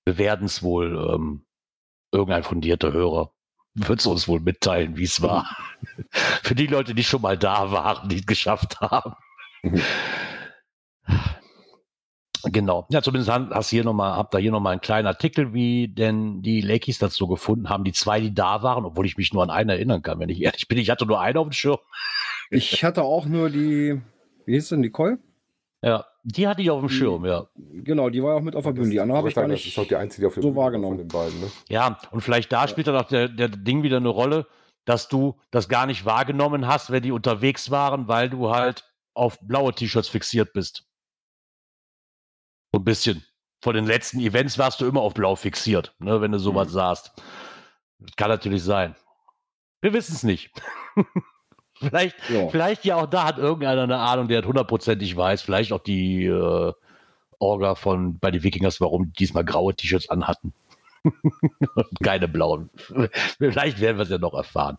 wir 0.05 0.17
werden 0.17 0.45
es 0.45 0.61
wohl, 0.61 1.13
ähm, 1.13 1.45
irgendein 2.11 2.43
fundierter 2.43 2.91
Hörer 2.91 3.31
wird 3.75 3.99
es 3.99 4.07
uns 4.07 4.27
wohl 4.27 4.39
mitteilen, 4.39 4.97
wie 4.97 5.03
es 5.03 5.21
war. 5.21 5.55
Für 6.43 6.55
die 6.55 6.67
Leute, 6.67 6.95
die 6.95 7.03
schon 7.03 7.21
mal 7.21 7.37
da 7.37 7.71
waren, 7.71 8.09
die 8.09 8.17
es 8.17 8.25
geschafft 8.25 8.81
haben. 8.81 9.13
Mhm. 9.63 9.81
Genau. 12.43 12.87
Ja, 12.89 13.01
zumindest 13.01 13.31
hast 13.31 13.69
hier 13.69 13.83
nochmal, 13.83 14.15
habt 14.15 14.33
ihr 14.33 14.39
hier 14.39 14.51
nochmal 14.51 14.73
einen 14.73 14.81
kleinen 14.81 15.07
Artikel, 15.07 15.53
wie 15.53 15.87
denn 15.87 16.41
die 16.41 16.61
Lakers 16.61 16.99
das 16.99 17.15
so 17.15 17.27
gefunden 17.27 17.69
haben, 17.69 17.83
die 17.83 17.93
zwei, 17.93 18.19
die 18.19 18.33
da 18.33 18.63
waren, 18.63 18.85
obwohl 18.85 19.05
ich 19.05 19.17
mich 19.17 19.33
nur 19.33 19.43
an 19.43 19.49
einen 19.49 19.69
erinnern 19.69 20.01
kann, 20.01 20.19
wenn 20.19 20.29
ich 20.29 20.41
ehrlich 20.41 20.67
bin. 20.67 20.77
Ich 20.77 20.89
hatte 20.89 21.05
nur 21.05 21.19
einen 21.19 21.37
auf 21.37 21.47
dem 21.47 21.51
Schirm. 21.53 21.79
Ich 22.49 22.83
hatte 22.83 23.03
auch 23.03 23.25
nur 23.25 23.49
die, 23.49 24.01
wie 24.45 24.53
hieß 24.53 24.69
denn, 24.69 24.81
Nicole? 24.81 25.19
Ja, 25.81 26.05
die 26.23 26.47
hatte 26.47 26.61
ich 26.61 26.69
auf 26.71 26.79
dem 26.79 26.87
Die- 26.89 26.93
Schirm, 26.95 27.25
ja. 27.25 27.47
Genau, 27.55 28.09
die 28.09 28.21
war 28.23 28.31
ja 28.31 28.37
auch 28.37 28.41
mit 28.41 28.55
auf 28.55 28.63
der 28.63 28.71
Bühne. 28.71 28.89
Die 28.89 28.99
andere 28.99 29.17
habe 29.17 29.29
ich 29.29 29.35
gar 29.35 29.43
Das 29.43 29.51
nicht. 29.51 29.67
ist 29.67 29.77
doch 29.77 29.87
die 29.87 29.95
einzige, 29.95 30.21
die 30.21 30.27
auf 30.27 30.33
der 30.33 30.43
so 30.43 30.49
Bühne 30.49 30.61
wahrgenommen. 30.61 30.97
Von 30.97 31.07
den 31.07 31.09
beiden, 31.09 31.39
ne? 31.39 31.51
Ja, 31.69 31.99
und 32.11 32.21
vielleicht 32.21 32.51
da 32.51 32.67
spielt 32.67 32.87
dann 32.87 32.95
auch 32.95 33.07
der, 33.07 33.27
der 33.29 33.49
Ding 33.49 33.83
wieder 33.83 33.97
eine 33.97 34.09
Rolle, 34.09 34.47
dass 34.85 35.07
du 35.09 35.39
das 35.51 35.69
gar 35.69 35.85
nicht 35.85 36.05
wahrgenommen 36.05 36.65
hast, 36.67 36.91
wenn 36.91 37.03
die 37.03 37.11
unterwegs 37.11 37.69
waren, 37.69 38.07
weil 38.07 38.29
du 38.29 38.49
halt 38.49 38.85
auf 39.13 39.37
blaue 39.41 39.73
T-Shirts 39.73 40.07
fixiert 40.09 40.53
bist. 40.53 40.87
So 42.73 42.79
ein 42.79 42.83
bisschen. 42.85 43.23
Von 43.63 43.75
den 43.75 43.85
letzten 43.85 44.19
Events 44.19 44.57
warst 44.57 44.79
du 44.81 44.85
immer 44.85 45.01
auf 45.01 45.13
blau 45.13 45.35
fixiert, 45.35 45.95
ne, 45.99 46.21
wenn 46.21 46.31
du 46.31 46.39
sowas 46.39 46.67
Mhm. 46.69 46.73
sahst. 46.73 47.11
Das 47.99 48.15
kann 48.15 48.29
natürlich 48.29 48.63
sein. 48.63 48.95
Wir 49.81 49.93
wissen 49.93 50.13
es 50.15 50.23
nicht. 50.23 50.51
vielleicht, 51.79 52.15
Ja. 52.29 52.49
vielleicht 52.49 52.85
ja 52.85 52.95
auch 52.97 53.05
da 53.07 53.25
hat 53.25 53.37
irgendeiner 53.37 53.83
eine 53.83 53.97
Ahnung, 53.99 54.27
der 54.27 54.39
hat 54.39 54.45
hundertprozentig 54.45 55.15
weiß. 55.15 55.41
Vielleicht 55.41 55.71
auch 55.71 55.81
die 55.81 56.25
äh, 56.25 56.73
Orga 57.39 57.75
von 57.75 58.17
bei 58.19 58.31
den 58.31 58.43
Wikingers, 58.43 58.81
warum 58.81 59.05
die 59.07 59.13
diesmal 59.13 59.45
graue 59.45 59.75
T-Shirts 59.75 60.09
anhatten. 60.09 60.53
Und 61.03 61.99
keine 62.03 62.27
blauen. 62.27 62.69
Vielleicht 63.37 63.79
werden 63.79 63.97
wir 63.97 64.03
es 64.03 64.09
ja 64.09 64.17
noch 64.17 64.33
erfahren. 64.33 64.77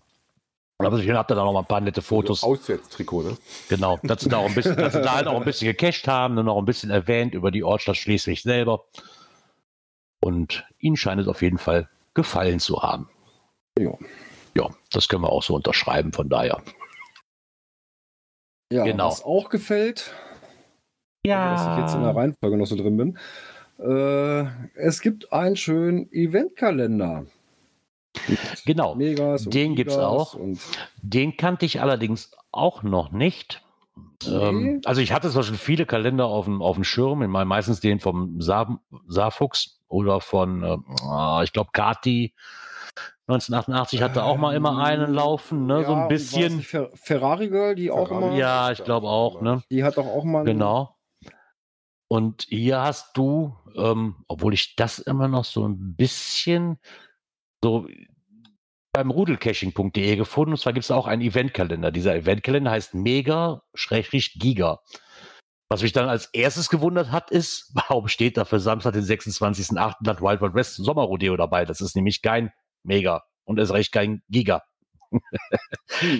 Aber 0.80 0.96
ich 0.98 1.10
habe 1.10 1.34
da 1.34 1.42
noch 1.42 1.52
mal 1.52 1.60
ein 1.60 1.66
paar 1.66 1.80
nette 1.80 2.02
Fotos. 2.02 2.44
Also 2.44 2.54
Auswärtstrikot, 2.54 3.22
ne? 3.22 3.36
Genau, 3.68 3.98
dass 4.04 4.20
sie 4.22 4.28
da 4.28 4.36
auch 4.36 4.46
ein 4.46 4.54
bisschen, 4.54 4.76
dass 4.76 4.92
sie 4.92 5.02
da 5.02 5.16
halt 5.16 5.26
auch 5.26 5.36
ein 5.36 5.44
bisschen 5.44 5.66
gecached 5.66 6.06
haben 6.06 6.38
und 6.38 6.46
noch 6.46 6.56
ein 6.56 6.64
bisschen 6.64 6.90
erwähnt 6.90 7.34
über 7.34 7.50
die 7.50 7.64
Ortstadt 7.64 7.96
Schleswig 7.96 8.42
selber. 8.42 8.84
Und 10.20 10.64
ihnen 10.78 10.96
scheint 10.96 11.20
es 11.20 11.26
auf 11.26 11.42
jeden 11.42 11.58
Fall 11.58 11.88
gefallen 12.14 12.60
zu 12.60 12.82
haben. 12.82 13.08
Ja. 13.78 13.92
Ja, 14.56 14.68
das 14.92 15.08
können 15.08 15.22
wir 15.22 15.30
auch 15.30 15.42
so 15.42 15.54
unterschreiben, 15.54 16.12
von 16.12 16.28
daher. 16.28 16.60
Ja, 18.72 18.84
Genau. 18.84 19.06
was 19.08 19.24
auch 19.24 19.48
gefällt, 19.48 20.12
dass 21.24 21.62
ich 21.72 21.78
jetzt 21.78 21.94
in 21.94 22.02
der 22.02 22.14
Reihenfolge 22.14 22.56
noch 22.56 22.66
so 22.66 22.76
drin 22.76 22.96
bin. 22.96 23.18
Äh, 23.78 24.46
es 24.74 25.00
gibt 25.00 25.32
einen 25.32 25.56
schönen 25.56 26.10
Eventkalender. 26.12 27.26
Genau. 28.66 28.94
Megas 28.94 29.46
und 29.46 29.54
Den 29.54 29.74
gibt's 29.74 29.94
Gigas 29.94 30.06
auch. 30.08 30.34
Und 30.34 30.58
Den 31.02 31.36
kannte 31.36 31.64
ich 31.66 31.80
allerdings 31.80 32.32
auch 32.50 32.82
noch 32.82 33.10
nicht. 33.12 33.62
Ähm, 34.26 34.62
Nee. 34.62 34.80
also 34.84 35.00
ich 35.00 35.12
hatte 35.12 35.30
zwar 35.30 35.44
schon 35.44 35.54
viele 35.56 35.86
Kalender 35.86 36.26
auf 36.26 36.44
dem, 36.46 36.60
auf 36.60 36.74
dem 36.76 36.84
Schirm, 36.84 37.22
in 37.22 37.30
meinem, 37.30 37.48
meistens 37.48 37.80
den 37.80 38.00
vom 38.00 38.40
Saar, 38.40 38.80
Saarfuchs 39.06 39.80
oder 39.88 40.20
von, 40.20 40.62
äh, 40.64 40.76
ah, 41.04 41.42
ich 41.44 41.52
glaube, 41.52 41.70
Kati 41.72 42.34
1988 43.28 44.00
hatte 44.02 44.24
auch 44.24 44.38
mal 44.38 44.56
immer 44.56 44.82
einen 44.82 45.12
laufen, 45.12 45.66
ne? 45.66 45.76
so 45.76 45.82
Ja, 45.82 45.88
ein 45.88 45.94
war 46.08 46.10
es 46.10 46.30
bisschen. 46.30 46.62
Fer 46.62 46.90
Ferrari 46.94 47.48
Girl, 47.48 47.74
die 47.74 47.90
auch 47.90 48.08
Ferrari. 48.08 48.26
immer. 48.28 48.36
Ja, 48.36 48.70
ich 48.72 48.82
glaube 48.82 49.06
auch, 49.08 49.42
ne? 49.42 49.62
Die 49.70 49.84
hat 49.84 49.98
doch 49.98 50.06
auch 50.06 50.24
mal. 50.24 50.44
Genau. 50.44 50.96
Und 52.10 52.46
hier 52.48 52.80
hast 52.80 53.16
du, 53.18 53.54
ähm, 53.76 54.24
obwohl 54.28 54.54
ich 54.54 54.76
das 54.76 54.98
immer 54.98 55.28
noch 55.28 55.44
so 55.44 55.68
ein 55.68 55.94
bisschen 55.94 56.78
so 57.62 57.86
beim 58.94 59.10
rudelcaching.de 59.10 60.16
gefunden. 60.16 60.52
Und 60.52 60.58
zwar 60.58 60.72
gibt 60.72 60.84
es 60.84 60.90
auch 60.90 61.06
einen 61.06 61.20
Eventkalender. 61.20 61.90
Dieser 61.90 62.16
Eventkalender 62.16 62.70
heißt 62.70 62.94
Mega-Giga. 62.94 64.80
Was 65.70 65.82
mich 65.82 65.92
dann 65.92 66.08
als 66.08 66.30
erstes 66.32 66.70
gewundert 66.70 67.12
hat, 67.12 67.30
ist, 67.30 67.70
warum 67.74 68.08
steht 68.08 68.38
da 68.38 68.46
für 68.46 68.58
Samstag, 68.58 68.94
den 68.94 69.02
26.08. 69.02 69.96
das 70.00 70.22
Wild 70.22 70.40
Wild 70.40 70.54
West 70.54 70.76
Sommerrodeo 70.76 71.36
dabei? 71.36 71.66
Das 71.66 71.82
ist 71.82 71.94
nämlich 71.94 72.22
kein 72.22 72.50
Mega 72.82 73.24
und 73.44 73.58
ist 73.58 73.72
recht 73.72 73.92
kein 73.92 74.22
Giga. 74.28 74.62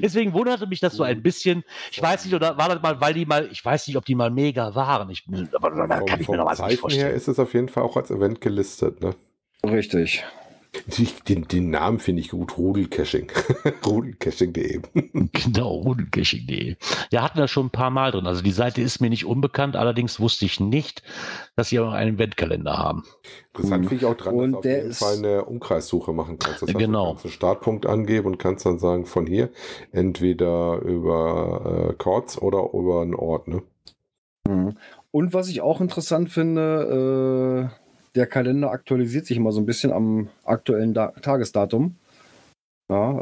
Deswegen 0.03 0.33
wunderte 0.33 0.67
mich 0.67 0.81
das 0.81 0.95
so 0.95 1.03
ein 1.03 1.23
bisschen. 1.23 1.63
Ich 1.93 2.01
weiß 2.01 2.25
nicht, 2.25 2.35
oder 2.35 2.57
war 2.57 2.69
das 2.71 2.81
mal, 2.81 3.01
weil 3.01 3.13
die 3.13 3.27
mal, 3.27 3.49
ich 3.53 3.63
weiß 3.65 3.87
nicht, 3.87 3.97
ob 3.97 4.05
die 4.07 4.15
mal 4.15 4.31
mega 4.31 4.75
waren. 4.75 5.11
Ich, 5.11 5.27
aber 5.53 5.71
da 5.87 6.01
kann 6.01 6.09
Vom, 6.09 6.21
ich 6.21 6.29
mir 6.29 6.37
noch 6.39 6.47
was 6.47 6.59
nicht 6.59 6.61
Zeichen 6.61 6.71
her 6.71 6.81
vorstellen. 6.81 7.15
ist 7.15 7.29
es 7.29 7.39
auf 7.39 7.53
jeden 7.53 7.69
Fall 7.69 7.83
auch 7.83 7.97
als 7.97 8.11
Event 8.11 8.41
gelistet, 8.41 9.03
ne? 9.03 9.15
Richtig. 9.65 10.25
Den, 11.29 11.49
den 11.49 11.71
Namen 11.71 11.99
finde 11.99 12.21
ich 12.23 12.31
gut, 12.31 12.57
Rudelcaching. 12.59 13.31
Rudelcaching.de. 13.87 14.81
Genau, 15.33 15.77
rudelcaching.de. 15.77 16.77
Ja, 17.11 17.23
hatten 17.23 17.39
wir 17.39 17.49
schon 17.49 17.67
ein 17.67 17.71
paar 17.71 17.91
Mal 17.91 18.11
drin. 18.13 18.27
Also 18.27 18.43
die 18.43 18.51
Seite 18.51 18.81
ist 18.81 19.01
mir 19.01 19.11
nicht 19.11 19.25
unbekannt, 19.27 19.77
allerdings 19.77 20.21
wusste 20.21 20.45
ich 20.45 20.61
nicht, 20.61 21.03
dass 21.57 21.69
sie 21.69 21.81
auch 21.81 21.93
einen 21.93 22.17
Eventkalender 22.17 22.77
haben. 22.79 23.05
Interessant 23.55 23.85
Mhm. 23.85 23.89
finde 23.89 24.05
ich 24.05 24.11
auch 24.11 24.17
dran, 24.17 24.35
Und 24.35 24.53
dass 24.53 24.63
du 24.63 24.69
auf 24.69 24.75
jeden 24.77 24.93
Fall 24.95 25.17
eine 25.19 25.45
Umkreissuche 25.45 26.13
machen 26.13 26.39
kannst. 26.39 26.63
Das 26.63 26.69
heißt, 26.69 26.79
Genau. 26.79 27.05
du 27.07 27.11
kannst 27.13 27.25
einen 27.27 27.33
Startpunkt 27.33 27.87
angeben 27.87 28.27
und 28.27 28.39
kannst 28.39 28.67
dann 28.67 28.79
sagen, 28.79 29.07
von 29.07 29.27
hier 29.27 29.51
entweder 29.93 30.79
über 30.83 31.91
äh, 31.91 31.95
Chords 31.95 32.41
oder 32.41 32.71
über 32.73 33.03
einen 33.03 33.15
Ort, 33.15 33.49
ne? 33.49 33.63
Mhm. 34.47 34.77
Und 35.11 35.33
was 35.35 35.49
ich 35.49 35.61
auch 35.63 35.81
interessant 35.81 36.31
finde, 36.31 37.71
äh, 37.73 37.88
der 38.19 38.27
Kalender 38.27 38.71
aktualisiert 38.71 39.27
sich 39.27 39.37
immer 39.37 39.53
so 39.53 39.61
ein 39.61 39.67
bisschen 39.67 39.93
am 39.93 40.29
aktuellen 40.45 40.93
da 40.93 41.13
Tagesdatum. 41.23 41.95
Ja, 42.91 43.21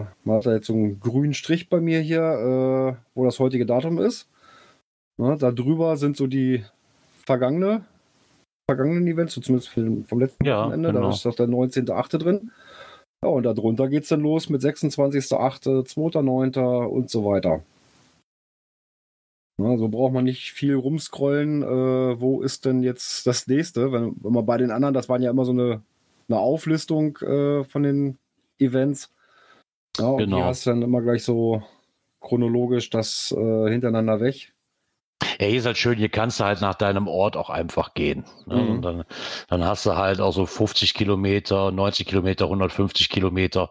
äh, 0.00 0.04
man 0.24 0.36
hat 0.36 0.46
da 0.46 0.54
jetzt 0.54 0.66
so 0.66 0.74
einen 0.74 1.00
grünen 1.00 1.32
Strich 1.34 1.68
bei 1.68 1.80
mir 1.80 2.00
hier, 2.00 2.20
äh, 2.22 3.02
wo 3.14 3.24
das 3.24 3.38
heutige 3.38 3.64
Datum 3.66 3.98
ist. 3.98 4.28
Ja, 5.20 5.36
da 5.36 5.50
drüber 5.52 5.96
sind 5.96 6.16
so 6.16 6.26
die 6.26 6.64
vergangene, 7.24 7.84
vergangenen 8.70 9.06
Events, 9.06 9.34
so 9.34 9.40
zumindest 9.40 9.70
vom 9.70 10.04
vom 10.04 10.20
letzten 10.20 10.44
Ja, 10.44 10.66
Wochenende. 10.66 10.92
genau. 10.92 11.02
Da 11.02 11.10
ist 11.10 11.24
doch 11.24 11.34
der 11.34 11.46
19.8. 11.48 12.18
drin. 12.18 12.50
Ja, 13.24 13.30
und 13.30 13.44
darunter 13.44 13.88
geht 13.88 14.02
es 14.02 14.08
dann 14.10 14.20
los 14.20 14.50
mit 14.50 14.60
26.8., 14.60 15.86
2.9. 15.86 16.84
und 16.84 17.08
so 17.08 17.24
weiter. 17.24 17.62
Ja, 19.58 19.76
so 19.78 19.88
braucht 19.88 20.12
man 20.12 20.24
nicht 20.24 20.52
viel 20.52 20.74
rumscrollen. 20.74 21.62
Äh, 21.62 22.20
wo 22.20 22.42
ist 22.42 22.64
denn 22.66 22.82
jetzt 22.82 23.26
das 23.26 23.46
nächste? 23.46 23.90
Wenn, 23.90 24.14
wenn 24.22 24.32
man 24.32 24.44
bei 24.44 24.58
den 24.58 24.70
anderen, 24.70 24.92
das 24.94 25.08
waren 25.08 25.22
ja 25.22 25.30
immer 25.30 25.44
so 25.46 25.52
eine, 25.52 25.82
eine 26.28 26.38
Auflistung 26.38 27.16
äh, 27.18 27.64
von 27.64 27.82
den 27.82 28.18
Events. 28.58 29.10
Ja, 29.98 30.08
und 30.08 30.18
Genau. 30.18 30.36
hier 30.36 30.44
hast 30.46 30.66
du 30.66 30.70
dann 30.70 30.82
immer 30.82 31.00
gleich 31.00 31.24
so 31.24 31.62
chronologisch 32.20 32.90
das 32.90 33.32
äh, 33.36 33.70
hintereinander 33.70 34.20
weg. 34.20 34.52
Ja, 35.40 35.46
hier 35.46 35.58
ist 35.58 35.66
halt 35.66 35.78
schön, 35.78 35.96
hier 35.96 36.08
kannst 36.10 36.40
du 36.40 36.44
halt 36.44 36.60
nach 36.60 36.74
deinem 36.74 37.08
Ort 37.08 37.36
auch 37.36 37.48
einfach 37.48 37.94
gehen. 37.94 38.24
Ne? 38.46 38.56
Mhm. 38.56 38.70
Und 38.70 38.82
dann, 38.82 39.04
dann 39.48 39.64
hast 39.64 39.86
du 39.86 39.96
halt 39.96 40.20
auch 40.20 40.32
so 40.32 40.44
50 40.44 40.92
Kilometer, 40.92 41.72
90 41.72 42.06
Kilometer, 42.06 42.44
150 42.44 43.08
Kilometer 43.08 43.70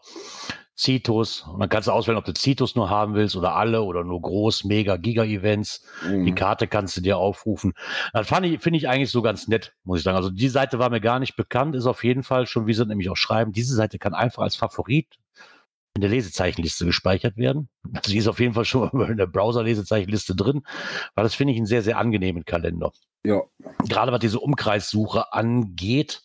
Citus. 0.77 1.41
Und 1.41 1.59
dann 1.59 1.69
kannst 1.69 1.87
du 1.87 1.91
auswählen, 1.91 2.17
ob 2.17 2.25
du 2.25 2.33
Citus 2.33 2.75
nur 2.75 2.89
haben 2.89 3.15
willst 3.15 3.35
oder 3.35 3.55
alle 3.55 3.81
oder 3.83 4.03
nur 4.03 4.21
groß, 4.21 4.65
mega, 4.65 4.97
Giga-Events. 4.97 5.85
Mhm. 6.05 6.25
Die 6.25 6.35
Karte 6.35 6.67
kannst 6.67 6.97
du 6.97 7.01
dir 7.01 7.17
aufrufen. 7.17 7.73
Das 8.13 8.27
fand 8.27 8.45
ich, 8.45 8.61
finde 8.61 8.77
ich 8.77 8.89
eigentlich 8.89 9.11
so 9.11 9.21
ganz 9.21 9.47
nett, 9.47 9.73
muss 9.83 9.99
ich 9.99 10.03
sagen. 10.03 10.17
Also 10.17 10.29
die 10.29 10.49
Seite 10.49 10.77
war 10.77 10.89
mir 10.89 11.01
gar 11.01 11.19
nicht 11.19 11.35
bekannt, 11.35 11.75
ist 11.75 11.85
auf 11.85 12.03
jeden 12.03 12.23
Fall 12.23 12.45
schon, 12.45 12.67
wie 12.67 12.73
sie 12.73 12.85
nämlich 12.85 13.09
auch 13.09 13.17
schreiben, 13.17 13.53
diese 13.53 13.75
Seite 13.75 13.99
kann 13.99 14.13
einfach 14.13 14.43
als 14.43 14.55
Favorit 14.55 15.07
in 15.95 16.01
der 16.01 16.09
Lesezeichenliste 16.09 16.85
gespeichert 16.85 17.37
werden. 17.37 17.69
Also 17.93 18.11
die 18.11 18.17
ist 18.17 18.27
auf 18.27 18.41
jeden 18.41 18.53
Fall 18.53 18.65
schon 18.65 18.89
in 19.09 19.15
der 19.15 19.27
Browser-Lesezeichenliste 19.27 20.35
drin, 20.35 20.63
weil 21.15 21.23
das 21.23 21.35
finde 21.35 21.53
ich 21.53 21.57
einen 21.57 21.67
sehr, 21.67 21.83
sehr 21.83 21.97
angenehmen 21.97 22.43
Kalender. 22.43 22.91
Ja. 23.25 23.41
Gerade 23.87 24.11
was 24.11 24.19
diese 24.19 24.41
Umkreissuche 24.41 25.31
angeht, 25.31 26.24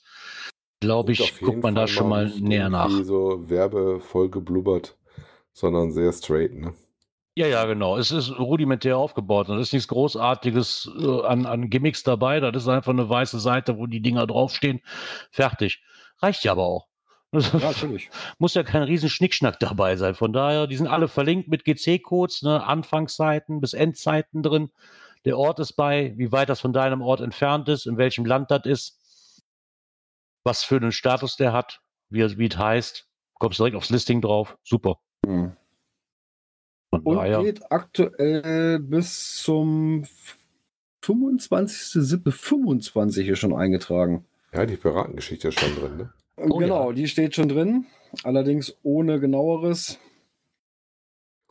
glaube 0.81 1.13
ich, 1.13 1.39
guckt 1.41 1.63
man 1.63 1.75
da 1.75 1.87
schon 1.87 2.09
mal 2.09 2.33
näher 2.41 2.69
nach. 2.69 2.91
so 3.03 3.49
werbevoll 3.49 4.31
geblubbert, 4.31 4.97
sondern 5.53 5.93
sehr 5.93 6.13
straight, 6.13 6.55
ne? 6.55 6.75
Ja, 7.37 7.47
ja, 7.47 7.65
genau. 7.65 7.97
Es 7.97 8.11
ist 8.11 8.39
rudimentär 8.39 8.99
aufgebaut 8.99 9.49
und 9.49 9.59
es 9.59 9.69
ist 9.69 9.73
nichts 9.73 9.89
Großartiges 9.89 10.91
äh, 11.01 11.23
an, 11.23 11.47
an 11.47 11.71
Gimmicks 11.71 12.03
dabei. 12.03 12.41
Das 12.41 12.65
ist 12.65 12.69
einfach 12.69 12.93
eine 12.93 13.09
weiße 13.09 13.39
Seite, 13.39 13.79
wo 13.79 13.87
die 13.87 14.03
Dinger 14.03 14.27
draufstehen. 14.27 14.81
Fertig. 15.31 15.81
Reicht 16.19 16.45
ja 16.45 16.53
aber 16.53 16.65
auch. 16.65 16.89
ja, 17.33 17.41
natürlich. 17.63 18.11
Muss 18.39 18.55
ja 18.55 18.65
kein 18.65 18.83
riesen 18.83 19.09
Schnickschnack 19.09 19.61
dabei 19.61 19.97
sein. 19.97 20.15
Von 20.17 20.33
daher, 20.33 20.67
die 20.67 20.77
sind 20.77 20.89
alle 20.89 21.07
verlinkt 21.07 21.49
mit 21.49 21.65
GC-Codes, 21.65 22.43
ne? 22.43 22.65
Anfangsseiten 22.65 23.61
bis 23.61 23.75
Endzeiten 23.75 24.43
drin. 24.43 24.71
Der 25.25 25.39
Ort 25.39 25.61
ist 25.61 25.75
bei, 25.75 26.15
wie 26.17 26.33
weit 26.33 26.49
das 26.49 26.61
von 26.61 26.73
deinem 26.73 27.01
Ort 27.01 27.21
entfernt 27.21 27.69
ist, 27.69 27.87
in 27.87 27.97
welchem 27.97 28.25
Land 28.25 28.51
das 28.51 28.65
ist, 28.65 29.00
was 30.45 30.65
für 30.65 30.77
einen 30.77 30.93
Status 30.93 31.37
der 31.37 31.53
hat, 31.53 31.81
wie 32.09 32.21
es 32.21 32.39
wie 32.39 32.47
es 32.47 32.57
heißt. 32.57 33.07
Kommst 33.35 33.59
direkt 33.59 33.77
aufs 33.77 33.91
Listing 33.91 34.21
drauf. 34.21 34.57
Super. 34.63 35.01
Mhm. 35.27 35.57
Und 36.91 37.17
daher. 37.17 37.43
geht 37.43 37.71
aktuell 37.71 38.79
bis 38.81 39.37
zum 39.37 40.05
25.07.25 41.05 43.31
ist 43.31 43.39
schon 43.39 43.55
eingetragen. 43.55 44.25
Ja, 44.53 44.67
die 44.67 44.77
Piratengeschichte 44.77 45.49
ist 45.49 45.61
schon 45.61 45.75
drin, 45.77 45.97
ne? 45.97 46.13
Oh, 46.37 46.59
genau, 46.59 46.93
die 46.93 47.09
steht 47.09 47.35
schon 47.35 47.49
drin. 47.49 47.87
Allerdings 48.25 48.77
ohne 48.83 49.21
genaueres. 49.21 49.99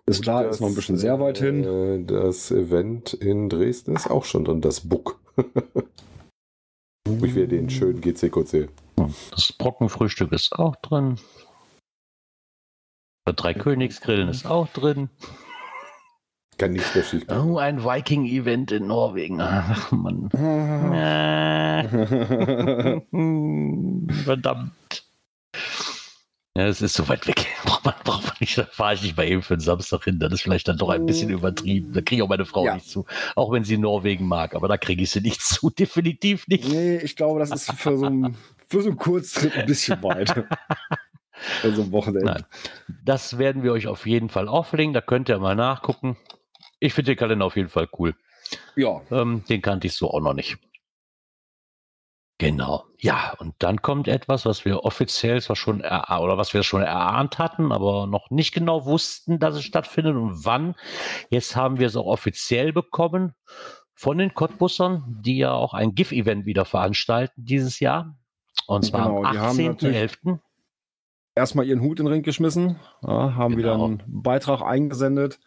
Ist 0.06 0.18
Und 0.18 0.24
klar, 0.24 0.44
das, 0.44 0.56
ist 0.56 0.62
noch 0.62 0.68
ein 0.68 0.76
bisschen 0.76 0.98
sehr 0.98 1.20
weit 1.20 1.38
hin. 1.38 1.64
Äh, 1.64 2.04
das 2.04 2.52
Event 2.52 3.14
in 3.14 3.50
Dresden 3.50 3.96
ist 3.96 4.10
auch 4.10 4.26
schon 4.26 4.46
drin, 4.46 4.62
das 4.62 4.82
Book. 4.82 5.20
ich 7.24 7.36
will 7.36 7.48
den 7.48 7.70
schönen 7.70 8.02
GCQC. 8.02 8.70
Das 9.32 9.54
Brockenfrühstück 9.54 10.32
ist 10.32 10.54
auch 10.54 10.76
drin. 10.78 11.20
Der 13.26 13.34
Drei 13.34 13.54
Königsgrillen 13.54 14.30
ist 14.30 14.46
auch 14.46 14.68
drin. 14.68 15.10
Kann 16.58 16.72
nicht 16.74 16.94
gehen. 16.94 17.24
Oh, 17.30 17.58
ein 17.58 17.84
Viking-Event 17.84 18.72
in 18.74 18.88
Norwegen. 18.88 19.40
Ach, 19.40 19.92
Mann. 19.92 20.30
Äh. 20.94 21.84
Verdammt. 24.24 25.09
Ja, 26.58 26.68
es 26.68 26.82
ist 26.82 26.94
so 26.96 27.08
weit 27.08 27.28
weg. 27.28 27.46
Braucht 27.64 27.86
man, 27.86 27.94
braucht 28.04 28.26
man 28.26 28.34
nicht, 28.40 28.58
da 28.58 28.66
fahre 28.66 28.96
ich 28.96 29.04
nicht 29.04 29.16
mal 29.16 29.28
eben 29.28 29.42
für 29.42 29.56
den 29.56 29.62
Samstag 29.62 30.04
hin. 30.04 30.20
Das 30.20 30.34
ist 30.34 30.42
vielleicht 30.42 30.68
dann 30.68 30.78
doch 30.78 30.90
ein 30.90 31.06
bisschen 31.06 31.30
übertrieben. 31.30 31.94
Da 31.94 32.02
kriege 32.02 32.18
ich 32.18 32.22
auch 32.24 32.28
meine 32.30 32.46
Frau 32.46 32.66
Ja. 32.66 32.74
nicht 32.76 32.90
zu. 32.90 33.06
Auch 33.36 33.52
wenn 33.52 33.64
sie 33.64 33.78
Norwegen 33.78 34.26
mag, 34.28 34.56
aber 34.56 34.68
da 34.68 34.78
kriege 34.78 35.04
ich 35.04 35.12
sie 35.12 35.22
nicht 35.22 35.42
zu. 35.44 35.70
Definitiv 35.70 36.48
nicht. 36.48 36.68
nee, 36.68 36.98
ich 36.98 37.16
glaube, 37.16 37.40
das 37.40 37.52
ist 37.52 37.72
für 37.74 37.98
so 37.98 38.06
einen, 38.08 38.36
für 38.68 38.82
so 38.82 38.90
einen 38.90 38.98
Kurztrip 38.98 39.56
ein 39.56 39.66
bisschen 39.66 40.02
weit. 40.04 40.46
Also 41.64 41.84
am 41.84 41.94
Wochenende. 41.94 42.26
Nein. 42.26 42.46
Das 43.06 43.38
werden 43.38 43.64
wir 43.64 43.72
euch 43.72 43.88
auf 43.88 44.06
jeden 44.06 44.28
Fall 44.28 44.50
auflegen. 44.50 44.94
Da 44.94 45.00
könnt 45.00 45.30
ihr 45.30 45.40
mal 45.40 45.56
nachgucken. 45.56 46.18
Ich 46.82 46.94
finde 46.94 47.12
den 47.12 47.18
Kalender 47.18 47.46
auf 47.46 47.56
jeden 47.56 47.70
Fall 47.70 47.88
cool. 47.98 48.14
Ja, 48.76 49.00
Ähm, 49.10 49.46
den 49.48 49.62
kannte 49.62 49.88
ich 49.88 49.94
so 49.94 50.12
auch 50.12 50.20
noch 50.20 50.34
nicht. 50.34 50.58
Genau. 52.40 52.86
Ja, 53.00 53.34
und 53.40 53.54
dann 53.60 53.82
kommt 53.82 54.08
etwas, 54.08 54.46
was 54.46 54.64
wir 54.64 54.86
offiziell 54.86 55.42
zwar 55.42 55.58
schon 55.58 55.82
er 55.82 56.22
oder 56.22 56.38
was 56.38 56.54
wir 56.54 56.64
schon 56.64 56.82
erahnt 56.82 57.38
hatten, 57.38 57.72
aber 57.74 58.08
noch 58.08 58.30
nicht 58.32 58.54
genau 58.54 58.86
wussten, 58.86 59.40
dass 59.40 59.56
es 59.56 59.64
stattfindet 59.64 60.16
und 60.16 60.46
wann. 60.46 60.76
Jetzt 61.30 61.56
haben 61.58 61.80
wir 61.80 61.88
es 61.88 61.98
auch 61.98 62.06
offiziell 62.06 62.72
bekommen 62.72 63.34
von 63.94 64.18
den 64.18 64.34
Cottbussern, 64.34 65.04
die 65.22 65.38
ja 65.38 65.52
auch 65.52 65.74
ein 65.74 65.94
GIF-Event 65.96 66.46
wieder 66.46 66.64
veranstalten 66.64 67.44
dieses 67.44 67.82
Jahr. 67.82 68.18
Und 68.68 68.86
zwar 68.86 69.08
Genau, 69.08 69.24
am 69.26 69.34
die 69.34 69.40
haben 69.40 69.58
natürlich- 69.66 69.98
18.11. 69.98 70.40
erstmal 71.36 71.66
ihren 71.66 71.82
Hut 71.82 72.00
in 72.00 72.06
den 72.06 72.14
Ring 72.14 72.24
geschmissen, 72.24 72.80
ja, 73.02 73.36
haben 73.36 73.58
wieder 73.58 73.74
Genau. 73.74 73.86
einen 73.86 74.04
Beitrag 74.08 74.62
eingesendet 74.62 75.42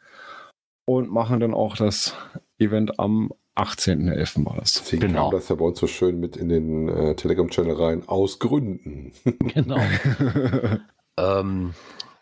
und 0.84 1.10
machen 1.10 1.40
dann 1.40 1.54
auch 1.54 1.74
das 1.76 2.14
Event 2.58 2.98
am 2.98 3.30
18.11. 3.56 4.44
war 4.46 4.56
das. 4.56 4.74
Deswegen 4.74 5.02
Genau. 5.08 5.30
kam 5.30 5.38
das 5.38 5.48
ja 5.48 5.54
bei 5.56 5.64
uns 5.64 5.78
so 5.78 5.86
schön 5.86 6.18
mit 6.20 6.36
in 6.36 6.48
den 6.48 6.88
äh, 6.88 7.14
Telegram-Channel 7.16 7.74
rein. 7.74 8.08
Aus 8.08 8.38
Gründen. 8.38 9.12
Genau. 9.54 9.78
Ähm, 11.18 11.74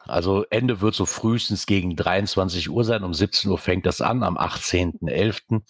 also 0.07 0.45
Ende 0.51 0.81
wird 0.81 0.95
so 0.95 1.07
frühestens 1.07 1.67
gegen 1.67 1.95
23 1.95 2.69
Uhr 2.71 2.85
sein. 2.85 3.05
Um 3.05 3.15
17 3.15 3.49
Uhr 3.51 3.59
fängt 3.59 3.87
das 3.87 4.01
an, 4.01 4.25
am 4.25 4.37
18.11. 4.37 5.63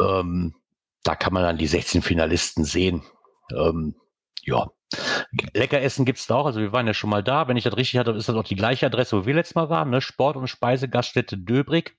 Ähm, 0.00 0.54
da 1.02 1.14
kann 1.14 1.34
man 1.34 1.42
dann 1.42 1.58
die 1.58 1.66
16 1.66 2.00
Finalisten 2.02 2.64
sehen. 2.64 3.02
Ähm, 3.54 3.94
ja. 4.44 4.70
Lecker 5.52 5.82
essen 5.82 6.06
gibt's 6.06 6.26
da 6.26 6.36
auch. 6.36 6.46
Also 6.46 6.60
wir 6.60 6.72
waren 6.72 6.86
ja 6.86 6.94
schon 6.94 7.10
mal 7.10 7.22
da. 7.22 7.46
Wenn 7.48 7.58
ich 7.58 7.64
das 7.64 7.76
richtig 7.76 7.98
hatte, 7.98 8.12
ist 8.12 8.28
das 8.30 8.36
auch 8.36 8.44
die 8.44 8.56
gleiche 8.56 8.86
Adresse, 8.86 9.20
wo 9.20 9.26
wir 9.26 9.34
letztes 9.34 9.54
Mal 9.54 9.68
waren. 9.68 9.90
Ne? 9.90 10.00
Sport- 10.00 10.36
und 10.36 10.48
Speisegaststätte 10.48 11.36
Döbrig. 11.36 11.94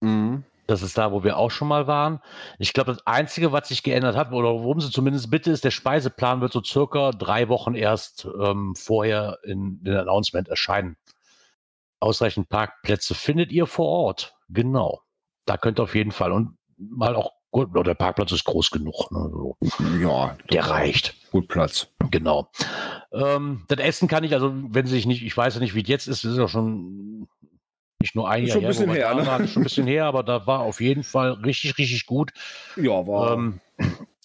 Mhm. 0.00 0.42
Das 0.66 0.82
ist 0.82 0.98
da, 0.98 1.12
wo 1.12 1.22
wir 1.22 1.36
auch 1.36 1.50
schon 1.50 1.68
mal 1.68 1.86
waren. 1.86 2.20
Ich 2.58 2.72
glaube, 2.72 2.92
das 2.92 3.06
Einzige, 3.06 3.52
was 3.52 3.68
sich 3.68 3.82
geändert 3.82 4.16
hat, 4.16 4.32
oder 4.32 4.48
worum 4.50 4.80
sie 4.80 4.90
zumindest 4.90 5.30
bitte, 5.30 5.50
ist, 5.50 5.64
der 5.64 5.70
Speiseplan 5.70 6.40
wird 6.40 6.52
so 6.52 6.62
circa 6.62 7.12
drei 7.12 7.48
Wochen 7.48 7.74
erst 7.74 8.26
ähm, 8.40 8.74
vorher 8.74 9.38
in 9.44 9.82
den 9.82 9.96
Announcement 9.96 10.48
erscheinen. 10.48 10.96
Ausreichend 12.00 12.48
Parkplätze 12.48 13.14
findet 13.14 13.52
ihr 13.52 13.66
vor 13.66 13.86
Ort. 13.86 14.34
Genau. 14.48 15.00
Da 15.44 15.56
könnt 15.56 15.78
ihr 15.78 15.84
auf 15.84 15.94
jeden 15.94 16.12
Fall. 16.12 16.32
Und 16.32 16.56
mal 16.76 17.14
auch 17.14 17.32
gut, 17.50 17.68
der 17.86 17.94
Parkplatz 17.94 18.32
ist 18.32 18.44
groß 18.44 18.70
genug. 18.70 19.10
Ne? 19.12 19.30
So, 19.32 19.56
Ja, 20.00 20.36
der 20.50 20.68
reicht. 20.68 21.14
Gut 21.30 21.48
Platz. 21.48 21.88
Genau. 22.10 22.50
Ähm, 23.12 23.64
das 23.68 23.78
Essen 23.78 24.08
kann 24.08 24.24
ich, 24.24 24.34
also 24.34 24.52
wenn 24.54 24.86
sich 24.86 25.06
nicht, 25.06 25.22
ich 25.22 25.36
weiß 25.36 25.54
ja 25.54 25.60
nicht, 25.60 25.74
wie 25.74 25.82
es 25.82 25.88
jetzt 25.88 26.06
ist, 26.08 26.24
das 26.24 26.32
ist 26.32 26.38
ja 26.38 26.48
schon 26.48 27.28
nicht 28.06 28.14
nur 28.14 28.30
ein 28.30 28.46
Jahr 28.46 28.54
schon 28.54 28.64
ein 28.64 28.68
bisschen 28.68 28.90
her, 28.90 29.14
da 29.14 29.38
ne? 29.38 29.44
ist 29.44 29.50
schon 29.52 29.62
ein 29.62 29.64
bisschen 29.64 29.86
her, 29.86 30.04
aber 30.04 30.22
da 30.22 30.46
war 30.46 30.60
auf 30.60 30.80
jeden 30.80 31.02
Fall 31.02 31.32
richtig, 31.32 31.76
richtig 31.76 32.06
gut. 32.06 32.30
Ja, 32.76 33.06
war, 33.06 33.32
Ähm, 33.32 33.60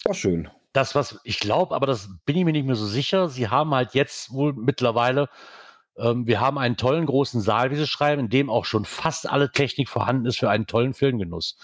war 0.04 0.14
schön. 0.14 0.48
das, 0.72 0.94
was 0.94 1.20
ich 1.24 1.40
glaube, 1.40 1.74
aber 1.74 1.86
das 1.86 2.08
bin 2.24 2.36
ich 2.36 2.44
mir 2.44 2.52
nicht 2.52 2.66
mehr 2.66 2.76
so 2.76 2.86
sicher. 2.86 3.28
Sie 3.28 3.48
haben 3.48 3.74
halt 3.74 3.94
jetzt 3.94 4.32
wohl 4.32 4.52
mittlerweile, 4.52 5.28
ähm, 5.96 6.26
wir 6.28 6.40
haben 6.40 6.58
einen 6.58 6.76
tollen 6.76 7.06
großen 7.06 7.40
Saal, 7.40 7.70
wie 7.72 7.76
sie 7.76 7.86
schreiben, 7.88 8.22
in 8.22 8.28
dem 8.30 8.50
auch 8.50 8.64
schon 8.64 8.84
fast 8.84 9.28
alle 9.28 9.50
Technik 9.50 9.88
vorhanden 9.88 10.26
ist 10.26 10.38
für 10.38 10.48
einen 10.48 10.66
tollen 10.66 10.94
Filmgenuss. 10.94 11.58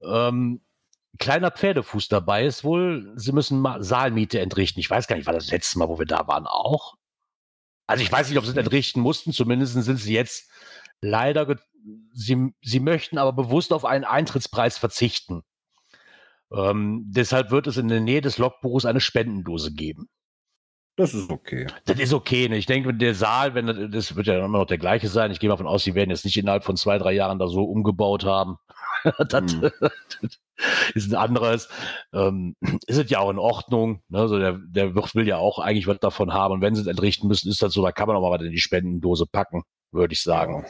Ähm, 0.00 0.60
kleiner 1.18 1.50
Pferdefuß 1.50 2.06
dabei 2.08 2.46
ist 2.46 2.62
wohl, 2.62 3.12
sie 3.16 3.32
müssen 3.32 3.60
mal 3.60 3.82
Saalmiete 3.82 4.38
entrichten. 4.40 4.78
Ich 4.78 4.88
weiß 4.88 5.08
gar 5.08 5.16
nicht, 5.16 5.26
war 5.26 5.34
das 5.34 5.50
letzte 5.50 5.78
Mal, 5.80 5.88
wo 5.88 5.98
wir 5.98 6.06
da 6.06 6.28
waren, 6.28 6.46
auch? 6.46 6.94
Also 7.88 8.02
ich 8.02 8.12
weiß 8.12 8.28
nicht, 8.28 8.38
ob 8.38 8.44
sie 8.44 8.50
es 8.50 8.56
entrichten 8.56 9.00
mussten, 9.00 9.32
zumindest 9.32 9.72
sind 9.72 9.96
sie 9.96 10.12
jetzt 10.12 10.50
leider, 11.02 11.56
sie, 12.12 12.52
sie 12.60 12.80
möchten 12.80 13.18
aber 13.18 13.32
bewusst 13.32 13.72
auf 13.72 13.84
einen 13.84 14.04
Eintrittspreis 14.04 14.78
verzichten. 14.78 15.42
Ähm, 16.52 17.04
deshalb 17.06 17.50
wird 17.50 17.66
es 17.66 17.76
in 17.76 17.88
der 17.88 18.00
Nähe 18.00 18.20
des 18.20 18.38
Logbuches 18.38 18.86
eine 18.86 19.00
Spendendose 19.00 19.72
geben. 19.72 20.08
Das 20.98 21.14
ist 21.14 21.30
okay. 21.30 21.68
Das 21.84 22.00
ist 22.00 22.12
okay. 22.12 22.48
Ne? 22.48 22.56
Ich 22.56 22.66
denke, 22.66 22.92
der 22.92 23.14
Saal, 23.14 23.54
wenn 23.54 23.66
das, 23.68 23.76
das 23.90 24.16
wird 24.16 24.26
ja 24.26 24.44
immer 24.44 24.58
noch 24.58 24.66
der 24.66 24.78
gleiche 24.78 25.06
sein. 25.06 25.30
Ich 25.30 25.38
gehe 25.38 25.48
mal 25.48 25.54
davon 25.54 25.68
aus, 25.68 25.84
sie 25.84 25.94
werden 25.94 26.10
jetzt 26.10 26.24
nicht 26.24 26.36
innerhalb 26.36 26.64
von 26.64 26.76
zwei, 26.76 26.98
drei 26.98 27.12
Jahren 27.12 27.38
da 27.38 27.46
so 27.46 27.62
umgebaut 27.62 28.24
haben. 28.24 28.56
das, 29.28 29.52
Hm. 29.52 29.70
das 29.80 30.40
ist 30.94 31.12
ein 31.12 31.14
anderes. 31.14 31.68
Ähm, 32.12 32.56
ist 32.88 32.98
es 32.98 33.10
ja 33.10 33.20
auch 33.20 33.30
in 33.30 33.38
Ordnung. 33.38 34.02
Ne? 34.08 34.18
Also 34.18 34.40
der, 34.40 34.58
der 34.60 34.96
Wirt 34.96 35.14
will 35.14 35.28
ja 35.28 35.36
auch 35.36 35.60
eigentlich 35.60 35.86
was 35.86 36.00
davon 36.00 36.32
haben. 36.32 36.54
Und 36.54 36.62
wenn 36.62 36.74
sie 36.74 36.80
es 36.80 36.88
entrichten 36.88 37.28
müssen, 37.28 37.48
ist 37.48 37.62
das 37.62 37.72
so, 37.72 37.82
da 37.84 37.92
kann 37.92 38.08
man 38.08 38.16
auch 38.16 38.22
mal 38.22 38.32
was 38.32 38.42
in 38.44 38.50
die 38.50 38.58
Spendendose 38.58 39.26
packen, 39.26 39.62
würde 39.92 40.12
ich 40.14 40.22
sagen. 40.22 40.64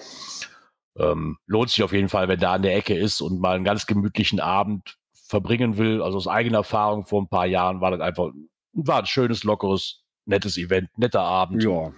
Ähm, 0.98 1.38
lohnt 1.46 1.70
sich 1.70 1.82
auf 1.84 1.92
jeden 1.92 2.08
Fall, 2.08 2.28
wenn 2.28 2.40
da 2.40 2.54
an 2.54 2.62
der 2.62 2.74
Ecke 2.76 2.96
ist 2.96 3.20
und 3.20 3.40
mal 3.40 3.54
einen 3.54 3.64
ganz 3.64 3.86
gemütlichen 3.86 4.40
Abend 4.40 4.96
verbringen 5.26 5.76
will. 5.76 6.02
Also 6.02 6.16
aus 6.18 6.26
eigener 6.28 6.58
Erfahrung 6.58 7.06
vor 7.06 7.22
ein 7.22 7.28
paar 7.28 7.46
Jahren 7.46 7.80
war 7.80 7.90
das 7.92 8.00
einfach, 8.00 8.30
war 8.72 8.98
ein 9.00 9.06
schönes, 9.06 9.44
lockeres, 9.44 10.02
nettes 10.24 10.56
Event, 10.56 10.88
netter 10.98 11.20
Abend, 11.22 11.62
Ja, 11.62 11.92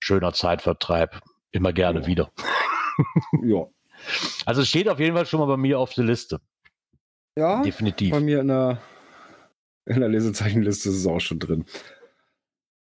schöner 0.00 0.32
Zeitvertreib. 0.32 1.20
Immer 1.50 1.72
gerne 1.72 2.00
Ja. 2.00 2.06
wieder. 2.06 2.32
ja. 3.42 3.66
Also 4.46 4.62
es 4.62 4.68
steht 4.68 4.88
auf 4.88 4.98
jeden 5.00 5.14
Fall 5.16 5.26
schon 5.26 5.40
mal 5.40 5.46
bei 5.46 5.56
mir 5.56 5.78
auf 5.78 5.94
der 5.94 6.04
Liste. 6.04 6.40
Ja, 7.36 7.62
Definitiv. 7.62 8.10
bei 8.12 8.20
mir 8.20 8.40
in 8.40 8.48
der, 8.48 8.78
in 9.86 10.00
der 10.00 10.08
Lesezeichenliste 10.08 10.88
ist 10.88 10.96
es 10.96 11.06
auch 11.06 11.20
schon 11.20 11.38
drin. 11.38 11.64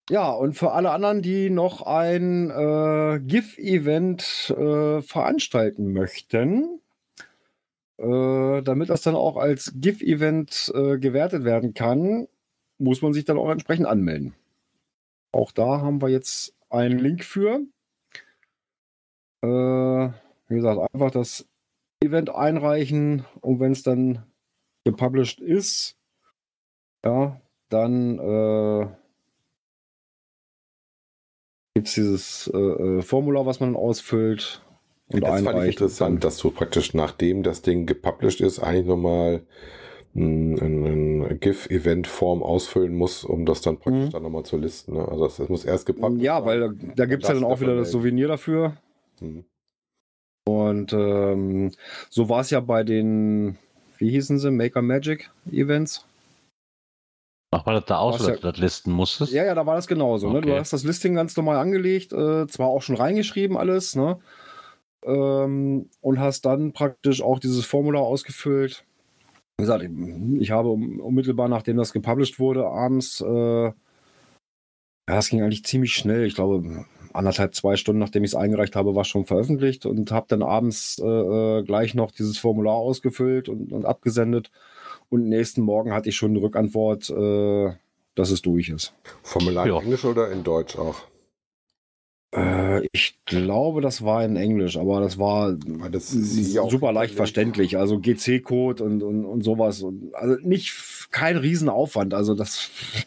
Ja, 0.09 0.31
und 0.31 0.53
für 0.55 0.71
alle 0.71 0.93
anderen, 0.93 1.21
die 1.21 1.51
noch 1.51 1.83
ein 1.83 2.51
äh, 2.51 3.19
GIF-Event 3.21 4.55
äh, 4.57 5.03
veranstalten 5.03 5.93
möchten, 5.93 6.81
äh, 7.99 8.63
damit 8.63 8.89
das 8.89 9.03
dann 9.03 9.17
auch 9.17 9.37
als 9.37 9.73
GIF-Event 9.75 10.73
äh, 10.77 10.99
gewertet 10.99 11.43
werden 11.43 11.75
kann, 11.75 12.29
muss 12.79 13.03
man 13.03 13.15
sich 13.15 13.25
dann 13.25 13.39
auch 13.39 13.51
entsprechend 13.51 13.87
anmelden. 13.87 14.35
Auch 15.33 15.51
da 15.51 15.81
haben 15.81 16.01
wir 16.01 16.09
jetzt 16.09 16.55
einen 16.71 17.01
Link 17.01 17.25
für. 17.25 17.63
Äh, 19.43 19.47
wie 20.49 20.55
gesagt, 20.55 20.95
einfach 20.95 21.11
das 21.11 21.49
Event 22.01 22.31
einreichen 22.31 23.25
und 23.41 23.59
wenn 23.59 23.73
es 23.73 23.83
dann 23.83 24.25
gepublished 24.85 25.41
ist, 25.41 25.97
ja, 27.05 27.41
dann 27.71 28.19
äh, 28.19 28.87
gibt 31.77 31.89
es 31.89 31.95
dieses 31.95 32.51
äh, 32.55 32.57
äh, 32.59 33.03
Formular, 33.03 33.45
was 33.45 33.61
man 33.61 33.77
ausfüllt 33.77 34.62
und 35.12 35.22
das 35.22 35.43
fand 35.43 35.62
ich 35.62 35.72
interessant, 35.72 36.24
dass 36.24 36.39
du 36.39 36.51
praktisch 36.51 36.95
nachdem 36.95 37.43
das 37.43 37.61
Ding 37.61 37.85
gepublished 37.85 38.41
ist, 38.41 38.61
eigentlich 38.61 38.87
nochmal 38.87 39.43
ein 40.14 41.39
GIF-Event-Form 41.39 42.43
ausfüllen 42.43 42.97
musst, 42.97 43.27
um 43.27 43.45
das 43.45 43.61
dann 43.61 43.77
praktisch 43.77 44.07
Mhm. 44.07 44.11
dann 44.11 44.22
nochmal 44.22 44.45
zu 44.45 44.57
listen. 44.57 44.95
Ne? 44.95 45.07
Also 45.07 45.24
das, 45.24 45.37
das 45.37 45.51
muss 45.51 45.66
erst 45.66 45.85
gepublished 45.85 46.24
Ja, 46.24 46.47
weil 46.47 46.61
da, 46.61 46.68
da 46.97 47.05
gibt 47.05 47.24
es 47.24 47.29
ja 47.29 47.35
dann 47.35 47.45
auch 47.45 47.61
wieder 47.61 47.77
das. 47.77 47.91
Souvenir 47.91 48.29
dafür. 48.29 48.79
Mhm. 49.20 49.45
Und 50.49 50.95
ähm, 50.95 51.72
so 52.09 52.31
war 52.31 52.41
es 52.41 52.49
ja 52.49 52.61
bei 52.61 52.83
den, 52.85 53.59
wie 53.99 54.09
hießen 54.09 54.39
sie, 54.39 54.51
Maker 54.51 54.81
Magic 54.81 55.31
Events. 55.53 56.06
Mach 57.57 57.65
mal 57.65 57.73
das 57.77 57.87
da 57.87 57.97
aus, 57.99 58.21
ja- 58.21 58.33
dass 58.33 58.41
du 58.41 58.53
das 58.53 58.61
listen 58.61 58.93
musstest. 58.93 59.33
Ja, 59.33 59.43
ja, 59.43 59.55
da 59.55 59.65
war 59.65 59.77
das 59.77 59.87
genauso. 59.87 60.31
Ne? 60.31 60.43
Du 60.43 60.49
Okay. 60.51 60.59
hast 60.59 60.75
das 60.75 60.85
Listing 60.85 61.15
ganz 61.15 61.35
normal 61.39 61.57
angelegt, 61.57 62.13
äh, 62.13 62.47
zwar 62.49 62.69
auch 62.69 62.83
schon 62.83 62.97
reingeschrieben 62.97 63.57
alles, 63.57 63.97
ne? 63.97 64.19
Ähm, 65.07 65.89
und 66.03 66.21
hast 66.21 66.45
dann 66.45 66.72
praktisch 66.75 67.22
auch 67.22 67.39
dieses 67.39 67.64
Formular 67.64 68.03
ausgefüllt. 68.03 68.85
Wie 69.59 69.63
gesagt, 69.63 69.85
ich, 69.85 69.91
ich 70.41 70.51
habe 70.51 70.68
unmittelbar 70.68 71.49
nachdem 71.49 71.79
das 71.79 71.95
gepublished 71.95 72.39
wurde, 72.39 72.67
abends, 72.67 73.22
äh, 73.22 73.64
ja, 73.67 73.72
es 75.09 75.30
ging 75.30 75.41
eigentlich 75.43 75.64
ziemlich 75.64 75.95
schnell. 75.95 76.26
Ich 76.26 76.35
glaube, 76.35 76.85
anderthalb, 77.14 77.55
zwei 77.55 77.76
Stunden 77.76 78.01
nachdem 78.01 78.22
ich 78.22 78.33
es 78.33 78.35
eingereicht 78.35 78.76
habe, 78.76 78.95
war 78.95 79.03
es 79.03 79.09
schon 79.09 79.25
veröffentlicht 79.25 79.87
und 79.87 80.11
habe 80.13 80.26
dann 80.29 80.43
abends 80.43 80.99
äh, 81.03 81.07
äh, 81.07 81.63
gleich 81.63 81.95
noch 81.95 82.11
dieses 82.11 82.37
Formular 82.37 82.75
ausgefüllt 82.75 83.49
und, 83.49 83.72
und 83.72 83.87
abgesendet 83.87 84.51
Und 85.08 85.28
nächsten 85.28 85.62
Morgen 85.62 85.92
hatte 85.92 86.08
ich 86.08 86.16
schon 86.16 86.30
eine 86.33 86.42
Rückantwort, 86.42 87.08
äh, 87.11 87.72
dass 88.14 88.30
es 88.30 88.42
durch 88.42 88.68
ist. 88.68 88.95
Formular 89.22 89.66
in 89.66 89.72
Ja. 89.72 89.80
Englisch 89.80 90.04
oder 90.04 90.30
in 90.33 90.42
Deutsch 90.42 90.76
auch? 90.76 90.96
Äh, 92.34 92.87
ich 92.92 93.18
glaube, 93.24 93.80
das 93.80 94.03
war 94.04 94.24
in 94.24 94.37
Englisch, 94.37 94.76
aber 94.76 95.00
das 95.00 95.18
war 95.18 95.53
das 95.91 96.12
ist 96.12 96.54
ja 96.54 96.62
auch- 96.62 96.70
super 96.70 96.92
leicht 96.92 97.14
verständlich. 97.14 97.78
Also 97.78 97.99
GC-Code 98.00 98.83
und, 98.83 99.03
und, 99.03 99.24
und 99.24 99.42
sowas. 99.42 99.83
Und, 99.83 100.14
also 100.14 100.37
nicht 100.42 100.74
kein 101.12 101.37
Riesenaufwand. 101.37 102.14
Also 102.14 102.34
das. 102.34 102.70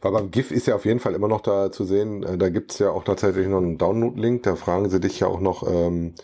Weil 0.00 0.12
beim 0.12 0.30
GIF 0.30 0.50
ist 0.50 0.66
ja 0.66 0.74
auf 0.76 0.86
jeden 0.86 0.98
Fall 1.00 1.14
immer 1.14 1.28
noch 1.28 1.42
da 1.42 1.70
zu 1.70 1.84
sehen, 1.84 2.22
äh, 2.22 2.38
da 2.38 2.48
gibt's 2.48 2.78
ja 2.78 2.90
auch 2.90 3.04
tatsächlich 3.04 3.46
noch 3.48 3.58
einen 3.58 3.76
Download-Link. 3.78 4.42
Da 4.42 4.56
fragen 4.56 4.88
sie 4.88 4.98
dich 5.00 5.20
ja 5.20 5.26
auch 5.26 5.40
noch, 5.40 5.62
ähm, 5.68 6.14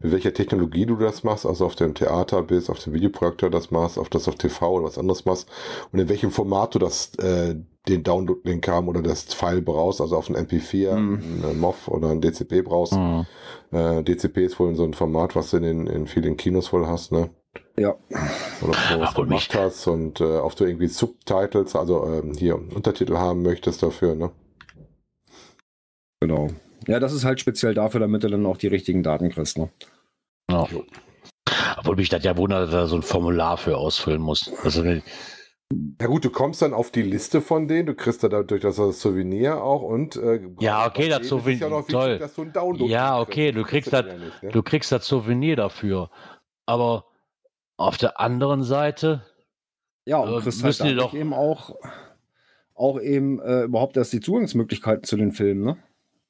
mit 0.00 0.12
welcher 0.12 0.34
Technologie 0.34 0.84
du 0.86 0.96
das 0.96 1.22
machst, 1.22 1.46
also 1.46 1.66
auf 1.66 1.76
dem 1.76 1.94
Theater 1.94 2.42
bist, 2.42 2.70
auf 2.70 2.78
dem 2.80 2.92
Videoprojektor 2.92 3.50
das 3.50 3.70
machst, 3.70 3.98
auf 3.98 4.08
das 4.08 4.26
auf 4.28 4.34
TV 4.34 4.68
oder 4.72 4.86
was 4.86 4.98
anderes 4.98 5.24
machst 5.24 5.48
und 5.92 5.98
in 6.00 6.08
welchem 6.08 6.30
Format 6.32 6.74
du 6.74 6.78
das, 6.80 7.14
äh, 7.16 7.54
den 7.88 8.02
Download-Link 8.02 8.66
haben 8.66 8.88
oder 8.88 9.02
das 9.02 9.22
File 9.34 9.60
brauchst, 9.62 10.00
also 10.00 10.16
auf 10.16 10.28
ein 10.30 10.36
MP4, 10.36 10.94
Mhm. 10.96 11.44
ein 11.44 11.60
MOV 11.60 11.88
oder 11.88 12.08
ein 12.10 12.20
DCP 12.20 12.62
brauchst. 12.62 12.94
Mhm. 12.94 13.26
Äh, 13.72 14.02
DCP 14.02 14.38
ist 14.44 14.58
wohl 14.58 14.74
so 14.74 14.84
ein 14.84 14.94
Format, 14.94 15.36
was 15.36 15.50
du 15.50 15.58
in, 15.58 15.86
in 15.86 16.06
vielen 16.06 16.36
Kinos 16.36 16.72
wohl 16.72 16.86
hast, 16.88 17.12
ne? 17.12 17.30
Ja. 17.78 17.94
Oder 18.62 18.72
so 18.90 19.00
was 19.00 19.08
Ach, 19.10 19.18
und 19.18 19.28
gemacht 19.28 19.52
mich- 19.52 19.60
hast 19.62 19.86
und 19.86 20.20
äh, 20.20 20.38
ob 20.38 20.54
du 20.56 20.64
irgendwie 20.64 20.86
Subtitles, 20.88 21.74
also 21.74 22.04
ähm, 22.06 22.32
hier 22.34 22.54
Untertitel 22.56 23.16
haben 23.16 23.42
möchtest 23.42 23.82
dafür, 23.82 24.14
ne? 24.14 24.30
Genau. 26.20 26.48
Ja, 26.86 27.00
das 27.00 27.12
ist 27.12 27.24
halt 27.24 27.40
speziell 27.40 27.74
dafür, 27.74 28.00
damit 28.00 28.22
du 28.24 28.28
dann 28.28 28.46
auch 28.46 28.56
die 28.56 28.66
richtigen 28.68 29.02
Daten 29.02 29.30
kriegst. 29.30 29.58
Ne? 29.58 29.70
Ja. 30.50 30.66
Jo. 30.70 30.84
Obwohl 31.78 31.96
mich 31.96 32.08
das 32.08 32.24
ja 32.24 32.36
wundert, 32.36 32.68
dass 32.68 32.74
er 32.74 32.86
so 32.86 32.96
ein 32.96 33.02
Formular 33.02 33.56
für 33.56 33.76
ausfüllen 33.76 34.20
muss. 34.22 34.50
Also, 34.62 34.82
Na 34.82 36.06
gut, 36.06 36.24
du 36.24 36.30
kommst 36.30 36.62
dann 36.62 36.72
auf 36.72 36.90
die 36.90 37.02
Liste 37.02 37.40
von 37.40 37.68
denen, 37.68 37.86
du 37.86 37.94
kriegst 37.94 38.22
da 38.22 38.28
dadurch 38.28 38.62
das 38.62 38.76
Souvenir 38.76 39.62
auch 39.62 39.82
und 39.82 40.16
äh, 40.16 40.40
Ja, 40.60 40.86
okay, 40.86 41.08
das 41.08 41.18
ja 41.22 41.24
Souvenir- 41.24 41.68
noch 41.68 41.78
wichtig, 41.80 41.94
toll. 41.94 42.18
dass 42.18 42.34
du 42.34 42.42
einen 42.42 42.52
Download 42.52 42.90
Ja, 42.90 43.16
kriegst. 43.16 43.28
okay, 43.28 43.52
du 43.52 43.60
Das 43.62 43.68
kriegst 43.70 43.92
dann 43.92 44.04
das- 44.06 44.14
ja 44.14 44.24
nicht, 44.24 44.42
ne? 44.42 44.50
du 44.50 44.62
kriegst 44.62 44.92
das 44.92 45.06
Souvenir 45.06 45.56
dafür. 45.56 46.10
Aber 46.66 47.06
auf 47.76 47.96
der 47.98 48.20
anderen 48.20 48.62
Seite, 48.62 49.22
Ja, 50.06 50.18
und 50.18 50.28
Äh, 50.36 50.40
kriegst 50.42 50.62
halt 50.62 50.78
die 50.80 50.94
dadurch 50.94 50.98
doch- 51.12 51.14
eben 51.14 51.32
auch, 51.32 51.76
auch 52.74 53.00
eben 53.00 53.40
äh, 53.40 53.62
überhaupt 53.62 53.96
erst 53.96 54.12
die 54.12 54.20
Zugangsmöglichkeiten 54.20 55.04
zu 55.04 55.16
den 55.16 55.32
Filmen, 55.32 55.64
ne? 55.64 55.76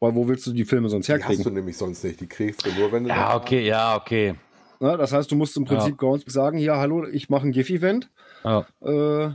Weil 0.01 0.15
wo 0.15 0.29
willst 0.29 0.47
du 0.47 0.53
die 0.53 0.65
Filme 0.65 0.89
sonst 0.89 1.09
Die 1.09 1.13
hast 1.13 1.23
du 1.23 1.29
herkriegen? 1.29 1.55
nämlich 1.55 1.77
sonst 1.79 2.05
nicht, 2.05 2.21
die 2.21 2.27
kriegst 2.27 2.65
du 2.67 2.71
nur, 2.73 2.93
wenn 2.93 3.05
du 3.05 3.09
ja, 3.11 3.35
okay, 3.37 3.67
ja, 3.67 3.97
okay. 3.97 4.35
Ne? 4.81 4.97
Das 4.99 5.13
heißt, 5.13 5.31
du 5.31 5.37
musst 5.37 5.57
im 5.57 5.65
Prinzip 5.65 5.97
Groundspeak 5.97 6.33
sagen, 6.33 6.59
hier, 6.59 6.77
hallo, 6.77 7.07
ich 7.07 7.29
mache 7.31 7.47
ein 7.47 7.53
GIF-Event. 7.53 8.11
Ja. 8.45 8.67
Äh, 8.83 9.31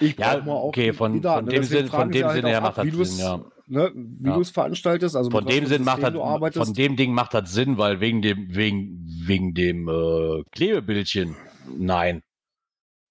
ich 0.00 0.16
Ja, 0.16 0.36
brauch 0.36 0.44
mal 0.44 0.52
auch 0.52 0.64
okay, 0.68 0.90
die- 0.90 0.96
von- 0.96 1.12
die 1.14 1.20
Daten. 1.20 1.46
von 1.46 1.54
dem 1.54 1.64
Sinn- 1.64 1.88
von 1.88 2.10
dem 2.10 2.24
halt 2.26 2.34
Sinne 2.36 2.46
auch 2.48 2.50
her 2.52 2.60
macht 2.60 2.78
das 2.78 2.84
Sinn, 2.86 3.18
ja. 3.18 3.40
Ne, 3.68 3.92
wie 3.94 4.28
Ja. 4.28 4.34
du 4.34 4.40
es 4.40 4.50
veranstaltest. 4.50 5.14
Also 5.16 5.30
Von 5.30 5.44
mit 5.44 5.52
dem 5.54 5.66
Sinn 5.66 5.84
macht 5.84 6.02
das, 6.02 6.12
von 6.56 6.74
dem 6.74 6.96
Ding 6.96 7.12
macht 7.12 7.34
das 7.34 7.52
Sinn, 7.52 7.78
weil 7.78 8.00
wegen 8.00 8.22
dem, 8.22 8.54
wegen, 8.54 9.04
wegen 9.26 9.54
dem 9.54 9.88
äh, 9.88 10.42
Klebebildchen, 10.52 11.36
nein. 11.78 12.22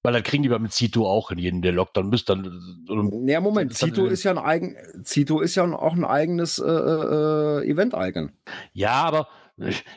Weil 0.04 0.14
dann 0.14 0.24
kriegen 0.24 0.44
die 0.44 0.50
beim 0.50 0.70
Zito 0.70 1.06
auch 1.06 1.32
in 1.32 1.38
jedem 1.40 1.62
der 1.62 1.72
lockt, 1.74 1.98
dann 1.98 2.10
müsst 2.10 2.30
dann. 2.30 2.46
und- 2.88 3.28
Ja, 3.28 3.42
Moment, 3.42 3.74
Zito 3.74 4.06
ist 4.06 4.24
ja 4.24 4.32
ein 4.32 4.38
eigen, 4.38 4.76
Zito 5.04 5.42
ist 5.42 5.56
ja 5.56 5.64
auch 5.66 5.94
ein 5.96 6.06
eigenes 6.06 6.60
äh, 6.60 6.66
äh, 6.66 7.70
Event-Icon. 7.70 8.32
Ja, 8.74 8.94
aber 9.04 9.28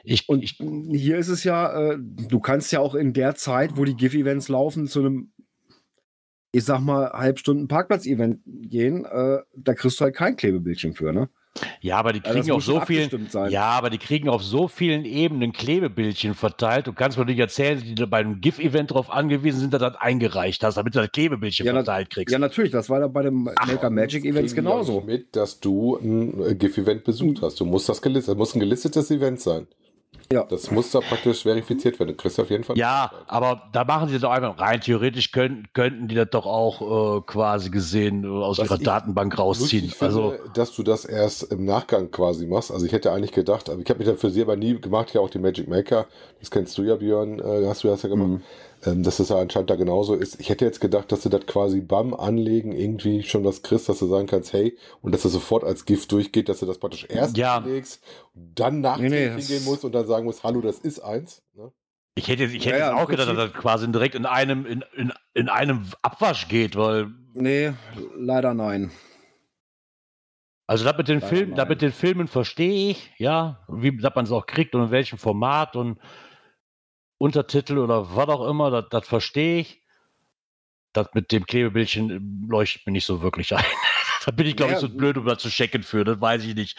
ich, 0.03 0.27
Und 0.29 0.43
ich 0.43 0.57
hier 0.57 1.19
ist 1.19 1.29
es 1.29 1.45
ja, 1.45 1.93
äh, 1.93 1.99
du 2.01 2.41
kannst 2.41 2.73
ja 2.73 2.81
auch 2.81 2.95
in 2.95 3.13
der 3.13 3.35
Zeit, 3.35 3.77
wo 3.77 3.85
die 3.85 3.95
GIF-Events 3.95 4.49
laufen, 4.49 4.87
zu 4.87 5.01
einem, 5.01 5.33
ich 6.53 6.65
sag 6.65 6.81
mal, 6.81 7.11
halbstunden 7.13 7.69
Parkplatz-Event 7.69 8.41
gehen, 8.45 9.05
äh, 9.05 9.39
da 9.57 9.75
kriegst 9.75 10.01
du 10.01 10.05
halt 10.05 10.17
kein 10.17 10.37
Klebebildchen 10.37 10.95
für, 10.95 11.13
ne? 11.13 11.29
ja, 11.81 11.97
aber 11.97 12.13
die 12.13 12.21
Also 12.23 12.39
kriegen 12.39 12.51
auf 12.53 12.57
muss 12.59 12.65
schon 12.65 12.75
so 12.81 12.87
vielen, 12.87 13.29
sein. 13.29 13.51
ja, 13.51 13.65
aber 13.65 13.91
die 13.91 13.99
kriegen 13.99 14.29
auf 14.29 14.43
so 14.43 14.69
vielen 14.69 15.05
Ebenen 15.05 15.53
Klebebildchen 15.53 16.35
verteilt. 16.35 16.87
Du 16.87 16.93
kannst 16.93 17.19
mir 17.19 17.25
nicht 17.25 17.41
erzählen, 17.41 17.81
die 17.81 17.97
da 17.97 18.07
bei 18.07 18.19
einem 18.19 18.41
GIF-Event 18.41 18.93
darauf 18.93 19.11
angewiesen 19.11 19.59
sind, 19.61 19.73
dass 19.75 19.81
du 19.81 19.91
das 19.91 20.01
eingereicht 20.01 20.63
hast, 20.63 20.77
damit 20.77 20.95
du 20.95 21.01
das 21.01 21.11
Klebebildchen 21.11 21.67
Ja, 21.67 21.73
verteilt 21.73 22.11
kriegst. 22.11 22.33
Ja, 22.33 22.39
natürlich, 22.39 22.71
das 22.71 22.89
war 22.89 23.01
ja 23.01 23.09
bei 23.09 23.23
den 23.23 23.35
Maker 23.35 23.91
Magic 23.91 24.25
Events 24.25 24.55
genauso. 24.55 25.01
mit, 25.01 25.35
dass 25.35 25.59
du 25.59 25.97
ein 25.97 26.41
äh, 26.41 26.55
GIF-Event 26.55 27.03
besucht 27.05 27.43
hast. 27.43 27.59
Du 27.59 27.65
musst 27.65 27.89
das 27.89 28.01
gelistet, 28.01 28.33
das 28.33 28.39
muss 28.39 28.55
ein 28.55 28.61
gelistetes 28.61 29.11
Event 29.11 29.41
sein. 29.41 29.67
Ja. 30.33 30.45
Das 30.45 30.71
muss 30.71 30.93
da 30.93 31.01
praktisch 31.01 31.43
verifiziert 31.43 31.99
werden. 31.99 32.11
Du 32.11 32.15
kriegst 32.15 32.39
auf 32.39 32.51
jeden 32.51 32.63
Fall. 32.63 32.79
Ja, 32.79 33.11
aber 33.27 33.63
da 33.73 33.85
machen 33.85 34.09
sie 34.09 34.21
doch 34.21 34.31
einfach 34.31 34.61
rein 34.61 34.81
theoretisch 34.81 35.33
könnten, 35.33 35.65
könnten 35.73 36.07
die 36.07 36.15
das 36.15 36.29
doch 36.31 36.47
auch 36.47 37.19
äh, 37.19 37.21
quasi 37.23 37.71
gesehen 37.71 38.23
äh, 38.23 38.29
aus 38.29 38.59
Was 38.59 38.67
ihrer 38.71 38.79
Datenbank 38.79 39.37
rausziehen. 39.37 39.89
Finde, 39.91 40.05
Also 40.07 40.35
dass 40.55 40.73
du 40.77 40.85
das 40.85 41.05
erst 41.05 41.43
im 41.53 41.65
Nachgang 41.65 42.13
quasi 42.13 42.47
machst. 42.47 42.71
Also 42.71 42.87
ich 42.87 42.93
hätte 42.93 43.11
eigentlich 43.11 43.33
gedacht, 43.33 43.69
aber 43.69 43.81
ich 43.81 43.89
habe 43.91 43.99
mich 43.99 44.07
dann 44.07 44.19
für 44.19 44.31
sie 44.31 44.43
aber 44.43 44.55
nie 44.55 44.81
gemacht, 44.81 45.13
ja 45.15 45.21
auch 45.21 45.31
die 45.31 45.41
Magic 45.41 45.67
Maker, 45.69 46.07
das 46.39 46.51
kennst 46.53 46.79
du 46.79 46.83
ja, 46.85 46.95
Björn, 46.95 47.41
äh, 47.41 47.67
hast 47.67 47.83
du 47.83 47.89
das 47.89 48.03
ja 48.03 48.09
gemacht, 48.09 48.29
Mhm. 48.29 48.43
ähm, 48.87 49.03
dass 49.03 49.17
das 49.17 49.31
ja 49.31 49.37
anscheinend 49.37 49.69
da 49.71 49.75
genauso 49.75 50.15
ist. 50.15 50.41
Ich 50.41 50.49
hätte 50.49 50.65
jetzt 50.65 50.81
gedacht, 50.81 51.11
dass 51.11 51.23
du 51.23 51.29
das 51.29 51.45
quasi 51.47 51.81
beim 51.81 52.15
Anlegen 52.15 52.71
irgendwie 52.71 53.25
schon 53.25 53.45
was 53.45 53.63
kriegst, 53.63 53.89
dass 53.89 53.99
du 53.99 54.07
sagen 54.07 54.29
kannst, 54.29 54.53
hey, 54.53 54.79
und 55.03 55.13
dass 55.13 55.23
das 55.23 55.33
sofort 55.33 55.65
als 55.65 55.85
Gift 55.87 56.13
durchgeht, 56.13 56.49
dass 56.49 56.61
du 56.61 56.67
das 56.67 56.79
praktisch 56.79 57.07
erst 57.11 57.37
Ja. 57.37 57.57
anlegst, 57.57 58.01
dann 58.35 58.81
nachträglich 58.81 59.13
Nee, 59.21 59.29
nee, 59.35 59.41
hingehen 59.43 59.65
musst 59.65 59.85
und 59.85 59.93
dann 59.93 60.07
sagen 60.21 60.27
musst, 60.27 60.45
hallo, 60.45 60.61
das 60.61 60.79
ist 60.79 61.01
eins. 61.01 61.43
Ne? 61.55 61.73
ich 62.15 62.29
hätte, 62.29 62.45
ich 62.45 62.67
hätte 62.67 62.79
Ja, 62.79 62.79
ja, 62.79 62.85
jetzt 62.87 62.93
im 62.93 62.99
auch 63.05 63.09
gedacht, 63.09 63.29
dass 63.29 63.37
das 63.37 63.53
quasi 63.53 63.91
direkt 63.91 64.15
in 64.15 64.27
einem, 64.27 64.67
in, 64.67 64.85
in, 64.97 65.13
in 65.35 65.49
einem 65.49 65.87
Abwasch 66.03 66.49
geht, 66.49 66.77
weil 66.77 67.11
Nee, 67.33 67.73
leider 68.17 68.55
nein. 68.55 68.91
Also 70.67 70.85
das 70.85 70.97
mit 70.97 71.09
den 71.09 71.21
Leider 71.21 71.29
Filmen, 71.29 71.55
das 71.57 71.69
mit 71.69 71.83
den 71.83 71.93
Filmen 71.93 72.29
verstehe 72.29 72.91
ich, 72.91 73.11
ja, 73.19 73.65
wie 73.69 73.97
dass 73.97 74.15
man 74.15 74.25
es 74.25 74.33
auch 74.33 74.47
kriegt 74.47 74.75
und 74.75 74.85
in 74.85 74.91
welchem 74.91 75.19
Format 75.19 75.75
und 75.77 75.99
Untertitel 77.19 77.79
oder 77.79 78.15
was 78.15 78.29
auch 78.29 78.49
immer, 78.49 78.71
das, 78.71 78.85
das 78.91 79.07
verstehe 79.09 79.61
ich. 79.61 79.83
Das 80.93 81.09
mit 81.15 81.31
dem 81.31 81.45
Klebebildchen 81.47 82.11
äh, 82.11 82.49
leuchtet 82.51 82.85
mir 82.87 82.93
nicht 82.93 83.07
so 83.07 83.23
wirklich 83.23 83.55
ein. 83.55 83.65
da 84.25 84.33
bin 84.33 84.47
ich, 84.47 84.57
glaube 84.57 84.73
ich, 84.73 84.81
Ja. 84.81 84.81
so 84.81 84.89
blöd, 84.89 85.17
um 85.19 85.25
das 85.27 85.39
zu 85.39 85.49
checken 85.49 85.83
für, 85.83 86.03
das 86.05 86.21
weiß 86.21 86.45
ich 86.45 86.55
nicht. 86.55 86.77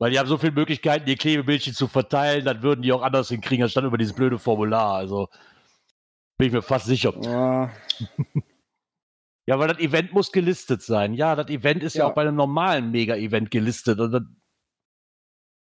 Weil 0.00 0.12
die 0.12 0.18
haben 0.18 0.28
so 0.28 0.38
viele 0.38 0.52
Möglichkeiten, 0.52 1.06
die 1.06 1.16
Klebebildchen 1.16 1.74
zu 1.74 1.88
verteilen, 1.88 2.44
dann 2.44 2.62
würden 2.62 2.82
die 2.82 2.92
auch 2.92 3.02
anders 3.02 3.28
hinkriegen, 3.28 3.64
anstatt 3.64 3.84
über 3.84 3.98
dieses 3.98 4.14
blöde 4.14 4.38
Formular. 4.38 4.94
Also 4.94 5.28
bin 6.38 6.48
ich 6.48 6.52
mir 6.52 6.62
fast 6.62 6.86
sicher. 6.86 7.12
Ah, 7.26 7.70
Ja, 9.48 9.58
weil 9.58 9.68
das 9.68 9.78
Event 9.78 10.12
muss 10.12 10.30
gelistet 10.30 10.82
sein. 10.82 11.14
Ja, 11.14 11.34
das 11.34 11.48
Event 11.48 11.82
ist 11.82 11.94
ja, 11.94 12.04
Ja. 12.04 12.10
auch 12.10 12.14
bei 12.14 12.22
einem 12.22 12.36
normalen 12.36 12.90
Mega-Event 12.90 13.50
gelistet. 13.50 13.98
Und 13.98 14.12
das 14.12 14.22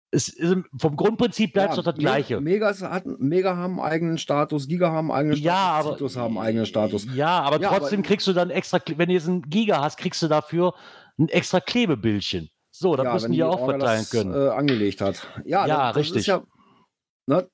es 0.10 0.30
ist, 0.30 0.56
vom 0.80 0.96
Grundprinzip 0.96 1.52
bleibt 1.54 1.72
es 1.72 1.78
ja, 1.78 1.84
doch 1.84 1.92
das 1.92 2.00
Gleiche. 2.00 2.40
Megas 2.40 2.82
hat, 2.82 3.06
Mega 3.06 3.58
haben 3.58 3.80
einen 3.80 3.90
eigenen 3.92 4.18
Status, 4.18 4.68
Giga 4.68 4.90
haben 4.92 5.12
einen 5.12 5.20
eigenen 5.20 5.38
Ja, 5.40 5.54
Status, 5.82 5.86
aber, 5.88 5.98
Citos 5.98 6.16
haben 6.18 6.38
eigenen 6.38 6.66
Status. 6.66 7.08
Ja, 7.14 7.42
aber 7.42 7.60
Ja, 7.60 7.70
trotzdem 7.70 8.00
aber- 8.00 8.08
kriegst 8.08 8.26
du 8.28 8.34
dann 8.34 8.50
extra, 8.50 8.80
wenn 8.96 9.10
du 9.10 9.14
jetzt 9.16 9.28
einen 9.28 9.42
Giga 9.50 9.82
hast, 9.82 9.98
kriegst 9.98 10.22
du 10.22 10.28
dafür 10.30 10.74
ein 11.20 11.28
extra 11.28 11.60
Klebebildchen. 11.60 12.50
So, 12.80 12.96
das 12.96 13.06
ja, 13.06 13.14
müssen 13.14 13.32
die 13.32 13.38
ja 13.40 13.48
auch 13.48 13.60
Orga 13.62 13.72
verteilen 13.80 14.00
das, 14.02 14.10
können. 14.12 14.34
Äh, 14.34 14.50
angelegt 14.50 15.02
hat. 15.02 15.28
Ja, 15.46 15.66
Ja, 15.66 15.78
das, 15.88 15.96
das 15.96 15.98
richtig. 15.98 16.18
Ist 16.22 16.28
ja, 16.28 16.44
ne, 17.28 17.48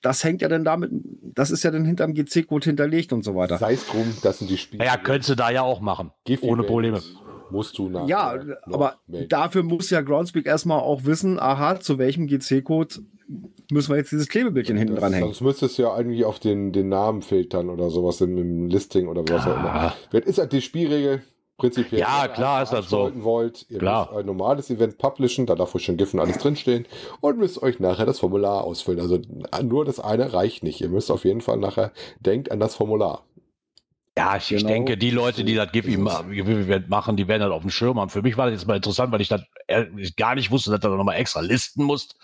das 0.00 0.24
hängt 0.24 0.40
ja 0.42 0.48
dann 0.48 0.64
damit, 0.64 0.90
das 1.34 1.50
ist 1.50 1.62
ja 1.62 1.70
dann 1.70 1.84
hinterm 1.84 2.14
GC-Code 2.14 2.64
hinterlegt 2.64 3.12
und 3.12 3.24
so 3.24 3.34
weiter. 3.34 3.58
Sei 3.58 3.74
es 3.74 3.86
drum, 3.86 4.14
das 4.22 4.38
sind 4.38 4.50
die 4.50 4.56
Spiele. 4.56 4.84
naja, 4.84 4.96
könntest 4.96 5.30
du 5.30 5.34
da 5.34 5.50
ja 5.50 5.62
auch 5.62 5.80
machen. 5.80 6.10
GIF 6.24 6.42
ohne 6.42 6.62
Probleme. 6.62 7.00
Musst 7.50 7.76
du 7.76 7.90
nach. 7.90 8.08
Ja, 8.08 8.34
noch 8.66 8.74
aber 8.74 8.94
melden. 9.06 9.28
dafür 9.28 9.62
muss 9.62 9.90
ja 9.90 10.00
Groundspeak 10.00 10.46
erstmal 10.46 10.80
auch 10.80 11.04
wissen, 11.04 11.38
aha, 11.38 11.80
zu 11.80 11.98
welchem 11.98 12.26
GC-Code 12.26 12.94
müssen 13.70 13.90
wir 13.90 13.96
jetzt 13.98 14.10
dieses 14.12 14.28
Klebebildchen 14.28 14.76
hinten 14.78 14.94
Das- 14.94 15.02
dran 15.02 15.12
hängen. 15.12 15.26
Sonst 15.26 15.40
müsstest 15.42 15.76
du 15.78 15.82
ja 15.82 15.96
irgendwie 15.98 16.24
auf 16.24 16.38
den, 16.38 16.72
den 16.72 16.88
Namen 16.88 17.20
filtern 17.20 17.68
oder 17.68 17.90
sowas 17.90 18.20
im, 18.22 18.38
im 18.38 18.68
Listing 18.68 19.06
oder 19.08 19.22
was 19.28 19.46
auch 19.46 19.56
immer. 19.56 19.74
Ah. 19.74 19.94
Das 20.12 20.22
ist 20.24 20.38
halt 20.38 20.52
die 20.52 20.62
Spielregel 20.62 21.22
prinzipiell. 21.58 22.00
Ja, 22.00 22.28
klar, 22.28 22.62
ist 22.62 22.72
das 22.72 22.88
so. 22.88 23.12
wollt, 23.22 23.66
ihr 23.70 23.78
Klar. 23.78 24.06
müsst 24.06 24.18
ein 24.20 24.26
normales 24.26 24.70
Event 24.70 24.98
publishen, 24.98 25.46
da 25.46 25.54
darf 25.54 25.74
euch 25.74 25.84
schon 25.84 25.96
GIF 25.96 26.12
und 26.14 26.20
alles 26.20 26.38
drinstehen 26.38 26.86
und 27.20 27.38
müsst 27.38 27.62
euch 27.62 27.78
nachher 27.80 28.06
das 28.06 28.18
Formular 28.20 28.64
ausfüllen. 28.64 29.00
Also 29.00 29.20
nur 29.62 29.84
das 29.84 30.00
eine 30.00 30.32
reicht 30.32 30.62
nicht. 30.62 30.80
Ihr 30.80 30.88
müsst 30.88 31.10
auf 31.10 31.24
jeden 31.24 31.40
Fall 31.40 31.58
nachher, 31.58 31.92
denkt 32.20 32.50
an 32.50 32.60
das 32.60 32.74
Formular. 32.74 33.24
Ja, 34.16 34.36
ich, 34.36 34.52
ich 34.52 34.58
Genau, 34.58 34.68
denke, 34.68 34.98
die 34.98 35.10
Leute, 35.10 35.42
die 35.42 35.54
das 35.54 35.72
GIF 35.72 35.86
ist 35.86 35.94
im 35.94 36.06
es. 36.06 36.20
Event 36.30 36.88
machen, 36.90 37.16
die 37.16 37.28
werden 37.28 37.40
das 37.40 37.50
auf 37.50 37.62
dem 37.62 37.70
Schirm 37.70 37.98
haben. 37.98 38.10
Für 38.10 38.20
mich 38.22 38.36
war 38.36 38.46
das 38.50 38.60
jetzt 38.60 38.68
mal 38.68 38.76
interessant, 38.76 39.10
weil 39.12 39.22
ich 39.22 39.28
das 39.28 39.42
ehrlich 39.66 40.16
gar 40.16 40.34
nicht 40.34 40.50
wusste, 40.50 40.70
dass 40.70 40.80
du 40.80 40.88
da 40.88 40.96
nochmal 40.96 41.16
extra 41.16 41.40
listen 41.40 41.84
musst. 41.84 42.16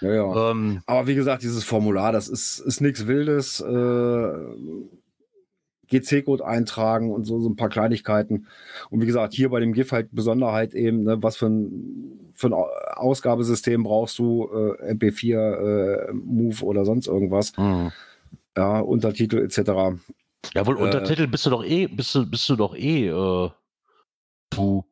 Ja, 0.00 0.14
ja. 0.14 0.50
Ähm, 0.50 0.82
Aber 0.86 1.06
wie 1.06 1.14
gesagt, 1.14 1.42
dieses 1.42 1.64
Formular, 1.64 2.12
das 2.12 2.28
ist, 2.28 2.58
ist 2.60 2.80
nichts 2.80 3.06
Wildes. 3.06 3.60
Äh, 3.60 4.32
GC-Code 5.90 6.46
eintragen 6.46 7.12
und 7.12 7.24
so, 7.24 7.40
so 7.40 7.48
ein 7.48 7.56
paar 7.56 7.68
Kleinigkeiten. 7.68 8.46
Und 8.90 9.02
wie 9.02 9.06
gesagt, 9.06 9.34
hier 9.34 9.50
bei 9.50 9.60
dem 9.60 9.72
GIF 9.72 9.92
halt 9.92 10.08
Besonderheit 10.12 10.72
eben, 10.74 11.02
ne, 11.02 11.22
was 11.22 11.36
für 11.36 11.46
ein, 11.46 12.30
für 12.34 12.46
ein 12.48 12.52
Au- 12.54 12.68
Ausgabesystem 12.94 13.82
brauchst 13.82 14.18
du, 14.18 14.48
äh, 14.80 14.92
MP4, 14.94 16.08
äh, 16.08 16.12
Move 16.12 16.64
oder 16.64 16.84
sonst 16.84 17.06
irgendwas. 17.06 17.52
hm. 17.56 17.90
Ja, 18.56 18.80
Untertitel 18.80 19.38
etc. 19.38 19.98
Ja, 20.54 20.66
wohl 20.66 20.76
Äh, 20.76 20.82
Untertitel 20.82 21.26
bist 21.28 21.46
du 21.46 21.50
doch 21.50 21.64
eh, 21.64 21.86
bist 21.86 22.14
du, 22.14 22.26
bist 22.28 22.48
du 22.48 22.56
doch 22.56 22.74
eh, 22.74 23.06
äh, 23.08 23.50
du, 24.50 24.84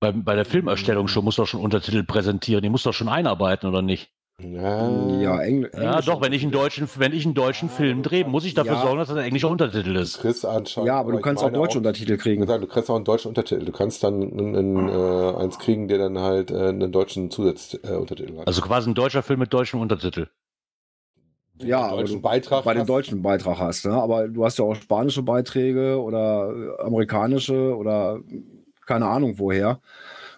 bei, 0.00 0.12
bei 0.12 0.34
der 0.34 0.44
Filmerstellung 0.44 1.08
schon, 1.08 1.24
musst 1.24 1.38
du 1.38 1.42
doch 1.42 1.48
schon 1.48 1.60
Untertitel 1.62 2.04
präsentieren, 2.04 2.62
die 2.62 2.68
musst 2.68 2.84
du 2.84 2.90
doch 2.90 2.94
schon 2.94 3.08
einarbeiten, 3.08 3.68
oder 3.68 3.80
nicht? 3.82 4.12
Ja, 4.42 4.90
Ja, 5.20 5.40
Engl 5.42 5.70
Ja, 5.74 6.00
doch, 6.00 6.20
wenn 6.20 6.32
ich 6.32 6.42
einen 6.42 6.50
deutschen, 6.50 6.88
wenn 6.96 7.12
ich 7.12 7.24
einen 7.24 7.34
deutschen 7.34 7.68
Film 7.68 8.02
drehe, 8.02 8.24
muss 8.24 8.44
ich 8.44 8.54
dafür 8.54 8.74
Ja. 8.74 8.82
sorgen, 8.82 8.98
dass 8.98 9.08
das 9.08 9.16
ein 9.16 9.24
englischer 9.24 9.48
Untertitel 9.48 9.94
ist. 9.94 10.18
Chris 10.18 10.44
anschauen. 10.44 10.86
Ja, 10.86 10.98
aber 10.98 11.12
du 11.12 11.20
kannst 11.20 11.42
auch 11.42 11.52
deutsche 11.52 11.78
Untertitel 11.78 12.16
kriegen. 12.16 12.44
Sagen, 12.46 12.60
du 12.60 12.66
kriegst 12.66 12.90
auch 12.90 12.96
einen 12.96 13.04
deutschen 13.04 13.28
Untertitel. 13.28 13.64
Du 13.64 13.72
kannst 13.72 14.02
dann 14.02 14.22
einen, 14.22 14.56
einen, 14.56 14.88
äh, 14.88 15.36
eins 15.36 15.58
kriegen, 15.58 15.86
der 15.86 15.98
dann 15.98 16.18
halt 16.18 16.50
äh, 16.50 16.68
einen 16.68 16.90
deutschen 16.90 17.30
Zusatzuntertitel 17.30 18.34
äh, 18.34 18.38
hat. 18.38 18.48
Also 18.48 18.60
quasi 18.62 18.90
ein 18.90 18.94
deutscher 18.94 19.22
Film 19.22 19.38
mit 19.38 19.52
deutschem 19.52 19.80
Untertitel. 19.80 20.26
Ja, 21.58 21.66
du 21.66 21.74
einen 21.84 21.92
aber 21.92 22.00
deutschen 22.02 22.16
du 22.16 22.22
Beitrag 22.22 22.64
bei 22.64 22.74
den 22.74 22.80
hast, 22.80 22.88
deutschen 22.88 23.22
Beitrag 23.22 23.58
hast. 23.60 23.86
Ne? 23.86 23.92
Aber 23.92 24.26
du 24.26 24.44
hast 24.44 24.58
ja 24.58 24.64
auch 24.64 24.74
spanische 24.74 25.22
Beiträge 25.22 26.02
oder 26.02 26.52
äh, 26.80 26.82
amerikanische 26.82 27.76
oder 27.76 28.18
keine 28.84 29.06
Ahnung 29.06 29.38
woher. 29.38 29.80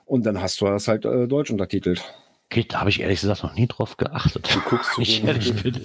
Und 0.04 0.26
dann 0.26 0.40
hast 0.42 0.60
du 0.60 0.66
das 0.66 0.86
halt 0.86 1.06
äh, 1.06 1.26
deutsch 1.26 1.50
untertitelt. 1.50 2.04
Okay, 2.50 2.64
da 2.68 2.78
habe 2.80 2.90
ich 2.90 3.00
ehrlich 3.00 3.20
gesagt 3.20 3.42
noch 3.42 3.54
nie 3.54 3.66
drauf 3.66 3.96
geachtet. 3.96 4.54
Du 4.54 4.60
guckst 4.60 4.92
zu 4.94 5.00
Ich 5.02 5.24
ehrlich 5.24 5.62
bin. 5.62 5.84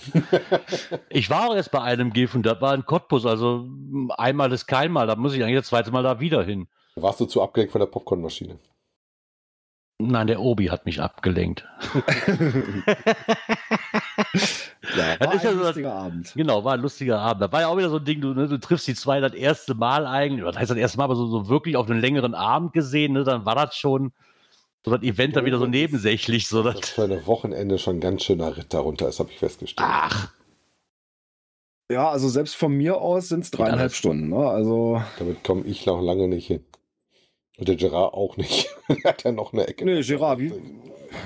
Ich 1.09 1.29
war 1.29 1.49
auch 1.49 1.55
erst 1.55 1.71
bei 1.71 1.81
einem 1.81 2.13
GIF 2.13 2.35
und 2.35 2.43
das 2.45 2.61
war 2.61 2.73
ein 2.73 2.85
Cottbus, 2.85 3.25
also 3.25 3.67
einmal 4.17 4.51
ist 4.51 4.67
kein 4.67 4.91
Mal, 4.91 5.07
da 5.07 5.15
muss 5.15 5.33
ich 5.33 5.43
eigentlich 5.43 5.57
das 5.57 5.67
zweite 5.67 5.89
Mal 5.91 6.03
da 6.03 6.19
wieder 6.19 6.43
hin. 6.43 6.67
Warst 6.95 7.19
du 7.19 7.25
zu 7.25 7.41
abgelenkt 7.41 7.71
von 7.71 7.79
der 7.79 7.87
Popcornmaschine? 7.87 8.59
Nein, 10.03 10.27
der 10.27 10.39
Obi 10.39 10.67
hat 10.67 10.85
mich 10.85 11.01
abgelenkt. 11.01 11.65
Ja, 14.97 15.15
Das 15.17 15.27
war 15.27 15.33
ist 15.35 15.43
ja 15.43 15.49
ein 15.51 15.57
so- 15.57 15.63
lustiger 15.63 15.93
Abend. 15.93 16.33
Genau, 16.35 16.63
war 16.63 16.73
ein 16.73 16.81
lustiger 16.81 17.19
Abend. 17.19 17.41
Da 17.41 17.51
war 17.51 17.61
ja 17.61 17.67
auch 17.67 17.77
wieder 17.77 17.89
so 17.89 17.97
ein 17.97 18.05
Ding, 18.05 18.21
du, 18.21 18.33
ne, 18.33 18.47
du 18.47 18.59
triffst 18.59 18.87
die 18.87 18.95
zwei 18.95 19.19
das 19.19 19.33
erste 19.33 19.75
Mal 19.75 20.05
eigentlich, 20.07 20.43
was 20.45 20.57
heißt 20.57 20.71
das 20.71 20.77
erste 20.77 20.97
Mal, 20.97 21.05
aber 21.05 21.15
so, 21.15 21.27
so 21.27 21.49
wirklich 21.49 21.75
auf 21.77 21.89
einen 21.89 22.01
längeren 22.01 22.33
Abend 22.33 22.73
gesehen, 22.73 23.13
ne, 23.13 23.23
dann 23.23 23.45
war 23.45 23.55
das 23.55 23.75
schon 23.77 24.11
so 24.83 24.91
das 24.91 25.03
Event 25.03 25.35
dann 25.35 25.45
wieder 25.45 25.59
so 25.59 25.67
nebensächlich, 25.67 26.47
so 26.47 26.63
Das 26.63 26.89
für 26.89 27.03
eine 27.03 27.25
Wochenende 27.27 27.77
schon 27.77 27.97
ein 27.97 28.01
ganz 28.01 28.23
schöner 28.23 28.57
Ritt 28.57 28.73
darunter 28.73 29.07
ist, 29.09 29.19
habe 29.19 29.29
ich 29.31 29.37
festgestellt. 29.39 29.87
ach, 29.91 30.31
Ja, 31.91 32.09
also 32.09 32.29
selbst 32.29 32.55
von 32.55 32.73
mir 32.73 32.97
aus 32.97 33.29
sind 33.29 33.41
es 33.43 33.51
dreieinhalb. 33.51 33.93
Stunden. 33.93 34.29
Ne? 34.29 34.37
Also, 34.47 35.01
Damit 35.19 35.43
komme 35.43 35.63
ich 35.65 35.85
noch 35.85 36.01
lange 36.01 36.27
nicht 36.27 36.47
hin. 36.47 36.63
Und 37.57 37.67
der 37.67 37.75
Gerard 37.75 38.13
auch 38.13 38.37
nicht. 38.37 38.69
er 38.87 39.09
hat 39.11 39.23
ja 39.23 39.31
noch 39.31 39.53
eine 39.53 39.67
Ecke. 39.67 39.85
nee, 39.85 40.01
Gerard, 40.01 40.39
wie, 40.39 40.51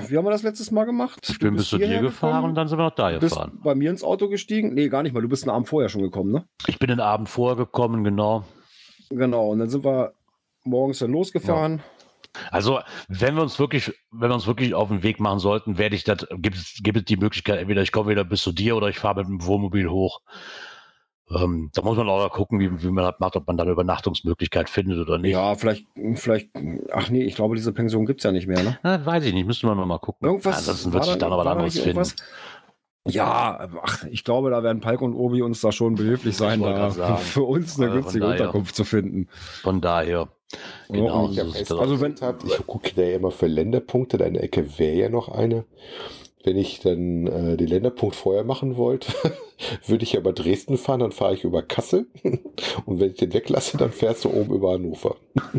wie 0.09 0.17
haben 0.17 0.25
wir 0.25 0.31
das 0.31 0.43
letztes 0.43 0.71
Mal 0.71 0.83
gemacht? 0.83 1.25
ich 1.29 1.39
bin 1.39 1.55
bis 1.55 1.69
zu 1.69 1.77
dir 1.77 2.01
gefahren 2.01 2.43
und 2.43 2.55
dann 2.55 2.67
sind 2.67 2.77
wir 2.77 2.83
noch 2.85 2.95
da 2.95 3.11
bist 3.11 3.33
gefahren. 3.35 3.59
bei 3.63 3.73
mir 3.75 3.89
ins 3.89 4.03
Auto 4.03 4.27
gestiegen? 4.27 4.73
Nee, 4.73 4.89
gar 4.89 5.03
nicht 5.03 5.13
mal. 5.13 5.21
Du 5.21 5.29
bist 5.29 5.43
einen 5.43 5.51
Abend 5.55 5.69
vorher 5.69 5.87
schon 5.87 6.01
gekommen, 6.01 6.31
ne? 6.33 6.45
Ich 6.67 6.77
bin 6.79 6.89
den 6.89 6.99
Abend 6.99 7.29
vorher 7.29 7.55
gekommen, 7.55 8.03
genau. 8.03 8.43
Genau. 9.11 9.49
Und 9.51 9.59
dann 9.59 9.69
sind 9.69 9.85
wir 9.85 10.13
morgens 10.65 10.99
dann 10.99 11.11
losgefahren. 11.11 11.81
Also, 12.51 12.79
wenn 13.07 13.35
wir 13.35 13.41
uns 13.43 13.59
wirklich, 13.59 13.93
wenn 14.11 14.29
wir 14.29 14.35
uns 14.35 14.47
wirklich 14.47 14.73
auf 14.73 14.89
den 14.89 15.03
Weg 15.03 15.19
machen 15.19 15.39
sollten, 15.39 15.77
werde 15.77 15.95
ich 15.95 16.03
das, 16.03 16.27
gibt 16.37 16.55
es, 16.57 16.79
gibt 16.81 16.97
es 16.97 17.05
die 17.05 17.17
Möglichkeit, 17.17 17.59
entweder 17.59 17.81
ich 17.81 17.91
komme 17.91 18.09
wieder 18.11 18.23
bis 18.23 18.41
zu 18.41 18.51
dir 18.51 18.75
oder 18.75 18.89
ich 18.89 18.99
fahre 18.99 19.15
mit 19.21 19.27
dem 19.27 19.45
Wohnmobil 19.45 19.89
hoch. 19.89 20.21
Ähm, 21.35 21.71
da 21.73 21.81
muss 21.81 21.97
man 21.97 22.07
auch 22.07 22.29
gucken, 22.31 22.59
wie, 22.59 22.83
wie 22.83 22.91
man 22.91 23.03
das 23.03 23.15
macht, 23.19 23.35
ob 23.35 23.47
man 23.47 23.57
da 23.57 23.63
eine 23.63 23.71
Übernachtungsmöglichkeit 23.71 24.69
findet 24.69 24.99
oder 24.99 25.17
nicht. 25.17 25.31
Ja, 25.31 25.55
vielleicht, 25.55 25.87
vielleicht, 26.13 26.51
ach 26.93 27.09
nee, 27.09 27.23
ich 27.23 27.33
glaube, 27.33 27.55
diese 27.55 27.73
Pension 27.73 28.05
gibt 28.05 28.19
es 28.19 28.25
ja 28.25 28.31
nicht 28.31 28.45
mehr, 28.45 28.61
ne? 28.61 28.77
Na, 28.83 29.03
weiß 29.03 29.25
ich 29.25 29.33
nicht, 29.33 29.47
müsste 29.47 29.65
man 29.65 29.75
noch 29.77 29.87
mal 29.87 29.97
gucken. 29.97 30.27
Irgendwas. 30.27 30.57
Ansonsten 30.59 30.93
wird 30.93 31.03
sich 31.05 31.13
da- 31.13 31.19
dann 31.19 31.29
noch 31.31 31.37
was 31.39 31.45
war 31.45 31.55
da 31.55 31.61
anderes 31.61 31.79
finden. 31.79 32.03
Ja, 33.07 33.67
ach, 33.83 34.03
ich 34.05 34.23
glaube, 34.23 34.49
da 34.49 34.63
werden 34.63 34.81
Palk 34.81 35.01
und 35.01 35.13
Obi 35.13 35.41
uns 35.43 35.61
da 35.61 35.71
schon 35.71 35.93
behilflich 35.95 36.35
sein, 36.35 36.61
da 36.61 36.89
sagen. 36.89 37.17
für 37.17 37.43
uns 37.43 37.77
eine 37.79 37.87
von 37.89 37.95
günstige 38.01 38.25
daher. 38.25 38.39
Unterkunft 38.41 38.75
zu 38.75 38.83
finden. 38.83 39.27
Von 39.61 39.79
daher, 39.81 40.27
genau, 40.89 41.29
Ja, 41.29 41.43
so 41.45 41.49
sieht 41.51 41.57
fest- 41.59 41.71
das 41.71 41.79
Also 41.79 42.01
wenn- 42.01 42.19
hat, 42.21 42.43
ich 42.43 42.65
gucke 42.67 42.91
da 42.95 43.01
ja 43.03 43.15
immer 43.15 43.31
für 43.31 43.47
Länderpunkte, 43.47 44.17
deine 44.17 44.39
Ecke 44.41 44.77
wäre 44.79 44.95
ja 44.95 45.09
noch 45.09 45.29
eine. 45.29 45.65
Wenn 46.43 46.57
ich 46.57 46.79
dann 46.79 47.25
äh, 47.25 47.57
den 47.57 47.67
Länderpunkt 47.67 48.15
vorher 48.15 48.43
machen 48.43 48.77
wollte, 48.77 49.11
würde 49.87 50.03
ich 50.03 50.15
aber 50.17 50.31
Dresden 50.31 50.77
fahren, 50.77 50.99
dann 50.99 51.11
fahre 51.11 51.33
ich 51.33 51.43
über 51.43 51.63
Kassel. 51.63 52.07
Und 52.85 52.99
wenn 52.99 53.11
ich 53.11 53.17
den 53.17 53.33
weglasse, 53.33 53.77
dann 53.77 53.91
fährst 53.91 54.25
du 54.25 54.29
oben 54.29 54.53
über 54.53 54.73
Hannover. 54.73 55.15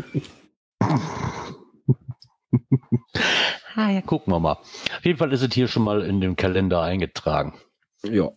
Ah, 3.75 3.91
ja, 3.91 4.01
gucken 4.01 4.33
wir 4.33 4.39
mal. 4.39 4.53
Auf 4.53 5.05
jeden 5.05 5.17
Fall 5.19 5.31
ist 5.33 5.43
es 5.43 5.53
hier 5.53 5.67
schon 5.67 5.83
mal 5.83 6.01
in 6.01 6.19
dem 6.19 6.35
Kalender 6.35 6.81
eingetragen. 6.81 7.53
Ja. 8.03 8.31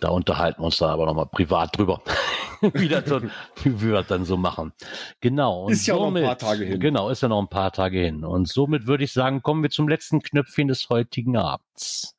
Da 0.00 0.10
unterhalten 0.10 0.60
wir 0.62 0.66
uns 0.66 0.78
dann 0.78 0.90
aber 0.90 1.06
nochmal 1.06 1.26
privat 1.26 1.76
drüber, 1.76 2.00
wie, 2.60 2.88
das 2.88 3.06
so, 3.06 3.20
wie 3.62 3.80
wir 3.80 3.94
das 3.94 4.06
dann 4.06 4.24
so 4.24 4.36
machen. 4.36 4.72
Genau. 5.20 5.64
und 5.64 5.72
Ist 5.72 5.86
ja 5.86 5.94
noch 5.94 6.14
ein 6.14 6.22
paar 6.22 6.38
Tage 6.38 6.64
hin. 6.64 6.80
Genau, 6.80 7.10
ist 7.10 7.22
ja 7.22 7.28
noch 7.28 7.40
ein 7.40 7.48
paar 7.48 7.72
Tage 7.72 7.98
hin. 7.98 8.24
Und 8.24 8.48
somit 8.48 8.86
würde 8.86 9.04
ich 9.04 9.12
sagen, 9.12 9.42
kommen 9.42 9.62
wir 9.62 9.70
zum 9.70 9.88
letzten 9.88 10.22
Knöpfchen 10.22 10.68
des 10.68 10.88
heutigen 10.88 11.36
Abends. 11.36 12.14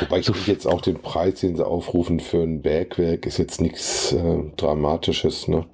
Wobei 0.00 0.18
ich 0.18 0.26
So- 0.26 0.34
jetzt 0.46 0.66
auch 0.66 0.80
den 0.80 1.00
Preis, 1.00 1.40
den 1.40 1.54
sie 1.56 1.64
aufrufen 1.66 2.18
für 2.18 2.42
ein 2.42 2.62
Bergwerk, 2.62 3.24
ist 3.26 3.38
jetzt 3.38 3.60
nichts 3.60 4.12
äh, 4.12 4.42
Dramatisches. 4.56 5.46
Ne? 5.48 5.66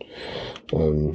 Ähm, 0.73 1.13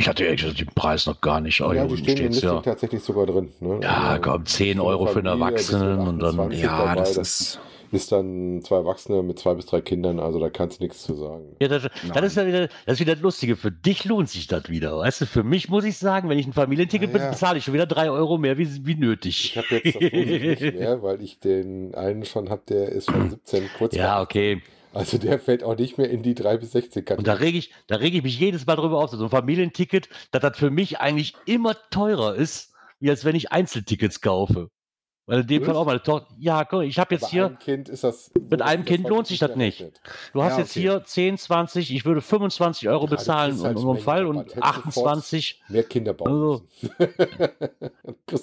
Ich 0.00 0.08
hatte 0.08 0.24
ehrlich 0.24 0.40
gesagt 0.42 0.60
den 0.60 0.68
Preis 0.68 1.06
noch 1.06 1.20
gar 1.20 1.40
nicht. 1.40 1.60
Aber 1.60 1.74
ja, 1.74 1.84
die 1.86 1.96
stehen 1.96 2.16
steht's 2.16 2.40
ja. 2.40 2.60
tatsächlich 2.60 3.02
sogar 3.02 3.26
drin. 3.26 3.50
Ne? 3.60 3.80
Ja, 3.82 3.96
Also, 4.10 4.22
komm, 4.30 4.46
10 4.46 4.76
für 4.76 4.84
Euro 4.84 5.06
für 5.06 5.18
einen 5.18 5.26
Erwachsenen 5.26 5.98
und 6.06 6.18
dann. 6.20 6.28
28 6.38 6.62
Ja, 6.62 6.78
dabei, 6.78 6.94
das 7.00 7.14
das 7.14 7.40
ist. 7.40 7.60
ist 7.90 8.12
dann 8.12 8.62
zwei 8.62 8.76
Erwachsene 8.76 9.24
mit 9.24 9.40
zwei 9.40 9.54
bis 9.54 9.66
drei 9.66 9.80
Kindern, 9.80 10.20
also 10.20 10.38
da 10.38 10.50
kannst 10.50 10.78
du 10.78 10.84
nichts 10.84 11.02
zu 11.02 11.14
sagen. 11.16 11.56
Ja, 11.60 11.66
das, 11.66 11.88
das, 12.14 12.22
ist 12.26 12.36
ja 12.36 12.46
wieder, 12.46 12.68
das 12.86 12.94
ist 12.94 13.00
wieder 13.00 13.14
das 13.14 13.22
Lustige. 13.22 13.56
Für 13.56 13.72
dich 13.72 14.04
lohnt 14.04 14.28
sich 14.28 14.46
das 14.46 14.68
wieder. 14.68 14.96
Weißt 14.98 15.22
du, 15.22 15.26
für 15.26 15.42
mich 15.42 15.68
muss 15.68 15.82
ich 15.84 15.98
sagen, 15.98 16.28
wenn 16.28 16.38
ich 16.38 16.46
ein 16.46 16.52
Familienticket 16.52 17.10
Ja, 17.12 17.16
ja. 17.18 17.24
bin, 17.24 17.30
bezahle 17.32 17.58
ich 17.58 17.64
schon 17.64 17.74
wieder 17.74 17.86
3 17.86 18.08
Euro 18.12 18.38
mehr 18.38 18.56
wie, 18.56 18.86
wie 18.86 18.94
nötig. 18.94 19.46
Ich 19.46 19.56
habe 19.58 19.66
jetzt 19.82 19.96
das 19.96 20.00
nicht 20.00 20.74
mehr, 20.78 21.02
weil 21.02 21.20
ich 21.22 21.40
den 21.40 21.92
einen 21.96 22.24
schon 22.24 22.50
habe, 22.50 22.62
der 22.68 22.90
ist 22.90 23.10
schon 23.10 23.30
17 23.30 23.68
kurz. 23.76 23.96
Ja, 23.96 24.22
okay. 24.22 24.62
Also 24.92 25.18
der 25.18 25.38
fällt 25.38 25.62
auch 25.62 25.76
nicht 25.76 25.98
mehr 25.98 26.10
in 26.10 26.22
die 26.22 26.34
3 26.34 26.56
bis 26.58 26.72
16 26.72 27.04
Und 27.16 27.26
da 27.26 27.34
Kategorie. 27.34 27.44
rege 27.44 27.58
ich, 27.58 27.72
da 27.86 27.96
rege 27.96 28.18
ich 28.18 28.22
mich 28.22 28.38
jedes 28.38 28.66
Mal 28.66 28.76
drüber 28.76 28.98
auf, 28.98 29.10
so 29.10 29.22
ein 29.22 29.30
Familienticket, 29.30 30.08
dass 30.30 30.42
das 30.42 30.56
für 30.58 30.70
mich 30.70 31.00
eigentlich 31.00 31.34
immer 31.46 31.76
teurer 31.90 32.34
ist, 32.34 32.74
wie 33.00 33.10
als 33.10 33.24
wenn 33.24 33.36
ich 33.36 33.52
Einzeltickets 33.52 34.20
kaufe. 34.20 34.70
Weil 35.28 35.40
in 35.40 35.46
dem? 35.46 35.62
Fall 35.62 35.76
auch 35.76 35.84
meine 35.84 36.02
Tochter, 36.02 36.26
ja, 36.38 36.64
guck, 36.64 36.82
ich 36.84 36.98
habe 36.98 37.14
jetzt 37.14 37.24
Bei 37.24 37.28
hier, 37.28 37.46
einem 37.46 37.58
Kind 37.58 37.90
ist 37.90 38.02
das. 38.02 38.30
mit 38.50 38.62
einem 38.62 38.86
Kind 38.86 39.06
lohnt 39.06 39.26
sich 39.26 39.38
das 39.38 39.54
nicht. 39.56 39.84
du 40.32 40.42
hast 40.42 40.52
Ja, 40.54 40.58
jetzt 40.60 40.70
okay. 40.70 40.80
hier 40.80 41.04
10, 41.04 41.36
20, 41.36 41.94
ich 41.94 42.06
würde 42.06 42.22
25 42.22 42.88
Euro 42.88 43.04
du 43.06 43.10
bezahlen 43.10 43.60
halt 43.60 43.72
in 43.72 43.76
unserem 43.76 43.98
Fall 43.98 44.24
und 44.24 44.38
Rabatt. 44.38 44.56
Hättest 44.56 44.96
du 44.96 45.06
28. 45.06 45.62
Mehr 45.68 45.82
Kinder 45.84 46.14
bauen. 46.14 46.32
Also. 46.32 46.62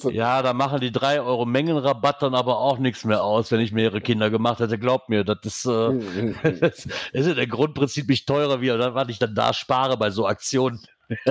Ja, 0.12 0.42
da 0.42 0.54
machen 0.54 0.80
die 0.80 0.92
3 0.92 1.22
Euro 1.22 1.46
Mengenrabatt 1.46 2.22
dann 2.22 2.36
aber 2.36 2.60
auch 2.60 2.78
nichts 2.78 3.04
mehr 3.04 3.24
aus, 3.24 3.52
wenn 3.52 3.60
ich 3.60 3.72
mehrere 3.72 4.02
Kinder 4.02 4.30
gemacht 4.30 4.60
hätte. 4.60 4.78
Glaubt 4.80 5.10
mir, 5.10 5.24
das 5.24 5.40
ist, 5.44 5.66
äh, 5.66 6.34
das 6.60 6.86
ist 7.14 7.28
ja 7.28 7.34
der 7.34 7.48
Grundprinzip 7.48 8.08
nicht 8.08 8.28
teurer, 8.28 8.62
wie 8.62 8.70
was 8.70 9.10
ich 9.10 9.20
dann 9.20 9.36
da 9.36 9.54
spare 9.54 9.98
bei 9.98 10.10
so 10.12 10.28
Aktionen. 10.28 10.80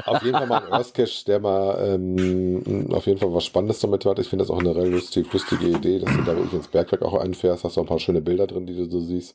Auf 0.05 0.23
jeden 0.23 0.37
Fall 0.37 0.47
mal 0.47 0.65
ein 0.65 0.73
Earth 0.73 0.95
Cache, 0.95 1.25
der 1.27 1.41
mal 1.41 1.95
ähm, 1.95 2.89
auf 2.93 3.07
jeden 3.07 3.19
Fall 3.19 3.33
was 3.33 3.45
Spannendes 3.45 3.81
damit 3.81 4.05
hat. 4.05 4.19
Ich 4.19 4.29
finde 4.29 4.45
das 4.45 4.51
auch 4.51 4.61
eine 4.61 4.75
relativ 4.75 5.33
lustige 5.33 5.67
Idee, 5.67 5.99
dass 5.99 6.15
du 6.15 6.23
da 6.23 6.37
wirklich 6.37 6.55
ins 6.55 6.69
Bergwerk 6.69 7.03
auch 7.03 7.15
einfährst. 7.15 7.65
Hast 7.65 7.79
auch 7.79 7.83
ein 7.83 7.89
paar 7.89 8.01
schöne 8.01 8.21
Bilder 8.21 8.47
drin, 8.47 8.67
die 8.67 8.75
du 8.75 8.85
so 8.89 9.01
siehst, 9.01 9.35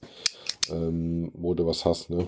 ähm, 0.69 1.31
wo 1.33 1.53
du 1.53 1.65
was 1.65 1.85
hast. 1.85 2.09
Ne? 2.09 2.27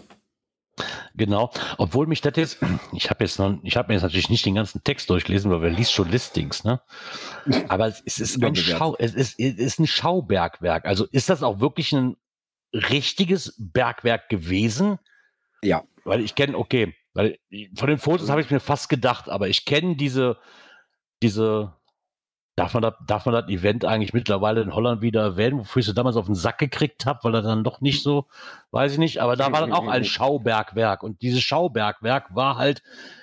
Genau. 1.16 1.52
Obwohl 1.78 2.08
mich 2.08 2.22
das 2.22 2.34
jetzt, 2.36 2.60
ich 2.94 3.10
habe 3.10 3.24
jetzt 3.24 3.38
noch, 3.40 3.58
ich 3.64 3.76
habe 3.76 3.90
mir 3.90 3.96
jetzt 3.96 4.04
natürlich 4.04 4.30
nicht 4.30 4.46
den 4.46 4.56
ganzen 4.56 4.84
Text 4.84 5.10
durchgelesen, 5.10 5.52
weil 5.52 5.62
wir 5.62 5.70
liest 5.70 5.92
schon 5.92 6.10
Listings, 6.10 6.64
ne? 6.64 6.82
Aber 7.68 7.88
es, 7.88 8.02
es 8.06 8.20
ist 8.20 8.44
ein 8.44 8.56
Schau, 8.56 8.96
es 8.98 9.14
ist, 9.14 9.40
es 9.40 9.56
ist 9.56 9.80
ein 9.80 9.88
Schaubergwerk. 9.88 10.86
Also 10.86 11.06
ist 11.12 11.30
das 11.30 11.44
auch 11.44 11.60
wirklich 11.60 11.92
ein 11.94 12.16
richtiges 12.74 13.56
Bergwerk 13.58 14.30
gewesen? 14.30 15.00
Ja. 15.62 15.84
Weil 16.04 16.22
ich 16.22 16.36
kenne, 16.36 16.58
okay, 16.58 16.96
weil 17.14 17.38
von 17.76 17.88
den 17.90 17.98
Fotos 17.98 18.30
habe 18.30 18.42
ich 18.42 18.50
mir 18.50 18.60
fast 18.60 18.90
gedacht, 18.90 19.30
aber 19.30 19.50
ich 19.50 19.66
kenne 19.66 19.96
diese, 19.96 20.38
diese, 21.22 21.74
darf 22.56 22.74
man, 22.74 22.84
das, 22.84 22.94
darf 23.06 23.26
man 23.26 23.34
das 23.34 23.50
Event 23.50 23.86
eigentlich 23.86 24.14
mittlerweile 24.14 24.62
in 24.62 24.74
Holland 24.74 25.02
wieder 25.02 25.22
erwähnen, 25.22 25.60
wofür 25.60 25.82
ich 25.82 25.86
so 25.86 25.94
damals 25.94 26.16
auf 26.16 26.26
den 26.26 26.36
Sack 26.36 26.58
gekriegt 26.58 27.06
habe, 27.06 27.20
weil 27.24 27.36
er 27.36 27.42
dann 27.42 27.64
doch 27.64 27.82
nicht 27.82 28.02
so, 28.04 28.28
weiß 28.72 28.94
ich 28.94 28.98
nicht, 28.98 29.20
aber 29.20 29.36
da 29.36 29.52
war 29.52 29.62
dann 29.62 29.74
auch 29.74 29.88
ein 29.88 30.06
Schaubergwerk 30.06 31.04
und 31.04 31.22
dieses 31.22 31.42
Schaubergwerk 31.42 32.34
war 32.34 32.58
halt 32.58 32.82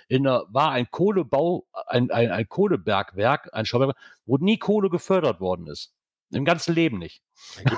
in 0.08 0.24
der, 0.24 0.44
war 0.48 0.72
ein 0.72 0.90
Kohlebau, 0.90 1.66
ein, 1.86 2.10
ein, 2.10 2.30
ein 2.30 2.48
Kohlebergwerk, 2.48 3.50
ein 3.52 3.66
Schaubergwerk, 3.66 3.98
wo 4.26 4.36
nie 4.36 4.58
Kohle 4.58 4.90
gefördert 4.90 5.40
worden 5.40 5.66
ist. 5.66 5.94
Im 6.30 6.44
ganzen 6.44 6.74
Leben 6.74 6.98
nicht. 6.98 7.22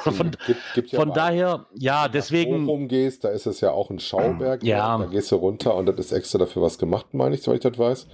Von- 0.02 0.32
gibt, 0.74 0.90
ja 0.92 0.98
Von 0.98 1.08
mal- 1.10 1.14
daher, 1.14 1.66
ja, 1.74 2.04
Wenn 2.04 2.12
du 2.12 2.18
deswegen. 2.18 2.60
nach 2.60 2.66
Bochum 2.66 2.88
gehst, 2.88 3.22
da 3.24 3.28
ist 3.28 3.46
es 3.46 3.60
ja 3.60 3.70
auch 3.70 3.90
ein 3.90 4.00
Schauberg. 4.00 4.62
Ja. 4.64 4.98
Da 4.98 5.04
gehst 5.06 5.30
du 5.30 5.36
runter 5.36 5.76
und 5.76 5.86
das 5.86 5.96
ist 5.98 6.12
extra 6.12 6.38
dafür 6.38 6.62
was 6.62 6.78
gemacht, 6.78 7.12
meine 7.12 7.34
ich, 7.36 7.42
soweit 7.42 7.64
ich 7.64 7.70
das 7.70 7.78
weiß. 7.78 8.06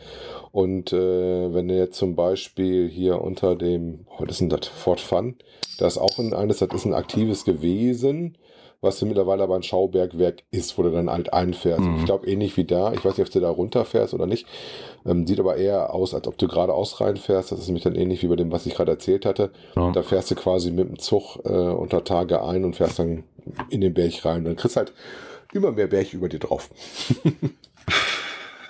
Und 0.52 0.92
äh, 0.92 1.54
wenn 1.54 1.68
du 1.68 1.76
jetzt 1.76 1.96
zum 1.96 2.16
Beispiel 2.16 2.88
hier 2.88 3.20
unter 3.22 3.56
dem, 3.56 4.06
was 4.18 4.28
ist 4.30 4.40
denn 4.40 4.48
das, 4.50 4.66
Fort 4.66 5.00
Fun, 5.00 5.36
da 5.78 5.86
ist 5.86 5.98
auch 5.98 6.18
ein, 6.18 6.34
eines, 6.34 6.58
das 6.58 6.68
ist 6.74 6.84
ein 6.84 6.94
aktives 6.94 7.44
gewesen, 7.44 8.36
was 8.82 9.00
mittlerweile 9.02 9.42
aber 9.42 9.56
ein 9.56 9.62
Schaubergwerk 9.62 10.42
ist, 10.50 10.76
wo 10.76 10.82
du 10.82 10.90
dann 10.90 11.10
halt 11.10 11.32
einfährst. 11.32 11.80
Mhm. 11.82 11.96
Ich 11.98 12.04
glaube 12.04 12.26
ähnlich 12.28 12.56
wie 12.58 12.64
da, 12.64 12.92
ich 12.92 13.04
weiß 13.04 13.16
nicht, 13.16 13.26
ob 13.26 13.32
du 13.32 13.40
da 13.40 13.48
runterfährst 13.50 14.12
oder 14.12 14.26
nicht, 14.26 14.46
ähm, 15.06 15.26
sieht 15.26 15.40
aber 15.40 15.56
eher 15.56 15.94
aus, 15.94 16.14
als 16.14 16.26
ob 16.26 16.36
du 16.38 16.48
geradeaus 16.48 17.00
reinfährst. 17.00 17.52
Das 17.52 17.58
ist 17.58 17.66
nämlich 17.66 17.84
dann 17.84 17.94
ähnlich 17.94 18.22
wie 18.22 18.28
bei 18.28 18.36
dem, 18.36 18.52
was 18.52 18.66
ich 18.66 18.74
gerade 18.74 18.92
erzählt 18.92 19.24
hatte. 19.26 19.50
Ja. 19.76 19.90
Da 19.92 20.02
fährst 20.02 20.30
du 20.30 20.34
quasi 20.34 20.70
mit 20.70 20.88
dem 20.88 20.98
Zug 20.98 21.38
äh, 21.44 21.48
unter 21.48 22.04
Tage 22.04 22.42
ein 22.42 22.64
und 22.64 22.76
fährst 22.76 22.98
dann 22.98 23.24
in 23.70 23.80
den 23.80 23.94
Berg 23.94 24.24
rein. 24.24 24.44
Dann 24.44 24.56
kriegst 24.56 24.76
halt 24.76 24.92
immer 25.52 25.72
mehr 25.72 25.86
Berg 25.86 26.12
über 26.12 26.28
dir 26.28 26.40
drauf. 26.40 26.70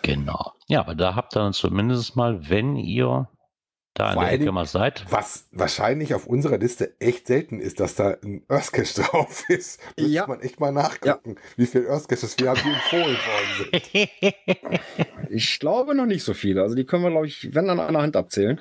Genau. 0.07 0.53
Ja, 0.69 0.79
aber 0.81 0.95
da 0.95 1.17
habt 1.17 1.35
ihr 1.35 1.41
dann 1.41 1.53
zumindest 1.53 2.15
mal, 2.15 2.49
wenn 2.49 2.77
ihr 2.77 3.29
da 3.97 4.13
in 4.13 4.21
der 4.21 4.33
Ecke 4.33 4.53
mal 4.53 4.67
seid. 4.67 5.05
Was 5.11 5.49
wahrscheinlich 5.53 6.15
auf 6.15 6.27
unserer 6.27 6.59
Liste 6.59 6.95
echt 7.01 7.27
selten 7.27 7.61
ist, 7.61 7.81
dass 7.81 7.95
da 7.95 8.17
ein 8.23 8.45
Earthcache 8.49 9.03
drauf 9.03 9.49
ist. 9.49 9.81
Müsste 9.99 10.13
Ja. 10.13 10.27
man 10.27 10.41
echt 10.41 10.61
mal 10.61 10.71
nachgucken, 10.73 11.37
wie 11.57 11.67
viele 11.67 11.89
Earthcaches 11.89 12.37
wir 12.39 12.51
haben, 12.51 12.61
die 12.63 12.69
empfohlen 12.71 13.17
worden 13.17 13.81
sind. 13.93 14.81
Ich 15.31 15.59
glaube 15.59 15.95
noch 15.95 16.07
nicht 16.07 16.23
so 16.23 16.35
viele. 16.35 16.63
Also 16.63 16.77
die 16.77 16.85
können 16.85 17.03
wir, 17.03 17.11
glaube 17.11 17.27
ich, 17.27 17.53
wenn 17.55 17.69
an 17.69 17.81
einer 17.81 18.01
Hand 18.03 18.15
abzählen. 18.17 18.61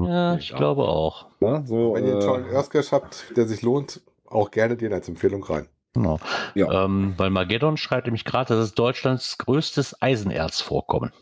ja, 0.00 0.36
ich 0.36 0.50
Ja. 0.50 0.56
glaube 0.56 0.82
auch. 0.84 1.26
Ne? 1.40 1.62
So, 1.66 1.94
Wenn 1.94 2.04
ihr 2.06 2.12
einen 2.12 2.22
äh, 2.22 2.24
tollen 2.24 2.46
Earthcache 2.50 2.90
habt, 2.92 3.36
der 3.36 3.46
sich 3.46 3.62
lohnt, 3.62 4.00
auch 4.24 4.50
gerne 4.50 4.76
den 4.76 4.92
als 4.92 5.08
Empfehlung 5.08 5.42
rein. 5.44 5.68
Genau. 5.94 6.18
Ja. 6.54 6.84
Ähm, 6.84 7.14
weil 7.16 7.30
Mageddon 7.30 7.76
schreibt 7.76 8.06
nämlich 8.06 8.24
gerade, 8.24 8.54
das 8.54 8.66
ist 8.68 8.78
Deutschlands 8.78 9.38
größtes 9.38 10.00
Eisenerzvorkommen. 10.02 11.12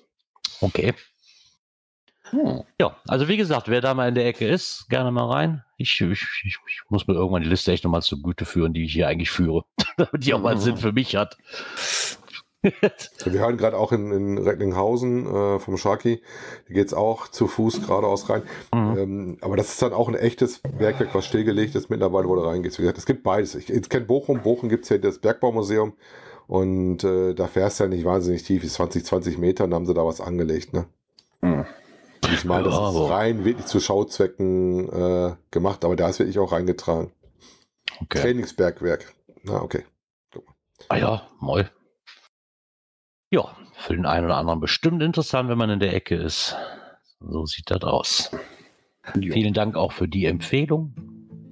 Okay. 0.64 0.94
hm. 2.30 2.62
Ja, 2.80 2.96
also 3.06 3.28
wie 3.28 3.36
gesagt, 3.36 3.68
wer 3.68 3.80
da 3.80 3.92
mal 3.92 4.08
in 4.08 4.14
der 4.14 4.26
Ecke 4.26 4.48
ist, 4.48 4.86
gerne 4.88 5.10
mal 5.10 5.30
rein. 5.30 5.62
Ich, 5.76 6.00
ich, 6.00 6.26
ich, 6.44 6.58
ich 6.66 6.80
muss 6.88 7.06
mir 7.06 7.14
irgendwann 7.14 7.42
die 7.42 7.48
Liste 7.48 7.72
echt 7.72 7.84
nochmal 7.84 8.02
zur 8.02 8.22
Güte 8.22 8.46
führen, 8.46 8.72
die 8.72 8.84
ich 8.84 8.92
hier 8.92 9.08
eigentlich 9.08 9.30
führe, 9.30 9.64
damit 9.96 10.24
die 10.24 10.32
auch 10.32 10.40
mal 10.40 10.52
einen 10.52 10.60
Sinn 10.60 10.76
für 10.76 10.92
mich 10.92 11.16
hat. 11.16 11.36
Wir 13.24 13.40
hören 13.40 13.58
gerade 13.58 13.76
auch 13.76 13.92
in, 13.92 14.10
in 14.10 14.38
Recklinghausen 14.38 15.26
äh, 15.26 15.58
vom 15.58 15.76
Sharky, 15.76 16.22
da 16.66 16.74
geht 16.74 16.86
es 16.86 16.94
auch 16.94 17.28
zu 17.28 17.46
Fuß 17.46 17.86
geradeaus 17.86 18.30
rein. 18.30 18.42
Mhm. 18.72 18.98
Ähm, 18.98 19.38
aber 19.42 19.56
das 19.56 19.68
ist 19.68 19.82
dann 19.82 19.92
auch 19.92 20.08
ein 20.08 20.14
echtes 20.14 20.60
Bergwerk, 20.60 21.14
was 21.14 21.26
stillgelegt 21.26 21.74
ist 21.74 21.90
mittlerweile, 21.90 22.26
wo 22.26 22.36
du 22.36 22.40
reingehst. 22.40 22.78
Wie 22.78 22.82
gesagt, 22.82 22.96
es 22.96 23.04
gibt 23.04 23.22
beides. 23.22 23.54
Ich, 23.54 23.70
ich 23.70 23.88
kenne 23.90 24.06
Bochum. 24.06 24.40
Bochum 24.40 24.70
gibt 24.70 24.84
es 24.84 24.88
ja 24.88 24.96
das 24.96 25.18
Bergbaumuseum. 25.18 25.92
Und 26.46 27.04
äh, 27.04 27.34
da 27.34 27.46
fährst 27.46 27.80
du 27.80 27.84
ja 27.84 27.88
nicht 27.88 28.04
wahnsinnig 28.04 28.42
tief, 28.42 28.64
ist 28.64 28.74
20, 28.74 29.04
20 29.04 29.38
Meter 29.38 29.64
und 29.64 29.74
haben 29.74 29.86
sie 29.86 29.94
da 29.94 30.04
was 30.04 30.20
angelegt. 30.20 30.72
Ne? 30.72 30.86
Hm. 31.40 31.64
Und 32.24 32.32
ich 32.32 32.44
meine, 32.44 32.64
das 32.64 32.74
ist 32.74 33.10
rein 33.10 33.44
wirklich 33.44 33.66
zu 33.66 33.80
Schauzwecken 33.80 34.88
äh, 34.90 35.36
gemacht, 35.50 35.84
aber 35.84 35.96
da 35.96 36.08
ist 36.08 36.18
wirklich 36.18 36.38
auch 36.38 36.52
reingetragen. 36.52 37.12
Okay. 38.00 38.20
Trainingsbergwerk. 38.20 39.14
Na, 39.42 39.62
okay. 39.62 39.84
Ah 40.88 40.96
ja, 40.96 41.22
moll. 41.40 41.70
Ja, 43.30 43.56
für 43.74 43.94
den 43.94 44.06
einen 44.06 44.26
oder 44.26 44.36
anderen 44.36 44.60
bestimmt 44.60 45.02
interessant, 45.02 45.48
wenn 45.48 45.58
man 45.58 45.70
in 45.70 45.80
der 45.80 45.94
Ecke 45.94 46.16
ist. 46.16 46.56
So 47.20 47.46
sieht 47.46 47.70
das 47.70 47.82
aus. 47.82 48.30
Ja. 49.14 49.32
Vielen 49.32 49.54
Dank 49.54 49.76
auch 49.76 49.92
für 49.92 50.08
die 50.08 50.26
Empfehlung. 50.26 50.94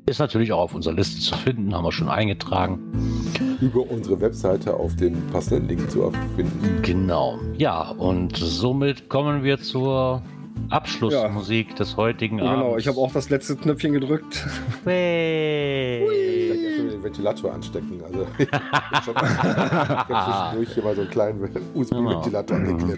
Ist 0.07 0.19
natürlich 0.19 0.53
auch 0.53 0.61
auf 0.61 0.75
unserer 0.75 0.95
Liste 0.95 1.21
zu 1.21 1.37
finden, 1.37 1.75
haben 1.75 1.85
wir 1.85 1.93
schon 1.93 2.09
eingetragen. 2.09 3.52
Über 3.63 3.89
unsere 3.89 4.21
Webseite 4.21 4.75
auf 4.75 4.97
den 4.97 5.25
passenden 5.29 5.69
Link 5.69 5.89
zu 5.89 6.11
finden. 6.35 6.83
Genau. 6.83 7.39
Ja, 7.57 7.91
und 7.91 8.37
somit 8.37 9.09
kommen 9.09 9.45
wir 9.45 9.59
zur 9.59 10.21
Abschlussmusik 10.69 11.77
des 11.77 11.97
heutigen 11.97 12.41
Abends. 12.41 12.61
Genau, 12.61 12.77
ich 12.77 12.89
habe 12.89 12.99
auch 12.99 13.13
das 13.13 13.31
letzte 13.31 13.55
Knöpfchen 13.55 13.93
gedrückt. 13.93 14.45
Hey. 14.85 16.05
Vielleicht 16.09 16.65
erst 16.65 16.79
mal 16.79 16.91
den 16.91 17.05
Ventilator 17.05 17.55
anstecken. 17.55 18.03
Also, 18.05 18.27
ich 18.39 18.51
habe 18.51 19.05
schon 19.05 19.15
ich 19.15 19.39
hab 19.39 20.07
zwischendurch 20.57 20.75
hier 20.75 20.83
mal 20.83 20.95
so 20.97 21.01
einen 21.03 21.11
kleinen 21.11 21.51
USB-Ventilator 21.75 22.59
Genau. 22.59 22.97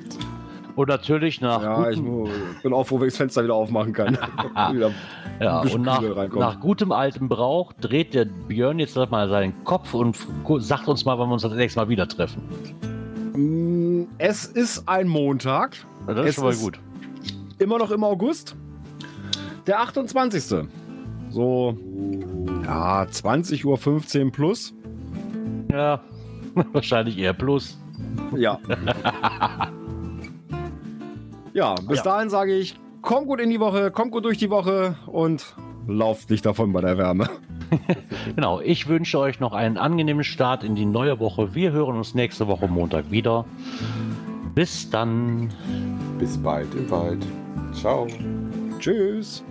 Und 0.76 0.88
natürlich 0.88 1.40
nach 1.40 1.62
Ja, 1.62 1.90
ich 1.90 2.00
bin 2.02 2.72
auch 2.72 2.84
froh, 2.84 2.98
wenn 2.98 3.06
ich 3.08 3.12
das 3.14 3.18
Fenster 3.18 3.44
wieder 3.44 3.54
aufmachen 3.54 3.92
kann. 3.92 4.14
wieder. 4.72 4.90
ja, 5.40 5.60
und 5.60 5.82
nach, 5.82 6.02
nach 6.34 6.60
gutem 6.60 6.90
alten 6.90 7.28
Brauch 7.28 7.72
dreht 7.74 8.12
der 8.14 8.24
Björn 8.24 8.78
jetzt 8.80 8.96
mal 8.96 9.28
seinen 9.28 9.62
Kopf 9.64 9.94
und 9.94 10.16
sagt 10.58 10.88
uns 10.88 11.04
mal, 11.04 11.18
wann 11.18 11.28
wir 11.28 11.34
uns 11.34 11.42
das 11.42 11.52
nächste 11.52 11.78
Mal 11.80 11.88
wieder 11.88 12.08
treffen. 12.08 12.42
Mm, 13.36 14.06
Es 14.18 14.46
ist 14.46 14.88
ein 14.88 15.06
Montag, 15.08 15.76
Na, 16.06 16.14
Das 16.14 16.24
Es 16.24 16.28
ist 16.30 16.34
schon 16.36 16.44
mal 16.44 16.56
gut. 16.56 16.80
immer 17.58 17.78
noch 17.78 17.90
im 17.92 18.02
August. 18.02 18.56
Der 19.66 19.80
28. 19.80 20.66
So, 21.30 21.78
ja, 22.64 23.02
20.15 23.04 24.24
Uhr 24.24 24.32
plus. 24.32 24.74
Ja, 25.70 26.00
wahrscheinlich 26.72 27.16
eher 27.18 27.32
plus. 27.32 27.78
Ja. 28.36 28.58
ja, 31.54 31.74
bis 31.76 31.98
Ja. 31.98 32.02
dahin 32.04 32.28
sage 32.28 32.54
ich, 32.54 32.74
kommt 33.00 33.26
gut 33.26 33.40
in 33.40 33.48
die 33.48 33.60
Woche, 33.60 33.90
kommt 33.90 34.12
gut 34.12 34.26
durch 34.26 34.36
die 34.38 34.50
Woche 34.50 34.96
und 35.06 35.54
lauft 35.86 36.28
nicht 36.30 36.44
davon 36.44 36.72
bei 36.74 36.80
der 36.82 36.98
Wärme. 36.98 37.28
Genau, 38.36 38.60
ich 38.60 38.86
wünsche 38.88 39.18
euch 39.18 39.40
noch 39.40 39.52
einen 39.52 39.78
angenehmen 39.78 40.22
Start 40.22 40.62
in 40.64 40.74
die 40.76 40.86
neue 40.86 41.18
Woche. 41.18 41.54
Wir 41.54 41.72
hören 41.72 41.96
uns 41.96 42.14
nächste 42.14 42.46
Woche 42.46 42.68
Montag 42.68 43.10
wieder. 43.10 43.44
Bis 44.54 44.88
dann. 44.90 45.50
Bis 46.18 46.38
bald 46.38 46.72
im 46.74 46.88
Wald. 46.90 47.24
Ciao. 47.72 48.06
Tschüss. 48.78 49.42